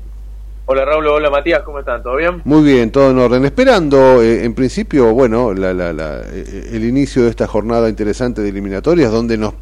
Hola 0.66 0.84
Raúl, 0.84 1.08
hola 1.08 1.30
Matías, 1.30 1.62
¿cómo 1.64 1.80
están? 1.80 2.04
¿Todo 2.04 2.18
bien? 2.18 2.42
Muy 2.44 2.64
bien, 2.64 2.92
todo 2.92 3.12
en 3.12 3.20
orden. 3.20 3.46
Esperando, 3.46 4.22
eh, 4.22 4.44
en 4.44 4.54
principio, 4.54 5.14
bueno, 5.14 5.54
la, 5.54 5.74
la, 5.74 5.94
la, 5.94 6.20
eh, 6.20 6.72
el 6.74 6.84
inicio 6.84 7.24
de 7.24 7.30
esta 7.30 7.48
jornada 7.48 7.88
interesante 7.88 8.42
de 8.42 8.50
eliminatorias, 8.50 9.10
donde 9.10 9.38
nos, 9.38 9.54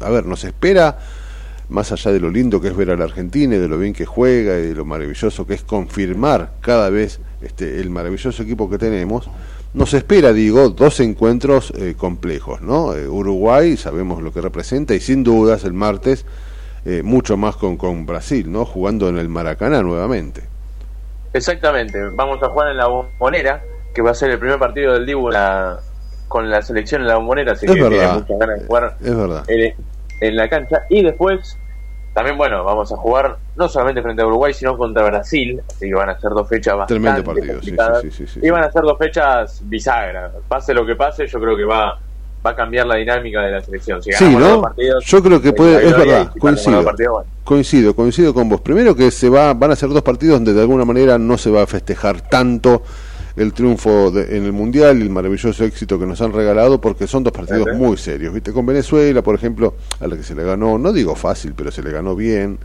a 0.00 0.10
ver, 0.10 0.26
nos 0.26 0.42
espera 0.42 0.98
más 1.68 1.92
allá 1.92 2.12
de 2.12 2.20
lo 2.20 2.30
lindo 2.30 2.60
que 2.60 2.68
es 2.68 2.76
ver 2.76 2.90
a 2.90 2.96
la 2.96 3.04
Argentina 3.04 3.56
y 3.56 3.58
de 3.58 3.68
lo 3.68 3.78
bien 3.78 3.92
que 3.92 4.06
juega 4.06 4.58
y 4.58 4.68
de 4.68 4.74
lo 4.74 4.84
maravilloso 4.84 5.46
que 5.46 5.54
es 5.54 5.62
confirmar 5.62 6.52
cada 6.60 6.88
vez 6.90 7.20
este, 7.42 7.80
el 7.80 7.90
maravilloso 7.90 8.42
equipo 8.42 8.70
que 8.70 8.78
tenemos, 8.78 9.28
nos 9.74 9.92
espera, 9.94 10.32
digo, 10.32 10.70
dos 10.70 10.98
encuentros 11.00 11.72
eh, 11.76 11.94
complejos, 11.96 12.62
¿no? 12.62 12.94
Eh, 12.94 13.06
Uruguay, 13.06 13.76
sabemos 13.76 14.22
lo 14.22 14.32
que 14.32 14.40
representa, 14.40 14.94
y 14.94 15.00
sin 15.00 15.22
dudas 15.22 15.64
el 15.64 15.74
martes, 15.74 16.24
eh, 16.84 17.02
mucho 17.02 17.36
más 17.36 17.56
con, 17.56 17.76
con 17.76 18.06
Brasil, 18.06 18.50
¿no? 18.50 18.64
Jugando 18.64 19.08
en 19.08 19.18
el 19.18 19.28
Maracaná 19.28 19.82
nuevamente. 19.82 20.42
Exactamente, 21.34 22.02
vamos 22.14 22.42
a 22.42 22.48
jugar 22.48 22.70
en 22.70 22.78
la 22.78 22.86
bombonera, 22.86 23.62
que 23.94 24.00
va 24.00 24.12
a 24.12 24.14
ser 24.14 24.30
el 24.30 24.38
primer 24.38 24.58
partido 24.58 24.94
del 24.94 25.04
Dibu 25.04 25.30
con 26.28 26.50
la 26.50 26.62
selección 26.62 27.02
en 27.02 27.08
la 27.08 27.16
bombonera, 27.16 27.52
así 27.52 27.66
es 27.66 27.72
que 27.72 27.82
verdad, 27.82 28.14
muchas 28.14 28.38
ganas 28.38 28.60
de 28.60 28.66
jugar 28.66 28.96
es 29.00 29.16
verdad. 29.16 29.44
En 30.20 30.36
la 30.36 30.48
cancha. 30.48 30.82
Y 30.88 31.02
después 31.02 31.56
también, 32.14 32.36
bueno, 32.36 32.64
vamos 32.64 32.90
a 32.92 32.96
jugar 32.96 33.36
no 33.56 33.68
solamente 33.68 34.02
frente 34.02 34.22
a 34.22 34.26
Uruguay, 34.26 34.52
sino 34.52 34.76
contra 34.76 35.04
Brasil. 35.04 35.60
Así 35.68 35.86
que 35.88 35.94
van 35.94 36.08
a 36.10 36.18
ser 36.18 36.30
dos 36.30 36.48
fechas 36.48 36.76
bastante 36.76 37.00
Tremendo 37.00 37.24
partido, 37.24 37.54
complicadas. 37.54 38.02
sí, 38.02 38.10
sí, 38.10 38.26
sí, 38.26 38.40
y 38.42 38.50
van 38.50 38.64
a 38.64 38.72
ser 38.72 38.82
dos 38.82 38.98
fechas 38.98 39.60
bisagras. 39.64 40.32
Pase 40.48 40.74
lo 40.74 40.84
que 40.84 40.96
pase, 40.96 41.26
yo 41.26 41.40
creo 41.40 41.56
que 41.56 41.64
va 41.64 41.98
va 42.44 42.50
a 42.50 42.56
cambiar 42.56 42.86
la 42.86 42.94
dinámica 42.96 43.40
de 43.42 43.50
la 43.50 43.60
selección. 43.60 44.00
Si 44.02 44.12
Sí, 44.12 44.32
¿no? 44.34 44.38
dos 44.48 44.62
partidos, 44.62 45.04
Yo 45.04 45.22
creo 45.22 45.42
que 45.42 45.48
eh, 45.48 45.52
puede, 45.52 45.86
es 45.86 45.96
verdad, 45.96 46.30
y 46.34 46.38
coincido. 46.38 46.76
los 46.76 46.84
partidos, 46.84 47.12
bueno. 47.14 47.30
Coincido, 47.42 47.96
coincido 47.96 48.32
con 48.32 48.48
vos. 48.48 48.60
Primero 48.60 48.94
que 48.94 49.10
se 49.10 49.28
va, 49.28 49.54
van 49.54 49.72
a 49.72 49.76
ser 49.76 49.88
dos 49.88 50.02
partidos 50.02 50.36
donde 50.36 50.52
de 50.54 50.60
alguna 50.60 50.84
manera 50.84 51.18
no 51.18 51.36
se 51.36 51.50
va 51.50 51.62
a 51.62 51.66
festejar 51.66 52.20
tanto 52.20 52.82
el 53.38 53.52
triunfo 53.52 54.10
de- 54.10 54.36
en 54.36 54.44
el 54.44 54.52
mundial 54.52 54.98
y 54.98 55.02
el 55.02 55.10
maravilloso 55.10 55.64
éxito 55.64 55.98
que 55.98 56.06
nos 56.06 56.20
han 56.20 56.32
regalado 56.32 56.80
porque 56.80 57.06
son 57.06 57.22
dos 57.24 57.32
partidos 57.32 57.66
muy 57.76 57.96
serios. 57.96 58.34
Viste, 58.34 58.52
con 58.52 58.66
Venezuela, 58.66 59.22
por 59.22 59.34
ejemplo, 59.34 59.74
a 60.00 60.06
la 60.06 60.16
que 60.16 60.22
se 60.22 60.34
le 60.34 60.44
ganó, 60.44 60.76
no 60.78 60.92
digo 60.92 61.14
fácil, 61.14 61.54
pero 61.56 61.70
se 61.70 61.82
le 61.82 61.90
ganó 61.92 62.14
bien, 62.16 62.58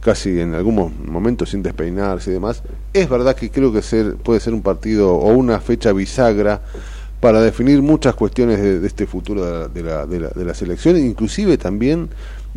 casi 0.00 0.40
en 0.40 0.54
algún 0.54 0.74
mo- 0.74 0.92
momento 1.06 1.44
sin 1.46 1.62
despeinarse 1.62 2.30
y 2.30 2.34
demás. 2.34 2.62
Es 2.92 3.08
verdad 3.08 3.34
que 3.36 3.50
creo 3.50 3.72
que 3.72 3.82
ser, 3.82 4.14
puede 4.16 4.40
ser 4.40 4.54
un 4.54 4.62
partido 4.62 5.12
o 5.14 5.32
una 5.34 5.60
fecha 5.60 5.92
bisagra 5.92 6.62
para 7.20 7.40
definir 7.40 7.82
muchas 7.82 8.14
cuestiones 8.14 8.60
de, 8.60 8.78
de 8.78 8.86
este 8.86 9.06
futuro 9.06 9.42
de 9.44 9.50
la, 9.52 9.68
de, 9.68 9.82
la, 9.82 10.06
de, 10.06 10.20
la, 10.20 10.28
de 10.28 10.44
la 10.44 10.54
selección, 10.54 10.96
inclusive 10.98 11.56
también 11.58 12.08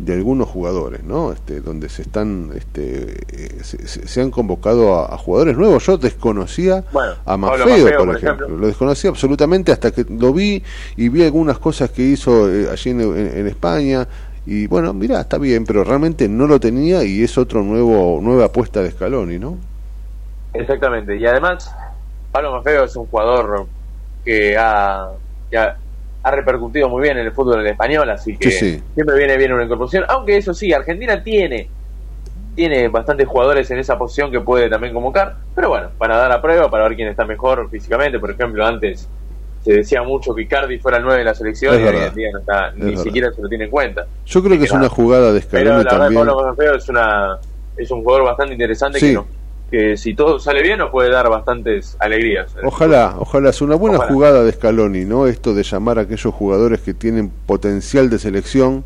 de 0.04 0.12
algunos 0.14 0.48
jugadores, 0.48 1.04
¿no? 1.04 1.32
Este, 1.32 1.60
donde 1.60 1.88
se 1.88 2.02
están, 2.02 2.50
este, 2.54 3.16
eh, 3.32 3.58
se, 3.62 3.86
se- 4.06 4.20
han 4.20 4.30
convocado 4.30 4.94
a, 4.94 5.14
a 5.14 5.18
jugadores 5.18 5.56
nuevos. 5.56 5.84
Yo 5.86 5.98
desconocía 5.98 6.84
Bueno, 6.92 7.12
a 7.24 7.36
Mafeo, 7.36 7.66
por, 7.66 7.76
por 8.06 8.16
ejemplo. 8.16 8.16
ejemplo. 8.16 8.48
Lo 8.56 8.66
desconocía 8.66 9.10
absolutamente 9.10 9.72
hasta 9.72 9.90
que 9.92 10.04
lo 10.08 10.32
vi 10.32 10.62
y 10.96 11.08
vi 11.08 11.24
algunas 11.24 11.58
cosas 11.58 11.90
que 11.90 12.02
hizo 12.02 12.50
eh, 12.50 12.68
allí 12.70 12.90
en, 12.90 13.00
en- 13.00 13.38
en 13.38 13.46
España. 13.46 14.06
Y 14.46 14.66
bueno, 14.66 14.92
mira, 14.94 15.20
está 15.20 15.36
bien, 15.38 15.64
pero 15.64 15.84
realmente 15.84 16.28
no 16.28 16.46
lo 16.46 16.58
tenía 16.58 17.04
y 17.04 17.22
es 17.22 17.36
otro 17.36 17.62
nuevo 17.62 18.18
nueva 18.22 18.46
apuesta 18.46 18.82
de 18.82 18.90
Scaloni, 18.90 19.38
¿no? 19.38 19.58
Exactamente. 20.54 21.16
Y 21.16 21.26
además, 21.26 21.70
Pablo 22.32 22.52
Maffeo 22.52 22.84
es 22.84 22.96
un 22.96 23.06
jugador 23.06 23.66
que 24.24 24.56
ha, 24.58 25.08
que 25.50 25.58
ha, 25.58 25.76
ha 26.22 26.30
repercutido 26.30 26.88
muy 26.88 27.02
bien 27.02 27.18
en 27.18 27.26
el 27.26 27.32
fútbol 27.32 27.66
español, 27.66 28.08
así 28.10 28.36
que 28.36 28.50
Sí, 28.50 28.58
sí. 28.76 28.82
siempre 28.94 29.16
viene 29.16 29.36
bien 29.36 29.52
una 29.52 29.64
incorporación. 29.64 30.04
Aunque 30.08 30.36
eso 30.36 30.52
sí, 30.54 30.72
Argentina 30.72 31.22
tiene 31.22 31.68
tiene 32.54 32.88
bastantes 32.88 33.26
jugadores 33.28 33.70
en 33.70 33.78
esa 33.78 33.96
posición 33.96 34.30
que 34.30 34.40
puede 34.40 34.68
también 34.68 34.92
convocar, 34.92 35.36
pero 35.54 35.68
bueno, 35.70 35.90
para 35.96 36.16
dar 36.16 36.28
la 36.28 36.42
prueba, 36.42 36.68
para 36.70 36.84
ver 36.84 36.96
quién 36.96 37.08
está 37.08 37.24
mejor 37.24 37.70
físicamente. 37.70 38.18
Por 38.18 38.30
ejemplo, 38.32 38.66
antes 38.66 39.08
se 39.62 39.72
decía 39.72 40.02
mucho 40.02 40.34
que 40.34 40.42
Icardi 40.42 40.78
fuera 40.78 40.98
el 40.98 41.04
9 41.04 41.20
de 41.20 41.24
la 41.24 41.34
selección 41.34 41.74
Es 41.74 41.80
y 41.80 41.84
hoy 41.84 41.92
verdad. 41.92 42.08
en 42.08 42.14
día 42.14 42.28
no 42.32 42.38
está, 42.40 42.70
ni 42.72 42.86
verdad. 42.90 43.02
siquiera 43.02 43.32
se 43.32 43.40
lo 43.40 43.48
tiene 43.48 43.64
en 43.64 43.70
cuenta. 43.70 44.04
Yo 44.26 44.42
creo 44.42 44.58
que 44.58 44.64
es 44.64 44.72
nada. 44.72 44.84
una 44.86 44.88
jugada 44.94 45.32
de 45.32 45.40
Pero 45.42 45.70
la 45.70 45.76
verdad. 45.78 45.98
Pablo 46.12 46.74
es, 46.76 46.88
una, 46.88 47.38
es 47.76 47.90
un 47.90 48.02
jugador 48.02 48.24
bastante 48.26 48.52
interesante 48.52 48.98
Sí. 48.98 49.06
que, 49.08 49.12
no- 49.14 49.26
que 49.70 49.96
si 49.96 50.14
todo 50.14 50.38
sale 50.40 50.62
bien 50.62 50.78
nos 50.78 50.90
puede 50.90 51.10
dar 51.10 51.28
bastantes 51.30 51.96
alegrías. 52.00 52.52
Ojalá, 52.64 53.14
ojalá, 53.18 53.50
es 53.50 53.60
una 53.62 53.76
buena 53.76 53.98
Ojalá. 53.98 54.12
jugada 54.12 54.44
de 54.44 54.52
Scaloni, 54.52 55.04
¿no? 55.04 55.26
Esto 55.26 55.54
de 55.54 55.62
llamar 55.62 55.98
a 55.98 56.02
aquellos 56.02 56.34
jugadores 56.34 56.80
que 56.80 56.92
tienen 56.94 57.30
potencial 57.46 58.10
de 58.10 58.18
selección 58.18 58.84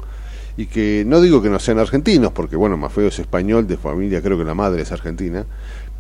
y 0.57 0.67
que 0.67 1.05
no 1.07 1.21
digo 1.21 1.43
que 1.43 1.49
no 1.51 1.59
sean 1.59 1.79
argentinos, 1.79 2.33
porque 2.33 2.57
bueno, 2.57 2.77
Mafeo 2.77 3.09
es 3.09 3.19
español, 3.19 3.67
de 3.67 3.77
familia, 3.77 4.21
creo 4.23 4.39
que 4.39 4.45
la 4.45 4.55
madre 4.55 4.83
es 4.83 4.93
argentina, 4.93 5.45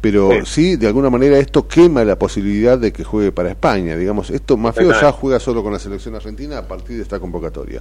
pero 0.00 0.30
sí, 0.44 0.72
Sí. 0.72 0.76
de 0.76 0.86
alguna 0.86 1.08
manera 1.10 1.38
esto 1.38 1.66
quema 1.66 2.04
la 2.04 2.16
posibilidad 2.18 2.78
de 2.78 2.92
que 2.92 3.02
juegue 3.04 3.32
para 3.32 3.48
España, 3.50 3.96
digamos, 3.96 4.30
esto 4.30 4.56
Mafeo 4.56 4.92
ya 4.92 5.10
juega 5.12 5.40
solo 5.40 5.62
con 5.62 5.72
la 5.72 5.78
selección 5.78 6.14
argentina 6.14 6.58
a 6.58 6.68
partir 6.68 6.96
de 6.96 7.02
esta 7.02 7.18
convocatoria. 7.18 7.80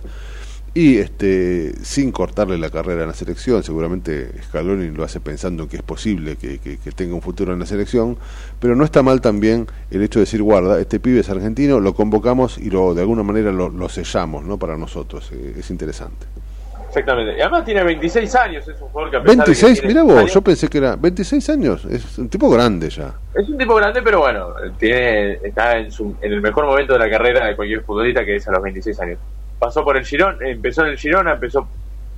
Y 0.75 0.97
este 0.97 1.73
sin 1.83 2.11
cortarle 2.11 2.57
la 2.57 2.71
carrera 2.71 3.03
en 3.03 3.07
la 3.09 3.13
selección, 3.13 3.61
seguramente 3.61 4.31
Scaloni 4.41 4.89
lo 4.89 5.03
hace 5.03 5.19
pensando 5.19 5.67
que 5.67 5.75
es 5.77 5.83
posible 5.83 6.35
que, 6.35 6.57
que- 6.57 6.77
que 6.79 6.91
tenga 6.91 7.13
un 7.13 7.21
futuro 7.21 7.53
en 7.53 7.59
la 7.59 7.67
selección, 7.67 8.17
pero 8.59 8.75
no 8.75 8.83
está 8.83 9.03
mal 9.03 9.21
también 9.21 9.67
el 9.91 10.01
hecho 10.01 10.17
de 10.17 10.23
decir, 10.25 10.41
guarda, 10.41 10.79
este 10.79 10.99
pibe 10.99 11.19
es 11.19 11.29
argentino, 11.29 11.79
lo 11.79 11.93
convocamos 11.93 12.57
y 12.57 12.71
lo 12.71 12.95
de 12.95 13.01
alguna 13.01 13.21
manera 13.21 13.51
lo, 13.51 13.69
lo 13.69 13.87
sellamos 13.87 14.45
¿no? 14.45 14.57
para 14.57 14.75
nosotros, 14.75 15.29
eh, 15.31 15.57
es 15.59 15.69
interesante. 15.69 16.25
Exactamente. 16.87 17.37
Y 17.37 17.41
además 17.41 17.65
tiene 17.65 17.83
26 17.83 18.35
años, 18.35 18.67
es 18.67 18.81
un 18.81 18.87
jugador 18.89 19.11
que 19.11 19.17
a 19.17 19.21
pesar 19.23 19.37
de 19.37 19.43
que 19.43 19.49
26, 19.51 19.79
tiene 19.79 19.87
mira 19.93 20.03
vos, 20.03 20.17
años, 20.21 20.33
yo 20.33 20.41
pensé 20.41 20.67
que 20.69 20.77
era 20.79 20.95
26 20.95 21.49
años, 21.51 21.85
es 21.85 22.17
un 22.17 22.29
tipo 22.29 22.49
grande 22.49 22.89
ya. 22.89 23.13
Es 23.35 23.47
un 23.47 23.57
tipo 23.59 23.75
grande, 23.75 24.01
pero 24.01 24.21
bueno, 24.21 24.47
tiene, 24.79 25.33
está 25.43 25.77
en, 25.77 25.91
su, 25.91 26.15
en 26.19 26.33
el 26.33 26.41
mejor 26.41 26.65
momento 26.65 26.93
de 26.93 26.99
la 26.99 27.09
carrera 27.11 27.45
de 27.45 27.55
cualquier 27.55 27.83
futbolista 27.83 28.25
que 28.25 28.37
es 28.37 28.47
a 28.47 28.51
los 28.51 28.61
26 28.63 28.99
años. 29.01 29.19
Pasó 29.63 29.81
por 29.85 29.95
el 29.95 30.05
Girón, 30.05 30.37
empezó 30.41 30.83
en 30.83 30.89
el 30.89 30.97
Girona, 30.97 31.31
empezó 31.35 31.65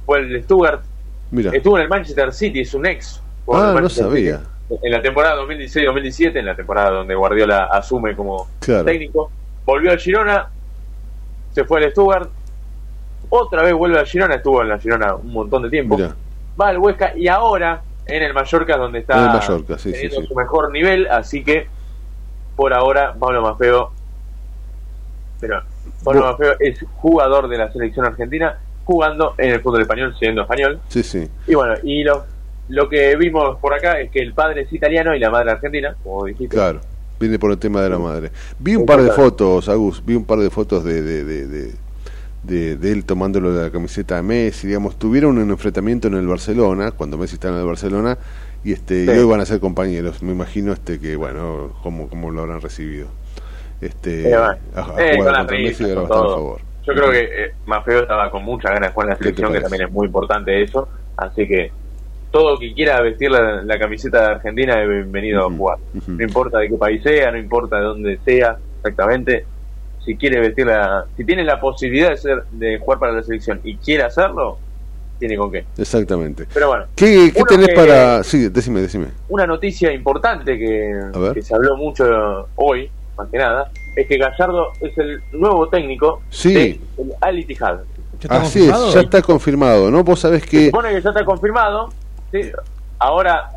fue 0.03 0.17
el 0.17 0.43
Stuttgart, 0.43 0.81
Mira, 1.29 1.51
estuvo 1.53 1.77
en 1.77 1.83
el 1.83 1.89
Manchester 1.89 2.33
City, 2.33 2.61
es 2.61 2.73
un 2.73 2.87
ex. 2.87 3.21
ah, 3.53 3.77
no 3.79 3.87
sabía. 3.87 4.39
City. 4.39 4.79
En 4.81 4.91
la 4.91 4.99
temporada 4.99 5.35
2016-2017, 5.43 6.37
en 6.37 6.45
la 6.47 6.55
temporada 6.55 6.89
donde 6.89 7.13
Guardiola 7.13 7.65
asume 7.65 8.15
como 8.15 8.47
Claro. 8.61 8.83
técnico, 8.85 9.29
volvió 9.63 9.91
al 9.91 9.99
Girona, 9.99 10.47
se 11.51 11.63
fue 11.65 11.83
al 11.83 11.91
Stuttgart, 11.91 12.29
otra 13.29 13.61
vez 13.61 13.73
vuelve 13.75 13.99
al 13.99 14.07
Girona, 14.07 14.33
estuvo 14.35 14.63
en 14.63 14.69
la 14.69 14.79
Girona 14.79 15.13
un 15.13 15.31
montón 15.31 15.61
de 15.61 15.69
tiempo, 15.69 15.97
Mira, 15.97 16.15
va 16.59 16.69
al 16.69 16.79
Huesca 16.79 17.15
y 17.15 17.27
ahora 17.27 17.83
en 18.07 18.23
el 18.23 18.33
Mallorca 18.33 18.75
donde 18.75 18.99
está 18.99 19.17
En 19.19 19.23
el 19.25 19.29
Mallorca, 19.37 19.77
sí, 19.77 19.89
sí, 19.89 19.93
teniendo 19.93 20.21
sí. 20.21 20.27
su 20.29 20.33
mejor 20.35 20.71
nivel, 20.71 21.07
así 21.11 21.43
que 21.43 21.67
por 22.55 22.73
ahora 22.73 23.13
Pablo 23.19 23.43
Mafeo 23.43 23.91
pero 25.39 25.61
Pablo 26.05 26.21
Bu- 26.21 26.31
Mafeo 26.31 26.53
es 26.59 26.79
jugador 26.95 27.49
de 27.49 27.57
la 27.57 27.71
selección 27.73 28.05
argentina 28.05 28.57
jugando 28.85 29.33
en 29.37 29.49
el 29.51 29.61
fútbol 29.61 29.81
español 29.81 30.15
siendo 30.17 30.43
español 30.43 30.79
sí, 30.87 31.03
sí. 31.03 31.27
y 31.47 31.55
bueno 31.55 31.73
y 31.83 32.03
lo, 32.03 32.23
lo 32.69 32.87
que 32.87 33.15
vimos 33.17 33.57
por 33.59 33.73
acá 33.73 33.99
es 33.99 34.09
que 34.11 34.19
el 34.19 34.33
padre 34.33 34.61
es 34.61 34.71
italiano 34.73 35.13
y 35.15 35.19
la 35.19 35.29
madre 35.31 35.51
argentina 35.51 35.95
como 36.03 36.25
dijiste 36.25 36.55
Claro, 36.55 36.79
viene 37.19 37.37
por 37.39 37.51
el 37.51 37.57
tema 37.57 37.81
de 37.81 37.89
la 37.89 37.97
madre. 37.97 38.31
Vi 38.59 38.75
un 38.75 38.85
par 38.85 39.01
de 39.01 39.09
fotos, 39.11 39.67
Agus, 39.69 40.03
vi 40.05 40.15
un 40.15 40.25
par 40.25 40.37
de 40.39 40.49
fotos 40.49 40.83
de, 40.83 41.01
de, 41.01 41.23
de, 41.25 41.47
de, 41.47 41.71
de- 42.43 42.75
de 42.77 42.91
él 42.91 43.05
tomándolo 43.05 43.53
de 43.53 43.63
la 43.63 43.71
camiseta 43.71 44.17
a 44.19 44.21
Messi, 44.21 44.67
digamos, 44.67 44.99
tuvieron 44.99 45.37
un 45.39 45.49
enfrentamiento 45.49 46.07
en 46.09 46.13
el 46.15 46.27
Barcelona, 46.27 46.91
cuando 46.91 47.17
Messi 47.17 47.35
estaba 47.35 47.55
en 47.55 47.61
el 47.61 47.65
Barcelona, 47.67 48.17
y 48.63 48.73
este 48.73 49.05
Sí. 49.05 49.11
y 49.11 49.17
hoy 49.17 49.25
van 49.25 49.39
a 49.41 49.45
ser 49.45 49.59
compañeros, 49.59 50.21
me 50.21 50.31
imagino 50.33 50.73
este 50.73 50.99
que, 50.99 51.15
bueno, 51.15 51.71
cómo, 51.81 52.07
cómo 52.09 52.29
lo 52.31 52.41
habrán 52.41 52.61
recibido. 52.61 53.07
Este, 53.81 54.29
Eh, 54.29 54.35
a, 54.35 54.57
a 54.75 54.95
Eh, 54.97 55.15
jugar 55.17 55.35
contra 55.37 55.57
Messi 55.57 55.91
a 55.91 56.07
favor. 56.07 56.61
yo 56.85 56.93
creo 56.93 57.11
que 57.11 57.19
eh, 57.23 57.51
Mafeo 57.65 58.01
estaba 58.01 58.29
con 58.31 58.43
muchas 58.43 58.71
ganas 58.71 58.89
de 58.89 58.93
jugar 58.93 59.07
en 59.07 59.09
la 59.11 59.15
¿Qué 59.17 59.19
te 59.19 59.23
selección 59.35 59.53
que 59.53 59.59
también 59.61 59.83
es 59.83 59.91
muy 59.91 60.07
importante 60.07 60.61
eso 60.61 60.87
así 61.17 61.47
que 61.47 61.71
todo 62.31 62.57
que 62.59 62.73
quiera 62.73 62.99
vestir 63.01 63.31
la, 63.31 63.61
la 63.63 63.79
camiseta 63.79 64.19
de 64.21 64.27
Argentina 64.35 64.81
es 64.81 64.89
bienvenido 64.89 65.45
a 65.45 65.49
jugar. 65.49 65.77
No 66.05 66.21
importa 66.21 66.59
de 66.59 66.67
qué 66.67 66.75
país 66.75 67.01
sea, 67.01 67.31
no 67.31 67.37
importa 67.37 67.77
de 67.77 67.83
dónde 67.83 68.19
sea 68.25 68.57
exactamente. 68.79 69.45
Si 70.03 70.17
quiere 70.17 70.41
vestir 70.41 70.65
la, 70.67 71.05
si 71.15 71.23
tiene 71.23 71.45
la 71.45 71.61
posibilidad 71.61 72.09
de 72.09 72.17
ser 72.17 72.43
de 72.51 72.77
jugar 72.77 72.99
para 72.99 73.13
la 73.13 73.23
selección 73.23 73.61
y 73.63 73.77
quiere 73.77 74.03
hacerlo, 74.03 74.57
tiene 75.17 75.37
con 75.37 75.49
qué. 75.49 75.63
Exactamente. 75.77 76.45
Pero 76.53 76.67
bueno. 76.67 76.85
¿Qué, 76.93 77.31
qué 77.33 77.43
tenés 77.47 77.69
que- 77.69 77.73
para...? 77.73 78.21
Sí, 78.23 78.49
decime, 78.49 78.81
decime. 78.81 79.07
Una 79.29 79.47
noticia 79.47 79.93
importante 79.93 80.57
que 80.59 81.41
se 81.41 81.55
habló 81.55 81.77
mucho 81.77 82.49
hoy, 82.57 82.91
más 83.17 83.29
que 83.29 83.37
nada, 83.37 83.71
es 83.95 84.07
que 84.07 84.17
Gallardo 84.17 84.71
es 84.81 84.97
el 84.97 85.21
nuevo 85.33 85.67
técnico 85.69 86.21
Sí. 86.29 86.53
del 86.53 86.79
Al 87.21 87.39
Ittihad. 87.39 87.79
Así 88.29 88.67
es, 88.67 88.93
ya 88.93 89.01
está 89.01 89.21
confirmado, 89.21 89.91
¿no? 89.91 90.03
Vos 90.03 90.19
sabés 90.21 90.43
Se 90.43 90.49
que... 90.49 90.65
supone 90.67 90.89
que 90.93 91.01
ya 91.01 91.09
está 91.09 91.23
confirmado. 91.25 91.89
¿sí? 92.31 92.41
Ahora 92.97 93.49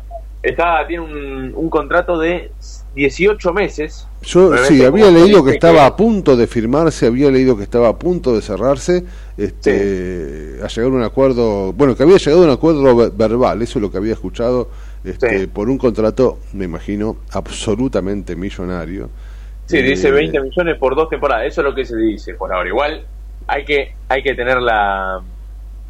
está 0.43 0.85
tiene 0.87 1.03
un, 1.03 1.53
un 1.55 1.69
contrato 1.69 2.17
de 2.17 2.51
18 2.95 3.53
meses. 3.53 4.05
Yo 4.21 4.55
sí, 4.65 4.83
había 4.83 5.05
como 5.07 5.17
leído 5.17 5.43
que 5.45 5.51
estaba 5.51 5.85
a 5.85 5.95
punto 5.95 6.35
de 6.35 6.45
firmarse, 6.45 7.07
había 7.07 7.31
leído 7.31 7.55
que 7.57 7.63
estaba 7.63 7.87
a 7.87 7.97
punto 7.97 8.35
de 8.35 8.41
cerrarse, 8.41 9.05
este, 9.37 10.59
a 10.63 10.67
llegar 10.67 10.91
a 10.91 10.95
un 10.95 11.03
acuerdo, 11.03 11.73
bueno, 11.73 11.95
que 11.95 12.03
había 12.03 12.17
llegado 12.17 12.41
a 12.43 12.45
un 12.45 12.51
acuerdo 12.51 12.95
ve- 12.95 13.11
verbal, 13.15 13.61
eso 13.61 13.79
es 13.79 13.81
lo 13.83 13.91
que 13.91 13.97
había 13.97 14.13
escuchado, 14.13 14.69
este, 15.03 15.47
por 15.47 15.69
un 15.69 15.77
contrato, 15.77 16.39
me 16.53 16.65
imagino, 16.65 17.17
absolutamente 17.31 18.35
millonario. 18.35 19.09
Sí, 19.69 19.77
Eh, 19.77 19.83
dice 19.83 20.09
20 20.11 20.39
millones 20.41 20.77
por 20.77 20.95
dos 20.95 21.09
temporadas. 21.09 21.45
Eso 21.45 21.61
es 21.61 21.65
lo 21.65 21.75
que 21.75 21.85
se 21.85 21.95
dice 21.95 22.33
por 22.33 22.51
ahora. 22.51 22.67
Igual 22.69 23.03
hay 23.47 23.63
que 23.65 23.93
hay 24.07 24.23
que 24.23 24.33
tener 24.33 24.59
la 24.61 25.21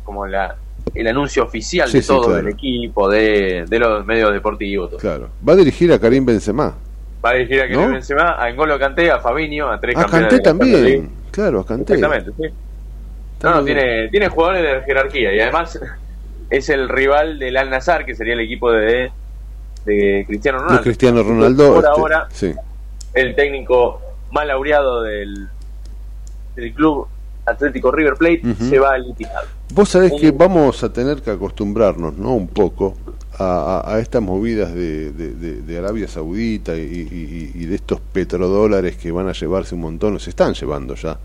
como 0.04 0.26
la 0.28 0.56
el 0.96 1.08
anuncio 1.08 1.44
oficial 1.44 1.88
Sí, 1.88 1.98
de 1.98 2.02
sí, 2.02 2.08
todo 2.08 2.24
claro. 2.28 2.36
del 2.38 2.48
equipo, 2.50 3.10
de, 3.10 3.66
de 3.68 3.80
los 3.80 4.06
medios 4.06 4.34
deportivos. 4.34 4.90
todo. 4.90 5.00
Claro, 5.00 5.30
va 5.48 5.54
a 5.54 5.56
dirigir 5.56 5.92
a 5.94 6.00
Karim 6.00 6.26
Benzema. 6.26 6.76
Va 7.24 7.30
a 7.30 7.34
dirigir 7.34 7.60
a 7.62 7.64
Karim 7.68 7.82
¿No? 7.82 7.90
Benzema, 7.92 8.36
a 8.44 8.50
N'Golo 8.52 8.80
Kanté, 8.80 9.12
a 9.12 9.20
Fabinho, 9.20 9.70
a 9.72 9.80
tres 9.80 9.96
A 9.98 10.02
campeones 10.02 10.32
League. 10.32 10.44
también, 10.44 11.10
claro, 11.32 11.60
a 11.62 11.66
Kanté. 11.66 11.94
Exactamente, 11.94 12.32
sí. 12.38 12.54
No, 13.44 13.56
no, 13.56 13.64
tiene, 13.64 14.10
tiene 14.10 14.28
jugadores 14.30 14.64
de 14.64 14.82
jerarquía 14.84 15.34
y 15.34 15.40
además 15.40 15.80
es 16.50 16.70
el 16.70 16.90
rival 16.90 17.40
del 17.40 17.56
Al 17.56 17.70
Nazar, 17.70 18.06
que 18.06 18.16
sería 18.16 18.34
el 18.34 18.42
equipo 18.42 18.72
de, 18.72 19.12
de 19.86 20.26
Cristiano 20.28 20.58
Ronaldo. 20.60 20.78
De 20.78 20.84
Cristiano 20.84 21.24
Ronaldo. 21.24 21.68
Por 21.76 21.84
este, 21.86 21.88
ahora, 21.90 22.28
sí. 22.32 22.54
El 23.14 23.36
técnico 23.36 24.02
más 24.31 24.45
laureado 24.45 25.02
del, 25.03 25.48
del 26.56 26.73
club 26.73 27.07
Atlético 27.45 27.91
River 27.91 28.14
Plate 28.15 28.41
se 28.69 28.77
va 28.80 28.94
al 28.94 29.07
Ittihad. 29.07 29.41
Vos 29.73 29.90
sabés 29.90 30.11
Un- 30.11 30.19
que 30.19 30.31
vamos 30.31 30.84
a 30.84 30.91
tener 30.94 31.22
que 31.22 31.31
acostumbrarnos, 31.31 32.15
¿no? 32.18 32.34
Un 32.36 32.48
poco 32.48 32.95
a, 33.40 33.81
a- 33.86 33.95
a 33.95 33.99
estas 33.99 34.22
movidas 34.22 34.73
de, 34.73 35.11
de- 35.11 35.34
de- 35.34 35.61
de 35.61 35.77
Arabia 35.77 36.07
Saudita 36.07 36.76
y, 36.76 36.81
y- 36.81 37.52
y 37.56 37.65
de 37.65 37.76
estos 37.76 37.99
petrodólares 38.02 38.98
que 38.98 39.11
van 39.11 39.27
a 39.30 39.31
llevarse 39.34 39.73
un 39.76 39.81
montón, 39.81 40.19
se 40.19 40.30
están 40.30 40.53
llevando 40.53 40.94
ya, 40.95 41.18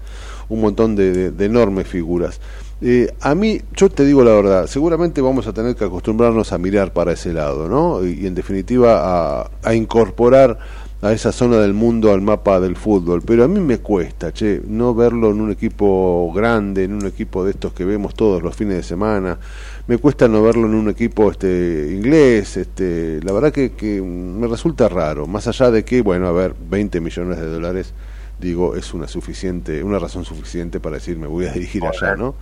un 0.49 0.61
montón 0.63 0.95
de, 0.97 1.13
de- 1.13 1.31
de 1.31 1.45
enormes 1.45 1.87
figuras. 1.89 2.41
Eh, 2.81 3.13
a 3.21 3.35
mí, 3.35 3.61
yo 3.75 3.89
te 3.91 4.05
digo 4.05 4.23
la 4.25 4.33
verdad, 4.33 4.67
seguramente 4.67 5.21
vamos 5.21 5.47
a 5.47 5.53
tener 5.53 5.75
que 5.77 5.85
acostumbrarnos 5.85 6.53
a 6.53 6.59
mirar 6.59 6.93
para 6.93 7.13
ese 7.13 7.33
lado, 7.33 7.69
¿no? 7.69 8.05
Y, 8.05 8.21
y 8.23 8.27
en 8.27 8.35
definitiva 8.35 9.41
a, 9.43 9.51
a 9.63 9.75
incorporar 9.75 10.59
a 11.05 11.13
esa 11.13 11.33
zona 11.33 11.59
del 11.59 11.75
mundo 11.75 12.13
al 12.13 12.23
mapa 12.23 12.59
del 12.61 12.77
fútbol, 12.77 13.21
pero 13.21 13.45
a 13.45 13.49
mí 13.49 13.61
me 13.61 13.77
cuesta, 13.81 14.33
che, 14.33 14.63
no 14.67 14.95
verlo 14.95 15.33
en 15.33 15.43
un 15.43 15.51
equipo 15.51 16.33
grande, 16.35 16.85
en 16.85 16.95
un 16.95 17.05
equipo 17.05 17.45
de 17.45 17.51
estos 17.51 17.75
que 17.75 17.85
vemos 17.85 18.15
todos 18.15 18.43
los 18.43 18.57
fines 18.57 18.77
de 18.77 18.83
semana, 18.83 19.39
me 19.87 19.99
cuesta 19.99 20.29
no 20.29 20.43
verlo 20.43 20.67
en 20.67 20.73
un 20.73 20.89
equipo 20.89 21.31
este 21.31 21.91
inglés, 21.95 22.57
este, 22.57 23.21
la 23.23 23.33
verdad 23.33 23.53
que, 23.53 23.73
que 23.73 24.01
me 24.01 24.47
resulta 24.47 24.89
raro, 24.89 25.27
más 25.27 25.47
allá 25.47 25.71
de 25.71 25.85
que, 25.85 26.01
bueno, 26.01 26.27
a 26.27 26.33
ver, 26.33 26.55
20 26.71 27.03
millones 27.03 27.39
de 27.39 27.49
dólares, 27.49 27.93
digo, 28.41 28.75
es 28.75 28.95
una 28.95 29.07
suficiente, 29.07 29.85
una 29.85 29.99
razón 29.99 30.25
suficiente 30.25 30.81
para 30.81 30.97
decir 30.97 31.19
me 31.19 31.27
voy 31.27 31.45
a 31.45 31.53
dirigir 31.53 31.85
allá, 31.85 32.17
¿no? 32.17 32.35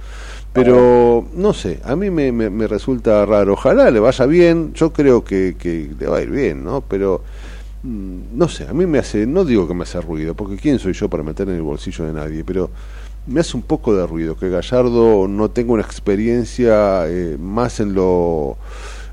Pero 0.53 1.27
no 1.35 1.53
sé, 1.53 1.81
a 1.83 1.97
mí 1.97 2.11
me, 2.11 2.31
me, 2.31 2.49
me 2.49 2.69
resulta 2.69 3.27
raro. 3.27 3.55
Ojalá 3.55 3.91
le 3.91 3.99
vaya 3.99 4.27
bien, 4.27 4.73
yo 4.75 4.93
creo 4.93 5.25
que, 5.25 5.57
que 5.59 5.91
le 5.99 6.07
va 6.07 6.19
a 6.19 6.23
ir 6.23 6.31
bien, 6.31 6.63
¿no? 6.63 6.83
Pero 6.83 7.23
no 7.83 8.49
sé, 8.49 8.69
a 8.69 8.73
mí 8.73 8.87
me 8.87 8.99
hace, 8.99 9.27
no 9.27 9.45
digo 9.45 9.67
que 9.67 9.75
me 9.75 9.83
hace 9.83 10.01
ruido, 10.01 10.35
porque 10.35 10.57
quién 10.57 10.79
soy 10.79 10.93
yo 10.93 11.09
para 11.09 11.23
meter 11.23 11.49
en 11.49 11.57
el 11.57 11.63
bolsillo 11.63 12.05
de 12.05 12.13
nadie, 12.13 12.45
pero 12.45 12.71
me 13.27 13.41
hace 13.41 13.57
un 13.57 13.63
poco 13.63 13.95
de 13.95 14.07
ruido 14.07 14.37
que 14.37 14.49
Gallardo 14.49 15.27
no 15.29 15.51
tenga 15.51 15.73
una 15.73 15.83
experiencia 15.83 17.09
eh, 17.09 17.37
más 17.39 17.81
en 17.81 17.95
lo 17.95 18.57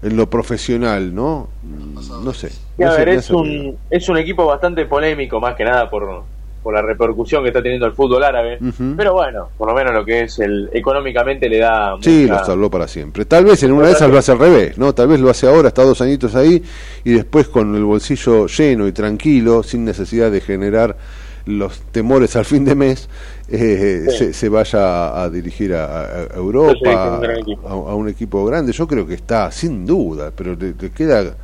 en 0.02 0.16
lo 0.16 0.30
profesional, 0.30 1.14
¿no? 1.14 1.50
Mm, 1.64 2.24
No 2.24 2.34
sé. 2.34 2.52
A 2.82 2.92
ver, 2.92 3.10
es 3.10 3.30
un, 3.30 3.76
es 3.90 4.08
un 4.08 4.18
equipo 4.18 4.46
bastante 4.46 4.86
polémico, 4.86 5.42
más 5.42 5.56
que 5.56 5.66
nada 5.66 5.90
por, 5.90 6.24
por 6.62 6.74
la 6.74 6.82
repercusión 6.82 7.42
que 7.44 7.50
está 7.50 7.62
teniendo 7.62 7.86
el 7.86 7.94
fútbol 7.94 8.24
árabe. 8.24 8.60
Pero 8.98 9.14
bueno, 9.14 9.50
por 9.58 9.70
lo 9.70 9.76
menos 9.76 9.94
lo 9.94 10.04
que 10.06 10.22
es 10.24 10.40
el 10.40 10.70
económicamente 10.74 11.48
le 11.50 11.60
da. 11.60 11.96
Sí, 12.02 12.24
mucha- 12.24 12.40
lo 12.40 12.46
salvó 12.46 12.70
para 12.70 12.88
siempre. 12.88 13.26
Tal 13.26 13.46
vez 13.46 13.64
en 13.64 13.72
una 13.72 13.88
de 13.88 13.94
esas 13.94 14.10
lo 14.10 14.18
hace 14.18 14.32
al 14.32 14.40
revés, 14.40 14.78
¿no? 14.78 14.94
Tal 14.94 15.08
vez 15.08 15.20
lo 15.20 15.30
hace 15.30 15.48
ahora, 15.48 15.70
está 15.70 15.84
dos 15.84 16.02
añitos 16.02 16.36
ahí, 16.36 16.62
y 17.04 17.12
después 17.14 17.48
con 17.48 17.76
el 17.76 17.84
bolsillo 17.84 18.48
lleno 18.48 18.88
y 18.88 18.92
tranquilo, 18.92 19.64
sin 19.64 19.86
necesidad 19.86 20.32
de 20.32 20.42
generar 20.42 20.98
los 21.46 21.80
temores 21.92 22.36
al 22.36 22.46
fin 22.46 22.64
de 22.66 22.76
mes, 22.76 23.10
eh, 23.48 24.06
Sí. 24.10 24.18
se, 24.18 24.34
se 24.34 24.50
vaya 24.50 25.20
a, 25.24 25.30
dirigir 25.30 25.74
a, 25.74 26.28
Europa, 26.36 27.20
a 27.68 27.96
un 27.96 28.08
equipo 28.10 28.46
grande. 28.46 28.72
Yo 28.72 28.86
creo 28.86 29.08
que 29.08 29.16
está, 29.16 29.50
sin 29.52 29.86
duda, 29.86 30.32
pero 30.36 30.56
le, 30.56 30.74
le 30.80 30.92
queda 30.92 31.36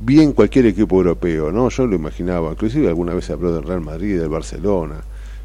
bien 0.00 0.32
cualquier 0.32 0.66
equipo 0.66 0.96
europeo, 0.96 1.50
¿no? 1.50 1.68
Yo 1.68 1.86
lo 1.86 1.96
imaginaba, 1.96 2.50
inclusive 2.52 2.88
alguna 2.88 3.14
vez 3.14 3.24
se 3.24 3.32
habló 3.32 3.52
del 3.52 3.64
Real 3.64 3.80
Madrid, 3.80 4.18
del 4.20 4.28
Barcelona. 4.28 4.96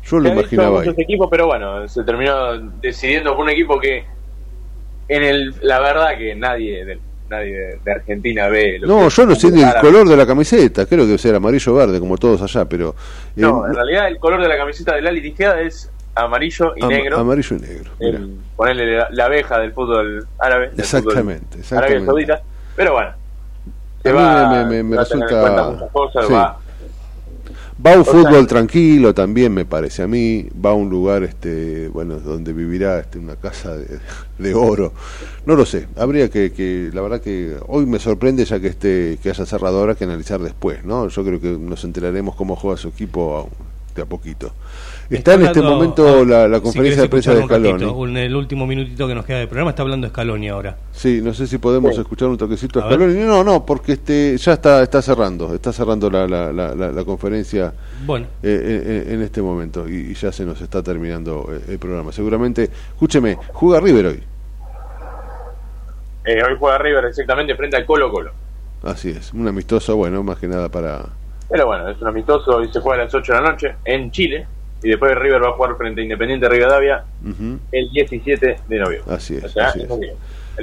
Yo 0.05 0.19
lo 0.19 0.29
imaginaba 0.29 0.81
ahí. 0.81 0.89
equipos, 0.97 1.27
pero 1.31 1.47
bueno, 1.47 1.87
se 1.87 2.03
terminó 2.03 2.57
decidiendo 2.81 3.35
por 3.35 3.45
un 3.45 3.49
equipo 3.51 3.79
que, 3.79 4.03
en 5.07 5.23
el, 5.23 5.55
la 5.61 5.79
verdad 5.79 6.17
que 6.17 6.35
nadie 6.35 6.85
de, 6.85 6.99
nadie 7.29 7.51
de, 7.57 7.79
de 7.83 7.91
Argentina 7.91 8.47
ve. 8.47 8.79
lo 8.79 8.87
No, 8.87 9.09
yo 9.09 9.25
no 9.25 9.31
el 9.33 9.39
sé 9.39 9.51
del 9.51 9.63
árabe. 9.63 9.79
color 9.81 10.07
de 10.09 10.17
la 10.17 10.25
camiseta, 10.27 10.85
creo 10.85 11.01
que 11.01 11.05
debe 11.07 11.17
ser 11.17 11.35
amarillo 11.35 11.73
verde 11.73 11.99
como 11.99 12.17
todos 12.17 12.41
allá, 12.41 12.65
pero 12.65 12.89
eh, 12.89 13.41
No, 13.41 13.65
en 13.65 13.73
realidad 13.73 14.07
el 14.07 14.17
color 14.19 14.41
de 14.41 14.47
la 14.49 14.57
camiseta 14.57 14.95
del 14.95 15.07
Ali 15.07 15.21
Tijeda 15.21 15.61
es 15.61 15.89
amarillo 16.15 16.73
y 16.75 16.83
am- 16.83 16.89
negro. 16.89 17.19
amarillo 17.19 17.55
y 17.55 17.59
negro. 17.59 17.91
El- 17.99 18.37
ponerle 18.55 18.97
la, 18.97 19.07
la 19.11 19.25
abeja 19.25 19.57
del 19.59 19.71
fútbol 19.71 20.27
árabe. 20.37 20.69
del 20.71 20.79
Exactamente, 20.79 21.57
fútbol 21.57 21.77
Arabia 21.77 21.97
exactamente. 21.97 22.05
Saudita. 22.05 22.41
Pero 22.75 22.93
bueno. 22.93 23.22
A 24.09 24.49
mí 24.49 24.55
va- 24.57 24.65
me- 24.65 24.83
me- 24.83 24.95
va 24.97 25.03
resulta- 25.03 25.89
cosas, 25.91 26.27
sí. 26.27 26.33
va- 26.33 26.59
Va 27.85 27.95
un 27.95 28.01
O 28.01 28.03
sea- 28.05 28.13
fútbol 28.13 28.47
tranquilo 28.47 29.13
también 29.13 29.53
me 29.53 29.65
parece 29.65 30.03
a 30.03 30.07
mí, 30.07 30.47
va 30.63 30.69
a 30.69 30.73
un 30.73 30.89
lugar 30.89 31.23
este 31.23 31.89
bueno 31.89 32.19
donde 32.19 32.53
vivirá 32.53 32.99
este 32.99 33.17
una 33.19 33.35
casa 33.35 33.75
de, 33.75 33.99
de 34.37 34.53
oro. 34.53 34.93
No 35.45 35.55
lo 35.55 35.65
sé, 35.65 35.87
habría 35.97 36.29
que, 36.29 36.53
que 36.53 36.91
la 36.93 37.01
verdad 37.01 37.19
que 37.19 37.57
hoy 37.67 37.85
me 37.85 37.99
sorprende 37.99 38.45
ya 38.45 38.59
que 38.59 38.67
este 38.67 39.17
que 39.21 39.31
haya 39.31 39.45
cerrado 39.45 39.79
ahora 39.79 39.95
que 39.95 40.03
analizar 40.05 40.39
después, 40.39 40.85
¿no? 40.85 41.07
Yo 41.09 41.23
creo 41.25 41.41
que 41.41 41.49
nos 41.49 41.83
enteraremos 41.83 42.35
cómo 42.35 42.55
juega 42.55 42.77
su 42.77 42.89
equipo 42.89 43.49
de 43.95 44.03
a 44.03 44.05
poquito. 44.05 44.53
Está, 45.09 45.33
en 45.35 45.43
este 45.43 45.61
momento 45.61 46.07
ah, 46.21 46.25
la, 46.25 46.47
la 46.47 46.57
si 46.57 46.63
conferencia 46.63 47.01
de 47.03 47.09
prensa 47.09 47.33
de 47.35 47.43
Scaloni. 47.43 47.71
ratito, 47.83 48.07
En 48.07 48.17
el 48.17 48.35
último 48.35 48.65
minutito 48.65 49.07
que 49.07 49.13
nos 49.15 49.25
queda 49.25 49.39
de 49.39 49.47
programa 49.47 49.71
está 49.71 49.83
hablando 49.83 50.07
Scaloni 50.07 50.49
ahora. 50.49 50.77
Sí, 50.91 51.19
no 51.23 51.33
sé 51.33 51.45
si 51.45 51.57
podemos 51.57 51.97
escuchar 51.97 52.29
un 52.29 52.37
toquecito 52.37 52.79
a 52.79 52.85
A 52.85 52.87
ver. 52.87 52.97
Scaloni. 52.99 53.19
No, 53.19 53.43
no, 53.43 53.65
porque 53.65 53.93
este 53.93 54.37
ya 54.37 54.53
está 54.53 54.81
está 54.81 55.01
cerrando, 55.01 55.53
está 55.53 55.71
cerrando 55.73 56.09
la, 56.09 56.27
la, 56.27 56.51
la, 56.53 56.73
la- 56.73 56.91
la 56.91 57.03
conferencia 57.05 57.73
Bueno. 58.05 58.25
eh, 58.41 59.03
en, 59.07 59.13
en 59.15 59.21
este 59.21 59.41
momento 59.41 59.87
y, 59.87 60.11
y 60.11 60.13
ya 60.13 60.31
se 60.31 60.45
nos 60.45 60.59
está 60.61 60.81
terminando 60.81 61.47
eh, 61.51 61.73
el 61.73 61.79
programa. 61.79 62.11
Seguramente, 62.11 62.63
escúcheme, 62.93 63.37
juega 63.53 63.79
River 63.81 64.05
hoy. 64.07 64.23
eh, 66.25 66.41
hoy 66.43 66.55
juega 66.57 66.77
River 66.77 67.05
exactamente 67.05 67.55
frente 67.55 67.77
al 67.77 67.85
Colo 67.85 68.11
Colo. 68.11 68.31
Así 68.83 69.09
es, 69.09 69.33
un 69.33 69.47
amistoso, 69.47 69.95
bueno, 69.95 70.23
más 70.23 70.37
que 70.37 70.47
nada 70.47 70.69
para... 70.69 71.05
Pero 71.49 71.65
bueno, 71.67 71.87
es 71.89 72.01
un 72.01 72.07
amistoso 72.07 72.61
y 72.63 72.71
se 72.71 72.79
juega 72.81 73.01
a 73.01 73.05
las 73.05 73.13
8 73.13 73.33
de 73.33 73.41
la 73.41 73.49
noche 73.51 73.75
en 73.85 74.11
Chile. 74.11 74.45
Y 74.83 74.89
después 74.89 75.15
River 75.17 75.41
va 75.43 75.49
a 75.49 75.53
jugar 75.53 75.75
frente 75.77 76.01
a 76.01 76.03
Independiente 76.03 76.47
Rivadavia 76.49 77.05
Ujú. 77.23 77.57
el 77.71 77.89
17 77.91 78.57
de 78.67 78.79
noviembre. 78.79 79.13
Así 79.13 79.35
es, 79.37 79.43
O 79.45 79.49
sea, 79.49 79.67
así 79.69 79.79
es. 79.79 79.85
es 79.85 79.91
el 79.91 79.99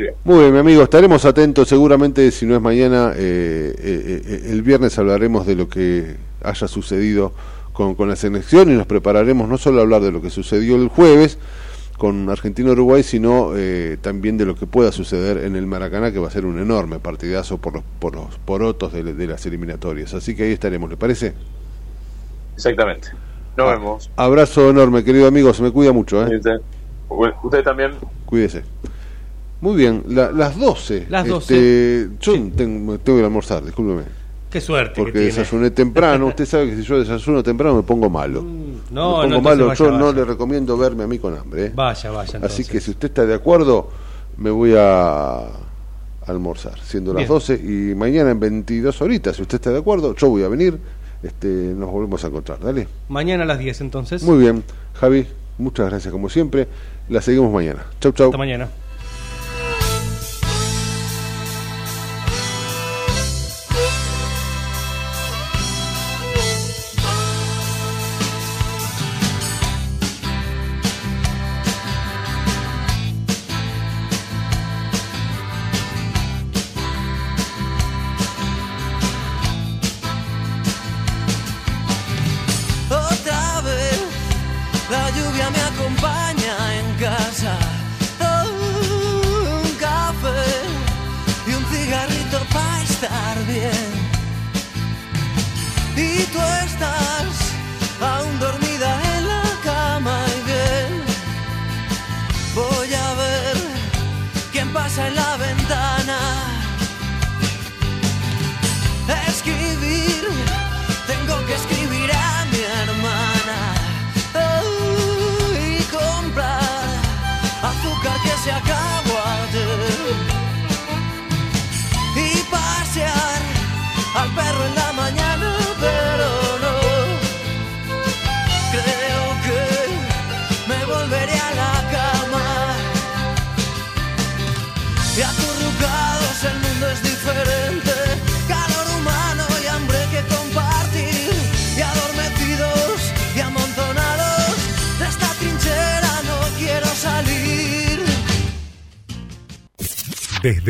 viernes. 0.03 0.21
Muy 0.25 0.39
bien, 0.41 0.53
mi 0.53 0.59
amigo, 0.59 0.83
estaremos 0.83 1.25
atentos. 1.25 1.67
Seguramente, 1.69 2.31
si 2.31 2.47
no 2.47 2.55
es 2.55 2.61
mañana, 2.63 3.13
eh, 3.17 3.75
eh, 3.79 4.23
eh, 4.25 4.43
el 4.51 4.63
viernes 4.63 4.99
hablaremos 4.99 5.47
de 5.47 5.55
lo 5.57 5.69
que 5.69 6.17
haya 6.43 6.69
sucedido 6.69 7.33
con, 7.73 7.95
con 7.95 8.09
la 8.09 8.17
selección 8.17 8.71
y 8.71 8.75
nos 8.75 8.87
prepararemos 8.87 9.49
no 9.49 9.57
solo 9.59 9.79
a 9.81 9.83
hablar 9.83 10.03
de 10.03 10.13
lo 10.13 10.21
que 10.21 10.31
sucedió 10.31 10.77
el 10.77 10.89
jueves 10.89 11.39
con 11.97 12.29
Argentina-Uruguay, 12.31 13.03
sino 13.03 13.53
eh, 13.57 13.97
también 14.01 14.39
de 14.39 14.47
lo 14.47 14.55
que 14.55 14.67
pueda 14.67 14.91
suceder 14.93 15.39
en 15.45 15.55
el 15.57 15.67
Maracaná, 15.67 16.13
que 16.13 16.19
va 16.19 16.29
a 16.29 16.31
ser 16.31 16.47
un 16.47 16.59
enorme 16.61 16.99
partidazo 16.99 17.59
por 17.59 17.75
los, 17.75 17.83
por 17.99 18.15
los 18.15 18.39
porotos 18.39 18.93
de, 18.93 19.03
de 19.03 19.27
las 19.27 19.45
eliminatorias. 19.47 20.15
Así 20.15 20.35
que 20.37 20.45
ahí 20.45 20.53
estaremos, 20.53 20.89
¿le 20.89 20.97
parece? 20.97 21.33
Exactamente. 22.55 23.09
Nos 23.57 23.71
vemos. 23.71 24.11
Abrazo 24.17 24.71
enorme, 24.71 25.05
querido 25.05 25.27
amigo, 25.27 25.53
se 25.53 25.63
me 25.63 25.71
cuida 25.71 25.93
mucho, 25.93 26.27
¿eh? 26.27 26.37
Usted, 26.37 26.61
usted 27.43 27.63
también. 27.63 27.93
Cuídese. 28.27 28.63
Muy 29.61 29.77
bien, 29.77 30.05
las 30.09 30.59
12. 30.59 31.07
Las 31.11 31.27
12. 31.27 31.55
Este, 31.55 32.17
yo 32.21 32.33
tengo, 32.57 32.99
tengo 32.99 33.19
que 33.19 33.25
almorzar, 33.25 33.65
discúlpeme. 33.65 34.05
Qué 34.51 34.61
suerte. 34.61 34.95
Porque 34.97 35.13
que 35.13 35.19
tiene. 35.21 35.35
desayuné 35.37 35.71
temprano. 35.71 36.27
Usted 36.27 36.45
sabe 36.45 36.71
que 36.71 36.77
si 36.77 36.83
yo 36.83 36.99
desayuno 36.99 37.43
temprano 37.43 37.77
me 37.77 37.83
pongo 37.83 38.11
malo. 38.11 38.43
Mm, 38.43 38.73
no, 38.91 39.19
me 39.19 39.23
pongo 39.23 39.29
no, 39.29 39.41
malo. 39.41 39.67
vaya, 39.67 39.79
yo 39.79 39.85
vaya. 39.87 39.99
no 39.99 40.13
le 40.13 40.25
recomiendo 40.25 40.77
verme 40.77 41.05
a 41.05 41.07
mí 41.07 41.19
con 41.19 41.37
hambre. 41.37 41.67
¿eh? 41.67 41.73
Vaya, 41.75 42.11
vaya. 42.11 42.33
Entonces. 42.35 42.61
Así 42.61 42.71
que 42.71 42.81
si 42.81 42.91
usted 42.91 43.09
está 43.09 43.27
de 43.27 43.35
acuerdo, 43.35 43.91
me 44.39 44.51
voy 44.51 44.75
a 44.77 45.47
almorzar, 46.27 46.79
siendo 46.81 47.13
las 47.13 47.21
Bien. 47.21 47.29
12 47.29 47.55
y 47.55 47.95
mañana 47.95 48.31
en 48.31 48.41
22 48.41 49.01
horitas, 49.03 49.37
si 49.37 49.43
usted 49.43 49.57
está 49.57 49.71
de 49.71 49.79
acuerdo, 49.79 50.15
yo 50.17 50.29
voy 50.29 50.43
a 50.43 50.49
venir, 50.49 50.79
este, 51.23 51.47
nos 51.49 51.91
volvemos 51.91 52.25
a 52.25 52.29
encontrar, 52.29 52.61
dale. 52.61 52.89
Mañana 53.09 53.45
a 53.45 53.47
las 53.47 53.59
10 53.59 53.81
entonces. 53.83 54.23
Muy 54.23 54.39
bien, 54.39 54.65
Javi, 54.95 55.27
muchas 55.59 55.89
gracias 55.89 56.13
como 56.13 56.29
siempre, 56.29 56.69
la 57.09 57.21
seguimos 57.21 57.53
mañana. 57.53 57.85
Chau, 58.01 58.13
chau. 58.13 58.27
Hasta 58.27 58.39
mañana. 58.39 58.69